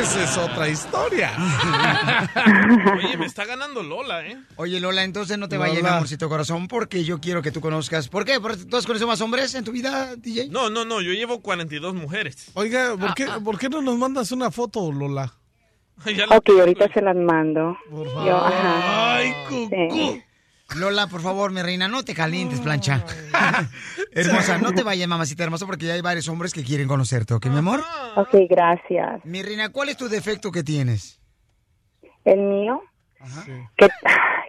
esa 0.00 0.24
es 0.24 0.36
otra 0.36 0.68
historia. 0.68 1.32
Oye, 2.96 3.16
me 3.16 3.26
está 3.26 3.44
ganando 3.44 3.80
Lola, 3.80 4.26
¿eh? 4.26 4.36
Oye, 4.56 4.80
Lola, 4.80 5.04
entonces 5.04 5.38
no 5.38 5.48
te 5.48 5.56
Lola. 5.56 5.68
vayas, 5.68 5.84
amorcito 5.84 6.28
corazón, 6.28 6.66
porque 6.66 7.04
yo 7.04 7.20
quiero 7.20 7.42
que 7.42 7.52
tú 7.52 7.60
conozcas. 7.60 8.08
¿Por 8.08 8.24
qué? 8.24 8.40
¿Porque 8.40 8.64
¿Tú 8.64 8.76
has 8.76 8.86
conocido 8.86 9.06
más 9.06 9.20
hombres 9.20 9.54
en 9.54 9.62
tu 9.64 9.70
vida, 9.70 10.16
DJ? 10.16 10.48
No, 10.48 10.68
no, 10.68 10.84
no, 10.84 11.00
yo 11.00 11.12
llevo 11.12 11.40
42 11.40 11.94
mujeres. 11.94 12.50
Oiga, 12.54 12.96
¿por 12.96 13.14
qué, 13.14 13.26
¿por 13.44 13.56
qué 13.58 13.68
no 13.68 13.80
nos 13.80 13.96
mandas 13.96 14.32
una 14.32 14.50
foto, 14.50 14.90
Lola? 14.90 15.32
Ok, 16.04 16.48
ahorita 16.58 16.92
se 16.92 17.00
las 17.02 17.14
mando. 17.14 17.76
Yo, 17.88 18.36
ajá. 18.44 19.14
Ay, 19.16 19.32
Sí. 19.70 20.22
Lola, 20.76 21.06
por 21.06 21.20
favor, 21.20 21.52
mi 21.52 21.62
reina, 21.62 21.88
no 21.88 22.04
te 22.04 22.14
calientes, 22.14 22.60
plancha. 22.60 23.04
Hermosa, 24.12 24.58
no 24.58 24.72
te 24.72 24.82
vayas, 24.82 25.08
mamacita 25.08 25.44
hermosa, 25.44 25.66
porque 25.66 25.86
ya 25.86 25.94
hay 25.94 26.00
varios 26.00 26.28
hombres 26.28 26.52
que 26.52 26.64
quieren 26.64 26.88
conocerte, 26.88 27.34
¿ok, 27.34 27.46
mi 27.46 27.58
amor? 27.58 27.82
Ok, 28.16 28.34
gracias. 28.48 29.24
Mi 29.24 29.42
reina, 29.42 29.70
¿cuál 29.70 29.88
es 29.88 29.96
tu 29.96 30.08
defecto 30.08 30.50
que 30.50 30.62
tienes? 30.62 31.20
El 32.24 32.40
mío, 32.40 32.82
que, 33.76 33.88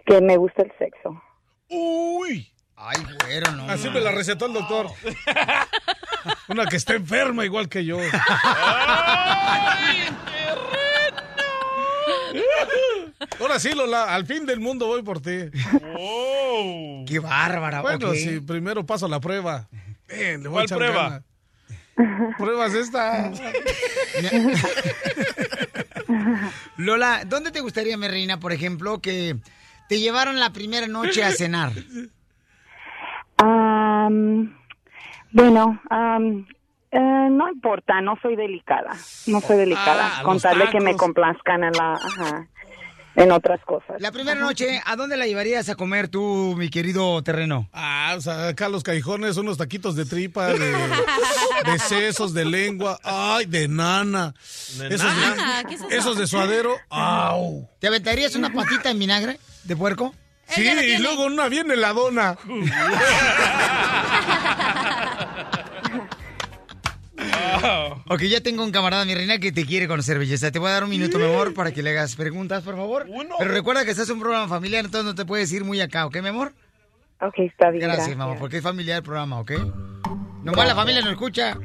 que 0.06 0.20
me 0.20 0.36
gusta 0.36 0.62
el 0.62 0.72
sexo. 0.78 1.20
Uy. 1.68 2.52
Ay, 2.76 2.96
güero, 3.24 3.52
no. 3.52 3.70
Así 3.70 3.88
me 3.88 4.00
la 4.00 4.12
recetó 4.12 4.46
el 4.46 4.52
doctor. 4.52 4.88
Una 6.48 6.66
que 6.66 6.76
está 6.76 6.94
enferma 6.94 7.44
igual 7.44 7.68
que 7.68 7.84
yo. 7.84 7.98
Ahora 13.40 13.58
sí, 13.58 13.74
Lola, 13.74 14.14
al 14.14 14.26
fin 14.26 14.46
del 14.46 14.60
mundo 14.60 14.86
voy 14.86 15.02
por 15.02 15.20
ti. 15.20 15.50
Qué 17.06 17.18
bárbara, 17.20 17.80
Bueno, 17.82 18.08
ok. 18.10 18.14
sí, 18.14 18.40
primero 18.40 18.84
paso 18.84 19.08
la 19.08 19.20
prueba. 19.20 19.68
Ven, 20.08 20.42
le 20.42 20.48
voy 20.48 20.50
a 20.50 20.50
¿Cuál 20.50 20.64
echar 20.64 20.78
prueba? 20.78 21.02
ganas. 21.02 21.22
Pruebas 22.36 22.74
esta. 22.74 23.30
Lola, 26.76 27.22
¿dónde 27.26 27.50
te 27.50 27.60
gustaría, 27.60 27.96
mi 27.96 28.08
reina, 28.08 28.38
por 28.38 28.52
ejemplo, 28.52 29.00
que 29.00 29.36
te 29.88 29.98
llevaran 29.98 30.38
la 30.38 30.52
primera 30.52 30.86
noche 30.86 31.24
a 31.24 31.30
cenar? 31.32 31.72
Am, 33.38 34.56
bueno, 35.32 35.80
eh, 36.90 37.28
no 37.30 37.48
importa, 37.50 38.00
no 38.00 38.16
soy 38.22 38.36
delicada. 38.36 38.92
No 39.26 39.40
soy 39.40 39.56
delicada. 39.56 40.18
Ah, 40.18 40.22
con 40.22 40.34
los 40.34 40.42
tal 40.42 40.58
de 40.58 40.68
que 40.68 40.80
me 40.80 40.96
complazcan 40.96 41.64
en 41.64 41.72
la, 41.72 41.94
ajá, 41.94 42.46
en 43.16 43.32
otras 43.32 43.60
cosas. 43.64 44.00
La 44.00 44.12
primera 44.12 44.38
noche, 44.40 44.80
¿a 44.84 44.94
dónde 44.96 45.16
la 45.16 45.26
llevarías 45.26 45.68
a 45.68 45.74
comer 45.74 46.08
tú, 46.08 46.54
mi 46.56 46.68
querido 46.68 47.22
terreno? 47.22 47.68
Ah, 47.72 48.14
o 48.16 48.20
sea, 48.20 48.48
acá 48.48 48.68
los 48.68 48.82
callejones, 48.82 49.36
unos 49.38 49.56
taquitos 49.58 49.96
de 49.96 50.04
tripa, 50.04 50.48
de, 50.48 50.58
de 50.70 51.78
sesos, 51.88 52.34
de 52.34 52.44
lengua, 52.44 52.98
ay, 53.02 53.46
de 53.46 53.68
nana. 53.68 54.34
¿De 54.78 54.94
esos, 54.94 55.14
nana? 55.14 55.58
De, 55.58 55.64
¿Qué 55.68 55.74
es 55.74 55.80
eso? 55.80 55.88
esos 55.90 56.18
de 56.18 56.26
suadero, 56.26 56.76
au. 56.90 57.68
¿Te 57.78 57.88
aventarías 57.88 58.34
una 58.36 58.52
patita 58.52 58.90
en 58.90 58.98
vinagre 58.98 59.40
de 59.64 59.76
puerco? 59.76 60.14
Sí, 60.48 60.62
y 60.62 60.98
luego 60.98 61.24
una 61.26 61.48
bien 61.48 61.70
heladona. 61.70 62.38
Ok, 68.08 68.22
ya 68.22 68.40
tengo 68.40 68.62
un 68.62 68.70
camarada, 68.70 69.04
mi 69.04 69.14
reina, 69.14 69.38
que 69.38 69.50
te 69.50 69.66
quiere 69.66 69.88
conocer, 69.88 70.18
belleza. 70.18 70.52
Te 70.52 70.60
voy 70.60 70.68
a 70.68 70.74
dar 70.74 70.84
un 70.84 70.90
minuto, 70.90 71.18
mi 71.18 71.24
amor, 71.24 71.54
para 71.54 71.72
que 71.72 71.82
le 71.82 71.90
hagas 71.90 72.14
preguntas, 72.14 72.62
por 72.62 72.76
favor. 72.76 73.06
Pero 73.38 73.50
recuerda 73.50 73.84
que 73.84 73.90
estás 73.90 74.08
en 74.08 74.14
un 74.14 74.20
programa 74.20 74.46
familiar, 74.46 74.84
entonces 74.84 75.04
no 75.04 75.14
te 75.14 75.24
puedes 75.24 75.52
ir 75.52 75.64
muy 75.64 75.80
acá, 75.80 76.06
¿ok, 76.06 76.20
mi 76.22 76.28
amor? 76.28 76.52
Ok, 77.20 77.34
está 77.38 77.70
bien. 77.70 77.82
Gracias, 77.82 78.06
Gracias, 78.06 78.16
mamá, 78.16 78.36
porque 78.38 78.58
es 78.58 78.62
familiar 78.62 78.98
el 78.98 79.02
programa, 79.02 79.40
¿ok? 79.40 79.52
Nomás 80.44 80.68
la 80.68 80.76
familia 80.76 81.02
no 81.02 81.10
escucha. 81.10 81.58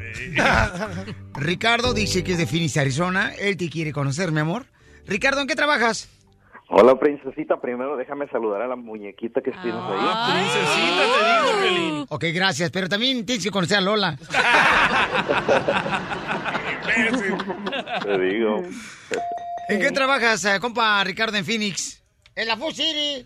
Ricardo 1.36 1.94
dice 1.94 2.24
que 2.24 2.32
es 2.32 2.38
de 2.40 2.48
Phoenix, 2.48 2.78
Arizona. 2.78 3.32
Él 3.38 3.56
te 3.56 3.70
quiere 3.70 3.94
conocer, 3.94 4.32
mi 4.32 4.40
amor. 4.40 4.66
Ricardo, 5.06 5.42
¿en 5.42 5.48
qué 5.48 5.56
trabajas? 5.56 6.10
Hola, 6.74 6.96
princesita. 6.98 7.60
Primero 7.60 7.98
déjame 7.98 8.28
saludar 8.30 8.62
a 8.62 8.68
la 8.68 8.76
muñequita 8.78 9.42
que 9.42 9.52
tienes 9.52 9.76
ahí. 9.76 10.32
Princesita, 10.32 11.04
te 11.04 11.26
digo, 11.26 11.62
Piolín. 11.62 12.06
Ok, 12.10 12.24
gracias, 12.34 12.72
pero 12.72 12.88
también 12.88 13.26
tienes 13.26 13.44
que 13.44 13.52
conocer 13.52 13.78
a 13.78 13.82
Lola. 13.82 14.18
Te 18.04 18.18
digo. 18.20 18.64
¿En 19.70 19.80
qué 19.80 19.92
trabajas, 19.92 20.44
eh, 20.46 20.60
compa 20.60 21.04
Ricardo, 21.04 21.38
en 21.38 21.46
Phoenix? 21.46 22.02
En 22.36 22.48
la 22.48 22.56
Food 22.58 22.74
City. 22.74 23.26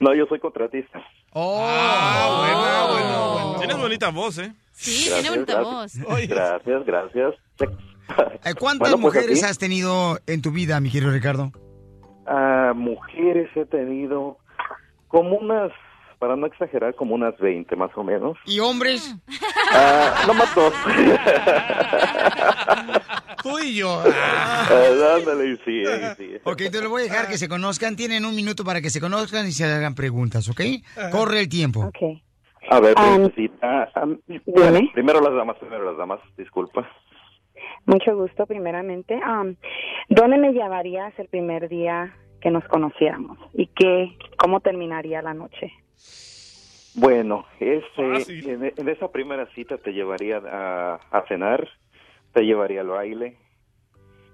No, 0.00 0.14
yo 0.14 0.26
soy 0.26 0.38
contratista. 0.40 1.00
Oh, 1.32 1.64
Ah, 1.66 2.36
bueno, 2.92 2.92
bueno. 2.92 3.58
Tienes 3.58 3.78
bonita 3.78 4.08
voz, 4.10 4.38
¿eh? 4.38 4.52
Sí, 4.72 5.06
Gracias, 5.08 5.20
tiene 5.20 5.30
bonita 5.30 5.60
gracias. 5.60 6.04
voz. 6.06 6.28
Gracias, 6.28 6.84
gracias. 6.86 7.34
Eh, 8.44 8.54
¿Cuántas 8.58 8.90
Bueno, 8.90 9.02
pues 9.02 9.14
mujeres 9.14 9.42
aquí, 9.42 9.50
has 9.50 9.58
tenido 9.58 10.18
en 10.26 10.40
tu 10.40 10.50
vida, 10.50 10.80
mi 10.80 10.90
querido 10.90 11.12
Ricardo? 11.12 11.52
ah, 12.26 12.72
mujeres 12.74 13.50
he 13.54 13.66
tenido 13.66 14.38
como 15.08 15.36
unas, 15.36 15.70
para 16.18 16.36
no 16.36 16.46
exagerar, 16.46 16.94
como 16.94 17.14
unas 17.14 17.36
20 17.38 17.74
más 17.76 17.90
o 17.96 18.02
menos. 18.04 18.38
¿Y 18.46 18.60
hombres? 18.60 19.14
Ah, 19.72 20.24
no 20.26 20.34
más 20.34 20.54
dos. 20.54 20.72
Tú 23.42 23.58
y 23.58 23.74
yo. 23.76 24.02
Ah, 24.72 25.16
ándale, 25.18 25.56
sí, 25.64 25.82
sí. 26.16 26.30
Ok, 26.44 26.62
te 26.70 26.80
lo 26.80 26.90
voy 26.90 27.02
a 27.02 27.04
dejar 27.04 27.28
que 27.28 27.38
se 27.38 27.48
conozcan. 27.48 27.96
Tienen 27.96 28.24
un 28.24 28.34
minuto 28.36 28.64
para 28.64 28.80
que 28.80 28.90
se 28.90 29.00
conozcan 29.00 29.46
y 29.46 29.52
se 29.52 29.64
hagan 29.64 29.94
preguntas, 29.94 30.48
¿ok? 30.48 30.60
Corre 31.10 31.40
el 31.40 31.48
tiempo. 31.48 31.80
Ok. 31.86 31.96
A 32.70 32.80
ver, 32.80 32.94
Um, 32.98 33.16
princesita. 33.30 33.90
ah, 33.94 34.06
dime. 34.26 34.90
primero 34.94 35.20
las 35.20 35.34
damas, 35.34 35.56
primero 35.58 35.84
las 35.84 35.96
damas, 35.96 36.20
disculpa. 36.36 36.88
Mucho 37.90 38.14
gusto, 38.14 38.46
primeramente. 38.46 39.16
Um, 39.16 39.56
¿Dónde 40.08 40.38
me 40.38 40.52
llevarías 40.52 41.12
el 41.18 41.26
primer 41.26 41.68
día 41.68 42.14
que 42.40 42.48
nos 42.48 42.62
conociéramos? 42.68 43.36
¿Y 43.52 43.66
qué, 43.66 44.16
cómo 44.38 44.60
terminaría 44.60 45.20
la 45.22 45.34
noche? 45.34 45.72
Bueno, 46.94 47.46
ese, 47.58 48.48
en, 48.48 48.72
en 48.76 48.88
esa 48.88 49.10
primera 49.10 49.46
cita 49.56 49.76
te 49.78 49.92
llevaría 49.92 50.36
a, 50.38 51.00
a 51.10 51.26
cenar, 51.26 51.68
te 52.32 52.42
llevaría 52.42 52.82
al 52.82 52.88
baile 52.88 53.36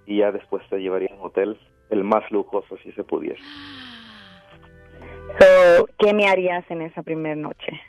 y 0.05 0.19
ya 0.19 0.33
después 0.33 0.63
te 0.69 0.77
llevaría 0.77 1.09
a 1.13 1.15
un 1.15 1.23
hotel, 1.23 1.59
el 1.89 2.05
más 2.05 2.31
lujoso 2.31 2.77
si 2.83 2.93
se 2.93 3.05
pudiera. 3.05 3.41
So, 5.39 5.89
¿Qué 5.99 6.13
me 6.13 6.29
harías 6.29 6.71
en 6.71 6.83
esa 6.83 7.03
primera 7.03 7.37
noche? 7.37 7.81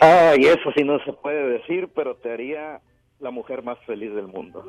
Ay, 0.00 0.44
eso 0.44 0.70
sí 0.76 0.84
no 0.84 0.98
se 1.04 1.12
puede 1.14 1.48
decir, 1.48 1.88
pero 1.94 2.16
te 2.16 2.32
haría 2.32 2.82
la 3.22 3.30
mujer 3.30 3.62
más 3.62 3.78
feliz 3.86 4.12
del 4.14 4.26
mundo. 4.26 4.62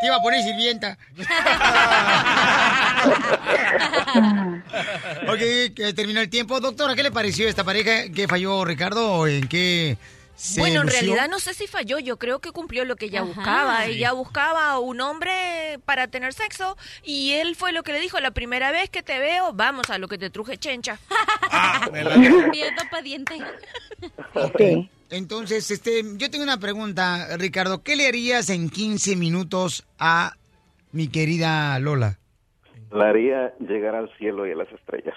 Te 0.00 0.06
iba 0.06 0.16
a 0.16 0.22
poner 0.22 0.42
sirvienta. 0.42 0.96
ok, 5.28 5.74
que 5.74 5.92
terminó 5.94 6.20
el 6.20 6.30
tiempo. 6.30 6.60
Doctora, 6.60 6.94
¿qué 6.94 7.02
le 7.02 7.10
pareció 7.10 7.48
esta 7.48 7.64
pareja? 7.64 8.04
¿Qué 8.14 8.28
falló 8.28 8.64
Ricardo 8.64 9.14
o 9.14 9.26
en 9.26 9.48
qué 9.48 9.98
se 10.38 10.60
Bueno, 10.60 10.82
en 10.82 10.88
realidad 10.88 11.28
no 11.28 11.40
sé 11.40 11.52
si 11.52 11.66
falló, 11.66 11.98
yo 11.98 12.16
creo 12.16 12.38
que 12.38 12.52
cumplió 12.52 12.84
lo 12.84 12.94
que 12.94 13.06
ella 13.06 13.22
buscaba. 13.22 13.84
Sí. 13.84 13.92
Ella 13.92 14.12
buscaba 14.12 14.78
un 14.78 15.00
hombre 15.00 15.80
para 15.84 16.06
tener 16.06 16.32
sexo 16.32 16.76
y 17.02 17.32
él 17.32 17.56
fue 17.56 17.72
lo 17.72 17.82
que 17.82 17.92
le 17.92 17.98
dijo, 17.98 18.20
la 18.20 18.30
primera 18.30 18.70
vez 18.70 18.88
que 18.88 19.02
te 19.02 19.18
veo, 19.18 19.52
vamos 19.52 19.90
a 19.90 19.98
lo 19.98 20.06
que 20.06 20.16
te 20.16 20.30
truje 20.30 20.56
chencha. 20.56 21.00
Miedo 22.52 22.82
pa' 22.88 23.02
diente. 23.02 23.36
Ok. 24.34 24.88
Entonces, 25.10 25.70
este, 25.72 26.04
yo 26.14 26.30
tengo 26.30 26.44
una 26.44 26.60
pregunta, 26.60 27.36
Ricardo. 27.36 27.82
¿Qué 27.82 27.96
le 27.96 28.06
harías 28.06 28.48
en 28.48 28.70
15 28.70 29.16
minutos 29.16 29.86
a 29.98 30.34
mi 30.92 31.08
querida 31.08 31.76
Lola? 31.80 32.20
La 32.90 33.10
haría 33.10 33.54
llegar 33.60 33.94
al 33.94 34.10
cielo 34.16 34.46
y 34.46 34.52
a 34.52 34.54
las 34.54 34.68
estrellas. 34.72 35.14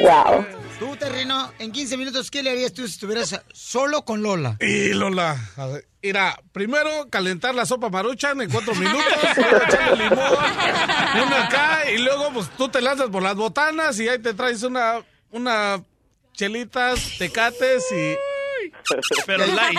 Wow. 0.00 0.44
Tú, 0.78 0.96
terreno, 0.96 1.52
en 1.58 1.70
15 1.70 1.96
minutos, 1.96 2.30
¿qué 2.30 2.42
le 2.42 2.50
harías 2.50 2.72
tú 2.72 2.86
si 2.86 2.94
estuvieras 2.94 3.40
solo 3.52 4.04
con 4.04 4.22
Lola? 4.22 4.56
Y 4.60 4.92
Lola, 4.94 5.36
a 5.56 5.66
ver, 5.66 5.84
mira, 6.02 6.40
primero 6.52 7.08
calentar 7.10 7.54
la 7.54 7.66
sopa 7.66 7.88
maruchan 7.88 8.40
en 8.40 8.50
cuatro 8.50 8.74
minutos, 8.76 9.04
echarle 9.68 10.08
limón, 10.08 10.18
una 11.26 11.46
acá, 11.46 11.90
y 11.90 11.98
luego 11.98 12.32
pues 12.32 12.50
tú 12.56 12.68
te 12.68 12.80
lanzas 12.80 13.10
por 13.10 13.22
las 13.22 13.36
botanas 13.36 13.98
y 14.00 14.08
ahí 14.08 14.18
te 14.18 14.34
traes 14.34 14.62
una, 14.62 15.04
una 15.30 15.84
chelitas, 16.32 17.18
tecates 17.18 17.84
y... 17.92 18.16
Pero 19.26 19.46
light. 19.54 19.78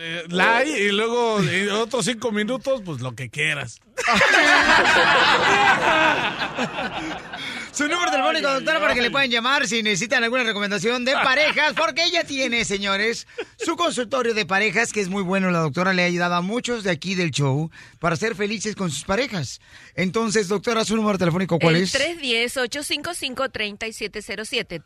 Eh, 0.00 0.24
light, 0.28 0.68
y 0.68 0.92
luego 0.92 1.38
otros 1.80 2.04
cinco 2.04 2.30
minutos, 2.32 2.82
pues 2.84 3.00
lo 3.00 3.14
que 3.14 3.30
quieras. 3.30 3.80
Su 7.72 7.88
número 7.88 8.10
telefónico, 8.10 8.52
doctora, 8.52 8.80
para 8.80 8.94
que 8.94 9.00
le 9.00 9.10
puedan 9.10 9.30
llamar 9.30 9.66
si 9.66 9.82
necesitan 9.82 10.22
alguna 10.22 10.44
recomendación 10.44 11.06
de 11.06 11.14
parejas, 11.14 11.72
porque 11.74 12.04
ella 12.04 12.22
tiene, 12.22 12.64
señores, 12.66 13.26
su 13.56 13.76
consultorio 13.76 14.34
de 14.34 14.44
parejas, 14.44 14.92
que 14.92 15.00
es 15.00 15.08
muy 15.08 15.22
bueno. 15.22 15.50
La 15.50 15.60
doctora 15.60 15.94
le 15.94 16.02
ha 16.02 16.06
ayudado 16.06 16.34
a 16.34 16.42
muchos 16.42 16.84
de 16.84 16.90
aquí 16.90 17.14
del 17.14 17.30
show 17.30 17.70
para 17.98 18.16
ser 18.16 18.34
felices 18.34 18.76
con 18.76 18.90
sus 18.90 19.04
parejas. 19.04 19.62
Entonces, 19.94 20.48
doctora, 20.48 20.84
su 20.84 20.96
número 20.96 21.16
telefónico, 21.16 21.58
¿cuál 21.58 21.76
El 21.76 21.84
es? 21.84 21.94
310-855-3707. 21.94 24.82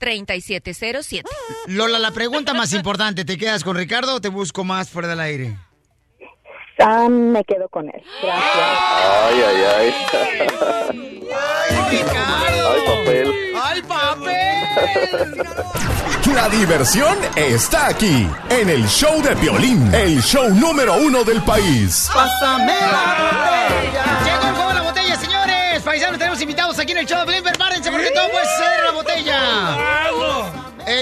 310-855-3707. 0.00 1.22
Lola, 1.66 1.98
la 1.98 2.12
pregunta 2.12 2.54
más 2.54 2.72
importante, 2.72 3.26
¿te 3.26 3.36
quedas 3.36 3.62
con 3.62 3.76
Ricardo 3.76 4.14
o 4.14 4.22
te 4.22 4.28
busco 4.28 4.64
más 4.64 4.88
fuera 4.88 5.08
del 5.08 5.20
aire? 5.20 5.58
Ah, 6.84 7.08
me 7.08 7.44
quedo 7.44 7.68
con 7.68 7.88
él. 7.88 8.02
Gracias. 8.22 8.54
Ay, 8.54 9.42
ay, 9.48 9.64
ay. 9.78 9.94
Ay, 11.30 12.80
papel. 12.86 13.34
¡Ay, 13.62 13.82
papel! 13.82 14.42
La 16.34 16.48
diversión 16.48 17.16
está 17.36 17.88
aquí, 17.88 18.26
en 18.48 18.70
el 18.70 18.88
show 18.88 19.22
de 19.22 19.34
violín, 19.34 19.94
el 19.94 20.20
show 20.22 20.48
número 20.48 20.94
uno 20.94 21.22
del 21.24 21.42
país. 21.42 22.08
¡Pásame 22.12 22.72
la 22.72 23.16
botella! 23.20 24.04
Llegó 24.24 24.48
el 24.48 24.54
juego 24.54 24.68
de 24.68 24.74
la 24.74 24.82
botella, 24.82 25.16
señores. 25.16 25.82
Paisanos, 25.82 26.18
tenemos 26.18 26.40
invitados 26.40 26.78
aquí 26.78 26.92
en 26.92 26.98
el 26.98 27.06
show 27.06 27.18
de 27.18 27.26
Blin. 27.26 27.42
Prepárense 27.42 27.90
porque 27.92 28.10
todo 28.10 28.28
puede 28.30 28.46
botella. 28.46 28.91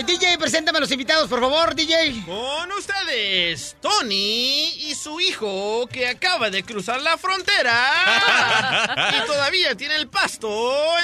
Eh, 0.00 0.02
DJ, 0.02 0.38
preséntame 0.38 0.78
a 0.78 0.80
los 0.80 0.90
invitados, 0.90 1.28
por 1.28 1.40
favor, 1.40 1.74
DJ. 1.74 2.24
Con 2.24 2.72
ustedes, 2.72 3.76
Tony 3.82 4.68
y 4.88 4.94
su 4.94 5.20
hijo 5.20 5.86
que 5.92 6.08
acaba 6.08 6.48
de 6.48 6.62
cruzar 6.62 7.02
la 7.02 7.18
frontera 7.18 9.12
y 9.22 9.26
todavía 9.26 9.74
tiene 9.74 9.96
el 9.96 10.08
pasto 10.08 10.48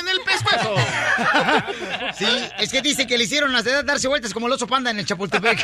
en 0.00 0.08
el 0.08 0.20
pescuezo. 0.20 0.74
Sí, 2.16 2.26
es 2.58 2.70
que 2.70 2.80
dice 2.80 3.06
que 3.06 3.18
le 3.18 3.24
hicieron 3.24 3.54
hasta 3.54 3.82
darse 3.82 4.08
vueltas 4.08 4.32
como 4.32 4.46
el 4.46 4.52
oso 4.54 4.66
panda 4.66 4.90
en 4.90 4.98
el 4.98 5.04
Chapultepec. 5.04 5.62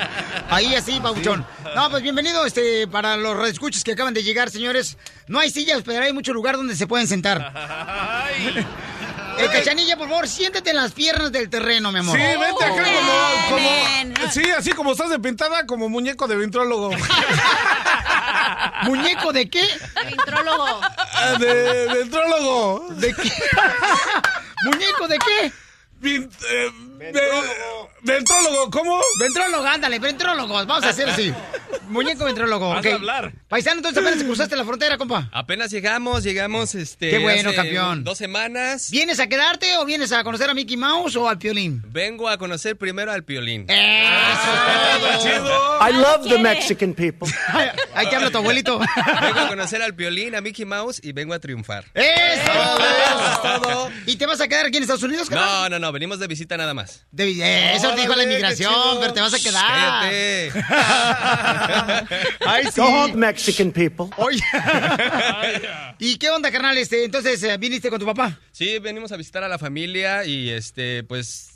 Ahí 0.50 0.74
así, 0.74 0.98
Pauchón. 1.00 1.44
No, 1.74 1.90
pues 1.90 2.02
bienvenido 2.02 2.46
este, 2.46 2.86
para 2.86 3.18
los 3.18 3.36
redescuchos 3.36 3.84
que 3.84 3.92
acaban 3.92 4.14
de 4.14 4.22
llegar, 4.22 4.48
señores. 4.50 4.96
No 5.26 5.38
hay 5.38 5.50
sillas, 5.50 5.82
pero 5.84 6.02
hay 6.02 6.14
mucho 6.14 6.32
lugar 6.32 6.56
donde 6.56 6.76
se 6.76 6.86
pueden 6.86 7.06
sentar. 7.06 7.52
Eh, 9.38 9.48
Cachanilla, 9.52 9.96
por 9.96 10.08
favor, 10.08 10.28
siéntate 10.28 10.70
en 10.70 10.76
las 10.76 10.92
piernas 10.92 11.32
del 11.32 11.48
terreno, 11.48 11.90
mi 11.92 12.00
amor. 12.00 12.16
Sí, 12.16 12.22
vente 12.22 12.64
acá 12.64 12.84
como, 13.48 13.56
como- 13.56 14.30
Sí, 14.32 14.42
así 14.56 14.70
como 14.72 14.92
estás 14.92 15.10
de 15.10 15.18
pintada, 15.18 15.66
como 15.66 15.88
muñeco 15.88 16.26
de 16.28 16.36
ventrólogo. 16.36 16.90
¿Muñeco 18.82 19.32
de 19.32 19.48
qué? 19.48 19.66
Ventrólogo. 20.04 20.80
Ah, 20.82 21.36
De 21.38 21.86
ventrólogo. 21.94 22.86
¿De 22.90 23.14
qué? 23.14 23.32
¿Muñeco 24.64 25.08
de 25.08 25.18
qué? 25.18 25.52
Vin- 26.00 26.30
eh, 26.50 26.70
de- 27.12 27.30
ventrólogo, 28.02 28.70
¿cómo? 28.70 29.00
Ventrólogo, 29.20 29.66
ándale, 29.66 29.98
ventrólogo. 29.98 30.54
Vamos 30.54 30.84
a 30.84 30.88
hacer 30.90 31.08
así. 31.08 31.32
Muñeco 31.88 32.24
ventrólogo. 32.24 32.68
Vas 32.68 32.86
a 32.86 32.94
hablar. 32.94 33.32
Paisano, 33.48 33.78
entonces 33.78 34.00
apenas 34.00 34.22
cruzaste 34.24 34.54
la 34.54 34.64
frontera, 34.64 34.96
compa. 34.96 35.28
Apenas 35.32 35.72
llegamos, 35.72 36.22
llegamos, 36.22 36.76
este... 36.76 37.10
Qué 37.10 37.18
bueno, 37.18 37.48
hace 37.48 37.56
campeón. 37.56 38.04
Dos 38.04 38.16
semanas. 38.16 38.90
¿Vienes 38.92 39.18
a 39.18 39.26
quedarte 39.26 39.76
o 39.78 39.84
vienes 39.84 40.12
a 40.12 40.22
conocer 40.22 40.48
a 40.48 40.54
Mickey 40.54 40.76
Mouse 40.76 41.16
o 41.16 41.28
al 41.28 41.38
Piolín? 41.38 41.82
Vengo 41.88 42.28
a 42.28 42.38
conocer 42.38 42.76
primero 42.76 43.10
al 43.10 43.24
Piolín. 43.24 43.66
¡Eso 43.68 45.28
es 45.28 45.34
todo! 45.42 45.88
I 45.88 45.92
love 45.94 46.28
the 46.28 46.38
Mexican 46.38 46.94
people. 46.94 47.28
Ahí 47.94 48.08
te 48.08 48.14
habla 48.16 48.30
tu 48.30 48.38
abuelito. 48.38 48.78
Vengo 48.78 49.40
a 49.40 49.48
conocer 49.48 49.82
al 49.82 49.94
Piolín, 49.94 50.36
a 50.36 50.40
Mickey 50.40 50.64
Mouse 50.64 51.00
y 51.02 51.10
vengo 51.12 51.34
a 51.34 51.40
triunfar. 51.40 51.86
¡Eso! 51.94 52.52
Eso 52.52 53.32
es 53.32 53.42
todo. 53.62 53.90
¿Y 54.06 54.14
te 54.16 54.26
vas 54.26 54.40
a 54.40 54.46
quedar 54.46 54.66
aquí 54.66 54.76
en 54.76 54.84
Estados 54.84 55.02
Unidos, 55.02 55.28
carnal? 55.28 55.70
No, 55.70 55.78
no, 55.78 55.86
no, 55.86 55.92
venimos 55.92 56.20
de 56.20 56.28
visita 56.28 56.56
nada 56.56 56.72
más. 56.72 57.04
De- 57.10 57.74
eso 57.74 57.89
te 57.94 58.00
dijo 58.00 58.14
la 58.14 58.24
inmigración, 58.24 58.98
pero 59.00 59.12
te 59.12 59.20
vas 59.20 59.34
a 59.34 59.38
quedar. 59.38 60.10
Cállate. 60.10 60.52
Ay, 62.46 62.64
sí. 62.72 62.80
Home, 62.80 63.14
Mexican 63.14 63.70
people. 63.72 64.06
Oye. 64.16 64.40
¿Y 65.98 66.16
qué 66.16 66.30
onda, 66.30 66.50
carnal? 66.50 66.76
Este, 66.78 67.04
entonces, 67.04 67.42
eh, 67.42 67.56
¿viniste 67.58 67.90
con 67.90 67.98
tu 67.98 68.06
papá? 68.06 68.38
Sí, 68.52 68.78
venimos 68.78 69.12
a 69.12 69.16
visitar 69.16 69.42
a 69.44 69.48
la 69.48 69.58
familia 69.58 70.24
y 70.24 70.50
este, 70.50 71.04
pues, 71.04 71.49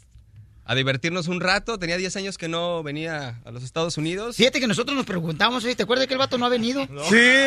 a 0.66 0.74
divertirnos 0.74 1.28
un 1.28 1.40
rato. 1.40 1.78
Tenía 1.78 1.96
10 1.96 2.16
años 2.16 2.38
que 2.38 2.48
no 2.48 2.82
venía 2.82 3.40
a 3.44 3.50
los 3.50 3.62
Estados 3.62 3.96
Unidos. 3.98 4.36
Fíjate 4.36 4.60
que 4.60 4.66
nosotros 4.66 4.96
nos 4.96 5.06
preguntamos, 5.06 5.64
oye, 5.64 5.74
¿te 5.76 5.82
acuerdas 5.82 6.06
que 6.06 6.14
el 6.14 6.18
vato 6.18 6.38
no 6.38 6.46
ha 6.46 6.48
venido? 6.48 6.86
Sí. 7.08 7.46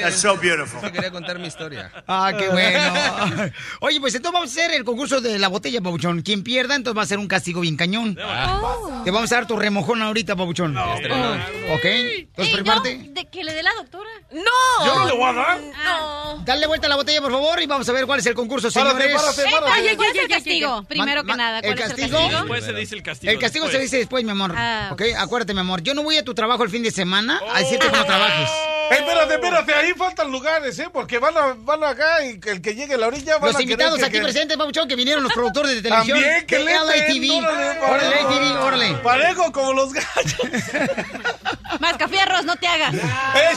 That's 0.00 0.16
so 0.20 0.36
beautiful. 0.36 0.80
quería 0.90 1.10
contar 1.10 1.38
mi 1.38 1.46
historia. 1.48 1.90
Ah, 2.06 2.32
qué 2.38 2.48
bueno. 2.48 3.50
Oye, 3.80 4.00
pues 4.00 4.14
entonces 4.14 4.32
vamos 4.32 4.50
a 4.50 4.52
hacer 4.60 4.72
el 4.74 4.84
concurso 4.84 5.20
de 5.20 5.38
la 5.38 5.48
botella, 5.48 5.80
Pabuchón. 5.80 6.22
Quien 6.22 6.42
pierda, 6.42 6.74
entonces 6.74 6.98
va 6.98 7.02
a 7.02 7.06
ser 7.06 7.18
un 7.18 7.28
castigo 7.28 7.60
bien 7.60 7.76
cañón. 7.76 8.18
Oh. 8.22 9.02
Te 9.04 9.10
vamos 9.10 9.30
a 9.32 9.36
dar 9.36 9.46
tu 9.46 9.56
remojón 9.56 10.02
ahorita, 10.02 10.36
Pabuchón. 10.36 10.76
¿Ok? 10.76 11.84
Entonces, 11.84 12.54
prepárate. 12.54 13.10
¿De 13.10 13.28
que 13.28 13.44
le 13.44 13.52
dé 13.54 13.62
la 13.62 13.72
doctora? 13.76 14.08
¡No! 14.32 14.86
¿Yo 14.86 14.94
no 14.96 15.06
le 15.06 15.12
voy 15.12 15.28
a 15.28 15.32
dar? 15.32 15.60
No. 15.60 16.42
Dale 16.44 16.66
vuelta 16.66 16.86
a 16.86 16.90
la 16.90 16.96
botella, 16.96 17.20
por 17.20 17.32
favor, 17.32 17.60
y 17.60 17.66
vamos 17.66 17.88
a 17.88 17.92
ver 17.92 18.06
cuál 18.06 18.20
es 18.20 18.26
el 18.26 18.34
concurso, 18.34 18.70
Párate, 18.70 19.02
señores. 19.02 19.20
párate, 19.20 19.42
párate. 19.50 19.72
Ay, 19.72 19.88
ay, 19.88 19.96
¿Cuál 19.96 20.08
ay, 20.08 20.12
es 20.14 20.18
ay, 20.18 20.24
ay, 20.24 20.28
castigo? 20.28 20.76
ay. 20.78 20.86
Primero 21.12 21.24
que 21.24 21.36
nada, 21.36 21.60
¿cuál 21.62 21.72
¿El 21.72 21.78
es 21.78 21.84
castigo? 21.86 22.06
el 22.06 22.12
castigo? 22.22 22.38
Después 22.40 22.64
se 22.64 22.72
dice 22.72 22.94
el 22.94 23.02
castigo. 23.02 23.32
El 23.32 23.38
castigo 23.38 23.64
después. 23.66 23.78
se 23.78 23.82
dice 23.84 23.96
después, 23.98 24.24
mi 24.24 24.30
amor. 24.30 24.52
Ah, 24.56 24.90
¿Ok? 24.92 25.02
Acuérdate, 25.18 25.54
mi 25.54 25.60
amor. 25.60 25.82
Yo 25.82 25.94
no 25.94 26.02
voy 26.02 26.16
a 26.16 26.24
tu 26.24 26.34
trabajo 26.34 26.62
el 26.64 26.70
fin 26.70 26.82
de 26.82 26.90
semana 26.90 27.40
a 27.52 27.58
decirte 27.60 27.88
cómo 27.90 28.04
trabajes. 28.04 28.48
Espérate, 28.90 29.34
espérate, 29.34 29.74
ahí 29.74 29.92
faltan 29.94 30.30
lugares, 30.30 30.78
¿eh? 30.80 30.88
Porque 30.92 31.18
van, 31.18 31.36
a, 31.36 31.54
van 31.58 31.84
acá 31.84 32.24
y 32.24 32.40
el 32.44 32.60
que 32.60 32.74
llegue 32.74 32.94
a 32.94 32.98
la 32.98 33.06
orilla 33.06 33.38
van 33.38 33.48
Los 33.52 33.56
a 33.56 33.62
invitados 33.62 33.98
que- 33.98 34.04
aquí 34.04 34.16
que- 34.18 34.22
presentes, 34.22 34.56
Pabuchón, 34.56 34.88
que 34.88 34.96
vinieron 34.96 35.22
los 35.22 35.32
productores 35.32 35.74
de 35.76 35.82
televisión. 35.82 36.18
También, 36.20 36.46
que 36.46 36.58
de 36.58 36.64
le 36.64 36.74
LATV. 36.74 37.82
órale. 37.88 38.10
LATV, 38.10 38.62
órale. 38.64 38.94
Parejo 38.96 39.52
como 39.52 39.72
los 39.74 39.92
gallos. 39.92 40.40
Mascafierros, 41.80 42.44
no 42.44 42.56
te 42.56 42.66
hagas. 42.66 42.94
Eh, 42.94 43.00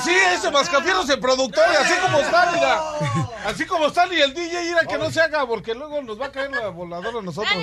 sí, 0.03 0.11
ese 0.35 0.51
mascafierro 0.51 1.01
es 1.01 1.09
el 1.09 1.19
productor, 1.19 1.63
y 1.73 1.75
así 1.83 1.93
como 2.01 2.19
está, 2.19 2.51
mira. 2.53 2.81
Así 3.45 3.65
como 3.65 3.87
está, 3.87 4.05
y 4.13 4.21
el 4.21 4.33
DJ, 4.33 4.63
mira 4.63 4.81
que 4.87 4.97
no 4.97 5.11
se 5.11 5.19
haga, 5.21 5.45
porque 5.47 5.73
luego 5.73 6.01
nos 6.01 6.19
va 6.21 6.27
a 6.27 6.31
caer 6.31 6.51
la 6.51 6.69
voladora 6.69 7.19
a 7.19 7.21
nosotros. 7.21 7.53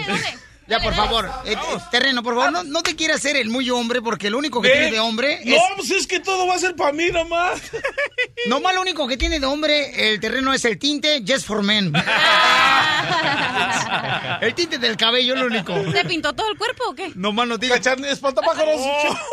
Ya, 0.70 0.78
por 0.78 0.94
favor. 0.94 1.28
Eh, 1.44 1.52
eh, 1.52 1.56
terreno, 1.90 2.22
por 2.22 2.36
favor, 2.36 2.52
no, 2.52 2.62
no 2.62 2.82
te 2.82 2.94
quieras 2.94 3.16
hacer 3.16 3.36
el 3.36 3.50
muy 3.50 3.68
hombre, 3.70 4.00
porque 4.00 4.30
lo 4.30 4.38
único 4.38 4.62
que 4.62 4.68
Ve. 4.68 4.74
tiene 4.74 4.92
de 4.92 5.00
hombre 5.00 5.40
No, 5.44 5.56
es... 5.56 5.62
pues 5.76 5.90
es 5.90 6.06
que 6.06 6.20
todo 6.20 6.46
va 6.46 6.54
a 6.54 6.58
ser 6.58 6.76
para 6.76 6.92
mí 6.92 7.10
nomás. 7.10 7.60
Nomás 8.46 8.74
lo 8.74 8.82
único 8.82 9.08
que 9.08 9.16
tiene 9.16 9.40
de 9.40 9.46
hombre 9.46 10.12
el 10.12 10.20
terreno 10.20 10.54
es 10.54 10.64
el 10.64 10.78
tinte 10.78 11.22
Just 11.26 11.46
for 11.46 11.62
Men. 11.64 11.92
el 14.40 14.54
tinte 14.54 14.78
del 14.78 14.96
cabello 14.96 15.34
es 15.34 15.40
lo 15.40 15.46
único. 15.46 15.74
¿Se 15.92 16.04
pintó 16.04 16.32
todo 16.32 16.48
el 16.50 16.56
cuerpo 16.56 16.84
o 16.90 16.94
qué? 16.94 17.10
Nomás 17.16 17.48
no 17.48 17.58
digas. 17.58 17.84
Espantapájaros. 17.84 18.80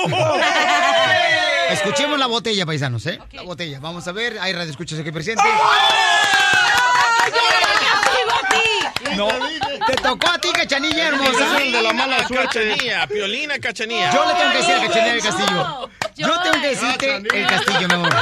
Escuchemos 1.69 2.17
la 2.17 2.25
botella, 2.25 2.65
paisanos, 2.65 3.05
¿eh? 3.05 3.19
La 3.31 3.43
botella. 3.43 3.79
Vamos 3.79 4.07
a 4.07 4.11
ver. 4.11 4.39
Hay 4.39 4.53
radio 4.53 4.71
escuchas 4.71 4.99
aquí 4.99 5.11
presente. 5.11 5.43
No, 9.17 9.27
te 9.87 9.93
tocó 9.95 10.29
a 10.29 10.37
ti, 10.37 10.49
cachanilla 10.53 11.07
hermosa. 11.07 11.57
Es 11.57 11.61
el 11.63 11.71
de 11.71 11.81
la 11.81 11.91
mala 11.91 12.27
suerte. 12.27 12.59
Cachanilla, 12.69 13.07
piolina, 13.07 13.57
cachanilla. 13.57 14.13
Yo 14.13 14.25
le 14.27 14.33
tengo 14.35 14.51
que 14.51 14.57
decir 14.59 14.75
a 14.75 14.81
Cachanilla 14.81 15.13
del 15.13 15.23
Castillo. 15.23 15.89
Yo 16.15 16.41
tengo 16.41 16.61
que 16.61 16.67
decirte 16.67 17.15
el 17.15 17.47
castillo, 17.47 17.87
mi 17.87 17.93
amor. 17.95 18.15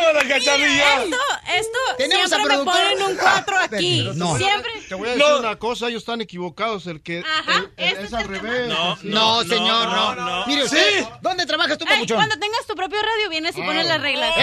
¡Cámara, 0.00 0.28
cachanilla! 0.28 1.02
Esto, 1.04 1.16
esto, 1.56 1.78
Tenemos 1.98 2.28
siempre 2.30 2.54
a 2.54 2.58
me 2.58 2.64
ponen 2.64 3.02
un 3.02 3.16
4 3.16 3.58
aquí. 3.58 4.10
No. 4.14 4.36
Siempre. 4.36 4.70
Te 4.88 4.94
voy 4.94 5.08
a 5.08 5.12
decir 5.14 5.32
una 5.38 5.56
cosa, 5.56 5.88
ellos 5.88 6.02
están 6.02 6.20
equivocados, 6.20 6.86
el 6.86 7.02
que 7.02 7.20
Ajá, 7.20 7.66
el- 7.76 7.96
el- 7.98 8.04
es 8.04 8.12
al 8.12 8.24
revés. 8.28 8.68
No, 9.02 9.42
señor, 9.44 9.88
no. 10.16 10.46
Mire 10.46 10.64
usted, 10.64 11.04
¿dónde 11.20 11.46
trabajas 11.46 11.76
tú, 11.78 11.84
papuchón? 11.84 12.16
cuando 12.16 12.38
tengas 12.38 12.66
tu 12.66 12.74
propio 12.74 12.98
radio 13.00 13.28
vienes 13.30 13.56
y 13.56 13.62
pones 13.62 13.86
las 13.86 14.00
reglas. 14.00 14.34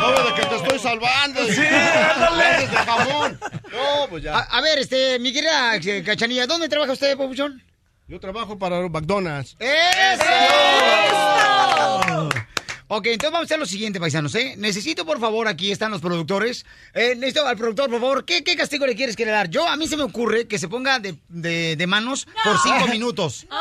No, 0.00 0.10
de 0.24 0.34
que 0.34 0.46
te 0.46 0.56
estoy 0.56 0.78
salvando. 0.78 1.44
Sí, 1.46 1.60
Haces 1.62 2.70
de 2.70 2.76
jamón. 2.76 3.40
No, 3.72 4.06
pues 4.08 4.22
ya. 4.24 4.36
A, 4.38 4.40
a 4.42 4.60
ver, 4.60 4.78
este, 4.78 5.18
mi 5.20 5.32
querida 5.32 5.76
eh, 5.76 6.02
Cachanilla, 6.04 6.46
¿dónde 6.46 6.68
trabaja 6.68 6.92
usted, 6.92 7.16
papuchón? 7.16 7.62
Yo 8.08 8.18
trabajo 8.20 8.58
para 8.58 8.80
McDonald's. 8.88 9.56
¡Eso! 9.60 10.32
Ok, 12.94 13.06
entonces 13.06 13.30
vamos 13.32 13.44
a 13.44 13.46
hacer 13.46 13.58
lo 13.58 13.64
siguiente, 13.64 13.98
paisanos, 13.98 14.34
¿eh? 14.34 14.54
Necesito, 14.58 15.06
por 15.06 15.18
favor, 15.18 15.48
aquí 15.48 15.72
están 15.72 15.90
los 15.92 16.02
productores. 16.02 16.66
Eh, 16.92 17.14
necesito 17.16 17.46
al 17.46 17.56
productor, 17.56 17.88
por 17.88 18.00
favor, 18.00 18.24
¿qué, 18.26 18.44
qué 18.44 18.54
castigo 18.54 18.84
le 18.86 18.94
quieres 18.94 19.16
que 19.16 19.24
le 19.24 19.30
dar? 19.30 19.48
Yo, 19.48 19.66
a 19.66 19.76
mí 19.78 19.86
se 19.88 19.96
me 19.96 20.02
ocurre 20.02 20.46
que 20.46 20.58
se 20.58 20.68
ponga 20.68 20.98
de, 20.98 21.18
de- 21.30 21.74
de 21.76 21.86
manos 21.86 22.28
por 22.44 22.58
cinco 22.60 22.86
minutos. 22.88 23.46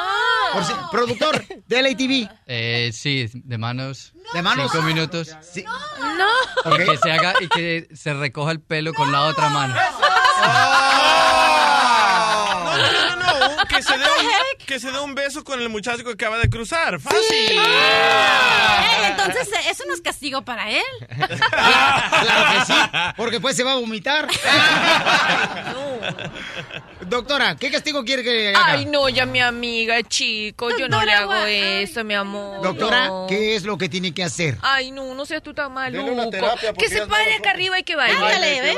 Por 0.54 0.64
ci- 0.64 0.90
productor 0.92 1.46
de 1.66 1.82
LATV. 1.82 2.30
Eh, 2.46 2.90
sí, 2.94 3.30
de 3.34 3.58
manos. 3.58 4.12
¿De 4.34 4.42
manos? 4.42 4.70
Cinco 4.70 4.84
minutos. 4.86 5.30
No. 6.18 6.74
Y 6.76 6.78
que 6.86 6.98
se 6.98 7.10
haga 7.10 7.34
y 7.40 7.48
que 7.48 7.88
se 7.96 8.14
recoja 8.14 8.52
el 8.52 8.60
pelo 8.60 8.94
con 8.94 9.14
la 9.14 9.22
otra 9.28 9.48
mano. 9.50 9.74
No, 9.74 10.91
que 14.72 14.80
se 14.80 14.90
dé 14.90 15.00
un 15.00 15.14
beso 15.16 15.44
con 15.44 15.60
el 15.60 15.68
muchacho 15.68 16.02
que 16.06 16.12
acaba 16.12 16.38
de 16.38 16.50
cruzar. 16.50 16.98
Fácil. 17.02 17.20
Eh, 17.30 19.08
entonces, 19.10 19.50
eh, 19.50 19.70
eso 19.70 19.84
no 19.86 19.94
es 19.94 20.00
castigo 20.00 20.44
para 20.44 20.70
él. 20.70 20.82
Claro 22.22 22.60
que 22.60 22.66
sí, 22.66 22.74
porque 23.18 23.32
después 23.34 23.56
se 23.56 23.64
va 23.64 23.74
a 23.74 23.76
vomitar. 23.76 24.28
Doctora, 27.02 27.56
¿qué 27.58 27.70
castigo 27.72 28.06
quiere 28.06 28.24
que 28.24 28.30
le 28.32 28.50
haga? 28.50 28.66
Ay, 28.74 28.86
no, 28.86 29.10
ya 29.10 29.26
mi 29.26 29.42
amiga, 29.42 30.02
chico, 30.04 30.70
yo 30.78 30.88
no 30.88 31.04
le 31.04 31.12
hago 31.12 31.34
eso, 31.34 32.04
mi 32.04 32.14
amor. 32.14 32.62
Doctora, 32.64 33.08
no. 33.08 33.26
¿qué 33.28 33.56
es 33.56 33.64
lo 33.64 33.78
que 33.78 33.90
tiene 33.90 34.14
que 34.14 34.24
hacer? 34.24 34.58
Ay, 34.62 34.92
no, 34.92 35.14
no 35.14 35.26
seas 35.26 35.42
tú 35.44 35.54
tan 35.54 35.74
maluco. 35.74 36.30
terapia, 36.30 36.74
Que 36.74 36.88
se 36.88 37.06
pare 37.08 37.32
no- 37.32 37.38
acá 37.40 37.50
arriba 37.52 37.80
y 37.80 37.84
que 37.84 37.96
baile. 37.96 38.16
Ándale, 38.18 38.62
¿ves? 38.62 38.76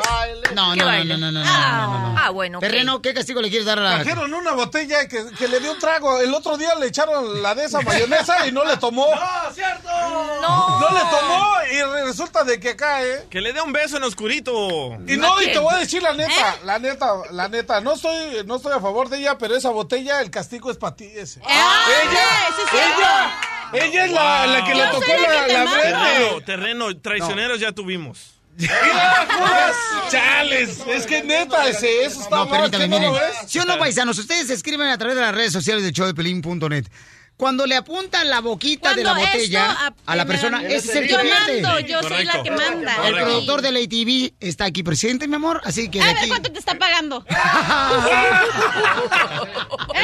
No, 0.55 0.73
¿Qué 0.73 0.79
no, 0.79 0.85
no, 0.91 1.03
no, 1.03 1.17
no, 1.17 1.31
no, 1.31 1.31
no, 1.31 1.43
Ah, 1.45 1.87
no, 1.87 2.13
no. 2.13 2.19
ah, 2.19 2.29
bueno. 2.31 2.59
Terreno, 2.59 3.01
¿qué 3.01 3.13
castigo 3.13 3.41
le 3.41 3.49
quieres 3.49 3.65
dar 3.67 3.77
a 3.79 3.83
la... 3.83 3.95
Trajeron 4.03 4.33
una 4.33 4.53
botella 4.53 5.07
que, 5.07 5.25
que 5.37 5.47
le 5.47 5.59
dio 5.59 5.73
un 5.73 5.79
trago. 5.83 6.19
El 6.21 6.33
otro 6.33 6.57
día 6.57 6.73
le 6.75 6.87
echaron 6.87 7.41
la 7.41 7.53
de 7.55 7.65
esa 7.65 7.81
mayonesa 7.81 8.47
y 8.47 8.51
no 8.53 8.63
le 8.63 8.77
tomó. 8.77 9.05
¡No, 9.13 9.53
cierto! 9.53 9.89
No. 10.41 10.79
No 10.79 10.89
le 10.91 10.99
tomó 11.01 11.53
y 11.71 12.05
resulta 12.05 12.43
de 12.45 12.59
que 12.59 12.69
acá, 12.69 13.03
¿eh? 13.03 13.27
Que 13.29 13.41
le 13.41 13.51
dé 13.51 13.61
un 13.61 13.73
beso 13.73 13.97
en 13.97 14.03
oscurito. 14.03 14.97
Y 15.07 15.17
no, 15.17 15.41
y 15.41 15.51
te 15.51 15.59
voy 15.59 15.73
a 15.73 15.77
decir 15.79 16.01
la 16.01 16.11
¿Eh? 16.11 16.17
neta, 16.17 16.55
la 16.63 16.79
neta, 16.79 17.13
la 17.31 17.49
neta, 17.49 17.81
no 17.81 17.93
estoy, 17.93 18.45
no 18.45 18.55
estoy 18.55 18.71
a 18.71 18.79
favor 18.79 19.09
de 19.09 19.17
ella, 19.17 19.37
pero 19.37 19.55
esa 19.55 19.69
botella, 19.71 20.21
el 20.21 20.31
castigo 20.31 20.71
es 20.71 20.77
para 20.77 20.95
ti 20.95 21.11
ese. 21.13 21.41
Ah, 21.45 21.85
ella, 22.01 22.55
sí, 22.55 22.61
sí, 22.71 22.77
ella, 22.77 23.85
ella 23.85 24.05
es 24.05 24.11
la, 24.11 24.47
la 24.47 24.63
que 24.63 24.75
le 24.75 24.87
tocó 24.87 25.05
la 25.21 25.47
la, 25.47 25.63
la. 25.65 25.71
Terreno, 25.71 26.41
terreno, 26.45 26.97
traicioneros 27.01 27.59
ya 27.59 27.73
tuvimos. 27.73 28.32
Chales, 30.09 30.79
es 30.87 31.05
que 31.05 31.23
neta, 31.23 31.67
ese, 31.67 32.05
eso 32.05 32.21
está 32.21 32.37
No, 32.37 32.45
mal, 32.45 32.69
permítame, 32.71 32.83
¿qué 32.83 32.89
no 32.89 32.99
miren. 33.11 33.23
¿Sí 33.47 33.59
o 33.59 33.65
no, 33.65 33.77
paisanos? 33.79 34.17
Ustedes 34.17 34.49
escriben 34.49 34.87
a 34.89 34.97
través 34.97 35.15
de 35.15 35.21
las 35.21 35.33
redes 35.33 35.53
sociales 35.53 35.83
de 35.83 35.91
showdepelín.net. 35.91 36.85
Cuando 37.35 37.65
le 37.65 37.75
apuntan 37.75 38.29
la 38.29 38.41
boquita 38.41 38.93
de 38.93 39.03
la 39.03 39.13
botella 39.13 39.91
a 40.05 40.15
la 40.15 40.23
persona, 40.25 40.61
ese 40.63 40.75
es 40.91 40.95
el 40.95 41.07
que 41.07 41.13
Yo 41.13 41.19
pierde. 41.19 41.61
mando, 41.63 41.79
yo 41.79 42.03
soy 42.03 42.25
la 42.25 42.43
que 42.43 42.51
manda. 42.51 43.07
El 43.07 43.15
productor 43.15 43.61
de 43.63 43.71
la 43.71 43.79
ATV 43.79 44.35
está 44.39 44.65
aquí 44.65 44.83
presente, 44.83 45.27
mi 45.27 45.33
amor, 45.35 45.59
así 45.65 45.89
que 45.89 45.99
A 45.99 46.05
ver 46.05 46.17
aquí... 46.19 46.27
cuánto 46.29 46.51
te 46.51 46.59
está 46.59 46.77
pagando. 46.77 47.25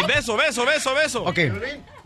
Beso, 0.07 0.35
beso, 0.37 0.65
beso, 0.65 0.95
beso. 0.95 1.23
Ok, 1.23 1.37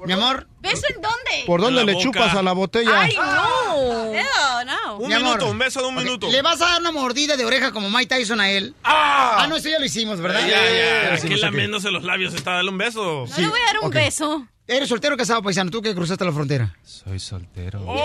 mi 0.05 0.13
amor, 0.13 0.47
¿Beso 0.61 0.83
en 0.95 1.01
dónde? 1.01 1.43
¿Por 1.45 1.61
dónde 1.61 1.83
le 1.83 1.93
boca. 1.93 2.03
chupas 2.03 2.33
a 2.35 2.41
la 2.43 2.53
botella? 2.53 3.01
Ay, 3.01 3.15
no. 3.15 4.13
Ew, 4.13 4.65
no. 4.65 4.97
Un 4.97 5.07
Mi 5.07 5.13
amor. 5.13 5.27
minuto, 5.29 5.49
un 5.51 5.57
beso 5.57 5.81
de 5.81 5.87
un 5.87 5.95
minuto. 5.95 6.29
¿le 6.29 6.41
vas 6.41 6.61
a 6.61 6.65
dar 6.65 6.81
una 6.81 6.91
mordida 6.91 7.35
de 7.35 7.45
oreja 7.45 7.71
como 7.71 7.89
Mike 7.89 8.15
Tyson 8.15 8.39
a 8.39 8.49
él? 8.49 8.73
¡Ah! 8.83 9.37
Ah, 9.39 9.47
no, 9.47 9.55
eso 9.57 9.69
ya 9.69 9.79
lo 9.79 9.85
hicimos, 9.85 10.19
¿verdad? 10.21 10.39
Ya, 10.41 10.47
Ya 10.47 11.17
ya, 11.17 11.23
ok. 11.23 11.37
lamiéndose 11.39 11.91
los 11.91 12.03
labios 12.03 12.33
está, 12.33 12.51
dale 12.53 12.69
un 12.69 12.77
beso. 12.77 13.25
No 13.27 13.37
le 13.37 13.47
voy 13.47 13.59
a 13.59 13.65
dar 13.73 13.79
un 13.81 13.89
beso. 13.89 14.47
¿Eres 14.65 14.87
soltero 14.87 15.15
o 15.15 15.17
casado, 15.17 15.41
paisano? 15.43 15.69
Tú 15.71 15.81
que 15.81 15.93
cruzaste 15.93 16.23
la 16.23 16.31
frontera. 16.31 16.73
Soy 16.83 17.19
soltero. 17.19 17.81
¡Oh! 17.85 17.97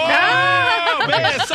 ¡Beso! 1.07 1.55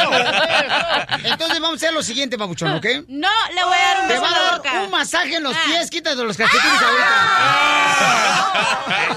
Entonces 1.24 1.60
vamos 1.60 1.74
a 1.74 1.76
hacer 1.76 1.94
lo 1.94 2.02
siguiente, 2.04 2.38
papuchón, 2.38 2.74
¿ok? 2.76 2.86
No, 3.08 3.28
le 3.54 3.64
voy 3.64 3.78
a 3.78 3.88
dar 3.88 4.00
un 4.02 4.08
Te 4.08 4.14
beso 4.14 4.24
va 4.24 4.30
en 4.30 4.34
a 4.36 4.42
dar 4.44 4.58
boca. 4.58 4.82
un 4.84 4.92
masaje 4.92 5.36
en 5.36 5.44
los 5.44 5.56
Ah. 5.56 5.60
pies, 5.66 5.90
quítate 5.90 6.24
los 6.24 6.38
calcetines 6.38 6.82
ahorita. 6.82 7.10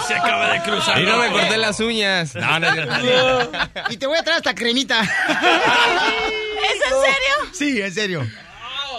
Se 0.06 0.14
acaba 0.14 0.48
de 0.52 0.60
cruzar. 0.62 1.00
Y 1.00 1.04
no 1.06 1.16
me 1.18 1.30
corté 1.30 1.56
las 1.56 1.80
uñas. 1.80 2.34
No, 2.34 2.58
no, 2.60 2.74
no. 2.74 2.86
Y 3.90 3.96
te 3.96 4.06
voy 4.06 4.18
a 4.18 4.22
traer 4.22 4.38
hasta 4.38 4.54
cremita. 4.54 5.00
¿Es 5.02 6.74
en 6.74 7.02
serio? 7.02 7.34
Sí, 7.52 7.80
en 7.82 7.92
serio. 7.94 8.26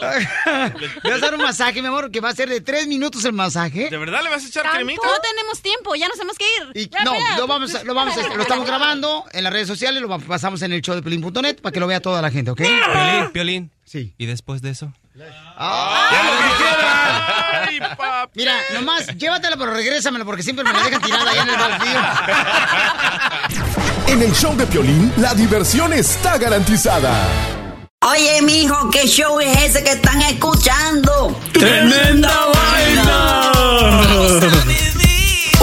Le 1.04 1.10
vas 1.12 1.22
a 1.22 1.26
dar 1.26 1.36
un 1.36 1.42
masaje, 1.42 1.82
mi 1.82 1.88
amor, 1.88 2.12
que 2.12 2.20
va 2.22 2.30
a 2.30 2.36
ser 2.36 2.50
de 2.50 2.62
tres 2.62 2.88
minutos 2.88 3.24
el 3.26 3.34
masaje. 3.34 3.90
¿De 3.90 3.98
verdad 3.98 4.22
le 4.24 4.30
vas 4.30 4.44
a 4.44 4.48
echar 4.48 4.70
cremita? 4.72 5.02
No 5.06 5.14
tenemos 5.22 5.62
tiempo, 5.62 5.96
ya 5.96 6.08
nos 6.08 6.18
tenemos 6.18 6.38
que 6.38 6.46
ir. 6.46 6.88
Y 6.88 6.90
no, 7.04 7.14
lo 7.38 7.48
vamos, 7.48 7.74
a- 7.76 7.84
lo 7.84 7.94
vamos, 7.94 8.18
a- 8.18 8.36
lo 8.36 8.42
estamos 8.42 8.66
grabando 8.66 9.26
en 9.32 9.44
las 9.44 9.54
redes 9.54 9.68
sociales, 9.68 10.02
lo 10.02 10.20
pasamos 10.20 10.62
en 10.62 10.74
el 10.74 10.82
show 10.82 10.96
de 10.96 11.02
pelín.net 11.02 11.62
para 11.62 11.72
que 11.74 11.80
lo 11.80 11.88
vea 11.88 12.00
toda 12.02 12.22
la 12.22 12.30
gente, 12.32 12.52
¿ok? 12.52 12.58
Piolín, 12.62 13.32
Piolín. 13.34 13.72
Sí. 13.86 14.14
¿Y 14.18 14.26
después 14.26 14.62
de 14.62 14.72
eso? 14.72 14.92
Mira, 18.36 18.54
nomás 18.74 19.08
llévatela, 19.18 19.56
pero 19.58 19.74
regrésamela 19.74 20.26
porque 20.26 20.44
siempre 20.44 20.64
me 20.66 20.74
la 20.74 20.84
dejan 20.84 21.02
tirada 21.02 21.32
allá 21.32 21.42
en 21.44 21.50
el 21.50 21.58
baldío. 21.58 22.00
En 24.08 24.22
el 24.22 24.34
show 24.34 24.56
de 24.56 24.66
Piolín, 24.68 25.12
la 25.18 25.34
diversión 25.34 25.94
está 25.94 26.38
garantizada. 26.38 27.14
Oye, 28.10 28.42
mijo, 28.42 28.90
¿qué 28.90 29.06
show 29.06 29.38
es 29.42 29.58
ese 29.64 29.84
que 29.84 29.92
están 29.92 30.22
escuchando? 30.22 31.38
¡Tremenda 31.52 32.32
vaina! 32.54 33.52